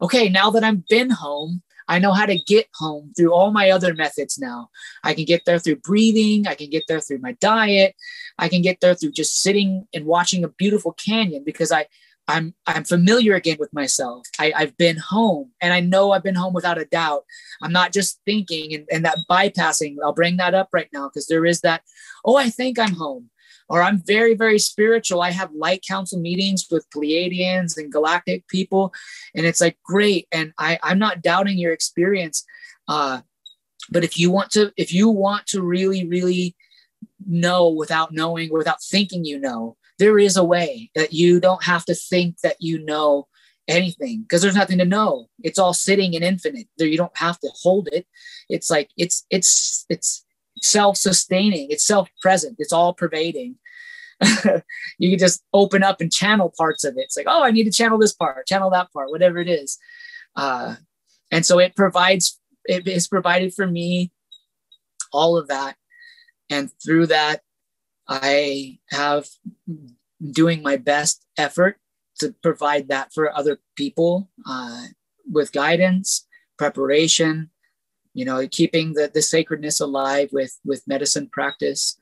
Okay 0.00 0.28
now 0.28 0.50
that 0.50 0.64
i've 0.64 0.86
been 0.88 1.10
home 1.10 1.62
i 1.88 1.98
know 1.98 2.12
how 2.12 2.26
to 2.26 2.38
get 2.38 2.66
home 2.74 3.12
through 3.16 3.32
all 3.32 3.50
my 3.50 3.70
other 3.70 3.94
methods 3.94 4.38
now. 4.38 4.68
I 5.04 5.14
can 5.14 5.24
get 5.24 5.44
there 5.44 5.58
through 5.58 5.76
breathing. 5.76 6.46
I 6.46 6.54
can 6.54 6.70
get 6.70 6.84
there 6.88 7.00
through 7.00 7.18
my 7.18 7.32
diet. 7.40 7.94
I 8.38 8.48
can 8.48 8.62
get 8.62 8.80
there 8.80 8.94
through 8.94 9.12
just 9.12 9.40
sitting 9.42 9.86
and 9.94 10.04
watching 10.04 10.44
a 10.44 10.48
beautiful 10.48 10.92
canyon 10.92 11.42
because 11.44 11.72
i 11.72 11.86
i'm 12.28 12.54
i'm 12.66 12.84
familiar 12.84 13.34
again 13.34 13.56
with 13.58 13.72
myself. 13.72 14.26
I, 14.38 14.52
i've 14.56 14.76
been 14.76 14.96
home 14.96 15.52
and 15.60 15.72
i 15.72 15.80
know 15.80 16.12
i've 16.12 16.24
been 16.24 16.34
home 16.34 16.54
without 16.54 16.78
a 16.78 16.84
doubt. 16.84 17.24
I'm 17.62 17.72
not 17.72 17.92
just 17.92 18.20
thinking 18.24 18.74
and, 18.74 18.86
and 18.92 19.04
that 19.04 19.18
bypassing 19.30 19.96
i'll 20.04 20.12
bring 20.12 20.36
that 20.38 20.54
up 20.54 20.68
right 20.72 20.88
now 20.92 21.08
because 21.08 21.26
there 21.26 21.46
is 21.46 21.60
that 21.62 21.82
oh 22.24 22.36
i 22.36 22.50
think 22.50 22.78
i'm 22.78 22.94
home 22.94 23.30
or 23.68 23.82
I'm 23.82 24.02
very, 24.06 24.34
very 24.34 24.58
spiritual. 24.58 25.22
I 25.22 25.30
have 25.30 25.50
light 25.52 25.84
council 25.86 26.20
meetings 26.20 26.66
with 26.70 26.88
Pleiadians 26.90 27.76
and 27.76 27.92
galactic 27.92 28.46
people. 28.48 28.92
And 29.34 29.46
it's 29.46 29.60
like, 29.60 29.78
great. 29.84 30.28
And 30.32 30.52
I, 30.58 30.78
I'm 30.82 30.98
not 30.98 31.22
doubting 31.22 31.58
your 31.58 31.72
experience. 31.72 32.44
Uh, 32.88 33.20
but 33.90 34.04
if 34.04 34.18
you 34.18 34.30
want 34.30 34.50
to, 34.52 34.72
if 34.76 34.92
you 34.92 35.08
want 35.08 35.46
to 35.48 35.62
really, 35.62 36.06
really 36.06 36.54
know 37.26 37.68
without 37.68 38.12
knowing, 38.12 38.52
without 38.52 38.82
thinking 38.82 39.24
you 39.24 39.38
know, 39.38 39.76
there 39.98 40.18
is 40.18 40.36
a 40.36 40.44
way 40.44 40.90
that 40.94 41.12
you 41.12 41.40
don't 41.40 41.64
have 41.64 41.84
to 41.86 41.94
think 41.94 42.40
that 42.40 42.56
you 42.60 42.84
know 42.84 43.26
anything 43.68 44.22
because 44.22 44.42
there's 44.42 44.56
nothing 44.56 44.78
to 44.78 44.84
know. 44.84 45.28
It's 45.42 45.58
all 45.58 45.72
sitting 45.72 46.14
in 46.14 46.22
infinite. 46.22 46.68
There 46.78 46.86
you 46.86 46.98
don't 46.98 47.16
have 47.16 47.38
to 47.40 47.50
hold 47.62 47.88
it. 47.92 48.06
It's 48.48 48.70
like 48.70 48.90
it's 48.96 49.24
it's 49.30 49.86
it's 49.88 50.24
self-sustaining. 50.62 51.68
It's 51.70 51.86
self-present. 51.86 52.56
It's 52.58 52.72
all 52.72 52.94
pervading. 52.94 53.56
You 54.98 55.10
can 55.10 55.18
just 55.18 55.44
open 55.52 55.82
up 55.82 56.00
and 56.00 56.10
channel 56.10 56.52
parts 56.56 56.82
of 56.84 56.96
it. 56.96 57.02
It's 57.02 57.16
like 57.18 57.26
oh 57.28 57.44
i 57.44 57.50
need 57.50 57.64
to 57.64 57.70
channel 57.70 57.98
this 57.98 58.14
part 58.14 58.46
channel 58.46 58.70
that 58.70 58.90
part 58.92 59.10
whatever 59.10 59.38
it 59.38 59.48
is. 59.48 59.78
Uh, 60.34 60.76
and 61.30 61.44
so 61.44 61.58
it 61.58 61.76
provides 61.76 62.40
it 62.64 62.88
is 62.88 63.08
provided 63.08 63.52
for 63.52 63.66
me 63.66 64.10
all 65.12 65.36
of 65.36 65.48
that. 65.48 65.76
And 66.48 66.70
through 66.82 67.08
that 67.08 67.42
i 68.08 68.78
have 68.90 69.26
doing 70.30 70.62
my 70.62 70.76
best 70.76 71.26
effort 71.36 71.76
to 72.18 72.34
provide 72.42 72.88
that 72.88 73.12
for 73.12 73.36
other 73.36 73.58
people 73.76 74.30
uh, 74.48 74.86
with 75.30 75.52
guidance 75.52 76.26
preparation 76.56 77.50
you 78.16 78.24
know 78.24 78.48
keeping 78.50 78.94
the, 78.94 79.10
the 79.12 79.20
sacredness 79.20 79.78
alive 79.78 80.30
with 80.32 80.58
with 80.64 80.88
medicine 80.88 81.28
practice 81.28 81.98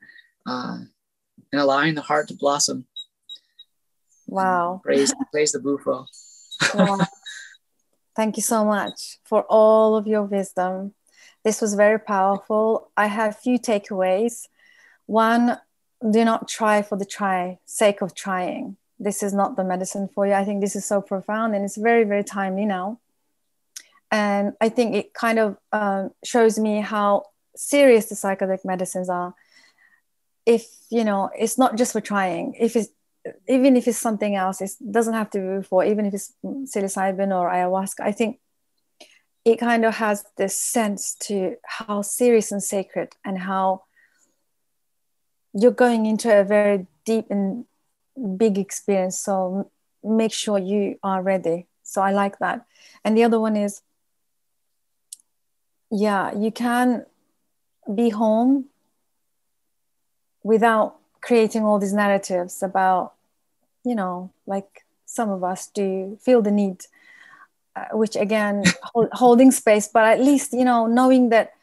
uh, 0.47 0.77
and 1.51 1.61
allowing 1.61 1.93
the 1.93 2.01
heart 2.01 2.29
to 2.29 2.33
blossom. 2.33 2.85
Wow. 4.25 4.81
Praise 4.85 5.13
praise 5.31 5.51
the 5.51 5.59
bufo. 5.59 6.05
Wow. 6.73 6.99
thank 8.15 8.37
you 8.37 8.43
so 8.43 8.63
much 8.63 9.17
for 9.25 9.43
all 9.49 9.97
of 9.97 10.07
your 10.07 10.23
wisdom. 10.23 10.93
This 11.43 11.61
was 11.61 11.75
very 11.75 11.99
powerful. 11.99 12.91
I 12.95 13.07
have 13.07 13.31
a 13.31 13.41
few 13.45 13.59
takeaways. 13.59 14.47
One 15.07 15.57
do 16.11 16.23
not 16.23 16.47
try 16.47 16.81
for 16.81 16.97
the 16.97 17.05
try 17.05 17.59
sake 17.65 18.01
of 18.01 18.15
trying. 18.15 18.77
This 18.97 19.21
is 19.21 19.33
not 19.33 19.57
the 19.57 19.65
medicine 19.65 20.07
for 20.07 20.25
you. 20.25 20.33
I 20.33 20.45
think 20.45 20.61
this 20.61 20.77
is 20.77 20.85
so 20.85 21.01
profound 21.01 21.55
and 21.55 21.65
it's 21.65 21.75
very 21.75 22.05
very 22.05 22.23
timely 22.23 22.65
now 22.65 22.99
and 24.15 24.53
I 24.61 24.69
think 24.69 24.95
it 24.95 25.13
kind 25.13 25.39
of 25.39 25.57
um, 25.73 26.11
shows 26.23 26.57
me 26.57 26.79
how 26.79 27.25
serious 27.53 28.05
the 28.05 28.15
psychedelic 28.15 28.63
medicines 28.63 29.09
are. 29.09 29.35
If 30.45 30.65
you 30.89 31.03
know, 31.03 31.29
it's 31.37 31.57
not 31.57 31.75
just 31.75 31.91
for 31.91 31.99
trying. 31.99 32.55
If 32.57 32.77
it's 32.77 32.89
even 33.49 33.75
if 33.75 33.89
it's 33.89 33.97
something 33.97 34.33
else, 34.35 34.61
it 34.61 34.71
doesn't 34.89 35.15
have 35.15 35.29
to 35.31 35.39
be 35.39 35.67
for. 35.67 35.83
Even 35.83 36.05
if 36.05 36.13
it's 36.13 36.31
psilocybin 36.45 37.35
or 37.37 37.49
ayahuasca, 37.49 37.99
I 37.99 38.13
think 38.13 38.39
it 39.43 39.57
kind 39.59 39.83
of 39.83 39.95
has 39.95 40.23
this 40.37 40.55
sense 40.55 41.15
to 41.27 41.57
how 41.65 42.01
serious 42.01 42.53
and 42.53 42.63
sacred 42.63 43.09
and 43.25 43.37
how 43.37 43.83
you're 45.53 45.71
going 45.71 46.05
into 46.05 46.29
a 46.39 46.45
very 46.45 46.87
deep 47.03 47.25
and 47.29 47.65
big 48.37 48.57
experience. 48.57 49.19
So 49.19 49.71
make 50.03 50.31
sure 50.31 50.57
you 50.57 50.99
are 51.03 51.21
ready. 51.21 51.67
So 51.83 52.01
I 52.01 52.13
like 52.13 52.39
that. 52.39 52.65
And 53.03 53.17
the 53.17 53.25
other 53.25 53.41
one 53.41 53.57
is 53.57 53.81
yeah 55.91 56.33
you 56.35 56.51
can 56.51 57.05
be 57.93 58.09
home 58.09 58.65
without 60.43 60.95
creating 61.21 61.63
all 61.63 61.79
these 61.79 61.93
narratives 61.93 62.61
about 62.61 63.13
you 63.83 63.95
know 63.95 64.31
like 64.45 64.85
some 65.05 65.29
of 65.29 65.43
us 65.43 65.67
do 65.67 66.17
feel 66.21 66.41
the 66.41 66.51
need 66.51 66.85
uh, 67.75 67.85
which 67.93 68.15
again 68.15 68.63
hold, 68.83 69.09
holding 69.13 69.51
space 69.51 69.87
but 69.87 70.03
at 70.05 70.19
least 70.19 70.53
you 70.53 70.65
know 70.65 70.87
knowing 70.87 71.29
that 71.29 71.53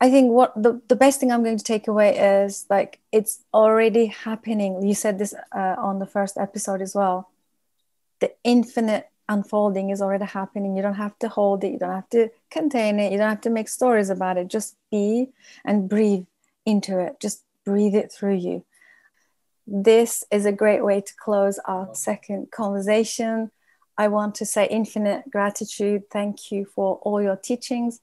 i 0.00 0.10
think 0.10 0.30
what 0.30 0.54
the, 0.60 0.80
the 0.88 0.96
best 0.96 1.20
thing 1.20 1.30
i'm 1.32 1.42
going 1.42 1.58
to 1.58 1.64
take 1.64 1.88
away 1.88 2.16
is 2.16 2.66
like 2.68 2.98
it's 3.12 3.44
already 3.52 4.06
happening. 4.06 4.82
You 4.82 4.94
said 4.94 5.18
this 5.18 5.34
uh, 5.54 5.76
on 5.78 5.98
the 5.98 6.06
first 6.06 6.38
episode 6.38 6.80
as 6.80 6.94
well. 6.94 7.28
The 8.20 8.32
infinite 8.42 9.10
unfolding 9.32 9.90
is 9.90 10.02
already 10.02 10.24
happening. 10.24 10.76
You 10.76 10.82
don't 10.82 10.94
have 10.94 11.18
to 11.20 11.28
hold 11.28 11.64
it, 11.64 11.72
you 11.72 11.78
don't 11.78 11.94
have 11.94 12.08
to 12.10 12.30
contain 12.50 13.00
it, 13.00 13.12
you 13.12 13.18
don't 13.18 13.28
have 13.28 13.40
to 13.42 13.50
make 13.50 13.68
stories 13.68 14.10
about 14.10 14.36
it. 14.38 14.48
Just 14.48 14.76
be 14.90 15.30
and 15.64 15.88
breathe 15.88 16.26
into 16.64 16.98
it, 16.98 17.20
just 17.20 17.44
breathe 17.64 17.94
it 17.94 18.12
through 18.12 18.36
you. 18.36 18.64
This 19.66 20.24
is 20.30 20.44
a 20.44 20.52
great 20.52 20.84
way 20.84 21.00
to 21.00 21.12
close 21.24 21.58
our 21.66 21.94
second 21.94 22.50
conversation. 22.50 23.50
I 23.96 24.08
want 24.08 24.34
to 24.36 24.46
say 24.46 24.66
infinite 24.66 25.30
gratitude. 25.30 26.02
Thank 26.10 26.50
you 26.50 26.66
for 26.74 26.96
all 27.02 27.22
your 27.22 27.36
teachings 27.36 28.00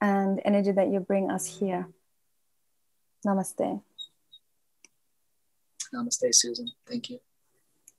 and 0.00 0.40
energy 0.44 0.72
that 0.72 0.90
you 0.90 1.00
bring 1.00 1.30
us 1.30 1.58
here. 1.58 1.88
Namaste. 3.26 3.82
Namaste, 5.94 6.34
Susan. 6.34 6.70
Thank 6.86 7.10
you. 7.10 7.20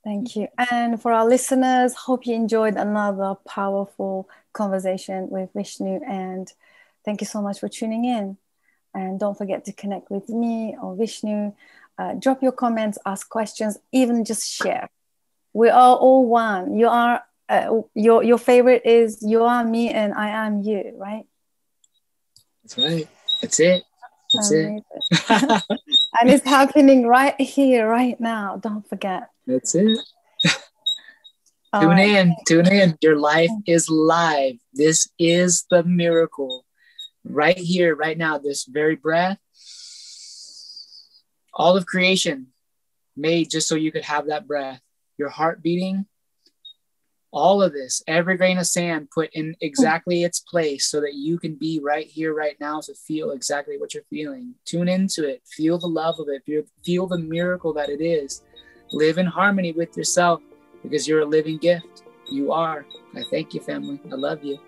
Thank 0.10 0.36
you. 0.36 0.48
And 0.72 1.00
for 1.00 1.12
our 1.12 1.28
listeners, 1.28 1.94
hope 1.94 2.26
you 2.26 2.34
enjoyed 2.34 2.78
another 2.78 3.36
powerful 3.48 4.28
conversation 4.54 5.30
with 5.30 5.52
Vishnu. 5.54 6.00
And 6.04 6.52
thank 7.06 7.22
you 7.22 7.28
so 7.28 7.44
much 7.44 7.60
for 7.60 7.70
tuning 7.70 8.06
in. 8.06 8.36
And 8.96 9.20
don't 9.20 9.38
forget 9.38 9.66
to 9.66 9.72
connect 9.72 10.10
with 10.10 10.28
me 10.28 10.76
or 10.82 10.96
Vishnu. 10.96 11.54
Uh, 12.00 12.16
drop 12.16 12.42
your 12.42 12.54
comments, 12.54 12.98
ask 13.06 13.30
questions, 13.30 13.78
even 13.92 14.26
just 14.26 14.52
share. 14.52 14.90
We 15.54 15.70
are 15.70 15.96
all 15.96 16.26
one. 16.26 16.76
You 16.76 16.88
are 16.88 17.22
uh, 17.48 17.82
your 17.94 18.24
your 18.24 18.40
favorite 18.40 18.82
is 18.86 19.22
you 19.22 19.44
are 19.44 19.64
me 19.64 19.92
and 19.92 20.16
I 20.16 20.30
am 20.30 20.64
you, 20.64 20.92
right? 20.98 21.28
That's 22.64 22.80
right. 22.80 23.08
That's 23.42 23.60
it. 23.60 23.84
That's 24.34 24.50
Amazing. 24.50 24.84
it. 25.12 25.64
and 26.20 26.32
it's 26.32 26.46
happening 26.46 27.06
right 27.06 27.40
here, 27.40 27.88
right 27.88 28.20
now. 28.20 28.58
Don't 28.58 28.88
forget. 28.90 29.30
That's 29.50 29.74
it. 29.74 29.98
tune 31.82 31.98
in, 31.98 32.36
tune 32.48 32.68
in. 32.68 32.96
Your 33.02 33.18
life 33.18 33.50
is 33.66 33.90
live. 33.90 34.58
This 34.74 35.10
is 35.18 35.66
the 35.72 35.84
miracle. 35.84 36.66
Right 37.24 37.58
here, 37.58 37.96
right 37.96 38.16
now, 38.18 38.38
this 38.38 38.66
very 38.66 38.96
breath. 38.96 39.40
All 41.52 41.76
of 41.76 41.88
creation 41.88 42.48
made 43.18 43.50
just 43.50 43.68
so 43.68 43.74
you 43.74 43.92
could 43.92 44.06
have 44.06 44.28
that 44.28 44.48
breath. 44.48 44.82
Your 45.18 45.30
heart 45.30 45.64
beating, 45.64 46.06
all 47.32 47.64
of 47.64 47.74
this, 47.74 48.04
every 48.08 48.38
grain 48.38 48.60
of 48.60 48.68
sand 48.68 49.10
put 49.10 49.32
in 49.34 49.56
exactly 49.62 50.24
its 50.24 50.40
place 50.42 50.86
so 50.86 51.02
that 51.02 51.16
you 51.16 51.40
can 51.40 51.56
be 51.56 51.80
right 51.84 52.06
here, 52.06 52.36
right 52.36 52.56
now 52.60 52.82
to 52.82 52.94
feel 52.94 53.32
exactly 53.32 53.80
what 53.80 53.96
you're 53.96 54.04
feeling. 54.12 54.54
Tune 54.64 54.88
into 54.88 55.28
it, 55.28 55.42
feel 55.46 55.80
the 55.80 55.88
love 55.88 56.20
of 56.20 56.28
it, 56.30 56.44
feel 56.86 57.08
the 57.08 57.18
miracle 57.18 57.74
that 57.74 57.90
it 57.90 58.00
is 58.00 58.44
live 58.92 59.18
in 59.18 59.26
harmony 59.26 59.72
with 59.72 59.96
yourself 59.98 60.42
because 60.84 61.08
you're 61.08 61.22
a 61.22 61.26
living 61.26 61.58
gift. 61.58 62.04
You 62.30 62.52
are. 62.52 62.86
I 63.16 63.24
thank 63.30 63.54
you, 63.54 63.62
family. 63.62 64.00
I 64.12 64.16
love 64.16 64.44
you. 64.44 64.60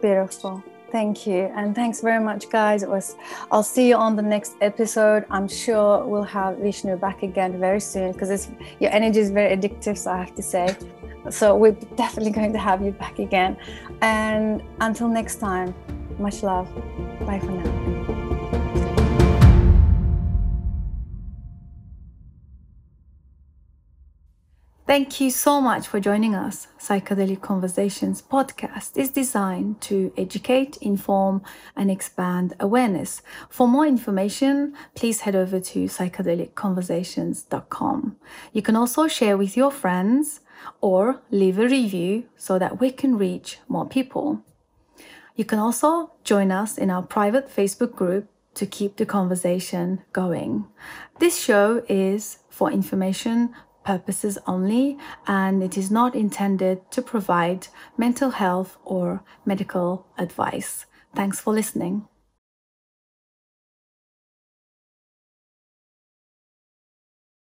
Beautiful. 0.00 0.62
Thank 0.90 1.26
you. 1.26 1.50
And 1.54 1.74
thanks 1.74 2.00
very 2.00 2.22
much, 2.22 2.50
guys. 2.50 2.82
It 2.82 2.88
was 2.88 3.16
I'll 3.50 3.62
see 3.62 3.88
you 3.88 3.96
on 3.96 4.16
the 4.16 4.22
next 4.22 4.56
episode. 4.60 5.24
I'm 5.30 5.46
sure 5.46 6.04
we'll 6.04 6.22
have 6.24 6.58
Vishnu 6.58 6.96
back 6.96 7.22
again 7.22 7.60
very 7.60 7.80
soon 7.80 8.12
because 8.12 8.50
your 8.80 8.90
energy 8.90 9.20
is 9.20 9.30
very 9.30 9.56
addictive, 9.56 9.98
so 9.98 10.10
I 10.10 10.18
have 10.18 10.34
to 10.34 10.42
say. 10.42 10.76
So 11.28 11.54
we're 11.54 11.78
definitely 11.96 12.32
going 12.32 12.52
to 12.52 12.58
have 12.58 12.82
you 12.82 12.92
back 12.92 13.18
again. 13.18 13.56
And 14.00 14.62
until 14.80 15.08
next 15.08 15.36
time, 15.36 15.74
much 16.18 16.42
love. 16.42 16.68
Bye 17.26 17.38
for 17.38 17.52
now. 17.52 17.79
Thank 24.90 25.20
you 25.20 25.30
so 25.30 25.60
much 25.60 25.86
for 25.86 26.00
joining 26.00 26.34
us. 26.34 26.66
Psychedelic 26.76 27.40
Conversations 27.40 28.20
podcast 28.20 28.96
is 28.96 29.10
designed 29.10 29.80
to 29.82 30.12
educate, 30.16 30.78
inform, 30.78 31.42
and 31.76 31.92
expand 31.92 32.54
awareness. 32.58 33.22
For 33.48 33.68
more 33.68 33.86
information, 33.86 34.74
please 34.96 35.20
head 35.20 35.36
over 35.36 35.60
to 35.60 35.84
psychedelicconversations.com. 35.84 38.16
You 38.52 38.62
can 38.62 38.74
also 38.74 39.06
share 39.06 39.36
with 39.36 39.56
your 39.56 39.70
friends 39.70 40.40
or 40.80 41.22
leave 41.30 41.60
a 41.60 41.68
review 41.68 42.24
so 42.36 42.58
that 42.58 42.80
we 42.80 42.90
can 42.90 43.16
reach 43.16 43.58
more 43.68 43.86
people. 43.86 44.42
You 45.36 45.44
can 45.44 45.60
also 45.60 46.14
join 46.24 46.50
us 46.50 46.76
in 46.76 46.90
our 46.90 47.02
private 47.02 47.48
Facebook 47.48 47.94
group 47.94 48.28
to 48.54 48.66
keep 48.66 48.96
the 48.96 49.06
conversation 49.06 50.02
going. 50.12 50.66
This 51.20 51.40
show 51.40 51.84
is 51.88 52.38
for 52.48 52.72
information 52.72 53.54
purposes 53.84 54.38
only 54.46 54.98
and 55.26 55.62
it 55.62 55.76
is 55.76 55.90
not 55.90 56.14
intended 56.14 56.90
to 56.90 57.02
provide 57.02 57.68
mental 57.96 58.30
health 58.30 58.76
or 58.84 59.22
medical 59.44 60.06
advice. 60.18 60.86
Thanks 61.14 61.40
for 61.40 61.52
listening. 61.52 62.06